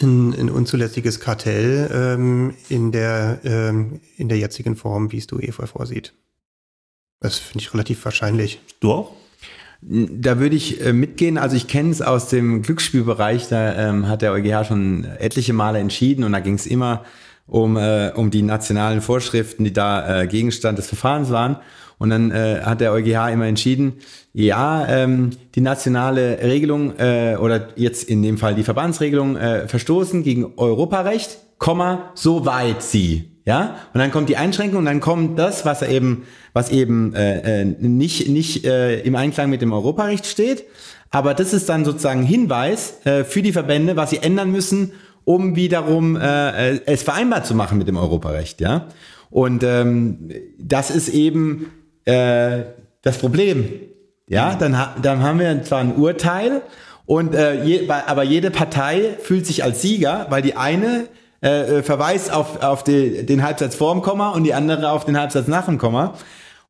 ein, 0.00 0.34
ein 0.34 0.50
unzulässiges 0.50 1.20
Kartell 1.20 1.90
ähm, 1.92 2.54
in, 2.68 2.92
der, 2.92 3.40
ähm, 3.44 4.00
in 4.16 4.28
der 4.28 4.38
jetzigen 4.38 4.76
Form, 4.76 5.12
wie 5.12 5.18
es 5.18 5.26
die 5.26 5.34
UEFA 5.34 5.66
vorsieht. 5.66 6.14
Das 7.20 7.38
finde 7.38 7.64
ich 7.64 7.72
relativ 7.72 8.04
wahrscheinlich. 8.04 8.60
Du 8.80 8.92
auch? 8.92 9.12
Da 9.80 10.38
würde 10.38 10.54
ich 10.54 10.80
äh, 10.80 10.92
mitgehen. 10.92 11.38
Also 11.38 11.56
ich 11.56 11.66
kenne 11.66 11.90
es 11.90 12.02
aus 12.02 12.28
dem 12.28 12.62
Glücksspielbereich. 12.62 13.48
Da 13.48 13.90
ähm, 13.90 14.08
hat 14.08 14.22
der 14.22 14.32
EuGH 14.32 14.66
schon 14.66 15.04
etliche 15.04 15.52
Male 15.52 15.78
entschieden 15.78 16.24
und 16.24 16.32
da 16.32 16.40
ging 16.40 16.54
es 16.54 16.66
immer 16.66 17.04
um, 17.46 17.76
äh, 17.76 18.12
um 18.14 18.30
die 18.30 18.42
nationalen 18.42 19.00
Vorschriften, 19.00 19.64
die 19.64 19.72
da 19.72 20.22
äh, 20.22 20.26
Gegenstand 20.26 20.78
des 20.78 20.86
Verfahrens 20.86 21.30
waren. 21.30 21.56
Und 22.02 22.10
dann 22.10 22.32
äh, 22.32 22.62
hat 22.64 22.80
der 22.80 22.92
EuGH 22.92 23.32
immer 23.32 23.46
entschieden, 23.46 23.92
ja, 24.32 24.88
ähm, 24.88 25.30
die 25.54 25.60
nationale 25.60 26.42
Regelung 26.42 26.98
äh, 26.98 27.36
oder 27.36 27.68
jetzt 27.76 28.02
in 28.02 28.24
dem 28.24 28.38
Fall 28.38 28.56
die 28.56 28.64
Verbandsregelung 28.64 29.36
äh, 29.36 29.68
verstoßen 29.68 30.24
gegen 30.24 30.54
Europarecht, 30.56 31.38
Komma, 31.58 32.10
soweit 32.16 32.82
sie. 32.82 33.30
Ja, 33.44 33.76
und 33.94 34.00
dann 34.00 34.10
kommt 34.10 34.28
die 34.28 34.36
Einschränkung 34.36 34.80
und 34.80 34.86
dann 34.86 34.98
kommt 34.98 35.38
das, 35.38 35.64
was 35.64 35.82
eben, 35.82 36.24
was 36.52 36.70
eben 36.70 37.14
äh, 37.14 37.60
äh, 37.60 37.64
nicht 37.64 38.28
nicht 38.28 38.64
äh, 38.64 38.98
im 39.02 39.14
Einklang 39.14 39.48
mit 39.48 39.62
dem 39.62 39.72
Europarecht 39.72 40.26
steht. 40.26 40.64
Aber 41.10 41.34
das 41.34 41.52
ist 41.52 41.68
dann 41.68 41.84
sozusagen 41.84 42.24
Hinweis 42.24 42.94
äh, 43.06 43.22
für 43.22 43.42
die 43.42 43.52
Verbände, 43.52 43.94
was 43.94 44.10
sie 44.10 44.18
ändern 44.18 44.50
müssen, 44.50 44.90
um 45.22 45.54
wiederum 45.54 46.16
äh, 46.16 46.72
äh, 46.72 46.80
es 46.86 47.04
vereinbar 47.04 47.44
zu 47.44 47.54
machen 47.54 47.78
mit 47.78 47.86
dem 47.86 47.96
Europarecht. 47.96 48.60
Ja, 48.60 48.88
und 49.30 49.62
ähm, 49.62 50.30
das 50.58 50.90
ist 50.90 51.08
eben 51.08 51.66
äh, 52.04 52.64
das 53.02 53.18
Problem. 53.18 53.68
Ja, 54.28 54.54
dann, 54.54 54.76
dann 55.02 55.22
haben 55.22 55.38
wir 55.38 55.62
zwar 55.64 55.80
ein 55.80 55.96
Urteil 55.96 56.62
und 57.06 57.34
äh, 57.34 57.62
je, 57.64 57.88
aber 57.88 58.22
jede 58.22 58.50
Partei 58.50 59.16
fühlt 59.20 59.46
sich 59.46 59.62
als 59.64 59.82
Sieger, 59.82 60.26
weil 60.30 60.42
die 60.42 60.56
eine 60.56 61.06
äh, 61.42 61.78
äh, 61.78 61.82
verweist 61.82 62.32
auf, 62.32 62.62
auf 62.62 62.84
die, 62.84 63.26
den 63.26 63.42
Halbsatz 63.42 63.74
vor 63.74 63.92
dem 63.92 64.00
Komma 64.02 64.30
und 64.30 64.44
die 64.44 64.54
andere 64.54 64.90
auf 64.90 65.04
den 65.04 65.18
Halbsatz 65.18 65.48
nach 65.48 65.66
dem 65.66 65.76
Komma. 65.78 66.14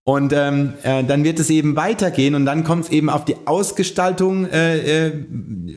Und 0.05 0.33
ähm, 0.33 0.73
äh, 0.83 1.05
dann 1.05 1.23
wird 1.23 1.39
es 1.39 1.49
eben 1.51 1.77
weitergehen 1.77 2.35
und 2.35 2.45
dann 2.47 2.65
kommt 2.65 2.87
es 2.87 2.91
eben 2.91 3.09
auf 3.09 3.25
die 3.25 3.37
Ausgestaltung 3.45 4.47
äh, 4.51 5.07
äh, 5.07 5.13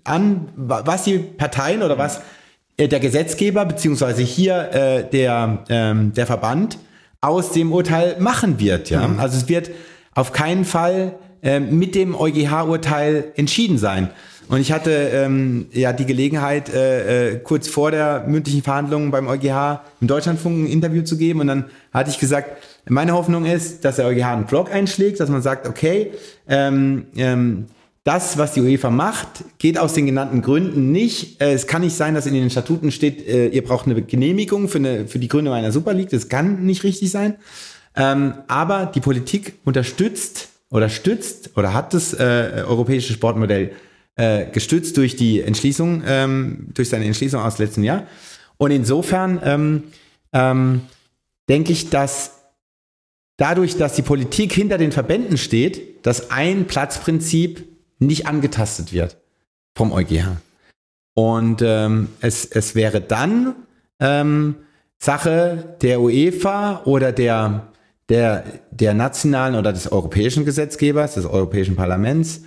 an, 0.03 0.47
wa- 0.55 0.81
was 0.85 1.03
die 1.03 1.19
Parteien 1.19 1.83
oder 1.83 1.99
was 1.99 2.21
äh, 2.77 2.87
der 2.87 2.99
Gesetzgeber 2.99 3.65
beziehungsweise 3.65 4.23
hier 4.23 4.71
äh, 4.71 5.03
der, 5.07 5.59
ähm, 5.69 6.13
der 6.13 6.25
Verband 6.25 6.79
aus 7.25 7.51
dem 7.51 7.71
Urteil 7.71 8.17
machen 8.19 8.59
wird. 8.59 8.89
Ja? 8.89 9.09
Also 9.17 9.37
es 9.37 9.49
wird 9.49 9.71
auf 10.13 10.31
keinen 10.31 10.65
Fall 10.65 11.15
äh, 11.41 11.59
mit 11.59 11.95
dem 11.95 12.15
EuGH-Urteil 12.15 13.31
entschieden 13.35 13.77
sein. 13.77 14.09
Und 14.47 14.59
ich 14.61 14.71
hatte 14.71 14.91
ähm, 14.91 15.67
ja 15.71 15.91
die 15.91 16.05
Gelegenheit, 16.05 16.69
äh, 16.69 17.31
äh, 17.31 17.39
kurz 17.39 17.67
vor 17.67 17.91
der 17.91 18.25
mündlichen 18.27 18.61
Verhandlung 18.61 19.09
beim 19.09 19.27
EuGH 19.27 19.81
im 20.01 20.07
Deutschlandfunk 20.07 20.65
ein 20.65 20.67
Interview 20.67 21.01
zu 21.01 21.17
geben. 21.17 21.41
Und 21.41 21.47
dann 21.47 21.65
hatte 21.91 22.11
ich 22.11 22.19
gesagt, 22.19 22.61
meine 22.87 23.13
Hoffnung 23.13 23.45
ist, 23.45 23.83
dass 23.83 23.95
der 23.95 24.05
EuGH 24.05 24.25
einen 24.25 24.45
Block 24.45 24.71
einschlägt, 24.71 25.19
dass 25.19 25.29
man 25.29 25.41
sagt, 25.41 25.67
okay, 25.67 26.11
ähm, 26.47 27.07
ähm, 27.17 27.65
das, 28.05 28.37
was 28.37 28.53
die 28.53 28.61
UEFA 28.61 28.91
macht, 28.91 29.43
geht 29.57 29.79
aus 29.79 29.93
den 29.93 30.05
genannten 30.05 30.43
Gründen 30.43 30.91
nicht. 30.91 31.41
Äh, 31.41 31.53
es 31.53 31.65
kann 31.65 31.81
nicht 31.81 31.95
sein, 31.95 32.13
dass 32.13 32.27
in 32.27 32.35
den 32.35 32.51
Statuten 32.51 32.91
steht, 32.91 33.27
äh, 33.27 33.47
ihr 33.47 33.63
braucht 33.63 33.87
eine 33.87 33.99
Genehmigung 33.99 34.69
für, 34.69 34.77
eine, 34.77 35.07
für 35.07 35.17
die 35.17 35.27
Gründung 35.27 35.55
einer 35.55 35.71
Super 35.71 35.95
League. 35.95 36.11
Das 36.11 36.29
kann 36.29 36.65
nicht 36.67 36.83
richtig 36.83 37.09
sein. 37.09 37.35
Ähm, 37.95 38.35
aber 38.47 38.85
die 38.85 38.99
Politik 38.99 39.55
unterstützt 39.65 40.49
oder 40.69 40.89
stützt 40.89 41.57
oder 41.57 41.73
hat 41.73 41.95
das 41.95 42.13
äh, 42.13 42.63
europäische 42.65 43.11
Sportmodell 43.11 43.71
gestützt 44.53 44.95
durch 44.95 45.17
die 45.17 45.41
Entschließung, 45.41 46.01
ähm, 46.07 46.69
durch 46.73 46.87
seine 46.87 47.03
Entschließung 47.03 47.41
aus 47.41 47.57
letztem 47.57 47.83
Jahr. 47.83 48.07
Und 48.55 48.71
insofern 48.71 49.41
ähm, 49.43 49.83
ähm, 50.31 50.83
denke 51.49 51.73
ich, 51.73 51.89
dass 51.89 52.31
dadurch, 53.35 53.75
dass 53.75 53.91
die 53.91 54.03
Politik 54.03 54.53
hinter 54.53 54.77
den 54.77 54.93
Verbänden 54.93 55.37
steht, 55.37 56.05
dass 56.05 56.31
ein 56.31 56.63
Platzprinzip 56.63 57.74
nicht 57.99 58.27
angetastet 58.27 58.93
wird 58.93 59.17
vom 59.77 59.91
EuGH. 59.91 60.37
Und 61.13 61.61
ähm, 61.61 62.09
es, 62.19 62.45
es 62.45 62.75
wäre 62.75 63.01
dann 63.01 63.55
ähm, 63.99 64.55
Sache 64.97 65.75
der 65.81 66.01
UEFA 66.01 66.83
oder 66.85 67.11
der, 67.11 67.67
der, 68.09 68.43
der 68.71 68.93
nationalen 68.93 69.55
oder 69.55 69.71
des 69.71 69.91
europäischen 69.91 70.45
Gesetzgebers, 70.45 71.15
des 71.15 71.25
Europäischen 71.25 71.75
Parlaments 71.75 72.41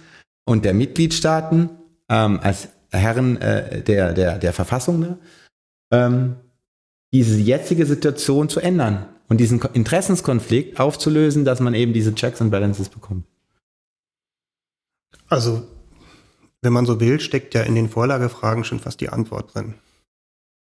und 0.44 0.64
der 0.64 0.74
Mitgliedstaaten 0.74 1.70
ähm, 2.08 2.40
als 2.42 2.68
Herren 2.90 3.40
äh, 3.40 3.82
der, 3.82 4.12
der, 4.12 4.38
der 4.38 4.52
Verfassung, 4.52 5.00
ne, 5.00 5.18
ähm, 5.92 6.36
diese 7.12 7.38
jetzige 7.38 7.86
Situation 7.86 8.48
zu 8.48 8.60
ändern 8.60 9.06
und 9.28 9.38
diesen 9.40 9.60
Ko- 9.60 9.68
Interessenskonflikt 9.72 10.80
aufzulösen, 10.80 11.44
dass 11.44 11.60
man 11.60 11.74
eben 11.74 11.92
diese 11.92 12.14
Checks 12.14 12.40
and 12.40 12.50
Balances 12.50 12.88
bekommt. 12.88 13.24
Also, 15.28 15.66
wenn 16.62 16.72
man 16.72 16.86
so 16.86 17.00
will, 17.00 17.20
steckt 17.20 17.54
ja 17.54 17.62
in 17.62 17.74
den 17.74 17.88
Vorlagefragen 17.88 18.64
schon 18.64 18.80
fast 18.80 19.00
die 19.00 19.10
Antwort 19.10 19.54
drin. 19.54 19.74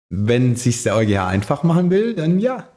Wenn 0.09 0.57
sich 0.57 0.83
der 0.83 0.97
EuGH 0.97 1.27
einfach 1.27 1.63
machen 1.63 1.91
will, 1.91 2.15
dann 2.15 2.39
ja. 2.39 2.69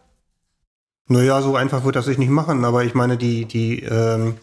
Naja, 1.08 1.42
so 1.42 1.56
einfach 1.56 1.84
wird 1.84 1.96
das 1.96 2.06
sich 2.06 2.18
nicht 2.18 2.30
machen, 2.30 2.64
aber 2.66 2.84
ich 2.84 2.94
meine, 2.94 3.18
die, 3.18 3.46
die, 3.46 3.82
ähm, 3.82 4.38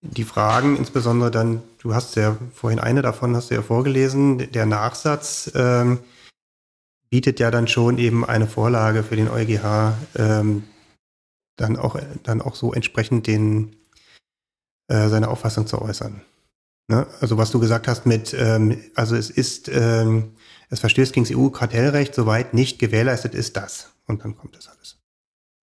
die 0.00 0.24
Fragen, 0.24 0.76
insbesondere 0.76 1.30
dann, 1.30 1.62
du 1.78 1.94
hast 1.94 2.16
ja 2.16 2.36
vorhin 2.52 2.80
eine 2.80 3.02
davon, 3.02 3.36
hast 3.36 3.50
du 3.50 3.54
ja 3.54 3.62
vorgelesen, 3.62 4.50
der 4.50 4.66
Nachsatz 4.66 5.52
ähm, 5.54 6.00
bietet 7.08 7.38
ja 7.38 7.50
dann 7.50 7.68
schon 7.68 7.98
eben 7.98 8.24
eine 8.24 8.48
Vorlage 8.48 9.04
für 9.04 9.16
den 9.16 9.28
EuGH, 9.28 9.94
ähm, 10.16 10.64
dann 11.56 11.76
auch, 11.76 11.96
dann 12.24 12.40
auch 12.40 12.56
so 12.56 12.72
entsprechend 12.72 13.26
den, 13.26 13.76
äh, 14.88 15.08
seine 15.08 15.28
Auffassung 15.28 15.66
zu 15.68 15.80
äußern. 15.80 16.22
Ne? 16.92 17.06
Also 17.22 17.38
was 17.38 17.50
du 17.50 17.58
gesagt 17.58 17.88
hast 17.88 18.04
mit, 18.04 18.34
ähm, 18.38 18.78
also 18.94 19.16
es 19.16 19.30
ist, 19.30 19.70
ähm, 19.72 20.32
es 20.68 20.80
verstößt 20.80 21.14
gegen 21.14 21.24
das 21.26 21.34
EU-Kartellrecht, 21.34 22.14
soweit 22.14 22.52
nicht 22.52 22.78
gewährleistet 22.78 23.34
ist 23.34 23.56
das. 23.56 23.88
Und 24.06 24.22
dann 24.22 24.36
kommt 24.36 24.56
das 24.56 24.68
alles. 24.68 24.98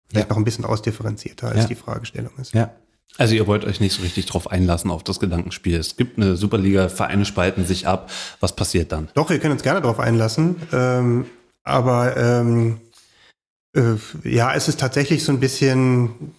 Vielleicht 0.10 0.28
Ja. 0.28 0.32
noch 0.34 0.38
ein 0.38 0.44
bisschen 0.44 0.66
ausdifferenzierter, 0.66 1.50
als 1.50 1.58
Ja. 1.60 1.66
die 1.68 1.76
Fragestellung 1.76 2.32
ist. 2.42 2.56
Ja. 2.56 2.72
Also 3.20 3.36
ihr 3.36 3.46
wollt 3.46 3.64
euch 3.64 3.80
nicht 3.80 3.94
so 3.96 4.02
richtig 4.02 4.26
drauf 4.26 4.50
einlassen 4.50 4.90
auf 4.90 5.04
das 5.04 5.20
Gedankenspiel. 5.20 5.78
Es 5.78 5.98
gibt 5.98 6.18
eine 6.18 6.36
Superliga, 6.36 6.90
Vereine 6.90 7.26
spalten 7.26 7.64
sich 7.64 7.86
ab. 7.86 8.10
Was 8.40 8.56
passiert 8.56 8.92
dann? 8.92 9.10
Doch, 9.14 9.30
wir 9.30 9.38
können 9.40 9.54
uns 9.54 9.62
gerne 9.62 9.82
darauf 9.82 10.00
einlassen, 10.00 10.56
ähm, 10.74 11.26
aber 11.64 12.18
ähm, 12.18 12.78
Äh, 12.78 12.89
ja, 14.24 14.54
es 14.56 14.68
ist 14.68 14.80
tatsächlich 14.80 15.24
so 15.24 15.32
ein 15.32 15.40
bisschen 15.40 16.34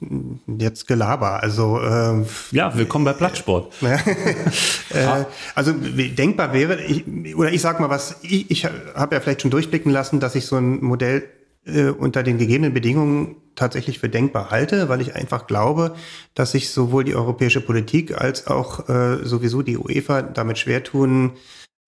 jetzt 0.46 0.88
Gelaber. 0.88 1.42
Also 1.42 1.80
äh, 1.80 2.24
ja, 2.50 2.76
willkommen 2.76 3.04
bei 3.04 3.12
Plattsport. 3.12 3.72
äh, 3.82 5.24
also 5.54 5.72
denkbar 5.72 6.52
wäre, 6.52 6.82
ich, 6.82 7.04
oder 7.36 7.52
ich 7.52 7.60
sag 7.60 7.78
mal 7.78 7.88
was, 7.88 8.16
ich, 8.22 8.50
ich 8.50 8.64
habe 8.64 9.14
ja 9.14 9.20
vielleicht 9.20 9.42
schon 9.42 9.52
durchblicken 9.52 9.92
lassen, 9.92 10.18
dass 10.18 10.34
ich 10.34 10.46
so 10.46 10.56
ein 10.56 10.82
Modell 10.82 11.22
äh, 11.66 11.90
unter 11.90 12.24
den 12.24 12.38
gegebenen 12.38 12.74
Bedingungen 12.74 13.36
tatsächlich 13.54 14.00
für 14.00 14.08
denkbar 14.08 14.50
halte, 14.50 14.88
weil 14.88 15.00
ich 15.00 15.14
einfach 15.14 15.46
glaube, 15.46 15.94
dass 16.34 16.52
sich 16.52 16.70
sowohl 16.70 17.04
die 17.04 17.14
europäische 17.14 17.60
Politik 17.60 18.20
als 18.20 18.48
auch 18.48 18.88
äh, 18.88 19.18
sowieso 19.24 19.62
die 19.62 19.76
UEFA 19.76 20.22
damit 20.22 20.58
schwer 20.58 20.82
tun, 20.82 21.32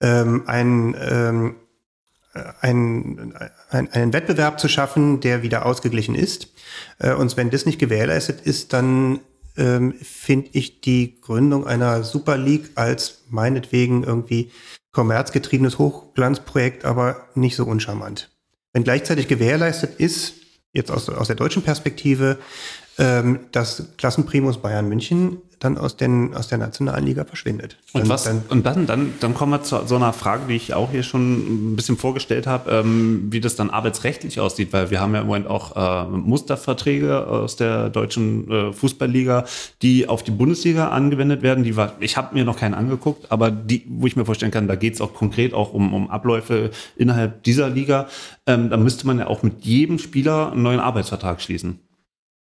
ähm, 0.00 0.42
ein 0.46 0.94
ähm, 1.00 1.54
einen, 2.60 3.34
einen 3.68 4.12
Wettbewerb 4.12 4.58
zu 4.58 4.68
schaffen, 4.68 5.20
der 5.20 5.42
wieder 5.42 5.66
ausgeglichen 5.66 6.14
ist. 6.14 6.48
Äh, 6.98 7.14
und 7.14 7.36
wenn 7.36 7.50
das 7.50 7.66
nicht 7.66 7.78
gewährleistet 7.78 8.40
ist, 8.40 8.72
dann 8.72 9.20
ähm, 9.56 9.94
finde 10.02 10.50
ich 10.52 10.80
die 10.80 11.20
Gründung 11.20 11.66
einer 11.66 12.02
Super 12.04 12.38
League 12.38 12.70
als 12.74 13.22
meinetwegen 13.28 14.04
irgendwie 14.04 14.50
kommerzgetriebenes 14.92 15.78
Hochglanzprojekt 15.78 16.84
aber 16.84 17.28
nicht 17.34 17.56
so 17.56 17.64
uncharmant. 17.64 18.30
Wenn 18.72 18.84
gleichzeitig 18.84 19.28
gewährleistet 19.28 19.98
ist, 19.98 20.34
jetzt 20.72 20.90
aus, 20.90 21.08
aus 21.08 21.26
der 21.26 21.36
deutschen 21.36 21.62
Perspektive, 21.62 22.38
ähm, 22.98 23.40
dass 23.52 23.84
Klassenprimus 23.96 24.58
Bayern 24.58 24.88
München 24.88 25.38
dann 25.62 25.78
aus, 25.78 25.96
den, 25.96 26.34
aus 26.34 26.48
der 26.48 26.58
nationalen 26.58 27.06
Liga 27.06 27.24
verschwindet. 27.24 27.76
Und, 27.92 28.02
dann, 28.02 28.08
was, 28.08 28.24
dann, 28.24 28.42
und 28.48 28.66
dann, 28.66 28.86
dann, 28.86 29.14
dann 29.20 29.34
kommen 29.34 29.52
wir 29.52 29.62
zu 29.62 29.80
so 29.86 29.96
einer 29.96 30.12
Frage, 30.12 30.44
die 30.48 30.54
ich 30.54 30.74
auch 30.74 30.90
hier 30.90 31.02
schon 31.02 31.72
ein 31.72 31.76
bisschen 31.76 31.96
vorgestellt 31.96 32.46
habe, 32.46 32.70
ähm, 32.70 33.28
wie 33.30 33.40
das 33.40 33.54
dann 33.54 33.70
arbeitsrechtlich 33.70 34.40
aussieht, 34.40 34.72
weil 34.72 34.90
wir 34.90 35.00
haben 35.00 35.14
ja 35.14 35.20
im 35.20 35.28
Moment 35.28 35.46
auch 35.46 35.76
äh, 35.76 36.08
Musterverträge 36.08 37.26
aus 37.26 37.56
der 37.56 37.90
deutschen 37.90 38.50
äh, 38.50 38.72
Fußballliga, 38.72 39.44
die 39.82 40.08
auf 40.08 40.22
die 40.22 40.32
Bundesliga 40.32 40.88
angewendet 40.88 41.42
werden. 41.42 41.64
Die 41.64 41.76
war, 41.76 41.92
ich 42.00 42.16
habe 42.16 42.34
mir 42.34 42.44
noch 42.44 42.58
keinen 42.58 42.74
angeguckt, 42.74 43.30
aber 43.30 43.50
die, 43.50 43.84
wo 43.88 44.06
ich 44.06 44.16
mir 44.16 44.24
vorstellen 44.24 44.52
kann, 44.52 44.68
da 44.68 44.74
geht 44.74 44.94
es 44.94 45.00
auch 45.00 45.14
konkret 45.14 45.54
auch 45.54 45.72
um, 45.72 45.94
um 45.94 46.10
Abläufe 46.10 46.70
innerhalb 46.96 47.44
dieser 47.44 47.68
Liga. 47.68 48.08
Ähm, 48.46 48.70
da 48.70 48.76
müsste 48.76 49.06
man 49.06 49.18
ja 49.18 49.28
auch 49.28 49.42
mit 49.42 49.64
jedem 49.64 49.98
Spieler 49.98 50.52
einen 50.52 50.62
neuen 50.62 50.80
Arbeitsvertrag 50.80 51.40
schließen. 51.40 51.78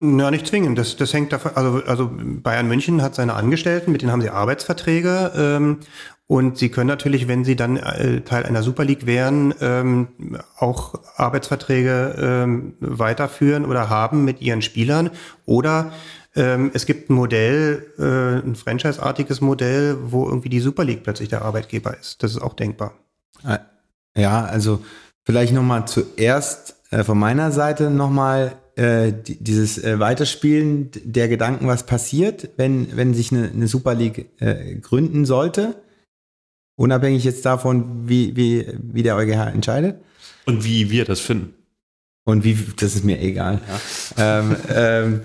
Ja, 0.01 0.31
nicht 0.31 0.47
zwingend. 0.47 0.77
Das, 0.77 0.95
das 0.95 1.13
hängt 1.13 1.33
davon, 1.33 1.51
also, 1.55 1.83
also 1.85 2.09
Bayern 2.13 2.67
München 2.67 3.01
hat 3.01 3.15
seine 3.15 3.33
Angestellten, 3.33 3.91
mit 3.91 4.01
denen 4.01 4.11
haben 4.11 4.21
sie 4.21 4.29
Arbeitsverträge. 4.29 5.31
Ähm, 5.35 5.79
und 6.25 6.57
sie 6.57 6.69
können 6.69 6.87
natürlich, 6.87 7.27
wenn 7.27 7.43
sie 7.43 7.55
dann 7.55 7.75
äh, 7.77 8.21
Teil 8.21 8.45
einer 8.45 8.61
Super 8.61 8.85
League 8.85 9.07
wären, 9.07 9.53
ähm, 9.61 10.37
auch 10.57 10.93
Arbeitsverträge 11.15 12.15
ähm, 12.19 12.73
weiterführen 12.79 13.65
oder 13.65 13.89
haben 13.89 14.25
mit 14.25 14.39
ihren 14.39 14.61
Spielern. 14.61 15.09
Oder 15.45 15.91
ähm, 16.35 16.71
es 16.73 16.85
gibt 16.85 17.09
ein 17.09 17.15
Modell, 17.15 17.87
äh, 17.97 18.47
ein 18.47 18.55
Franchise-artiges 18.55 19.41
Modell, 19.41 19.97
wo 20.03 20.27
irgendwie 20.27 20.49
die 20.49 20.59
Super 20.59 20.85
League 20.85 21.03
plötzlich 21.03 21.29
der 21.29 21.41
Arbeitgeber 21.41 21.97
ist. 21.97 22.21
Das 22.21 22.31
ist 22.31 22.41
auch 22.41 22.53
denkbar. 22.53 22.93
Ja, 24.15 24.45
also 24.45 24.83
vielleicht 25.23 25.51
nochmal 25.51 25.87
zuerst 25.87 26.75
äh, 26.91 27.03
von 27.03 27.17
meiner 27.17 27.51
Seite 27.51 27.89
nochmal 27.89 28.53
äh, 28.79 29.13
dieses 29.25 29.77
äh, 29.77 29.99
Weiterspielen 29.99 30.89
der 31.03 31.27
Gedanken, 31.27 31.67
was 31.67 31.85
passiert, 31.85 32.49
wenn, 32.55 32.95
wenn 32.95 33.13
sich 33.13 33.29
eine, 33.33 33.49
eine 33.49 33.67
Super 33.67 33.93
League 33.93 34.29
äh, 34.39 34.75
gründen 34.75 35.25
sollte. 35.25 35.75
Unabhängig 36.77 37.25
jetzt 37.25 37.45
davon, 37.45 38.07
wie, 38.07 38.37
wie, 38.37 38.67
wie 38.81 39.03
der 39.03 39.17
EuGH 39.17 39.53
entscheidet. 39.53 39.97
Und 40.45 40.63
wie 40.63 40.89
wir 40.89 41.03
das 41.03 41.19
finden. 41.19 41.53
Und 42.23 42.45
wie, 42.45 42.57
das 42.77 42.95
ist 42.95 43.03
mir 43.03 43.19
egal. 43.19 43.59
Ja. 43.67 43.81
Ähm, 44.41 44.55
ähm, 44.73 45.21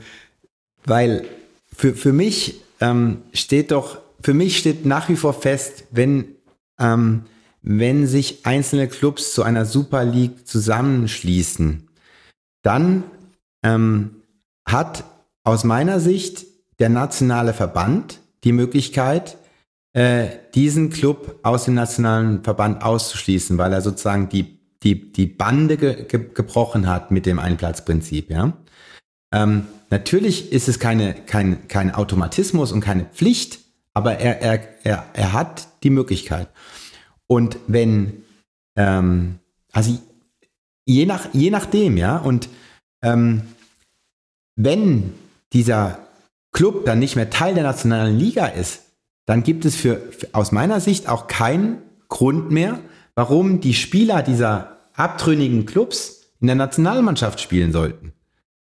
weil 0.85 1.25
für, 1.73 1.95
für 1.95 2.13
mich 2.13 2.61
ähm, 2.81 3.23
steht 3.33 3.71
doch, 3.71 3.99
für 4.21 4.35
mich 4.35 4.59
steht 4.59 4.85
nach 4.85 5.09
wie 5.09 5.17
vor 5.17 5.33
fest, 5.33 5.85
wenn, 5.93 6.27
ähm, 6.81 7.23
wenn 7.63 8.09
sich 8.09 8.47
einzelne 8.47 8.89
Clubs 8.89 9.33
zu 9.33 9.45
einer 9.45 9.65
Super 9.65 10.05
League 10.05 10.47
zusammenschließen, 10.47 11.89
dann 12.63 13.05
ähm, 13.65 14.23
hat 14.67 15.05
aus 15.43 15.65
meiner 15.65 15.99
Sicht 15.99 16.47
der 16.79 16.89
nationale 16.89 17.53
Verband 17.53 18.21
die 18.45 18.53
Möglichkeit, 18.53 19.37
äh, 19.93 20.29
diesen 20.55 20.91
Club 20.91 21.39
aus 21.43 21.65
dem 21.65 21.75
nationalen 21.75 22.45
Verband 22.45 22.83
auszuschließen, 22.83 23.59
weil 23.59 23.73
er 23.73 23.81
sozusagen 23.81 24.29
die, 24.29 24.59
die, 24.83 25.13
die 25.13 25.27
Bande 25.27 25.77
ge 25.77 26.05
ge 26.05 26.31
gebrochen 26.35 26.87
hat 26.89 27.11
mit 27.11 27.27
dem 27.27 27.39
Einplatzprinzip. 27.39 28.31
Ja? 28.31 28.53
Ähm, 29.33 29.67
natürlich 29.91 30.53
ist 30.53 30.69
es 30.69 30.79
keine, 30.79 31.15
kein, 31.15 31.69
kein 31.69 31.95
Automatismus 31.95 32.73
und 32.73 32.81
keine 32.81 33.05
Pflicht, 33.05 33.61
aber 33.95 34.19
er, 34.19 34.43
er, 34.43 34.85
er, 34.85 35.05
er 35.13 35.33
hat 35.33 35.69
die 35.85 35.91
Möglichkeit. 35.91 36.49
Und 37.27 37.57
wenn, 37.69 38.25
ähm, 38.77 39.39
also 39.73 39.97
je, 40.85 41.07
nach, 41.07 41.29
je 41.33 41.51
nachdem, 41.51 41.97
ja, 41.97 42.19
und 42.19 42.49
ähm, 43.03 43.43
wenn 44.57 45.15
dieser 45.53 45.99
Club 46.53 46.85
dann 46.85 46.99
nicht 46.99 47.17
mehr 47.17 47.31
Teil 47.31 47.55
der 47.55 47.65
nationalen 47.65 48.19
Liga 48.19 48.47
ist, 48.47 48.83
dann 49.27 49.43
gibt 49.43 49.65
es 49.65 49.77
für, 49.77 50.01
aus 50.33 50.53
meiner 50.53 50.81
Sicht 50.81 51.09
auch 51.09 51.27
keinen 51.27 51.79
Grund 52.09 52.51
mehr, 52.51 52.79
warum 53.15 53.61
die 53.61 53.75
Spieler 53.75 54.23
dieser 54.23 54.77
abtrünnigen 54.95 55.67
Clubs 55.67 56.27
in 56.41 56.47
der 56.47 56.57
Nationalmannschaft 56.57 57.41
spielen 57.41 57.73
sollten. 57.73 58.13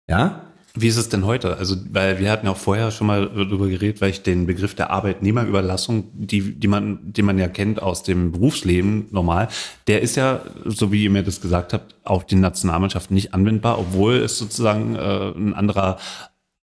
Ja? 0.07 0.52
Wie 0.75 0.87
ist 0.87 0.97
es 0.97 1.07
denn 1.07 1.23
heute? 1.25 1.57
Also, 1.57 1.75
weil 1.91 2.17
wir 2.17 2.31
hatten 2.31 2.47
ja 2.47 2.51
auch 2.51 2.57
vorher 2.57 2.89
schon 2.89 3.05
mal 3.05 3.29
darüber 3.29 3.67
geredet, 3.67 4.01
weil 4.01 4.09
ich 4.09 4.23
den 4.23 4.47
Begriff 4.47 4.73
der 4.73 4.89
Arbeitnehmerüberlassung, 4.89 6.09
die, 6.13 6.55
die 6.55 6.67
man, 6.67 7.13
den 7.13 7.25
man 7.25 7.37
ja 7.37 7.47
kennt 7.47 7.79
aus 7.79 8.01
dem 8.01 8.31
Berufsleben 8.31 9.05
normal, 9.11 9.49
der 9.85 10.01
ist 10.01 10.15
ja, 10.15 10.41
so 10.65 10.91
wie 10.91 11.03
ihr 11.03 11.11
mir 11.11 11.21
das 11.21 11.41
gesagt 11.41 11.73
habt, 11.73 11.95
auf 12.03 12.25
die 12.25 12.35
Nationalmannschaft 12.35 13.11
nicht 13.11 13.35
anwendbar, 13.35 13.77
obwohl 13.77 14.15
es 14.15 14.39
sozusagen 14.39 14.95
äh, 14.95 15.31
ein 15.35 15.53
anderer 15.53 15.99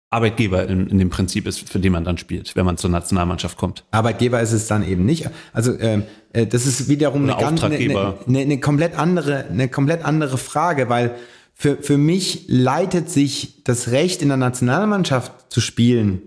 Arbeitgeber 0.10 0.68
in, 0.68 0.88
in 0.88 0.98
dem 0.98 1.12
Prinzip 1.12 1.46
ist, 1.46 1.70
für 1.70 1.80
den 1.80 1.92
man 1.92 2.04
dann 2.04 2.18
spielt, 2.18 2.56
wenn 2.56 2.66
man 2.66 2.78
zur 2.78 2.90
Nationalmannschaft 2.90 3.60
kommt. 3.60 3.86
Arbeitgeber 3.92 4.42
ist 4.42 4.54
es 4.54 4.66
dann 4.66 4.84
eben 4.84 5.06
nicht. 5.06 5.30
Also 5.54 5.80
ähm, 5.80 6.02
äh, 6.34 6.48
das 6.48 6.66
ist 6.66 6.90
wiederum 6.90 7.30
eine, 7.30 7.40
ganz, 7.40 7.64
eine, 7.64 7.76
eine, 7.76 8.40
eine, 8.40 8.60
komplett 8.60 8.98
andere, 8.98 9.46
eine 9.46 9.68
komplett 9.68 10.04
andere 10.04 10.40
Frage, 10.40 10.90
weil 10.90 11.16
für, 11.62 11.78
für 11.78 11.98
mich 11.98 12.46
leitet 12.48 13.10
sich 13.10 13.64
das 13.66 13.92
Recht 13.92 14.22
in 14.22 14.30
der 14.30 14.38
Nationalmannschaft 14.38 15.52
zu 15.52 15.60
spielen 15.60 16.22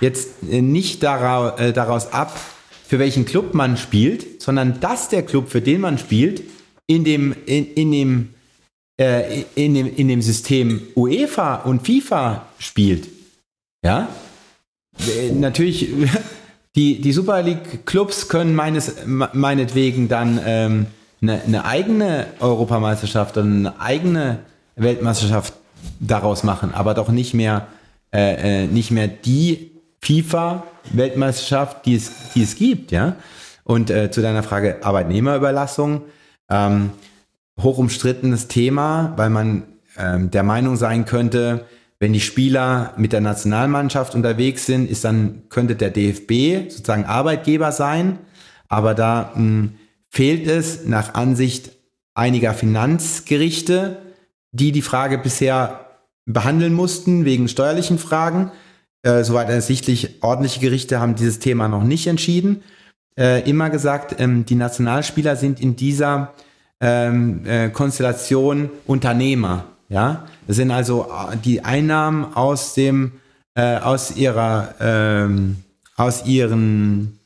jetzt 0.00 0.28
äh, 0.48 0.62
nicht 0.62 1.02
daraus, 1.02 1.58
äh, 1.58 1.72
daraus 1.72 2.12
ab, 2.12 2.38
für 2.86 2.98
welchen 2.98 3.24
Club 3.24 3.54
man 3.54 3.76
spielt, 3.76 4.40
sondern 4.40 4.80
dass 4.80 5.08
der 5.08 5.22
Club, 5.22 5.50
für 5.50 5.60
den 5.60 5.80
man 5.80 5.98
spielt, 5.98 6.42
in 6.86 7.04
dem, 7.04 7.34
in, 7.44 7.66
in 7.74 7.92
dem, 7.92 8.28
äh, 9.00 9.42
in 9.56 9.74
dem, 9.74 9.94
in 9.94 10.08
dem 10.08 10.22
System 10.22 10.82
UEFA 10.94 11.56
und 11.56 11.86
FIFA 11.86 12.46
spielt. 12.58 13.08
Ja? 13.84 14.08
Äh, 14.98 15.32
natürlich, 15.32 15.88
die, 16.76 17.00
die 17.00 17.12
Super 17.12 17.42
League 17.42 17.84
Clubs 17.84 18.28
können 18.28 18.54
meines, 18.54 18.94
meinetwegen 19.04 20.08
dann 20.08 20.40
ähm, 20.44 20.86
eine, 21.20 21.42
eine 21.42 21.64
eigene 21.64 22.28
Europameisterschaft, 22.38 23.36
eine 23.36 23.80
eigene 23.80 24.38
Weltmeisterschaft 24.78 25.54
daraus 26.00 26.44
machen, 26.44 26.72
aber 26.74 26.94
doch 26.94 27.08
nicht 27.08 27.34
mehr, 27.34 27.66
äh, 28.12 28.64
äh, 28.64 28.66
nicht 28.66 28.90
mehr 28.90 29.08
die 29.08 29.72
FIFA-Weltmeisterschaft, 30.00 31.86
die 31.86 31.96
es, 31.96 32.12
die 32.34 32.42
es 32.42 32.56
gibt, 32.56 32.92
ja. 32.92 33.16
Und 33.64 33.90
äh, 33.90 34.10
zu 34.10 34.22
deiner 34.22 34.42
Frage 34.42 34.78
Arbeitnehmerüberlassung, 34.82 36.02
ähm, 36.48 36.90
hoch 37.60 37.78
umstrittenes 37.78 38.48
Thema, 38.48 39.12
weil 39.16 39.30
man 39.30 39.64
ähm, 39.98 40.30
der 40.30 40.42
Meinung 40.42 40.76
sein 40.76 41.04
könnte, 41.04 41.66
wenn 42.00 42.12
die 42.12 42.20
Spieler 42.20 42.94
mit 42.96 43.12
der 43.12 43.20
Nationalmannschaft 43.20 44.14
unterwegs 44.14 44.66
sind, 44.66 44.88
ist 44.88 45.04
dann 45.04 45.42
könnte 45.48 45.74
der 45.74 45.90
DFB 45.90 46.70
sozusagen 46.70 47.04
Arbeitgeber 47.04 47.72
sein, 47.72 48.18
aber 48.68 48.94
da 48.94 49.32
mh, 49.34 49.36
hm, 49.36 49.74
fehlt 50.08 50.46
es 50.46 50.86
nach 50.86 51.14
Ansicht 51.14 51.72
einiger 52.14 52.54
Finanzgerichte 52.54 53.98
die 54.52 54.72
die 54.72 54.82
Frage 54.82 55.18
bisher 55.18 55.86
behandeln 56.24 56.74
mussten 56.74 57.24
wegen 57.24 57.48
steuerlichen 57.48 57.98
Fragen. 57.98 58.50
Äh, 59.02 59.24
soweit 59.24 59.48
ersichtlich, 59.48 60.22
ordentliche 60.22 60.60
Gerichte 60.60 61.00
haben 61.00 61.14
dieses 61.14 61.38
Thema 61.38 61.68
noch 61.68 61.84
nicht 61.84 62.06
entschieden. 62.06 62.62
Äh, 63.16 63.48
immer 63.48 63.70
gesagt, 63.70 64.16
ähm, 64.20 64.44
die 64.44 64.54
Nationalspieler 64.54 65.36
sind 65.36 65.60
in 65.60 65.76
dieser 65.76 66.34
ähm, 66.80 67.44
äh, 67.46 67.68
Konstellation 67.70 68.70
Unternehmer. 68.86 69.64
Ja, 69.88 70.26
das 70.46 70.56
sind 70.56 70.70
also 70.70 71.06
äh, 71.06 71.36
die 71.36 71.64
Einnahmen 71.64 72.34
aus 72.34 72.74
dem 72.74 73.12
äh, 73.54 73.78
aus 73.78 74.16
ihrer 74.16 74.74
ähm, 74.80 75.56
aus 75.96 76.26
ihren 76.26 77.18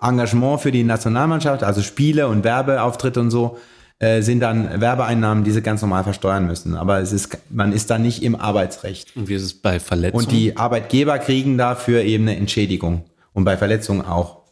Engagement 0.00 0.60
für 0.60 0.72
die 0.72 0.84
Nationalmannschaft, 0.84 1.62
also 1.62 1.80
Spiele 1.80 2.28
und 2.28 2.44
Werbeauftritte 2.44 3.20
und 3.20 3.30
so, 3.30 3.58
äh, 3.98 4.22
sind 4.22 4.40
dann 4.40 4.80
Werbeeinnahmen, 4.80 5.44
die 5.44 5.52
sie 5.52 5.62
ganz 5.62 5.80
normal 5.80 6.04
versteuern 6.04 6.46
müssen. 6.46 6.76
Aber 6.76 7.00
es 7.00 7.12
ist, 7.12 7.38
man 7.50 7.72
ist 7.72 7.90
da 7.90 7.98
nicht 7.98 8.22
im 8.22 8.34
Arbeitsrecht. 8.34 9.16
Und 9.16 9.28
wie 9.28 9.34
ist 9.34 9.42
es 9.42 9.54
bei 9.54 9.78
Verletzungen? 9.80 10.24
Und 10.24 10.32
die 10.32 10.56
Arbeitgeber 10.56 11.18
kriegen 11.18 11.56
dafür 11.58 12.02
eben 12.02 12.24
eine 12.24 12.36
Entschädigung. 12.36 13.04
Und 13.32 13.44
bei 13.44 13.56
Verletzungen 13.56 14.02
auch. 14.02 14.44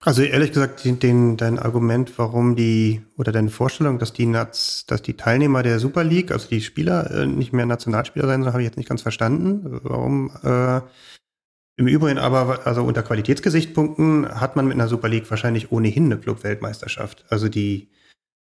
Also 0.00 0.22
ehrlich 0.22 0.52
gesagt, 0.52 0.84
den, 0.84 1.38
dein 1.38 1.58
Argument, 1.58 2.12
warum 2.18 2.56
die, 2.56 3.00
oder 3.16 3.32
deine 3.32 3.48
Vorstellung, 3.48 3.98
dass 3.98 4.12
die 4.12 4.26
Nats, 4.26 4.84
dass 4.86 5.00
die 5.00 5.14
Teilnehmer 5.14 5.62
der 5.62 5.78
Super 5.78 6.04
League, 6.04 6.30
also 6.30 6.46
die 6.46 6.60
Spieler, 6.60 7.10
äh, 7.10 7.26
nicht 7.26 7.54
mehr 7.54 7.64
Nationalspieler 7.64 8.26
sein 8.26 8.42
sollen, 8.42 8.52
habe 8.52 8.62
ich 8.62 8.68
jetzt 8.68 8.76
nicht 8.76 8.88
ganz 8.88 9.00
verstanden. 9.00 9.80
Warum 9.82 10.30
äh, 10.42 10.82
im 11.76 11.86
Übrigen 11.88 12.18
aber, 12.18 12.66
also 12.66 12.82
unter 12.84 13.02
Qualitätsgesichtspunkten 13.02 14.28
hat 14.40 14.56
man 14.56 14.66
mit 14.66 14.74
einer 14.74 14.88
Super 14.88 15.08
League 15.08 15.28
wahrscheinlich 15.30 15.72
ohnehin 15.72 16.04
eine 16.06 16.18
Club-Weltmeisterschaft. 16.18 17.24
Also 17.30 17.48
die, 17.48 17.88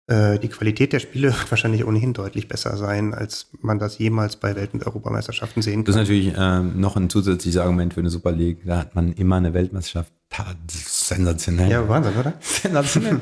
äh, 0.08 0.38
die 0.40 0.50
Qualität 0.50 0.92
der 0.94 1.00
Spiele 1.00 1.28
wird 1.38 1.50
wahrscheinlich 1.50 1.86
ohnehin 1.86 2.14
deutlich 2.14 2.48
besser 2.48 2.76
sein, 2.78 3.14
als 3.14 3.48
man 3.62 3.80
das 3.80 3.98
jemals 3.98 4.36
bei 4.36 4.56
Welt- 4.56 4.74
und 4.74 4.86
Europameisterschaften 4.86 5.62
sehen 5.62 5.86
Das 5.86 5.96
kann. 5.96 6.04
ist 6.04 6.10
natürlich 6.10 6.34
ähm, 6.38 6.80
noch 6.80 6.98
ein 6.98 7.10
zusätzliches 7.10 7.60
Argument 7.62 7.94
für 7.94 8.02
eine 8.02 8.10
Super 8.10 8.32
League. 8.34 8.66
Da 8.66 8.80
hat 8.80 8.96
man 8.96 9.14
immer 9.14 9.38
eine 9.38 9.54
Weltmeisterschaft. 9.54 10.12
Das 10.68 11.08
Sensationell. 11.10 11.70
Ja, 11.70 11.88
Wahnsinn, 11.90 12.14
oder? 12.18 12.34
Sensationell. 12.40 13.20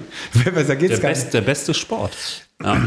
Besser 0.53 0.75
geht's 0.75 0.93
der, 0.93 0.99
gar 1.01 1.09
best, 1.11 1.23
nicht. 1.25 1.33
der 1.33 1.41
beste 1.41 1.73
Sport. 1.73 2.15
Ja. 2.63 2.77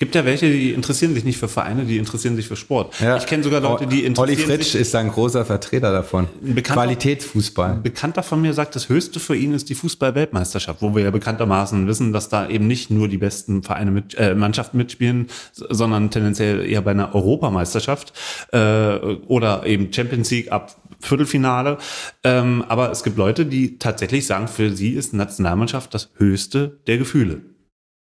Gibt 0.00 0.14
ja 0.14 0.24
welche, 0.24 0.48
die 0.48 0.70
interessieren 0.70 1.12
sich 1.12 1.24
nicht 1.24 1.38
für 1.38 1.48
Vereine, 1.48 1.84
die 1.84 1.98
interessieren 1.98 2.36
sich 2.36 2.46
für 2.46 2.54
Sport. 2.54 3.00
Ja. 3.00 3.16
Ich 3.16 3.26
kenne 3.26 3.42
sogar 3.42 3.60
Leute, 3.60 3.88
die 3.88 3.96
Olli 3.96 4.06
interessieren 4.06 4.46
Fritsch 4.46 4.70
sich. 4.70 4.80
ist 4.82 4.94
ein 4.94 5.10
großer 5.10 5.44
Vertreter 5.44 5.90
davon. 5.90 6.28
Ein 6.40 6.54
Bekannter- 6.54 6.82
Qualitätsfußball. 6.84 7.72
Ein 7.72 7.82
Bekannter 7.82 8.22
von 8.22 8.40
mir 8.40 8.54
sagt, 8.54 8.76
das 8.76 8.88
Höchste 8.88 9.18
für 9.18 9.34
ihn 9.34 9.52
ist 9.54 9.68
die 9.68 9.74
Fußball-Weltmeisterschaft, 9.74 10.82
wo 10.82 10.94
wir 10.94 11.02
ja 11.02 11.10
bekanntermaßen 11.10 11.88
wissen, 11.88 12.12
dass 12.12 12.28
da 12.28 12.48
eben 12.48 12.68
nicht 12.68 12.90
nur 12.90 13.08
die 13.08 13.18
besten 13.18 13.64
Vereine 13.64 13.90
mit, 13.90 14.14
äh, 14.14 14.36
Mannschaften 14.36 14.76
mitspielen, 14.76 15.26
sondern 15.52 16.12
tendenziell 16.12 16.64
eher 16.64 16.82
bei 16.82 16.92
einer 16.92 17.12
Europameisterschaft 17.16 18.12
äh, 18.52 18.98
oder 19.26 19.66
eben 19.66 19.92
Champions 19.92 20.30
League 20.30 20.52
ab 20.52 20.76
Viertelfinale. 21.00 21.78
Ähm, 22.22 22.64
aber 22.68 22.92
es 22.92 23.02
gibt 23.02 23.18
Leute, 23.18 23.46
die 23.46 23.78
tatsächlich 23.78 24.26
sagen, 24.26 24.46
für 24.46 24.70
sie 24.70 24.90
ist 24.90 25.12
Nationalmannschaft 25.12 25.92
das 25.92 26.10
Höchste 26.18 26.78
der 26.86 26.98
Gefühle. 26.98 27.40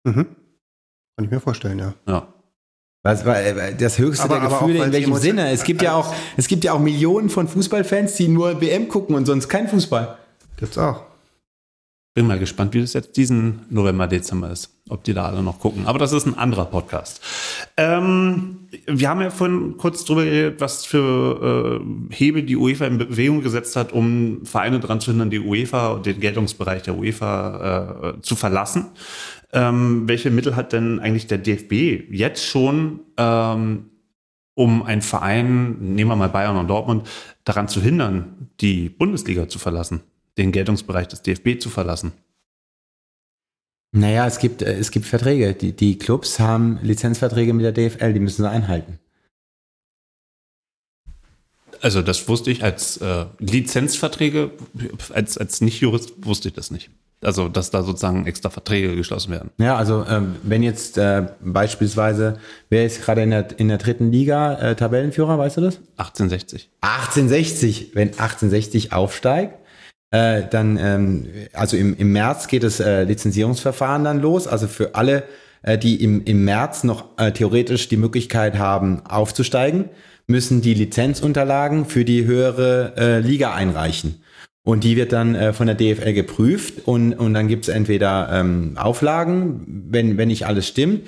Mhm. 0.04 0.26
Kann 1.20 1.26
ich 1.26 1.32
mir 1.32 1.42
vorstellen, 1.42 1.80
ja. 1.80 1.94
Ja. 2.08 2.28
Was 3.04 3.26
war 3.26 3.38
äh, 3.38 3.76
das 3.76 3.98
höchste 4.00 4.24
Aber- 4.24 4.40
der 4.40 4.48
Gefühle 4.48 4.86
in 4.86 4.94
welchem 4.94 5.16
Sinne? 5.16 5.52
Es 5.52 5.66
gibt 5.66 5.82
ja 5.82 5.94
auch 5.94 6.16
es 6.38 6.48
gibt 6.48 6.64
ja 6.64 6.72
auch 6.72 6.80
Millionen 6.80 7.30
von 7.30 7.50
Fußballfans, 7.50 8.16
die 8.16 8.30
nur 8.30 8.62
WM 8.62 8.88
gucken 8.88 9.16
und 9.16 9.26
sonst 9.26 9.50
kein 9.50 9.68
Fußball. 9.68 10.18
Gibt's 10.56 10.78
auch. 10.78 11.02
Bin 12.14 12.26
mal 12.26 12.40
gespannt, 12.40 12.74
wie 12.74 12.80
das 12.80 12.94
jetzt 12.94 13.18
diesen 13.18 13.66
November, 13.70 14.08
Dezember 14.08 14.50
ist. 14.50 14.70
Ob 14.88 15.04
die 15.04 15.14
da 15.14 15.26
alle 15.26 15.44
noch 15.44 15.60
gucken. 15.60 15.88
Aber 15.88 16.00
das 16.00 16.14
ist 16.14 16.26
ein 16.26 16.38
anderer 16.38 16.66
Podcast. 16.66 17.22
Ähm, 17.76 18.70
wir 18.88 19.10
haben 19.10 19.20
ja 19.20 19.30
vorhin 19.30 19.76
kurz 19.78 20.06
drüber 20.06 20.24
geredet, 20.24 20.62
was 20.62 20.86
für 20.86 21.82
äh, 21.82 22.14
Hebel 22.16 22.44
die 22.44 22.56
UEFA 22.56 22.86
in 22.86 22.98
Bewegung 22.98 23.42
gesetzt 23.42 23.76
hat, 23.76 23.92
um 23.92 24.46
Vereine 24.46 24.80
daran 24.80 25.02
zu 25.02 25.12
hindern, 25.12 25.30
die 25.30 25.42
UEFA 25.42 25.90
und 25.90 26.06
den 26.06 26.22
Geltungsbereich 26.22 26.84
der 26.84 26.98
UEFA 26.98 28.14
äh, 28.18 28.22
zu 28.22 28.38
verlassen. 28.38 28.88
Ähm, 29.52 30.08
welche 30.08 30.30
Mittel 30.30 30.56
hat 30.56 30.74
denn 30.74 31.00
eigentlich 31.00 31.28
der 31.28 31.40
DFB 31.40 32.12
jetzt 32.12 32.46
schon, 32.46 33.02
ähm, 33.18 33.90
um 34.54 34.84
einen 34.84 35.02
Verein, 35.02 35.78
nehmen 35.96 36.12
wir 36.12 36.16
mal 36.16 36.30
Bayern 36.30 36.58
und 36.58 36.68
Dortmund, 36.68 37.08
daran 37.46 37.68
zu 37.68 37.82
hindern, 37.82 38.50
die 38.60 38.90
Bundesliga 38.90 39.48
zu 39.48 39.58
verlassen? 39.58 40.02
den 40.40 40.52
Geltungsbereich 40.52 41.08
des 41.08 41.22
DFB 41.22 41.60
zu 41.60 41.70
verlassen. 41.70 42.14
Naja, 43.92 44.26
es 44.26 44.40
gibt, 44.40 44.62
äh, 44.62 44.74
es 44.78 44.92
gibt 44.92 45.06
Verträge. 45.06 45.54
Die, 45.54 45.74
die 45.74 45.98
Clubs 45.98 46.40
haben 46.40 46.80
Lizenzverträge 46.82 47.54
mit 47.54 47.66
der 47.66 47.72
DFL, 47.74 48.14
die 48.14 48.20
müssen 48.20 48.44
sie 48.44 48.50
einhalten. 48.50 49.00
Also 51.82 52.02
das 52.02 52.28
wusste 52.28 52.52
ich 52.52 52.64
als 52.64 52.98
äh, 52.98 53.26
Lizenzverträge, 53.40 54.52
als, 55.14 55.38
als 55.38 55.62
Nicht-Jurist 55.62 56.26
wusste 56.26 56.50
ich 56.50 56.54
das 56.54 56.72
nicht. 56.72 56.90
Also 57.22 57.50
dass 57.50 57.70
da 57.70 57.84
sozusagen 57.84 58.26
extra 58.28 58.50
Verträge 58.50 58.96
geschlossen 58.96 59.32
werden. 59.32 59.50
Ja, 59.58 59.76
also 59.76 60.06
ähm, 60.10 60.36
wenn 60.44 60.64
jetzt 60.64 60.98
äh, 60.98 61.28
beispielsweise, 61.42 62.38
wer 62.70 62.86
ist 62.86 63.02
gerade 63.02 63.24
in 63.24 63.32
der, 63.32 63.60
in 63.60 63.68
der 63.68 63.78
dritten 63.78 64.12
Liga 64.12 64.54
äh, 64.56 64.76
Tabellenführer, 64.76 65.38
weißt 65.38 65.58
du 65.58 65.62
das? 65.62 65.80
1860. 65.98 66.70
1860, 66.82 67.92
wenn 67.94 68.08
1860 68.08 68.94
aufsteigt, 68.94 69.56
äh, 70.12 70.44
dann, 70.50 70.78
ähm, 70.78 71.28
also 71.54 71.78
im, 71.78 71.96
im 71.96 72.12
März 72.14 72.48
geht 72.48 72.64
das 72.64 72.80
äh, 72.80 73.04
Lizenzierungsverfahren 73.04 74.04
dann 74.04 74.22
los. 74.22 74.48
Also 74.48 74.68
für 74.68 74.96
alle, 74.96 75.24
äh, 75.62 75.78
die 75.78 76.02
im, 76.02 76.24
im 76.24 76.46
März 76.46 76.84
noch 76.84 77.18
äh, 77.18 77.32
theoretisch 77.32 77.90
die 77.90 77.98
Möglichkeit 77.98 78.58
haben, 78.58 79.06
aufzusteigen, 79.06 79.90
müssen 80.26 80.62
die 80.62 80.74
Lizenzunterlagen 80.74 81.86
für 81.86 82.06
die 82.06 82.26
höhere 82.26 82.94
äh, 82.98 83.20
Liga 83.20 83.54
einreichen. 83.54 84.22
Und 84.66 84.84
die 84.84 84.98
wird 84.98 85.14
dann 85.14 85.36
äh, 85.36 85.54
von 85.54 85.68
der 85.68 85.76
DFL 85.76 86.14
geprüft 86.14 86.86
und, 86.86 87.14
und 87.14 87.34
dann 87.34 87.48
gibt 87.48 87.68
es 87.68 87.74
entweder 87.74 88.30
ähm, 88.32 88.78
Auflagen, 88.78 89.88
wenn, 89.90 90.18
wenn 90.18 90.28
nicht 90.28 90.46
alles 90.46 90.68
stimmt, 90.68 91.08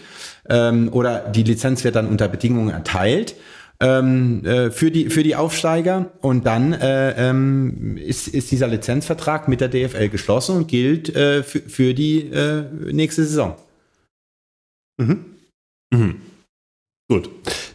ähm, 0.50 0.90
oder 0.92 1.20
die 1.20 1.44
Lizenz 1.44 1.84
wird 1.84 1.96
dann 1.96 2.08
unter 2.08 2.28
Bedingungen 2.28 2.70
erteilt 2.70 3.36
ähm, 3.82 4.46
äh, 4.46 4.72
für, 4.72 4.92
die, 4.92 5.10
für 5.10 5.24
die 5.24 5.36
Aufsteiger 5.36 6.12
und 6.22 6.46
dann 6.46 6.74
äh, 6.74 7.30
ähm, 7.30 7.98
ist, 7.98 8.28
ist 8.28 8.52
dieser 8.52 8.68
Lizenzvertrag 8.68 9.48
mit 9.48 9.60
der 9.60 9.70
DFL 9.70 10.10
geschlossen 10.10 10.56
und 10.56 10.68
gilt 10.68 11.14
äh, 11.16 11.44
für, 11.44 11.62
für 11.62 11.94
die 11.94 12.28
äh, 12.28 12.64
nächste 12.92 13.26
Saison. 13.26 13.56
Mhm. 14.98 15.26
Mhm. 15.92 16.22
Gut. 17.10 17.30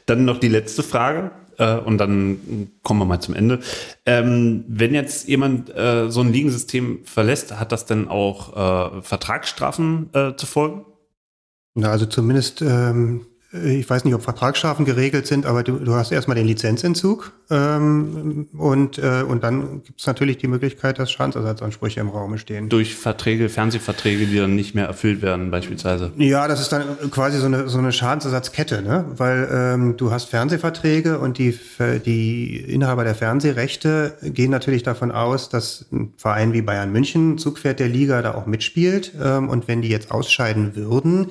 Dann 0.06 0.24
noch 0.24 0.38
die 0.38 0.48
letzte 0.48 0.84
Frage 0.84 1.32
äh, 1.58 1.76
und 1.76 1.98
dann 1.98 2.70
kommen 2.82 3.00
wir 3.00 3.04
mal 3.04 3.20
zum 3.20 3.34
Ende. 3.34 3.60
Ähm, 4.04 4.64
wenn 4.68 4.94
jetzt 4.94 5.28
jemand 5.28 5.74
äh, 5.74 6.10
so 6.10 6.20
ein 6.20 6.32
Ligensystem 6.32 7.04
verlässt, 7.04 7.58
hat 7.58 7.72
das 7.72 7.86
denn 7.86 8.08
auch 8.08 8.98
äh, 8.98 9.02
Vertragsstrafen 9.02 10.10
äh, 10.12 10.36
zu 10.36 10.46
folgen? 10.46 10.84
Na, 11.74 11.90
also 11.90 12.06
zumindest, 12.06 12.62
ähm, 12.62 13.26
ich 13.52 13.88
weiß 13.88 14.04
nicht, 14.04 14.14
ob 14.14 14.22
Vertragsstrafen 14.22 14.84
geregelt 14.84 15.26
sind, 15.26 15.46
aber 15.46 15.62
du, 15.62 15.78
du 15.78 15.94
hast 15.94 16.10
erstmal 16.10 16.36
den 16.36 16.46
Lizenzentzug 16.46 17.32
ähm, 17.48 18.48
und, 18.56 18.98
äh, 18.98 19.22
und 19.22 19.44
dann 19.44 19.82
gibt 19.84 20.00
es 20.00 20.06
natürlich 20.06 20.38
die 20.38 20.48
Möglichkeit, 20.48 20.98
dass 20.98 21.12
Schadensersatzansprüche 21.12 22.00
im 22.00 22.08
Raum 22.08 22.36
stehen. 22.38 22.68
Durch 22.68 22.96
Verträge, 22.96 23.48
Fernsehverträge, 23.48 24.26
die 24.26 24.36
dann 24.38 24.56
nicht 24.56 24.74
mehr 24.74 24.86
erfüllt 24.86 25.22
werden, 25.22 25.52
beispielsweise. 25.52 26.10
Ja, 26.18 26.48
das 26.48 26.60
ist 26.60 26.72
dann 26.72 26.84
quasi 27.10 27.38
so 27.38 27.46
eine, 27.46 27.68
so 27.68 27.78
eine 27.78 27.92
Schadensersatzkette, 27.92 28.82
ne? 28.82 29.04
weil 29.16 29.48
ähm, 29.52 29.96
du 29.96 30.10
hast 30.10 30.28
Fernsehverträge 30.28 31.20
und 31.20 31.38
die, 31.38 31.56
die 32.04 32.56
Inhaber 32.56 33.04
der 33.04 33.14
Fernsehrechte 33.14 34.14
gehen 34.22 34.50
natürlich 34.50 34.82
davon 34.82 35.12
aus, 35.12 35.48
dass 35.48 35.86
ein 35.92 36.12
Verein 36.16 36.52
wie 36.52 36.62
Bayern 36.62 36.90
München, 36.90 37.38
Zugpferd 37.38 37.78
der 37.78 37.88
Liga, 37.88 38.22
da 38.22 38.34
auch 38.34 38.46
mitspielt. 38.46 39.12
Ähm, 39.22 39.48
und 39.48 39.68
wenn 39.68 39.82
die 39.82 39.88
jetzt 39.88 40.10
ausscheiden 40.10 40.74
würden, 40.74 41.28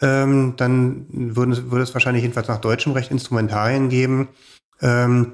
ähm, 0.00 0.54
dann 0.56 1.06
würden, 1.10 1.70
würde 1.70 1.82
es 1.82 1.94
wahrscheinlich 1.94 2.22
jedenfalls 2.22 2.48
nach 2.48 2.60
deutschem 2.60 2.92
Recht 2.92 3.10
Instrumentarien 3.10 3.88
geben, 3.88 4.28
ähm, 4.80 5.32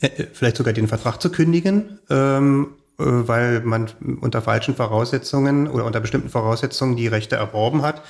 äh, 0.00 0.24
vielleicht 0.32 0.56
sogar 0.56 0.72
den 0.72 0.88
Vertrag 0.88 1.20
zu 1.20 1.30
kündigen, 1.30 1.98
ähm, 2.10 2.74
äh, 2.98 3.04
weil 3.04 3.60
man 3.60 3.88
unter 4.20 4.42
falschen 4.42 4.74
Voraussetzungen 4.74 5.68
oder 5.68 5.84
unter 5.84 6.00
bestimmten 6.00 6.28
Voraussetzungen 6.28 6.96
die 6.96 7.06
Rechte 7.06 7.36
erworben 7.36 7.82
hat 7.82 8.02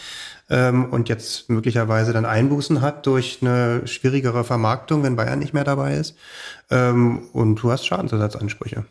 ähm, 0.50 0.86
und 0.92 1.08
jetzt 1.08 1.48
möglicherweise 1.48 2.12
dann 2.12 2.26
Einbußen 2.26 2.80
hat 2.80 3.06
durch 3.06 3.38
eine 3.40 3.86
schwierigere 3.86 4.44
Vermarktung, 4.44 5.02
wenn 5.02 5.16
Bayern 5.16 5.38
nicht 5.38 5.54
mehr 5.54 5.64
dabei 5.64 5.96
ist. 5.96 6.16
Ähm, 6.70 7.28
und 7.32 7.56
du 7.56 7.70
hast 7.70 7.86
Schadensersatzansprüche. 7.86 8.84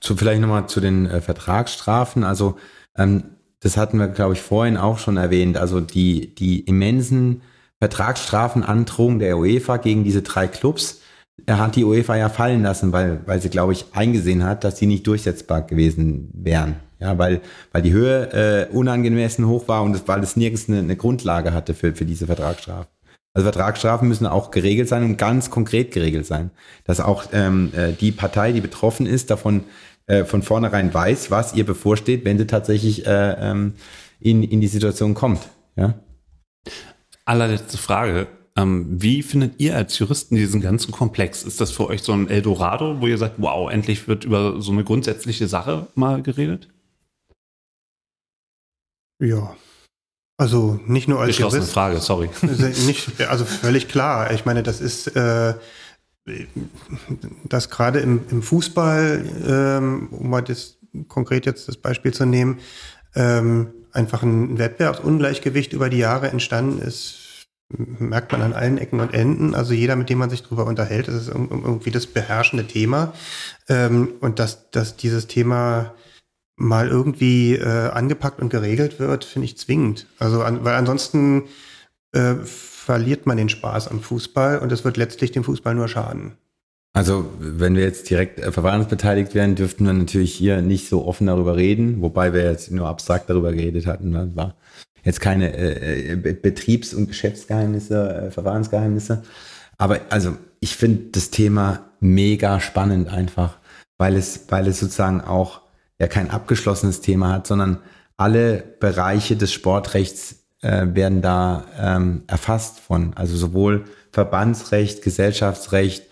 Zu, 0.00 0.16
vielleicht 0.16 0.40
nochmal 0.40 0.66
zu 0.66 0.80
den 0.80 1.06
äh, 1.06 1.20
Vertragsstrafen. 1.20 2.24
Also 2.24 2.56
ähm, 2.96 3.24
das 3.60 3.76
hatten 3.76 3.98
wir, 3.98 4.08
glaube 4.08 4.34
ich, 4.34 4.40
vorhin 4.40 4.76
auch 4.76 4.98
schon 4.98 5.16
erwähnt. 5.16 5.56
Also 5.56 5.80
die, 5.80 6.34
die 6.34 6.60
immensen 6.60 7.42
Vertragsstrafenandrohungen 7.78 9.18
der 9.18 9.38
UEFA 9.38 9.76
gegen 9.76 10.04
diese 10.04 10.22
drei 10.22 10.46
Clubs 10.46 11.00
er 11.46 11.58
hat 11.58 11.76
die 11.76 11.84
UEFA 11.84 12.16
ja 12.16 12.28
fallen 12.28 12.62
lassen, 12.62 12.92
weil, 12.92 13.20
weil 13.26 13.40
sie, 13.40 13.50
glaube 13.50 13.72
ich, 13.72 13.86
eingesehen 13.92 14.44
hat, 14.44 14.64
dass 14.64 14.78
sie 14.78 14.86
nicht 14.86 15.06
durchsetzbar 15.06 15.62
gewesen 15.62 16.30
wären. 16.32 16.76
Ja, 16.98 17.16
weil, 17.16 17.40
weil 17.72 17.82
die 17.82 17.92
Höhe 17.92 18.68
äh, 18.70 18.74
unangemessen 18.74 19.46
hoch 19.46 19.68
war 19.68 19.82
und 19.82 19.94
es, 19.94 20.06
weil 20.06 20.22
es 20.22 20.36
nirgends 20.36 20.68
eine, 20.68 20.80
eine 20.80 20.96
Grundlage 20.96 21.54
hatte 21.54 21.72
für, 21.72 21.94
für 21.94 22.04
diese 22.04 22.26
Vertragsstrafen. 22.26 22.88
Also 23.32 23.44
Vertragsstrafen 23.44 24.08
müssen 24.08 24.26
auch 24.26 24.50
geregelt 24.50 24.88
sein 24.88 25.04
und 25.04 25.16
ganz 25.16 25.50
konkret 25.50 25.92
geregelt 25.92 26.26
sein. 26.26 26.50
Dass 26.84 27.00
auch 27.00 27.24
ähm, 27.32 27.72
äh, 27.74 27.92
die 27.92 28.12
Partei, 28.12 28.52
die 28.52 28.60
betroffen 28.60 29.06
ist, 29.06 29.30
davon 29.30 29.64
äh, 30.10 30.24
von 30.24 30.42
vornherein 30.42 30.92
weiß, 30.92 31.30
was 31.30 31.54
ihr 31.54 31.64
bevorsteht, 31.64 32.24
wenn 32.24 32.36
sie 32.36 32.46
tatsächlich 32.46 33.06
äh, 33.06 33.50
ähm, 33.50 33.74
in, 34.18 34.42
in 34.42 34.60
die 34.60 34.66
Situation 34.66 35.14
kommt. 35.14 35.48
Ja? 35.76 35.94
Allerletzte 37.24 37.78
Frage. 37.78 38.26
Ähm, 38.56 39.00
wie 39.00 39.22
findet 39.22 39.60
ihr 39.60 39.76
als 39.76 39.96
Juristen 40.00 40.34
diesen 40.34 40.60
ganzen 40.60 40.90
Komplex? 40.90 41.44
Ist 41.44 41.60
das 41.60 41.70
für 41.70 41.86
euch 41.86 42.02
so 42.02 42.12
ein 42.12 42.28
Eldorado, 42.28 43.00
wo 43.00 43.06
ihr 43.06 43.18
sagt, 43.18 43.36
wow, 43.38 43.70
endlich 43.70 44.08
wird 44.08 44.24
über 44.24 44.60
so 44.60 44.72
eine 44.72 44.82
grundsätzliche 44.82 45.46
Sache 45.46 45.86
mal 45.94 46.22
geredet? 46.22 46.68
Ja. 49.20 49.56
Also 50.36 50.80
nicht 50.86 51.06
nur 51.06 51.20
als 51.20 51.28
Geschlossene 51.28 51.60
Jurist. 51.60 51.72
Frage, 51.72 52.00
sorry. 52.00 52.30
Nicht, 52.86 53.20
also 53.28 53.44
völlig 53.44 53.88
klar. 53.88 54.32
Ich 54.32 54.44
meine, 54.44 54.64
das 54.64 54.80
ist, 54.80 55.14
äh, 55.14 55.54
dass 57.48 57.70
gerade 57.70 58.00
im, 58.00 58.20
im 58.30 58.42
Fußball, 58.42 59.24
ähm, 59.46 60.08
um 60.10 60.30
mal 60.30 60.42
das 60.42 60.78
konkret 61.08 61.46
jetzt 61.46 61.68
das 61.68 61.76
Beispiel 61.76 62.12
zu 62.12 62.26
nehmen, 62.26 62.58
ähm, 63.14 63.72
einfach 63.92 64.22
ein 64.22 64.58
Wettbewerbsungleichgewicht 64.58 65.72
über 65.72 65.88
die 65.88 65.98
Jahre 65.98 66.30
entstanden 66.30 66.80
ist, 66.80 67.46
merkt 67.76 68.32
man 68.32 68.42
an 68.42 68.52
allen 68.52 68.78
Ecken 68.78 69.00
und 69.00 69.14
Enden. 69.14 69.54
Also 69.54 69.74
jeder, 69.74 69.96
mit 69.96 70.10
dem 70.10 70.18
man 70.18 70.30
sich 70.30 70.42
darüber 70.42 70.66
unterhält, 70.66 71.08
das 71.08 71.14
ist 71.14 71.28
irgendwie 71.28 71.90
das 71.90 72.06
beherrschende 72.06 72.66
Thema. 72.66 73.12
Ähm, 73.68 74.14
und 74.20 74.38
dass, 74.38 74.70
dass 74.70 74.96
dieses 74.96 75.26
Thema 75.26 75.94
mal 76.56 76.88
irgendwie 76.88 77.54
äh, 77.54 77.90
angepackt 77.90 78.40
und 78.40 78.50
geregelt 78.50 78.98
wird, 78.98 79.24
finde 79.24 79.46
ich 79.46 79.56
zwingend. 79.56 80.06
Also 80.18 80.42
an, 80.42 80.64
weil 80.64 80.74
ansonsten 80.74 81.44
äh, 82.12 82.34
verliert 82.90 83.24
man 83.24 83.36
den 83.36 83.48
Spaß 83.48 83.86
am 83.86 84.00
Fußball 84.00 84.58
und 84.58 84.72
es 84.72 84.84
wird 84.84 84.96
letztlich 84.96 85.30
dem 85.30 85.44
Fußball 85.44 85.76
nur 85.76 85.86
schaden. 85.86 86.32
Also, 86.92 87.30
wenn 87.38 87.76
wir 87.76 87.84
jetzt 87.84 88.10
direkt 88.10 88.40
äh, 88.40 88.50
verfahrensbeteiligt 88.50 89.32
wären, 89.32 89.54
dürften 89.54 89.86
wir 89.86 89.92
natürlich 89.92 90.34
hier 90.34 90.60
nicht 90.60 90.88
so 90.88 91.06
offen 91.06 91.28
darüber 91.28 91.56
reden, 91.56 92.02
wobei 92.02 92.32
wir 92.32 92.42
jetzt 92.42 92.72
nur 92.72 92.88
abstrakt 92.88 93.30
darüber 93.30 93.52
geredet 93.52 93.86
hatten. 93.86 94.10
Das 94.10 94.34
war 94.34 94.56
jetzt 95.04 95.20
keine 95.20 95.56
äh, 95.56 96.14
äh 96.14 96.16
Betriebs- 96.16 96.92
und 96.92 97.06
Geschäftsgeheimnisse, 97.06 98.26
äh, 98.26 98.30
Verfahrensgeheimnisse. 98.32 99.22
Aber 99.78 100.00
also, 100.08 100.36
ich 100.58 100.74
finde 100.74 101.12
das 101.12 101.30
Thema 101.30 101.92
mega 102.00 102.58
spannend 102.58 103.08
einfach, 103.08 103.58
weil 103.98 104.16
es, 104.16 104.46
weil 104.48 104.66
es 104.66 104.80
sozusagen 104.80 105.20
auch 105.20 105.60
ja 106.00 106.08
kein 106.08 106.28
abgeschlossenes 106.28 107.02
Thema 107.02 107.34
hat, 107.34 107.46
sondern 107.46 107.78
alle 108.16 108.64
Bereiche 108.80 109.36
des 109.36 109.52
Sportrechts 109.52 110.39
äh, 110.62 110.86
werden 110.92 111.22
da 111.22 111.64
ähm, 111.78 112.22
erfasst 112.26 112.80
von, 112.80 113.12
also 113.14 113.36
sowohl 113.36 113.84
Verbandsrecht, 114.12 115.02
Gesellschaftsrecht, 115.02 116.04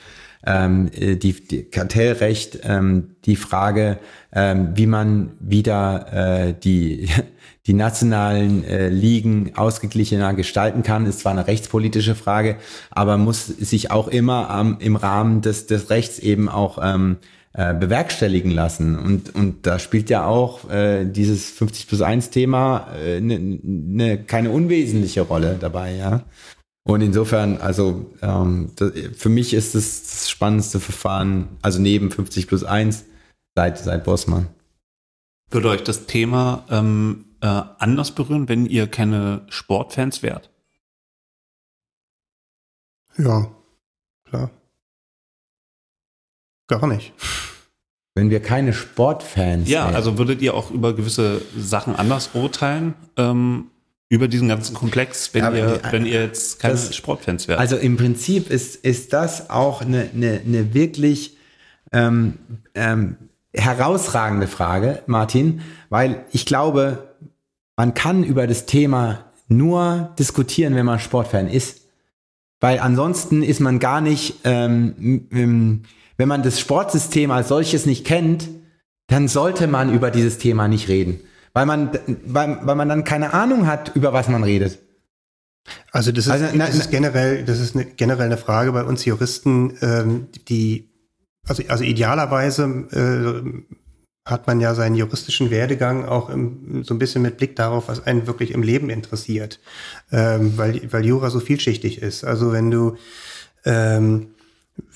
ähm, 0.46 0.90
äh, 0.94 1.16
die, 1.16 1.32
die 1.32 1.64
Kartellrecht, 1.64 2.60
ähm, 2.62 3.16
die 3.24 3.36
Frage, 3.36 3.98
ähm, 4.32 4.70
wie 4.74 4.86
man 4.86 5.32
wieder 5.40 6.12
äh, 6.48 6.54
die, 6.54 7.08
die 7.66 7.74
nationalen 7.74 8.64
äh, 8.64 8.88
Ligen 8.88 9.52
ausgeglichener 9.56 10.32
gestalten 10.34 10.82
kann, 10.82 11.06
ist 11.06 11.20
zwar 11.20 11.32
eine 11.32 11.46
rechtspolitische 11.46 12.14
Frage, 12.14 12.56
aber 12.90 13.18
muss 13.18 13.46
sich 13.46 13.90
auch 13.90 14.08
immer 14.08 14.48
ähm, 14.58 14.76
im 14.80 14.96
Rahmen 14.96 15.42
des, 15.42 15.66
des 15.66 15.90
Rechts 15.90 16.18
eben 16.18 16.48
auch 16.48 16.78
ähm, 16.82 17.18
äh, 17.52 17.74
bewerkstelligen 17.74 18.50
lassen. 18.50 18.98
Und, 18.98 19.34
und 19.34 19.66
da 19.66 19.78
spielt 19.78 20.10
ja 20.10 20.26
auch 20.26 20.70
äh, 20.70 21.04
dieses 21.04 21.50
50 21.50 21.88
plus 21.88 22.02
1 22.02 22.30
Thema 22.30 22.88
äh, 22.94 23.20
ne, 23.20 23.38
ne, 23.38 24.22
keine 24.22 24.50
unwesentliche 24.50 25.22
Rolle 25.22 25.56
dabei, 25.58 25.96
ja. 25.96 26.24
Und 26.84 27.02
insofern, 27.02 27.58
also 27.58 28.14
ähm, 28.22 28.72
das, 28.76 28.92
für 29.16 29.28
mich 29.28 29.52
ist 29.52 29.74
es 29.74 30.02
das 30.04 30.30
spannendste 30.30 30.80
Verfahren, 30.80 31.58
also 31.60 31.80
neben 31.80 32.10
50 32.10 32.46
plus 32.46 32.64
1 32.64 33.04
seit, 33.54 33.78
seit 33.78 34.04
Bossmann. 34.04 34.48
Würde 35.50 35.68
euch 35.68 35.82
das 35.82 36.06
Thema 36.06 36.64
ähm, 36.70 37.26
äh, 37.40 37.46
anders 37.46 38.14
berühren, 38.14 38.48
wenn 38.48 38.66
ihr 38.66 38.86
keine 38.86 39.46
Sportfans 39.48 40.22
wärt? 40.22 40.50
Ja, 43.16 43.50
klar. 44.24 44.50
Gar 46.68 46.86
nicht. 46.86 47.12
Wenn 48.14 48.30
wir 48.30 48.40
keine 48.40 48.72
Sportfans 48.72 49.68
Ja, 49.68 49.84
wären. 49.86 49.94
also 49.94 50.18
würdet 50.18 50.42
ihr 50.42 50.54
auch 50.54 50.70
über 50.70 50.94
gewisse 50.94 51.40
Sachen 51.56 51.94
anders 51.96 52.30
urteilen? 52.34 52.94
Ähm, 53.16 53.66
über 54.10 54.26
diesen 54.26 54.48
ganzen 54.48 54.74
Komplex, 54.74 55.34
wenn, 55.34 55.44
Ja, 55.44 55.52
ihr, 55.52 55.78
die- 55.78 55.92
wenn 55.92 56.06
ihr 56.06 56.22
jetzt 56.22 56.58
keine 56.58 56.74
das- 56.74 56.94
Sportfans 56.96 57.46
wärt? 57.46 57.58
Also 57.60 57.76
im 57.76 57.96
Prinzip 57.96 58.50
ist, 58.50 58.76
ist 58.76 59.12
das 59.12 59.50
auch 59.50 59.82
eine, 59.82 60.08
eine, 60.14 60.40
eine 60.44 60.74
wirklich 60.74 61.36
ähm, 61.92 62.34
ähm, 62.74 63.16
herausragende 63.54 64.46
Frage, 64.46 65.02
Martin, 65.06 65.60
weil 65.88 66.24
ich 66.32 66.44
glaube, 66.46 67.14
man 67.76 67.94
kann 67.94 68.24
über 68.24 68.46
das 68.46 68.66
Thema 68.66 69.24
nur 69.48 70.14
diskutieren, 70.18 70.74
wenn 70.74 70.84
man 70.86 70.98
Sportfan 71.00 71.48
ist. 71.48 71.82
Weil 72.60 72.80
ansonsten 72.80 73.42
ist 73.42 73.60
man 73.60 73.78
gar 73.78 74.00
nicht, 74.00 74.40
ähm, 74.44 75.26
ähm, 75.32 75.82
wenn 76.18 76.28
man 76.28 76.42
das 76.42 76.60
Sportsystem 76.60 77.30
als 77.30 77.48
solches 77.48 77.86
nicht 77.86 78.04
kennt, 78.04 78.48
dann 79.06 79.28
sollte 79.28 79.66
man 79.66 79.92
über 79.92 80.10
dieses 80.10 80.36
Thema 80.36 80.68
nicht 80.68 80.88
reden. 80.88 81.20
Weil 81.54 81.64
man, 81.64 81.90
weil, 82.26 82.58
weil 82.62 82.74
man 82.74 82.88
dann 82.88 83.04
keine 83.04 83.32
Ahnung 83.32 83.66
hat, 83.66 83.92
über 83.96 84.12
was 84.12 84.28
man 84.28 84.44
redet. 84.44 84.78
Also 85.92 86.12
das 86.12 86.26
ist, 86.26 86.32
Also, 86.32 86.46
na- 86.54 86.66
das 86.66 86.76
ist 86.76 86.90
generell, 86.90 87.44
das 87.44 87.60
ist 87.60 87.74
eine, 87.74 87.84
generell 87.86 88.26
eine 88.26 88.36
Frage 88.36 88.72
bei 88.72 88.84
uns 88.84 89.04
Juristen, 89.04 89.76
ähm, 89.80 90.26
die, 90.48 90.90
also, 91.46 91.62
also 91.68 91.84
idealerweise 91.84 92.64
äh, 92.92 94.28
hat 94.28 94.46
man 94.46 94.60
ja 94.60 94.74
seinen 94.74 94.94
juristischen 94.94 95.50
Werdegang 95.50 96.04
auch 96.04 96.28
im, 96.28 96.84
so 96.84 96.92
ein 96.94 96.98
bisschen 96.98 97.22
mit 97.22 97.38
Blick 97.38 97.56
darauf, 97.56 97.88
was 97.88 98.06
einen 98.06 98.26
wirklich 98.26 98.50
im 98.50 98.62
Leben 98.62 98.90
interessiert, 98.90 99.58
ähm, 100.12 100.52
weil, 100.56 100.80
weil 100.92 101.06
Jura 101.06 101.30
so 101.30 101.40
vielschichtig 101.40 102.02
ist. 102.02 102.24
Also 102.24 102.52
wenn 102.52 102.70
du 102.70 102.96
ähm, 103.64 104.28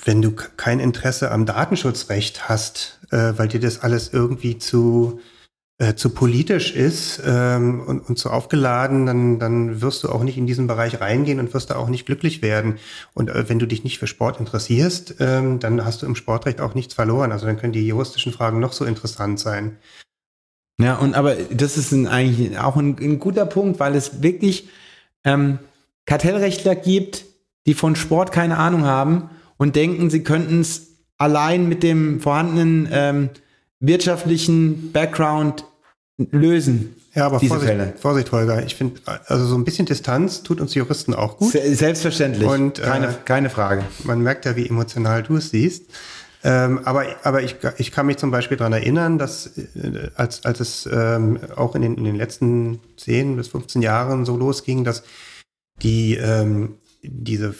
wenn 0.04 0.22
du 0.22 0.32
kein 0.32 0.80
Interesse 0.80 1.30
am 1.30 1.46
Datenschutzrecht 1.46 2.48
hast, 2.48 3.00
äh, 3.10 3.32
weil 3.36 3.48
dir 3.48 3.60
das 3.60 3.82
alles 3.82 4.12
irgendwie 4.12 4.58
zu 4.58 5.20
äh, 5.82 5.96
zu 5.96 6.10
politisch 6.10 6.76
ist 6.76 7.20
ähm, 7.26 7.80
und, 7.80 8.08
und 8.08 8.16
zu 8.16 8.30
aufgeladen, 8.30 9.04
dann, 9.04 9.38
dann 9.40 9.80
wirst 9.80 10.04
du 10.04 10.10
auch 10.10 10.22
nicht 10.22 10.38
in 10.38 10.46
diesen 10.46 10.68
Bereich 10.68 11.00
reingehen 11.00 11.40
und 11.40 11.52
wirst 11.54 11.70
da 11.70 11.76
auch 11.76 11.88
nicht 11.88 12.06
glücklich 12.06 12.40
werden. 12.40 12.78
Und 13.14 13.30
äh, 13.30 13.48
wenn 13.48 13.58
du 13.58 13.66
dich 13.66 13.82
nicht 13.82 13.98
für 13.98 14.06
Sport 14.06 14.38
interessierst, 14.38 15.16
ähm, 15.18 15.58
dann 15.58 15.84
hast 15.84 16.02
du 16.02 16.06
im 16.06 16.14
Sportrecht 16.14 16.60
auch 16.60 16.74
nichts 16.74 16.94
verloren. 16.94 17.32
Also 17.32 17.46
dann 17.46 17.56
können 17.56 17.72
die 17.72 17.84
juristischen 17.84 18.32
Fragen 18.32 18.60
noch 18.60 18.72
so 18.72 18.84
interessant 18.84 19.40
sein. 19.40 19.78
Ja, 20.78 20.96
und 20.96 21.14
aber 21.14 21.34
das 21.34 21.76
ist 21.76 21.90
ein, 21.90 22.06
eigentlich 22.06 22.58
auch 22.58 22.76
ein, 22.76 22.96
ein 23.00 23.18
guter 23.18 23.46
Punkt, 23.46 23.80
weil 23.80 23.96
es 23.96 24.22
wirklich 24.22 24.68
ähm, 25.24 25.58
Kartellrechtler 26.06 26.76
gibt, 26.76 27.24
die 27.66 27.74
von 27.74 27.96
Sport 27.96 28.30
keine 28.30 28.58
Ahnung 28.58 28.84
haben 28.84 29.30
und 29.62 29.76
denken, 29.76 30.10
sie 30.10 30.22
könnten 30.22 30.60
es 30.60 30.88
allein 31.18 31.68
mit 31.68 31.82
dem 31.82 32.20
vorhandenen 32.20 32.88
ähm, 32.90 33.30
wirtschaftlichen 33.80 34.92
Background 34.92 35.64
lösen. 36.30 36.96
Ja, 37.14 37.26
aber 37.26 37.38
diese 37.38 37.50
Vorsicht, 37.54 37.70
Fälle. 37.70 37.92
Vorsicht, 38.00 38.32
Holger. 38.32 38.64
Ich 38.64 38.74
finde, 38.74 39.00
also 39.26 39.44
so 39.44 39.54
ein 39.56 39.64
bisschen 39.64 39.84
Distanz 39.86 40.42
tut 40.42 40.60
uns 40.60 40.74
Juristen 40.74 41.14
auch 41.14 41.36
gut. 41.36 41.52
Se- 41.52 41.74
Selbstverständlich, 41.74 42.48
Und, 42.48 42.78
äh, 42.78 42.82
keine, 42.82 43.14
keine 43.24 43.50
Frage. 43.50 43.84
Man 44.04 44.22
merkt 44.22 44.46
ja, 44.46 44.56
wie 44.56 44.66
emotional 44.66 45.22
du 45.22 45.36
es 45.36 45.50
siehst. 45.50 45.84
Ähm, 46.44 46.80
aber 46.84 47.04
aber 47.22 47.42
ich, 47.42 47.56
ich 47.78 47.92
kann 47.92 48.06
mich 48.06 48.16
zum 48.16 48.30
Beispiel 48.32 48.56
daran 48.56 48.72
erinnern, 48.72 49.16
dass 49.18 49.46
äh, 49.58 50.08
als, 50.16 50.44
als 50.44 50.58
es 50.58 50.88
ähm, 50.92 51.38
auch 51.54 51.76
in 51.76 51.82
den, 51.82 51.94
in 51.96 52.04
den 52.04 52.16
letzten 52.16 52.80
10 52.96 53.36
bis 53.36 53.48
15 53.48 53.80
Jahren 53.82 54.24
so 54.24 54.36
losging, 54.36 54.82
dass 54.82 55.04
die 55.82 56.14
ähm, 56.16 56.76
diese 57.02 57.54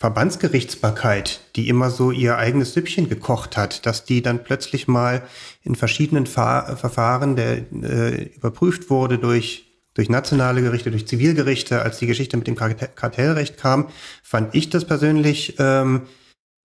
Verbandsgerichtsbarkeit, 0.00 1.40
die 1.56 1.68
immer 1.68 1.90
so 1.90 2.10
ihr 2.10 2.38
eigenes 2.38 2.72
Süppchen 2.72 3.10
gekocht 3.10 3.58
hat, 3.58 3.84
dass 3.84 4.06
die 4.06 4.22
dann 4.22 4.42
plötzlich 4.42 4.88
mal 4.88 5.22
in 5.62 5.74
verschiedenen 5.74 6.26
Fa 6.26 6.74
Verfahren 6.76 7.36
der, 7.36 7.58
äh, 7.82 8.24
überprüft 8.34 8.88
wurde 8.88 9.18
durch 9.18 9.66
durch 9.94 10.08
nationale 10.08 10.62
Gerichte, 10.62 10.90
durch 10.90 11.06
Zivilgerichte, 11.06 11.82
als 11.82 11.98
die 11.98 12.06
Geschichte 12.06 12.36
mit 12.36 12.46
dem 12.46 12.54
Karte- 12.54 12.88
Kartellrecht 12.94 13.58
kam, 13.58 13.88
fand 14.22 14.54
ich 14.54 14.70
das 14.70 14.84
persönlich 14.84 15.56
ähm, 15.58 16.02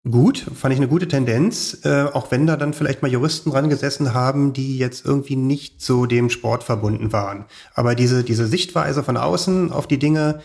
gut, 0.10 0.46
fand 0.56 0.74
ich 0.74 0.80
eine 0.80 0.88
gute 0.88 1.08
Tendenz, 1.08 1.80
äh, 1.84 2.06
auch 2.06 2.32
wenn 2.32 2.48
da 2.48 2.56
dann 2.56 2.74
vielleicht 2.74 3.02
mal 3.02 3.12
Juristen 3.12 3.52
dran 3.52 3.70
gesessen 3.70 4.14
haben, 4.14 4.54
die 4.54 4.78
jetzt 4.78 5.06
irgendwie 5.06 5.36
nicht 5.36 5.82
so 5.82 6.06
dem 6.06 6.30
Sport 6.30 6.64
verbunden 6.64 7.12
waren. 7.12 7.46
Aber 7.76 7.94
diese, 7.94 8.24
diese 8.24 8.48
Sichtweise 8.48 9.04
von 9.04 9.18
außen 9.18 9.72
auf 9.72 9.86
die 9.86 10.00
Dinge, 10.00 10.42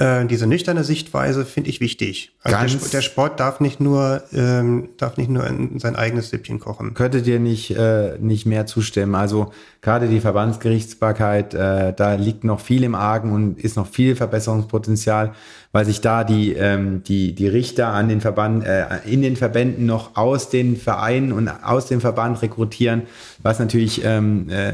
äh, 0.00 0.24
diese 0.24 0.46
nüchterne 0.46 0.82
Sichtweise 0.82 1.44
finde 1.44 1.68
ich 1.68 1.80
wichtig. 1.80 2.32
Also 2.42 2.78
der, 2.78 2.88
der 2.88 3.02
Sport 3.02 3.38
darf 3.38 3.60
nicht 3.60 3.80
nur, 3.80 4.22
ähm, 4.32 4.88
darf 4.96 5.18
nicht 5.18 5.28
nur 5.28 5.46
in 5.46 5.78
sein 5.78 5.94
eigenes 5.94 6.30
Süppchen 6.30 6.58
kochen. 6.58 6.94
Könntet 6.94 7.26
ihr 7.26 7.38
nicht, 7.38 7.76
äh, 7.76 8.16
nicht 8.18 8.46
mehr 8.46 8.64
zustimmen? 8.64 9.14
Also 9.14 9.52
gerade 9.82 10.08
die 10.08 10.20
Verbandsgerichtsbarkeit, 10.20 11.52
äh, 11.52 11.92
da 11.92 12.14
liegt 12.14 12.44
noch 12.44 12.60
viel 12.60 12.82
im 12.82 12.94
Argen 12.94 13.32
und 13.32 13.58
ist 13.58 13.76
noch 13.76 13.86
viel 13.86 14.16
Verbesserungspotenzial, 14.16 15.34
weil 15.72 15.84
sich 15.84 16.00
da 16.00 16.24
die, 16.24 16.52
ähm, 16.52 17.02
die, 17.04 17.32
die 17.34 17.46
Richter 17.46 17.88
an 17.88 18.08
den 18.08 18.20
Verband, 18.20 18.66
äh, 18.66 18.86
in 19.04 19.22
den 19.22 19.36
Verbänden 19.36 19.86
noch 19.86 20.16
aus 20.16 20.50
den 20.50 20.76
Vereinen 20.76 21.30
und 21.32 21.48
aus 21.48 21.86
dem 21.86 22.00
Verband 22.00 22.42
rekrutieren, 22.42 23.02
was 23.42 23.60
natürlich 23.60 24.02
ähm, 24.04 24.48
äh, 24.50 24.72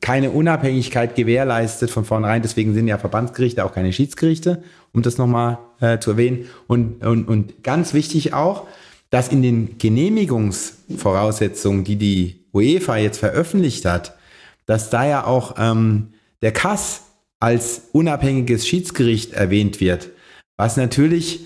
keine 0.00 0.30
Unabhängigkeit 0.30 1.14
gewährleistet 1.14 1.90
von 1.90 2.06
vornherein. 2.06 2.40
Deswegen 2.42 2.72
sind 2.72 2.88
ja 2.88 2.96
Verbandsgerichte 2.96 3.62
auch 3.64 3.74
keine 3.74 3.92
Schiedsgerichte, 3.92 4.62
um 4.92 5.02
das 5.02 5.18
nochmal 5.18 5.58
äh, 5.80 5.98
zu 5.98 6.12
erwähnen. 6.12 6.46
Und, 6.66 7.04
und, 7.04 7.28
und 7.28 7.62
ganz 7.62 7.92
wichtig 7.92 8.32
auch, 8.32 8.66
dass 9.10 9.28
in 9.28 9.42
den 9.42 9.76
Genehmigungsvoraussetzungen, 9.78 11.84
die 11.84 11.96
die 11.96 12.40
UEFA 12.54 12.96
jetzt 12.96 13.18
veröffentlicht 13.18 13.84
hat, 13.84 14.16
dass 14.64 14.88
da 14.88 15.06
ja 15.06 15.26
auch 15.26 15.56
ähm, 15.58 16.14
der 16.40 16.52
Kass 16.52 17.03
als 17.44 17.82
unabhängiges 17.92 18.66
Schiedsgericht 18.66 19.34
erwähnt 19.34 19.78
wird, 19.78 20.08
was 20.56 20.78
natürlich 20.78 21.40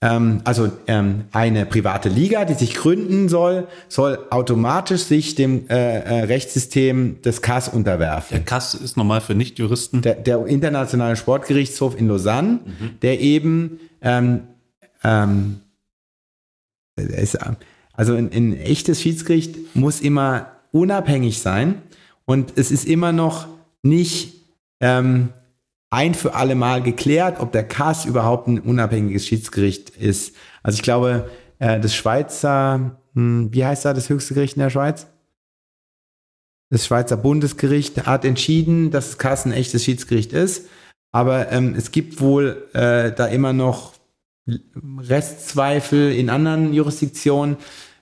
ähm, 0.00 0.40
also 0.44 0.72
ähm, 0.86 1.26
eine 1.32 1.66
private 1.66 2.08
Liga, 2.08 2.46
die 2.46 2.54
sich 2.54 2.72
gründen 2.72 3.28
soll, 3.28 3.68
soll 3.88 4.20
automatisch 4.30 5.02
sich 5.02 5.34
dem 5.34 5.68
äh, 5.68 5.98
äh, 5.98 6.24
Rechtssystem 6.24 7.20
des 7.20 7.42
CAS 7.42 7.68
unterwerfen. 7.68 8.38
Der 8.38 8.44
CAS 8.46 8.72
ist 8.72 8.96
normal 8.96 9.20
für 9.20 9.34
Nichtjuristen. 9.34 10.00
Der, 10.00 10.14
der 10.14 10.46
Internationale 10.46 11.14
Sportgerichtshof 11.14 11.98
in 11.98 12.08
Lausanne, 12.08 12.60
mhm. 12.64 13.00
der 13.02 13.20
eben 13.20 13.80
ähm, 14.00 14.44
ähm, 15.02 15.60
ist, 16.96 17.38
also 17.92 18.14
ein, 18.14 18.30
ein 18.32 18.58
echtes 18.58 19.02
Schiedsgericht 19.02 19.76
muss 19.76 20.00
immer 20.00 20.52
unabhängig 20.72 21.40
sein 21.40 21.82
und 22.24 22.54
es 22.56 22.70
ist 22.70 22.86
immer 22.86 23.12
noch 23.12 23.46
nicht 23.82 24.33
ähm, 24.84 25.30
ein 25.88 26.14
für 26.14 26.34
alle 26.34 26.54
Mal 26.54 26.82
geklärt, 26.82 27.40
ob 27.40 27.52
der 27.52 27.66
CAS 27.66 28.04
überhaupt 28.04 28.48
ein 28.48 28.60
unabhängiges 28.60 29.26
Schiedsgericht 29.26 29.90
ist. 29.90 30.36
Also 30.62 30.76
ich 30.76 30.82
glaube, 30.82 31.30
äh, 31.58 31.80
das 31.80 31.94
Schweizer, 31.94 32.98
hm, 33.14 33.48
wie 33.52 33.64
heißt 33.64 33.86
da 33.86 33.94
das 33.94 34.10
höchste 34.10 34.34
Gericht 34.34 34.56
in 34.56 34.62
der 34.62 34.70
Schweiz? 34.70 35.06
Das 36.70 36.84
Schweizer 36.84 37.16
Bundesgericht 37.16 38.06
hat 38.06 38.24
entschieden, 38.26 38.90
dass 38.90 39.06
das 39.06 39.18
CAS 39.18 39.46
ein 39.46 39.52
echtes 39.52 39.84
Schiedsgericht 39.84 40.32
ist. 40.34 40.66
Aber 41.12 41.50
ähm, 41.50 41.74
es 41.76 41.90
gibt 41.90 42.20
wohl 42.20 42.68
äh, 42.74 43.12
da 43.12 43.26
immer 43.26 43.52
noch 43.52 43.94
Restzweifel 44.98 46.12
in 46.12 46.28
anderen 46.28 46.74
Jurisdiktionen. 46.74 47.56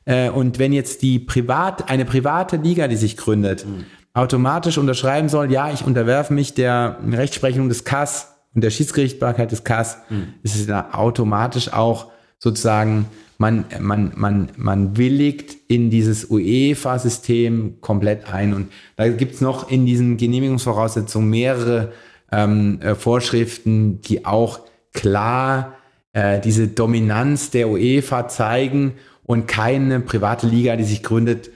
Äh, 0.05 0.31
und 0.31 0.59
wenn 0.59 0.73
jetzt 0.73 1.03
die 1.03 1.21
privat, 1.21 1.91
eine 1.91 2.07
private 2.07 2.57
Liga, 2.57 2.89
die 2.89 2.97
sich 2.97 3.17
gründet, 3.17 3.67
mhm 3.67 3.85
automatisch 4.15 4.79
unterschreiben 4.79 5.29
soll, 5.29 5.51
ja, 5.51 5.73
ich 5.73 5.85
unterwerfe 5.85 6.35
mich 6.35 6.55
der 6.55 6.99
Rechtsprechung 7.11 7.69
des 7.69 7.85
CAS 7.85 8.35
und 8.55 8.63
der 8.63 8.71
Schiedsgerichtbarkeit 8.71 9.51
des 9.51 9.65
CAS, 9.65 9.99
mhm. 10.11 10.35
ist 10.43 10.57
es 10.57 10.67
da 10.67 10.91
automatisch 10.93 11.73
auch 11.73 12.11
sozusagen, 12.39 13.07
man, 13.39 13.65
man, 13.81 14.13
man, 14.15 14.51
man 14.57 14.97
willigt 14.97 15.57
in 15.69 15.91
dieses 15.91 16.31
UEFA-System 16.31 17.81
komplett 17.81 18.33
ein. 18.33 18.55
Und 18.55 18.73
da 18.97 19.09
gibt's 19.09 19.41
noch 19.41 19.71
in 19.71 19.87
diesen 19.87 20.17
Genehmigungsvoraussetzungen 20.17 21.29
mehrere 21.29 21.93
ähm, 22.31 22.81
äh, 22.81 22.95
Vorschriften, 22.95 24.01
die 24.03 24.27
auch 24.27 24.61
klar 24.93 25.75
äh, 26.13 26.41
diese 26.41 26.69
Dominanz 26.69 27.51
der 27.51 27.69
UEFA 27.69 28.29
zeigen 28.29 28.95
und 29.25 29.49
keine 29.49 30.01
private 30.01 30.47
Liga, 30.47 30.77
die 30.77 30.85
sich 30.85 31.03
gründet, 31.03 31.51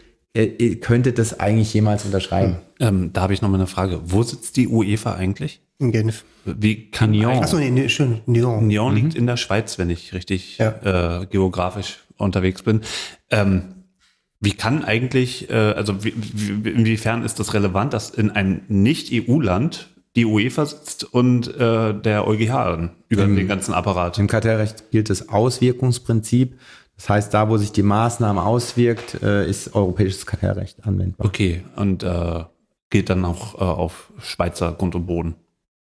könnte 0.80 1.12
das 1.12 1.40
eigentlich 1.40 1.72
jemals 1.72 2.04
unterschreiben. 2.04 2.58
Ähm, 2.78 3.12
da 3.12 3.22
habe 3.22 3.32
ich 3.32 3.42
noch 3.42 3.48
mal 3.48 3.56
eine 3.56 3.66
Frage. 3.66 4.00
Wo 4.04 4.22
sitzt 4.22 4.56
die 4.56 4.68
UEFA 4.68 5.14
eigentlich? 5.14 5.60
In 5.78 5.92
Genf. 5.92 6.24
Wie 6.44 6.90
kann 6.90 7.10
Nyon? 7.10 7.42
Achso, 7.42 7.58
nee, 7.58 7.70
nee, 7.70 7.88
schön. 7.88 8.20
Nyon. 8.26 8.66
Nyon 8.66 8.90
mhm. 8.90 8.96
liegt 8.96 9.14
in 9.14 9.26
der 9.26 9.36
Schweiz, 9.36 9.78
wenn 9.78 9.90
ich 9.90 10.14
richtig 10.14 10.58
ja. 10.58 11.20
äh, 11.22 11.26
geografisch 11.26 12.04
unterwegs 12.16 12.62
bin. 12.62 12.80
Ähm, 13.30 13.62
wie 14.40 14.52
kann 14.52 14.84
eigentlich, 14.84 15.50
äh, 15.50 15.54
also 15.54 16.04
wie, 16.04 16.14
wie, 16.16 16.70
inwiefern 16.70 17.24
ist 17.24 17.40
das 17.40 17.54
relevant, 17.54 17.92
dass 17.92 18.10
in 18.10 18.30
einem 18.30 18.62
Nicht-EU-Land 18.68 19.88
die 20.14 20.24
UEFA 20.24 20.66
sitzt 20.66 21.04
und 21.04 21.48
äh, 21.56 21.94
der 21.94 22.26
EuGH 22.26 22.90
über 23.08 23.24
Im, 23.24 23.36
den 23.36 23.48
ganzen 23.48 23.74
Apparat? 23.74 24.18
Im 24.18 24.28
Kartellrecht 24.28 24.90
gilt 24.90 25.10
das 25.10 25.28
Auswirkungsprinzip. 25.28 26.58
Das 26.96 27.08
heißt, 27.08 27.34
da, 27.34 27.48
wo 27.48 27.56
sich 27.58 27.72
die 27.72 27.82
Maßnahme 27.82 28.42
auswirkt, 28.42 29.22
äh, 29.22 29.48
ist 29.48 29.74
europäisches 29.74 30.26
Kartellrecht 30.26 30.86
anwendbar. 30.86 31.26
Okay, 31.26 31.62
und 31.76 32.02
äh, 32.02 32.44
gilt 32.90 33.10
dann 33.10 33.24
auch 33.24 33.54
äh, 33.54 33.64
auf 33.64 34.12
Schweizer 34.18 34.72
Grund 34.72 34.94
und 34.94 35.06
Boden. 35.06 35.36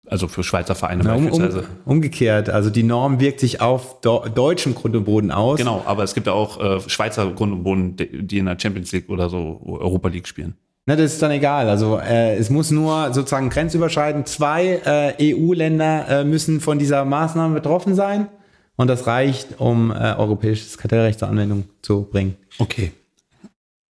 Also 0.08 0.28
für 0.28 0.44
Schweizer 0.44 0.74
Vereine 0.74 1.02
Na, 1.04 1.14
beispielsweise. 1.14 1.64
Um, 1.84 1.96
umgekehrt, 1.96 2.48
also 2.48 2.70
die 2.70 2.84
Norm 2.84 3.18
wirkt 3.18 3.40
sich 3.40 3.60
auf 3.60 4.00
do, 4.02 4.24
deutschen 4.32 4.74
Grund 4.74 4.94
und 4.94 5.04
Boden 5.04 5.32
aus. 5.32 5.58
Genau, 5.58 5.82
aber 5.84 6.04
es 6.04 6.14
gibt 6.14 6.28
ja 6.28 6.32
auch 6.32 6.60
äh, 6.60 6.80
Schweizer 6.88 7.28
Grund 7.32 7.52
und 7.52 7.64
Boden, 7.64 7.96
die 7.96 8.38
in 8.38 8.46
der 8.46 8.56
Champions 8.60 8.92
League 8.92 9.08
oder 9.08 9.28
so 9.28 9.60
Europa 9.64 10.08
League 10.08 10.28
spielen. 10.28 10.54
Na, 10.88 10.94
das 10.94 11.14
ist 11.14 11.22
dann 11.22 11.32
egal. 11.32 11.68
Also 11.68 11.98
äh, 11.98 12.36
es 12.36 12.48
muss 12.48 12.70
nur 12.70 13.12
sozusagen 13.12 13.50
grenzüberschreitend 13.50 14.28
zwei 14.28 14.80
äh, 15.18 15.34
EU-Länder 15.34 16.20
äh, 16.20 16.24
müssen 16.24 16.60
von 16.60 16.78
dieser 16.78 17.04
Maßnahme 17.04 17.54
betroffen 17.54 17.96
sein. 17.96 18.28
Und 18.76 18.88
das 18.88 19.06
reicht, 19.06 19.58
um 19.58 19.90
äh, 19.90 19.94
europäisches 19.94 20.78
Kartellrecht 20.78 21.18
zur 21.18 21.28
Anwendung 21.28 21.64
zu 21.82 22.02
bringen. 22.02 22.36
Okay. 22.58 22.92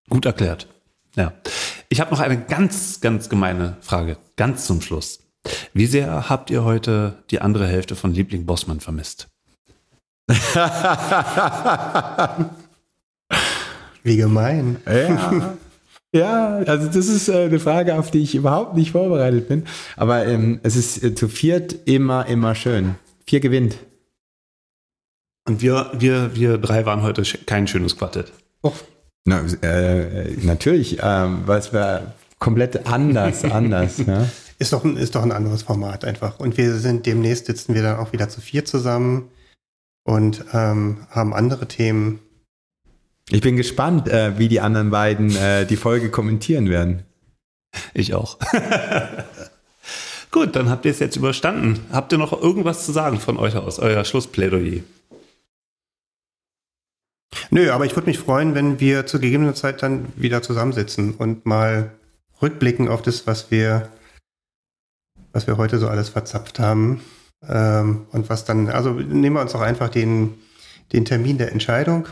Gut 0.09 0.25
erklärt. 0.27 0.69
Ja. 1.17 1.33
Ich 1.89 2.01
habe 2.01 2.11
noch 2.13 2.21
eine 2.21 2.41
ganz, 2.41 3.01
ganz 3.01 3.29
gemeine 3.29 3.77
Frage, 3.81 4.17
ganz 4.37 4.67
zum 4.67 4.81
Schluss. 4.81 5.21
Wie 5.73 5.87
sehr 5.87 6.29
habt 6.29 6.51
ihr 6.51 6.65
heute 6.65 7.23
die 7.31 7.41
andere 7.41 7.67
Hälfte 7.67 7.97
von 7.97 8.13
Liebling 8.13 8.47
Bossmann 8.47 8.81
vermisst? 8.81 9.29
Wie 14.03 14.17
gemein. 14.17 14.77
Ja. 14.87 15.57
Ja, 16.13 16.59
also 16.67 16.87
das 16.87 17.09
ist 17.09 17.29
äh, 17.29 17.45
eine 17.45 17.59
Frage, 17.59 17.99
auf 17.99 18.11
die 18.11 18.23
ich 18.23 18.35
überhaupt 18.35 18.75
nicht 18.75 18.93
vorbereitet 18.93 19.49
bin. 19.49 19.65
Aber 19.97 20.25
ähm, 20.25 20.61
es 20.63 20.75
ist 20.75 21.03
äh, 21.03 21.15
zu 21.15 21.29
viert 21.29 21.77
immer, 21.85 22.25
immer 22.27 22.55
schön. 22.55 22.95
Vier 23.27 23.41
gewinnt. 23.41 23.77
Und 25.47 25.63
wir, 25.63 25.91
wir, 25.95 26.35
wir 26.35 26.59
drei 26.59 26.85
waren 26.87 27.03
heute 27.03 27.23
kein 27.47 27.67
schönes 27.69 27.97
Quartett. 27.97 28.33
Oh. 28.63 28.73
Na, 29.25 29.45
äh, 29.63 30.33
natürlich, 30.43 30.99
weil 30.99 31.59
es 31.59 31.73
war 31.73 32.15
komplett 32.39 32.87
anders, 32.87 33.45
anders. 33.51 33.99
Ja. 33.99 34.29
Ist 34.59 34.73
doch, 34.73 34.85
ein, 34.85 34.97
ist 34.97 35.15
doch 35.15 35.23
ein 35.23 35.33
anderes 35.33 35.63
Format 35.63 36.05
einfach. 36.05 36.41
Und 36.41 36.57
wir 36.57 36.75
sind 36.75 37.07
demnächst 37.07 37.47
sitzen 37.47 37.75
wir 37.75 37.83
dann 37.83 37.99
auch 37.99 38.13
wieder 38.13 38.29
zu 38.29 38.41
vier 38.41 38.65
zusammen 38.65 39.31
und 40.05 40.45
ähm, 40.53 41.07
haben 41.11 41.35
andere 41.35 41.69
Themen. 41.69 42.21
Ich 43.31 43.41
bin 43.41 43.57
gespannt, 43.57 44.09
äh, 44.09 44.39
wie 44.39 44.49
die 44.49 44.61
anderen 44.61 44.91
beiden 44.91 45.35
äh, 45.37 45.67
die 45.67 45.77
Folge 45.77 46.11
kommentieren 46.11 46.71
werden. 46.71 47.03
Ich 47.93 48.15
auch. 48.15 48.39
Gut, 50.31 50.57
dann 50.57 50.71
habt 50.71 50.85
ihr 50.85 50.91
es 50.91 50.99
jetzt 50.99 51.17
überstanden. 51.17 51.81
Habt 51.93 52.13
ihr 52.13 52.19
noch 52.19 52.33
irgendwas 52.33 52.87
zu 52.87 52.93
sagen 52.93 53.21
von 53.21 53.37
euch 53.37 53.57
aus, 53.57 53.79
euer 53.79 54.05
Schlussplädoyer? 54.05 54.83
Nö, 57.51 57.71
aber 57.71 57.87
ich 57.87 57.95
würde 57.97 58.09
mich 58.09 58.19
freuen, 58.19 58.55
wenn 58.55 58.81
wir 58.81 59.07
zu 59.07 59.21
gegebener 59.21 59.55
Zeit 59.55 59.83
dann 59.83 60.07
wieder 60.17 60.43
zusammensitzen 60.43 61.15
und 61.15 61.47
mal 61.47 61.93
rückblicken 62.41 62.89
auf 62.89 63.03
das, 63.03 63.27
was 63.27 63.51
wir, 63.51 63.89
was 65.33 65.47
wir 65.47 65.57
heute 65.57 65.79
so 65.79 65.89
alles 65.89 66.09
verzapft 66.09 66.59
haben. 66.59 67.01
Ähm, 67.47 68.07
und 68.13 68.29
was 68.29 68.45
dann, 68.45 68.69
also 68.69 68.91
nehmen 68.91 69.37
wir 69.37 69.43
uns 69.43 69.55
auch 69.55 69.61
einfach 69.61 69.89
den, 69.89 70.35
den 70.93 71.05
Termin 71.05 71.39
der 71.39 71.53
Entscheidung. 71.53 72.09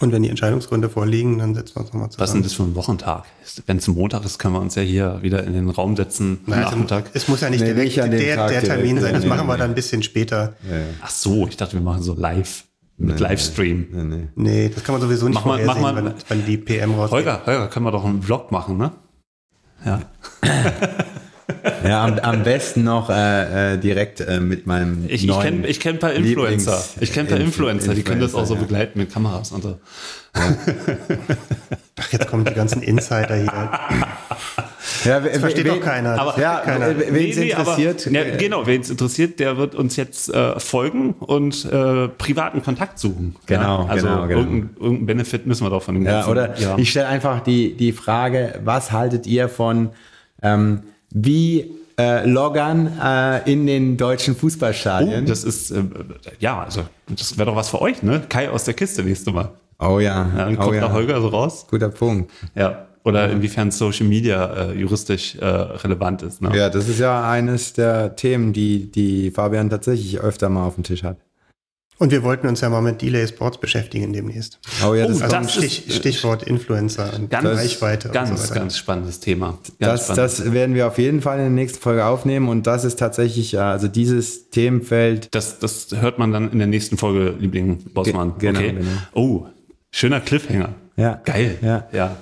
Und 0.00 0.10
wenn 0.10 0.24
die 0.24 0.28
Entscheidungsgründe 0.28 0.88
vorliegen, 0.88 1.38
dann 1.38 1.54
setzen 1.54 1.76
wir 1.76 1.80
uns 1.82 1.92
nochmal 1.92 2.10
zusammen. 2.10 2.22
Was 2.22 2.30
ist 2.30 2.34
denn 2.34 2.42
das 2.42 2.52
für 2.52 2.64
ein 2.64 2.74
Wochentag? 2.74 3.24
Wenn 3.66 3.76
es 3.76 3.86
Montag 3.86 4.24
ist, 4.24 4.38
können 4.38 4.54
wir 4.54 4.60
uns 4.60 4.74
ja 4.74 4.82
hier 4.82 5.20
wieder 5.22 5.44
in 5.44 5.52
den 5.52 5.70
Raum 5.70 5.96
setzen 5.96 6.40
am 6.46 6.60
Nachmittag. 6.60 7.10
Es 7.14 7.28
muss 7.28 7.42
ja 7.42 7.50
nicht 7.50 7.60
nee, 7.60 7.72
direkt 7.72 7.96
nicht 7.96 7.96
der, 7.96 8.48
der, 8.48 8.62
Termin 8.62 9.00
sein, 9.00 9.14
das 9.14 9.22
nee, 9.22 9.28
machen 9.28 9.46
wir 9.46 9.56
dann 9.56 9.70
ein 9.70 9.74
bisschen 9.74 10.02
später. 10.02 10.56
Ja, 10.68 10.78
ja. 10.78 10.84
Ach 11.00 11.10
so, 11.10 11.46
ich 11.46 11.56
dachte, 11.56 11.74
wir 11.74 11.80
machen 11.80 12.02
so 12.02 12.14
live. 12.14 12.64
Mit 12.96 13.16
nee, 13.16 13.22
Livestream. 13.22 13.86
Nee, 13.90 14.04
nee. 14.04 14.28
nee, 14.36 14.68
das 14.72 14.84
kann 14.84 14.92
man 14.92 15.02
sowieso 15.02 15.26
nicht 15.26 15.34
mach 15.34 15.44
mal, 15.44 15.64
mach 15.64 15.80
mal, 15.80 15.96
wenn, 15.96 16.14
wenn, 16.28 16.46
die 16.46 16.56
PM 16.58 16.94
rausgeht. 16.94 17.12
Holger, 17.12 17.42
Holger, 17.44 17.66
können 17.68 17.86
wir 17.86 17.90
doch 17.92 18.04
einen 18.04 18.22
Vlog 18.22 18.52
machen, 18.52 18.76
ne? 18.76 18.92
Ja. 19.84 20.00
ja, 21.84 22.04
am, 22.04 22.18
am, 22.20 22.42
besten 22.44 22.84
noch 22.84 23.10
äh, 23.10 23.74
äh, 23.74 23.78
direkt 23.78 24.20
äh, 24.20 24.38
mit 24.38 24.66
meinem 24.66 25.06
Ich, 25.08 25.28
ich 25.28 25.40
kenne 25.40 25.66
ich 25.66 25.80
kenn 25.80 25.96
ein 25.96 25.98
paar 25.98 26.12
Influencer. 26.12 26.72
Lieblings 26.72 26.96
ich 27.00 27.12
kenne 27.12 27.28
ein 27.28 27.30
paar 27.30 27.40
Influencer, 27.40 27.90
Influencer, 27.90 27.94
die 27.94 28.02
können 28.02 28.20
das 28.20 28.34
auch 28.34 28.46
so 28.46 28.54
ja. 28.54 28.60
begleiten 28.60 28.98
mit 28.98 29.12
Kameras 29.12 29.50
und 29.50 29.62
so. 29.62 29.80
Ja. 30.36 30.56
Ach, 31.98 32.12
jetzt 32.12 32.28
kommen 32.28 32.44
die 32.44 32.54
ganzen 32.54 32.82
Insider 32.82 33.36
hier. 33.36 33.70
Ja, 35.04 35.20
das 35.20 35.38
versteht 35.38 35.68
doch 35.68 35.80
keiner. 35.80 36.18
Aber, 36.18 36.38
ja, 36.40 36.62
wen 36.66 37.30
es 37.30 37.36
nee, 37.36 37.50
interessiert. 37.50 38.06
Aber, 38.06 38.16
ja, 38.16 38.22
äh, 38.22 38.36
genau, 38.36 38.66
wen 38.66 38.80
es 38.80 38.90
interessiert, 38.90 39.40
der 39.40 39.56
wird 39.56 39.74
uns 39.74 39.96
jetzt 39.96 40.32
äh, 40.32 40.58
folgen 40.58 41.14
und 41.14 41.64
äh, 41.66 42.08
privaten 42.08 42.62
Kontakt 42.62 42.98
suchen. 42.98 43.36
Genau, 43.46 43.84
ja? 43.84 43.88
Also 43.88 44.06
genau, 44.06 44.26
genau. 44.26 44.40
Irgendein, 44.40 44.76
irgendein 44.80 45.06
Benefit 45.06 45.46
müssen 45.46 45.64
wir 45.64 45.70
doch 45.70 45.82
von 45.82 45.94
dem 45.94 46.04
ja, 46.04 46.26
Oder 46.26 46.58
ja. 46.58 46.76
ich 46.78 46.90
stelle 46.90 47.08
einfach 47.08 47.40
die, 47.40 47.74
die 47.74 47.92
Frage, 47.92 48.60
was 48.64 48.92
haltet 48.92 49.26
ihr 49.26 49.48
von 49.48 49.90
ähm, 50.42 50.82
wie 51.10 51.70
äh, 51.98 52.26
Loggern 52.26 52.98
äh, 53.00 53.50
in 53.50 53.66
den 53.66 53.96
deutschen 53.96 54.34
Fußballstadien? 54.34 55.24
Oh, 55.24 55.28
das 55.28 55.44
ist, 55.44 55.70
äh, 55.70 55.82
ja, 56.40 56.62
also 56.62 56.82
das 57.08 57.36
wäre 57.38 57.46
doch 57.46 57.56
was 57.56 57.68
für 57.68 57.80
euch, 57.80 58.02
ne? 58.02 58.22
Kai 58.28 58.50
aus 58.50 58.64
der 58.64 58.74
Kiste 58.74 59.02
nächste 59.02 59.30
Mal. 59.30 59.50
Oh 59.78 59.98
ja. 59.98 60.28
ja 60.36 60.44
dann 60.44 60.56
oh 60.56 60.60
kommt 60.60 60.76
oh, 60.76 60.80
ja. 60.80 60.92
Holger 60.92 61.20
so 61.20 61.28
raus. 61.28 61.66
Guter 61.68 61.88
Punkt. 61.88 62.30
Ja 62.54 62.86
oder 63.04 63.30
inwiefern 63.30 63.70
Social 63.70 64.06
Media 64.06 64.70
äh, 64.70 64.72
juristisch 64.72 65.36
äh, 65.36 65.44
relevant 65.44 66.22
ist. 66.22 66.40
Ne? 66.42 66.56
Ja, 66.56 66.70
das 66.70 66.88
ist 66.88 66.98
ja 66.98 67.28
eines 67.30 67.74
der 67.74 68.16
Themen, 68.16 68.52
die, 68.52 68.90
die 68.90 69.30
Fabian 69.30 69.70
tatsächlich 69.70 70.18
öfter 70.20 70.48
mal 70.48 70.64
auf 70.66 70.74
dem 70.74 70.84
Tisch 70.84 71.02
hat. 71.04 71.18
Und 71.96 72.10
wir 72.10 72.24
wollten 72.24 72.48
uns 72.48 72.60
ja 72.60 72.68
mal 72.70 72.80
mit 72.82 73.02
Delay 73.02 73.24
Sports 73.28 73.58
beschäftigen 73.58 74.12
demnächst. 74.12 74.58
Oh 74.84 74.94
ja, 74.94 75.06
das, 75.06 75.22
Also 75.22 75.36
das 75.36 75.52
Stich, 75.54 75.86
ist- 75.86 75.96
Stichwort 75.96 76.42
Influencer 76.42 77.12
und 77.14 77.30
Ganz, 77.30 77.46
Reichweite 77.46 78.08
ganz, 78.08 78.30
und 78.30 78.36
so 78.38 78.44
weiter. 78.50 78.54
ganz 78.60 78.76
spannendes 78.78 79.20
Thema. 79.20 79.58
Ganz 79.78 80.08
das, 80.08 80.16
das 80.16 80.52
werden 80.52 80.74
wir 80.74 80.88
auf 80.88 80.98
jeden 80.98 81.20
Fall 81.22 81.36
in 81.36 81.42
der 81.44 81.50
nächsten 81.50 81.78
Folge 81.80 82.04
aufnehmen 82.04 82.48
und 82.48 82.66
das 82.66 82.84
ist 82.84 82.98
tatsächlich, 82.98 83.52
ja, 83.52 83.70
also 83.70 83.86
dieses 83.86 84.50
Themenfeld, 84.50 85.28
Das, 85.30 85.60
das 85.60 85.88
hört 85.94 86.18
man 86.18 86.32
dann 86.32 86.50
in 86.50 86.58
der 86.58 86.66
nächsten 86.66 86.96
Folge, 86.96 87.36
Liebling 87.38 87.78
Bossmann. 87.94 88.38
Ge- 88.38 88.50
genau, 88.52 88.58
okay. 88.58 88.72
genau. 88.72 88.90
Oh, 89.12 89.46
schöner 89.94 90.20
Cliffhanger. 90.20 90.70
Ja. 90.96 91.20
Geil. 91.24 91.58
Ja. 91.62 91.86
ja. 91.92 92.16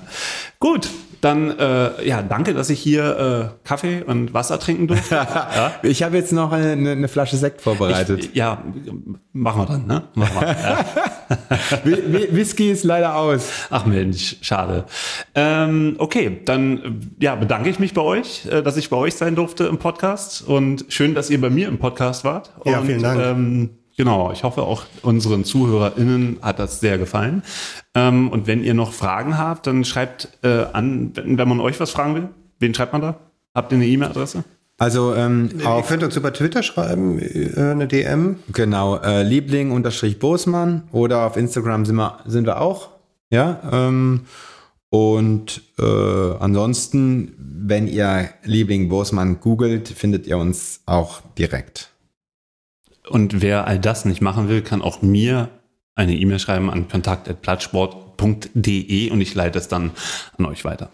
Gut, 0.61 0.91
dann 1.23 1.57
äh, 1.59 2.07
ja, 2.07 2.23
danke, 2.23 2.53
dass 2.53 2.69
ich 2.69 2.81
hier 2.81 3.53
äh, 3.65 3.67
Kaffee 3.67 4.03
und 4.03 4.35
Wasser 4.35 4.59
trinken 4.59 4.89
durfte. 4.89 5.15
ja. 5.55 5.73
ich 5.83 6.03
habe 6.03 6.17
jetzt 6.17 6.33
noch 6.33 6.53
eine, 6.53 6.91
eine, 6.91 7.09
Flasche 7.09 7.37
Sekt 7.37 7.61
vorbereitet. 7.61 8.27
Ich, 8.27 8.35
ja, 8.35 8.63
machen 9.33 9.63
wir 9.63 9.67
dann, 9.67 9.87
ne? 9.87 10.03
Machen 10.15 10.41
wir. 10.41 10.49
Ja. 10.49 10.85
Whi- 11.85 12.13
Whi- 12.13 12.29
Whisky 12.37 12.71
ist 12.71 12.85
leider 12.85 13.17
aus. 13.17 13.49
Ach 13.71 13.87
Mensch, 13.87 14.37
schade. 14.43 14.85
Ähm, 15.35 15.95
okay, 15.99 16.41
dann 16.45 17.15
ja, 17.21 17.37
bedanke 17.37 17.71
ich 17.71 17.79
mich 17.79 17.95
bei 17.95 18.03
euch, 18.03 18.47
äh, 18.47 18.63
dass 18.63 18.77
ich 18.77 18.91
bei 18.91 18.97
euch 18.97 19.15
sein 19.15 19.35
durfte 19.35 19.65
im 19.65 19.79
Podcast 19.79 20.47
und 20.47 20.87
schön, 20.89 21.15
dass 21.15 21.31
ihr 21.31 21.41
bei 21.41 21.51
mir 21.51 21.69
im 21.69 21.79
Podcast 21.79 22.25
wart. 22.25 22.53
Ja, 22.65 22.81
und, 22.81 22.87
vielen 22.87 23.03
Dank. 23.03 23.21
Ähm, 23.23 23.71
genau, 24.03 24.33
ich 24.33 24.43
hoffe 24.43 24.63
auch 24.63 24.83
unseren 25.03 25.45
ZuhörerInnen 25.45 26.39
hat 26.43 26.59
das 26.59 26.81
sehr 26.81 26.99
gefallen. 26.99 27.45
Ähm, 27.95 28.31
und 28.31 28.49
wenn 28.49 28.65
ihr 28.65 28.75
noch 28.75 28.93
Fragen 28.93 29.39
habt, 29.39 29.69
dann 29.69 29.85
schreibt 29.85 30.29
äh, 30.43 30.65
an, 30.73 31.13
wenn, 31.15 31.39
wenn 31.39 31.49
man 31.49 31.61
euch 31.61 31.79
was 31.79 31.93
fragen 31.93 32.17
will. 32.17 32.29
Wen 32.59 32.75
schreibt 32.75 32.93
man 32.93 33.01
da? 33.01 33.17
Habt 33.55 33.71
ihr 33.71 33.77
eine 33.77 33.87
E-Mail-Adresse? 33.87 34.43
Also 34.79 35.15
ähm, 35.15 35.51
Ihr 35.57 35.71
auf 35.71 35.87
könnt 35.87 36.03
uns 36.03 36.17
über 36.17 36.33
Twitter 36.33 36.65
schreiben, 36.65 37.21
äh, 37.21 37.53
eine 37.57 37.87
DM. 37.87 38.41
genau 38.53 38.97
äh, 38.97 39.23
Liebling 39.23 39.71
unterstrich 39.71 40.19
Bosmann 40.19 40.83
oder 40.91 41.25
auf 41.25 41.37
Instagram 41.37 41.85
sind 41.87 41.95
wir 41.95 42.19
sind 42.27 42.45
wir 42.47 42.61
auch. 42.61 42.89
Ja. 43.31 43.61
Ähm, 43.71 44.23
und 44.91 45.63
äh, 45.79 45.85
ansonsten, 46.41 47.35
wenn 47.39 47.87
ihr 47.87 48.31
Liebling 48.43 48.89
Bosmann 48.89 49.39
googelt, 49.39 49.89
findet 49.89 50.27
ihr 50.27 50.39
uns 50.39 50.81
auch 50.87 51.21
direkt. 51.39 51.92
Und 53.09 53.43
wer 53.43 53.67
all 53.67 53.79
das 53.79 54.05
nicht 54.05 54.21
machen 54.21 54.49
will, 54.49 54.63
kann 54.63 54.83
auch 54.83 55.03
mir 55.03 55.49
eine 55.95 56.15
E-Mail 56.15 56.39
schreiben 56.39 56.71
an 56.71 56.89
kontakt.plattsport.de 56.89 59.11
und 59.11 59.21
ich 59.21 59.35
leite 59.35 59.59
es 59.59 59.69
dann 59.69 59.91
an 60.39 60.47
euch 60.47 60.65
weiter. 60.65 60.89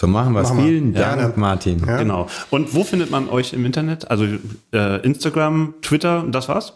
So 0.00 0.06
machen 0.06 0.32
wir 0.32 0.42
es. 0.42 0.50
Vielen 0.50 0.94
Dank, 0.94 1.18
gerne. 1.18 1.34
Martin. 1.36 1.84
Ja. 1.86 1.98
Genau. 1.98 2.26
Und 2.50 2.74
wo 2.74 2.84
findet 2.84 3.10
man 3.10 3.28
euch 3.28 3.52
im 3.52 3.66
Internet? 3.66 4.10
Also 4.10 4.24
äh, 4.72 5.02
Instagram, 5.02 5.74
Twitter 5.82 6.22
und 6.22 6.32
das 6.32 6.48
war's? 6.48 6.72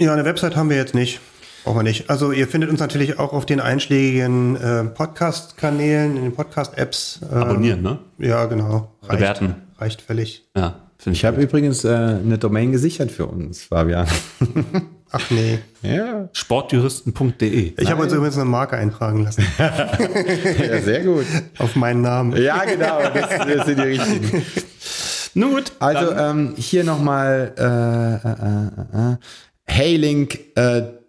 Ja, 0.00 0.12
eine 0.12 0.24
Website 0.24 0.56
haben 0.56 0.68
wir 0.68 0.76
jetzt 0.76 0.94
nicht. 0.94 1.20
Brauchen 1.62 1.78
wir 1.78 1.82
nicht. 1.84 2.10
Also 2.10 2.32
ihr 2.32 2.48
findet 2.48 2.70
uns 2.70 2.80
natürlich 2.80 3.18
auch 3.18 3.32
auf 3.32 3.46
den 3.46 3.60
einschlägigen 3.60 4.56
äh, 4.56 4.84
Podcast-Kanälen, 4.84 6.16
in 6.16 6.22
den 6.24 6.34
Podcast-Apps. 6.34 7.20
Äh, 7.22 7.34
Abonnieren, 7.34 7.82
ne? 7.82 7.98
Ja, 8.18 8.46
genau. 8.46 8.92
Reicht, 9.02 9.18
Bewerten. 9.18 9.54
Reicht 9.78 10.02
völlig. 10.02 10.48
Ja, 10.56 10.85
Ich 11.04 11.24
habe 11.24 11.42
übrigens 11.42 11.84
äh, 11.84 11.88
eine 11.88 12.38
Domain 12.38 12.72
gesichert 12.72 13.10
für 13.10 13.26
uns, 13.26 13.64
Fabian. 13.64 14.06
Ach 15.12 15.30
nee. 15.30 15.58
ja. 15.82 16.28
Sportjuristen.de. 16.32 17.74
Ich 17.78 17.90
habe 17.90 18.02
uns 18.02 18.12
übrigens 18.12 18.36
eine 18.36 18.44
Marke 18.46 18.76
eintragen 18.76 19.22
lassen. 19.22 19.46
ja, 19.58 20.80
sehr 20.80 21.04
gut. 21.04 21.26
auf 21.58 21.76
meinen 21.76 22.02
Namen. 22.02 22.36
Ja, 22.42 22.64
genau, 22.64 22.98
das, 23.14 23.28
das 23.46 23.66
sind 23.66 23.78
die 23.78 23.82
richtigen. 23.82 24.42
Nun 25.34 25.52
gut. 25.54 25.72
Also 25.78 26.12
ähm, 26.12 26.54
hier 26.56 26.82
nochmal 26.82 27.52
äh, 27.58 28.14
äh, 28.28 29.12
äh, 29.12 29.12
äh, 29.12 29.16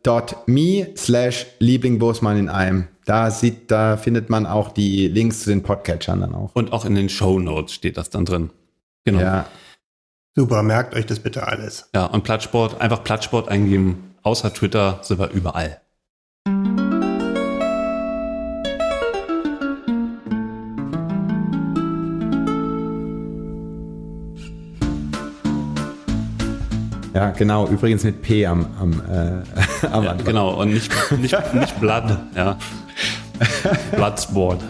heylink.me 0.03 0.87
slash 0.95 1.47
Liebling 1.59 1.97
Bosmann 1.97 2.37
in 2.37 2.49
einem. 2.49 2.87
Da 3.05 3.31
sieht, 3.31 3.71
da 3.71 3.95
findet 3.97 4.29
man 4.29 4.45
auch 4.45 4.69
die 4.73 5.07
Links 5.07 5.43
zu 5.43 5.49
den 5.49 5.63
Podcatchern 5.63 6.19
dann 6.21 6.35
auch. 6.35 6.51
und 6.53 6.73
auch 6.73 6.83
in 6.83 6.93
den 6.93 7.07
Show 7.07 7.39
Notes 7.39 7.73
steht 7.73 7.95
das 7.97 8.09
dann 8.09 8.25
drin. 8.25 8.49
Genau. 9.05 9.21
Ja, 9.21 9.45
Super, 10.37 10.61
merkt 10.61 10.93
euch 10.93 11.07
das 11.07 11.19
bitte 11.19 11.47
alles. 11.47 11.89
und 12.05 12.23
Plattsport, 12.23 12.79
einfach 12.79 13.03
Plattsport 13.03 13.49
eingeben. 13.49 14.13
Außer 14.21 14.53
Twitter 14.53 14.99
sind 15.01 15.17
wir 15.17 15.31
überall. 15.31 15.81
ja, 27.15 27.31
genau. 27.31 27.67
Übrigens 27.67 28.03
mit 28.03 28.21
P 28.21 28.45
am, 28.45 28.67
am, 28.79 28.91
äh, 29.09 29.85
am 29.91 30.03
Ja, 30.03 30.11
Anfang. 30.11 30.23
genau. 30.23 30.61
Und 30.61 30.71
nicht, 30.71 30.91
nicht, 31.17 31.53
nicht 31.55 31.79
Blood, 31.79 32.15
ja. 32.35 32.59
Bloodsport. 33.91 34.61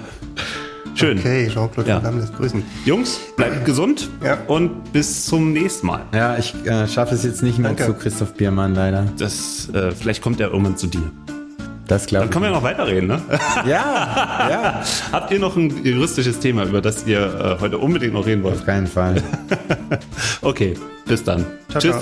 Schön. 0.97 1.19
Okay, 1.19 1.47
Jean-Claude 1.47 1.87
Ja. 1.89 1.95
Van 1.97 2.03
Damme 2.03 2.19
lässt 2.21 2.35
grüßen. 2.35 2.63
Jungs, 2.85 3.19
bleibt 3.35 3.65
gesund 3.65 4.09
Ja. 4.23 4.37
und 4.47 4.91
bis 4.91 5.25
zum 5.25 5.53
nächsten 5.53 5.87
Mal. 5.87 6.01
Ja, 6.13 6.37
ich 6.37 6.53
äh, 6.65 6.87
schaffe 6.87 7.13
es 7.15 7.23
jetzt 7.23 7.43
nicht 7.43 7.59
mehr 7.59 7.69
Danke. 7.73 7.85
zu 7.85 7.93
Christoph 7.93 8.33
Biermann 8.33 8.73
leider. 8.73 9.05
Das, 9.17 9.69
äh, 9.73 9.91
vielleicht 9.91 10.21
kommt 10.23 10.39
er 10.39 10.49
irgendwann 10.51 10.75
zu 10.77 10.87
dir. 10.87 11.03
Das 11.87 12.05
glaube 12.05 12.25
Dann 12.25 12.33
können 12.33 12.45
wir 12.45 12.51
noch 12.51 12.63
weiterreden, 12.63 13.07
ne? 13.07 13.21
Ja, 13.65 14.49
ja, 14.49 14.83
Habt 15.13 15.31
ihr 15.31 15.39
noch 15.39 15.55
ein 15.55 15.85
juristisches 15.85 16.39
Thema, 16.39 16.65
über 16.65 16.81
das 16.81 17.05
ihr 17.07 17.19
äh, 17.57 17.61
heute 17.61 17.77
unbedingt 17.77 18.13
noch 18.13 18.25
reden 18.25 18.43
wollt? 18.43 18.55
auf 18.55 18.65
keinen 18.65 18.87
Fall. 18.87 19.21
Okay, 20.41 20.73
bis 21.05 21.23
dann. 21.23 21.45
Ciao, 21.69 21.79
Tschüss. 21.81 21.95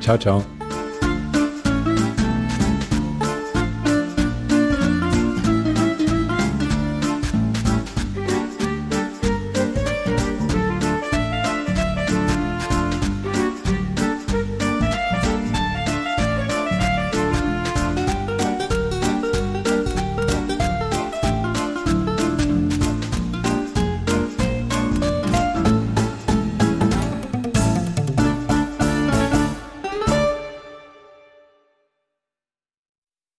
ciao. 0.00 0.16
Ciao, 0.18 0.42
ciao. 0.42 0.69